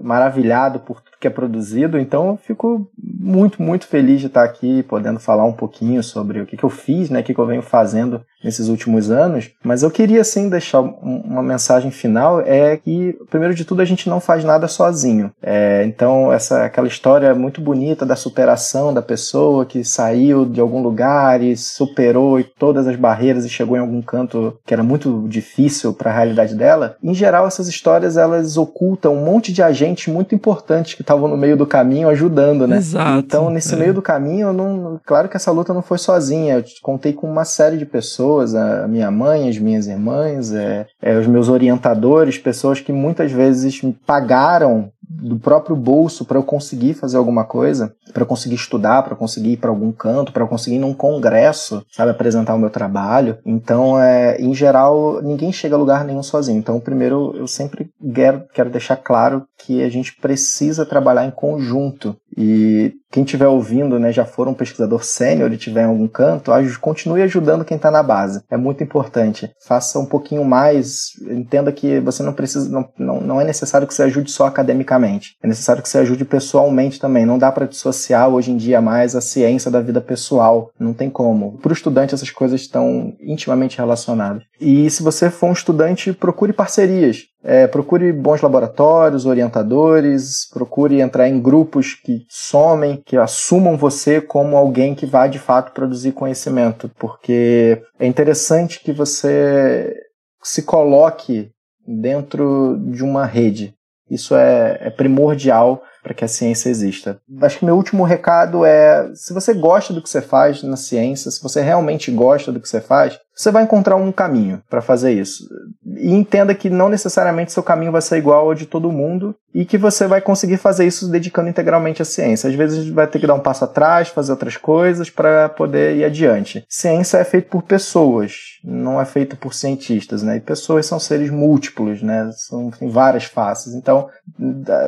maravilhado 0.00 0.78
por 0.78 1.02
que 1.20 1.26
é 1.26 1.30
produzido, 1.30 1.98
então 1.98 2.28
eu 2.28 2.36
fico 2.38 2.90
muito, 2.98 3.62
muito 3.62 3.86
feliz 3.86 4.20
de 4.20 4.26
estar 4.26 4.42
aqui, 4.42 4.82
podendo 4.84 5.20
falar 5.20 5.44
um 5.44 5.52
pouquinho 5.52 6.02
sobre 6.02 6.40
o 6.40 6.46
que, 6.46 6.56
que 6.56 6.64
eu 6.64 6.70
fiz, 6.70 7.10
né, 7.10 7.20
o 7.20 7.22
que, 7.22 7.34
que 7.34 7.40
eu 7.40 7.46
venho 7.46 7.60
fazendo 7.60 8.22
nesses 8.42 8.68
últimos 8.68 9.10
anos, 9.10 9.50
mas 9.62 9.82
eu 9.82 9.90
queria 9.90 10.24
sim 10.24 10.48
deixar 10.48 10.80
uma 10.80 11.42
mensagem 11.42 11.90
final, 11.90 12.40
é 12.40 12.76
que, 12.76 13.18
primeiro 13.28 13.54
de 13.54 13.66
tudo, 13.66 13.82
a 13.82 13.84
gente 13.84 14.08
não 14.08 14.18
faz 14.18 14.42
nada 14.44 14.66
sozinho. 14.66 15.30
É, 15.42 15.84
então, 15.84 16.32
essa 16.32 16.64
aquela 16.64 16.88
história 16.88 17.34
muito 17.34 17.60
bonita 17.60 18.06
da 18.06 18.16
superação 18.16 18.94
da 18.94 19.02
pessoa 19.02 19.66
que 19.66 19.84
saiu 19.84 20.46
de 20.46 20.60
algum 20.60 20.82
lugar 20.82 21.42
e 21.42 21.56
superou 21.56 22.42
todas 22.58 22.86
as 22.86 22.96
barreiras 22.96 23.44
e 23.44 23.50
chegou 23.50 23.76
em 23.76 23.80
algum 23.80 24.00
canto 24.00 24.58
que 24.64 24.72
era 24.72 24.82
muito 24.82 25.26
difícil 25.28 25.92
para 25.92 26.10
a 26.10 26.14
realidade 26.14 26.54
dela, 26.54 26.96
em 27.02 27.12
geral 27.12 27.46
essas 27.46 27.68
histórias 27.68 28.16
elas 28.16 28.56
ocultam 28.56 29.14
um 29.14 29.24
monte 29.24 29.52
de 29.52 29.62
agentes 29.62 30.12
muito 30.12 30.34
importantes 30.34 30.94
que 30.94 31.02
estavam 31.10 31.28
no 31.28 31.36
meio 31.36 31.56
do 31.56 31.66
caminho 31.66 32.08
ajudando, 32.08 32.66
né? 32.66 32.76
Exato. 32.76 33.18
Então, 33.18 33.50
nesse 33.50 33.74
é. 33.74 33.76
meio 33.76 33.92
do 33.92 34.00
caminho, 34.00 34.52
não, 34.52 35.00
claro 35.04 35.28
que 35.28 35.36
essa 35.36 35.50
luta 35.50 35.74
não 35.74 35.82
foi 35.82 35.98
sozinha. 35.98 36.58
Eu 36.58 36.64
contei 36.82 37.12
com 37.12 37.28
uma 37.28 37.44
série 37.44 37.76
de 37.76 37.84
pessoas, 37.84 38.54
a 38.54 38.86
minha 38.86 39.10
mãe, 39.10 39.48
as 39.48 39.58
minhas 39.58 39.88
irmãs, 39.88 40.52
é, 40.52 40.86
é, 41.02 41.18
os 41.18 41.26
meus 41.26 41.48
orientadores, 41.48 42.38
pessoas 42.38 42.80
que 42.80 42.92
muitas 42.92 43.32
vezes 43.32 43.82
me 43.82 43.92
pagaram 44.06 44.90
do 45.20 45.38
próprio 45.38 45.76
bolso 45.76 46.24
para 46.24 46.38
eu 46.38 46.42
conseguir 46.42 46.94
fazer 46.94 47.16
alguma 47.16 47.44
coisa, 47.44 47.94
para 48.12 48.22
eu 48.22 48.26
conseguir 48.26 48.54
estudar, 48.54 49.02
para 49.02 49.16
conseguir 49.16 49.52
ir 49.52 49.56
para 49.56 49.70
algum 49.70 49.92
canto, 49.92 50.32
para 50.32 50.42
eu 50.42 50.48
conseguir 50.48 50.76
ir 50.76 50.80
num 50.80 50.94
congresso, 50.94 51.84
sabe, 51.90 52.10
apresentar 52.10 52.54
o 52.54 52.58
meu 52.58 52.70
trabalho. 52.70 53.38
Então, 53.44 54.00
é, 54.00 54.40
em 54.40 54.54
geral, 54.54 55.20
ninguém 55.22 55.52
chega 55.52 55.74
a 55.74 55.78
lugar 55.78 56.04
nenhum 56.04 56.22
sozinho. 56.22 56.58
Então, 56.58 56.80
primeiro, 56.80 57.34
eu 57.36 57.46
sempre 57.46 57.90
quero, 58.14 58.44
quero 58.52 58.70
deixar 58.70 58.96
claro 58.96 59.44
que 59.58 59.82
a 59.82 59.88
gente 59.88 60.16
precisa 60.16 60.86
trabalhar 60.86 61.24
em 61.24 61.30
conjunto. 61.30 62.16
E 62.36 62.92
quem 63.10 63.24
estiver 63.24 63.48
ouvindo, 63.48 63.98
né, 63.98 64.12
já 64.12 64.24
for 64.24 64.46
um 64.46 64.54
pesquisador 64.54 65.04
sênior 65.04 65.50
e 65.50 65.56
estiver 65.56 65.82
em 65.82 65.88
algum 65.88 66.06
canto, 66.06 66.52
continue 66.80 67.22
ajudando 67.22 67.64
quem 67.64 67.76
está 67.76 67.90
na 67.90 68.02
base. 68.02 68.42
É 68.48 68.56
muito 68.56 68.84
importante. 68.84 69.50
Faça 69.66 69.98
um 69.98 70.06
pouquinho 70.06 70.44
mais. 70.44 71.10
Entenda 71.28 71.72
que 71.72 71.98
você 72.00 72.22
não 72.22 72.32
precisa, 72.32 72.68
não, 72.68 72.88
não, 72.98 73.20
não 73.20 73.40
é 73.40 73.44
necessário 73.44 73.86
que 73.86 73.94
você 73.94 74.04
ajude 74.04 74.30
só 74.30 74.46
academicamente. 74.46 75.36
É 75.42 75.48
necessário 75.48 75.82
que 75.82 75.88
você 75.88 75.98
ajude 75.98 76.24
pessoalmente 76.24 77.00
também. 77.00 77.26
Não 77.26 77.38
dá 77.38 77.50
para 77.50 77.66
dissociar 77.66 78.28
hoje 78.28 78.52
em 78.52 78.56
dia 78.56 78.80
mais 78.80 79.16
a 79.16 79.20
ciência 79.20 79.70
da 79.70 79.80
vida 79.80 80.00
pessoal. 80.00 80.70
Não 80.78 80.92
tem 80.92 81.10
como. 81.10 81.58
Para 81.58 81.70
o 81.70 81.74
estudante, 81.74 82.14
essas 82.14 82.30
coisas 82.30 82.60
estão 82.60 83.14
intimamente 83.20 83.78
relacionadas. 83.78 84.42
E 84.60 84.88
se 84.90 85.02
você 85.02 85.30
for 85.30 85.48
um 85.48 85.52
estudante, 85.52 86.12
procure 86.12 86.52
parcerias. 86.52 87.29
É, 87.42 87.66
procure 87.66 88.12
bons 88.12 88.42
laboratórios, 88.42 89.24
orientadores, 89.24 90.46
procure 90.52 91.00
entrar 91.00 91.26
em 91.28 91.40
grupos 91.40 91.94
que 91.94 92.26
somem, 92.28 93.02
que 93.04 93.16
assumam 93.16 93.78
você 93.78 94.20
como 94.20 94.56
alguém 94.56 94.94
que 94.94 95.06
vai 95.06 95.30
de 95.30 95.38
fato 95.38 95.72
produzir 95.72 96.12
conhecimento, 96.12 96.90
porque 96.98 97.82
é 97.98 98.06
interessante 98.06 98.80
que 98.82 98.92
você 98.92 99.94
se 100.42 100.62
coloque 100.62 101.50
dentro 101.86 102.78
de 102.78 103.02
uma 103.02 103.24
rede. 103.24 103.74
Isso 104.10 104.34
é, 104.34 104.78
é 104.80 104.90
primordial 104.90 105.82
para 106.02 106.14
que 106.14 106.24
a 106.24 106.28
ciência 106.28 106.68
exista. 106.68 107.20
Acho 107.42 107.58
que 107.58 107.64
meu 107.64 107.76
último 107.76 108.04
recado 108.04 108.64
é: 108.64 109.10
se 109.14 109.32
você 109.32 109.52
gosta 109.54 109.92
do 109.92 110.02
que 110.02 110.08
você 110.08 110.20
faz 110.20 110.62
na 110.62 110.76
ciência, 110.76 111.30
se 111.30 111.42
você 111.42 111.60
realmente 111.60 112.10
gosta 112.10 112.50
do 112.52 112.60
que 112.60 112.68
você 112.68 112.80
faz, 112.80 113.18
você 113.34 113.50
vai 113.50 113.62
encontrar 113.62 113.96
um 113.96 114.12
caminho 114.12 114.62
para 114.68 114.82
fazer 114.82 115.12
isso. 115.12 115.48
E 115.96 116.12
entenda 116.12 116.54
que 116.54 116.68
não 116.68 116.90
necessariamente 116.90 117.52
seu 117.52 117.62
caminho 117.62 117.90
vai 117.90 118.02
ser 118.02 118.18
igual 118.18 118.46
ao 118.46 118.54
de 118.54 118.66
todo 118.66 118.92
mundo 118.92 119.34
e 119.54 119.64
que 119.64 119.78
você 119.78 120.06
vai 120.06 120.20
conseguir 120.20 120.58
fazer 120.58 120.86
isso 120.86 121.10
dedicando 121.10 121.48
integralmente 121.48 122.02
à 122.02 122.04
ciência. 122.04 122.50
Às 122.50 122.54
vezes 122.54 122.88
vai 122.88 123.06
ter 123.06 123.18
que 123.18 123.26
dar 123.26 123.34
um 123.34 123.40
passo 123.40 123.64
atrás, 123.64 124.08
fazer 124.08 124.32
outras 124.32 124.56
coisas 124.58 125.08
para 125.08 125.48
poder 125.48 125.96
ir 125.96 126.04
adiante. 126.04 126.64
Ciência 126.68 127.16
é 127.16 127.24
feita 127.24 127.48
por 127.50 127.62
pessoas, 127.62 128.32
não 128.62 129.00
é 129.00 129.04
feita 129.06 129.34
por 129.36 129.54
cientistas, 129.54 130.22
né? 130.22 130.36
E 130.36 130.40
pessoas 130.40 130.84
são 130.84 131.00
seres 131.00 131.30
múltiplos, 131.30 132.02
né? 132.02 132.30
São 132.36 132.70
tem 132.70 132.88
várias 132.88 133.24
faces. 133.24 133.74
Então, 133.74 134.08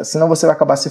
senão 0.05 0.29
você 0.29 0.47
vai 0.47 0.55
acabar 0.55 0.77
se 0.77 0.91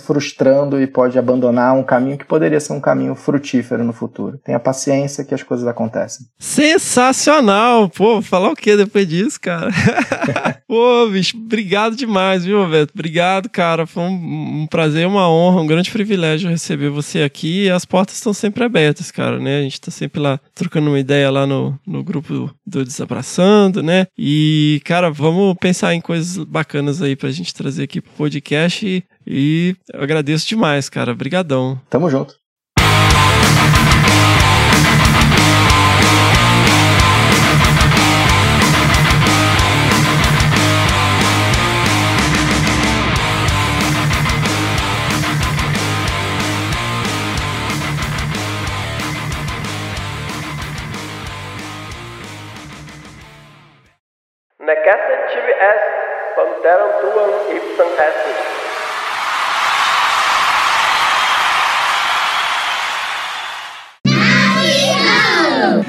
e 0.79 0.87
pode 0.87 1.17
abandonar 1.17 1.75
um 1.75 1.83
caminho 1.83 2.17
que 2.17 2.25
poderia 2.25 2.59
ser 2.59 2.73
um 2.73 2.81
caminho 2.81 3.15
frutífero 3.15 3.83
no 3.83 3.93
futuro. 3.93 4.39
Tenha 4.43 4.59
paciência 4.59 5.23
que 5.23 5.33
as 5.33 5.43
coisas 5.43 5.67
acontecem. 5.67 6.25
Sensacional! 6.39 7.89
Pô, 7.89 8.21
falar 8.21 8.49
o 8.49 8.55
que 8.55 8.75
depois 8.75 9.07
disso, 9.07 9.39
cara? 9.39 9.69
Pô, 10.67 11.07
bicho, 11.09 11.37
obrigado 11.37 11.95
demais, 11.95 12.45
viu, 12.45 12.61
Roberto? 12.61 12.91
Obrigado, 12.93 13.49
cara. 13.49 13.85
Foi 13.85 14.03
um, 14.03 14.61
um 14.61 14.67
prazer, 14.67 15.05
uma 15.07 15.29
honra, 15.29 15.61
um 15.61 15.67
grande 15.67 15.91
privilégio 15.91 16.49
receber 16.49 16.89
você 16.89 17.21
aqui. 17.21 17.65
E 17.65 17.69
as 17.69 17.85
portas 17.85 18.15
estão 18.15 18.33
sempre 18.33 18.63
abertas, 18.63 19.11
cara, 19.11 19.39
né? 19.39 19.59
A 19.59 19.63
gente 19.63 19.81
tá 19.81 19.91
sempre 19.91 20.19
lá 20.19 20.39
trocando 20.55 20.89
uma 20.89 20.99
ideia 20.99 21.29
lá 21.29 21.45
no, 21.45 21.77
no 21.85 22.03
grupo 22.03 22.53
do 22.65 22.85
Desabraçando, 22.85 23.83
né? 23.83 24.07
E, 24.17 24.81
cara, 24.85 25.09
vamos 25.09 25.55
pensar 25.59 25.93
em 25.93 26.01
coisas 26.01 26.37
bacanas 26.45 27.01
aí 27.01 27.15
pra 27.15 27.31
gente 27.31 27.53
trazer 27.53 27.83
aqui 27.83 28.01
pro 28.01 28.11
podcast. 28.13 28.85
E, 28.87 29.03
e 29.31 29.75
eu 29.93 30.03
agradeço 30.03 30.47
demais, 30.47 30.89
cara. 30.89 31.13
Obrigadão. 31.13 31.79
Tamo 31.89 32.09
junto. 32.09 32.41
Tibi 55.31 55.51
est, 55.51 56.35
panteram 56.35 56.91
tuam 56.99 57.55
ipsam 57.55 57.87
estis. 57.87 58.50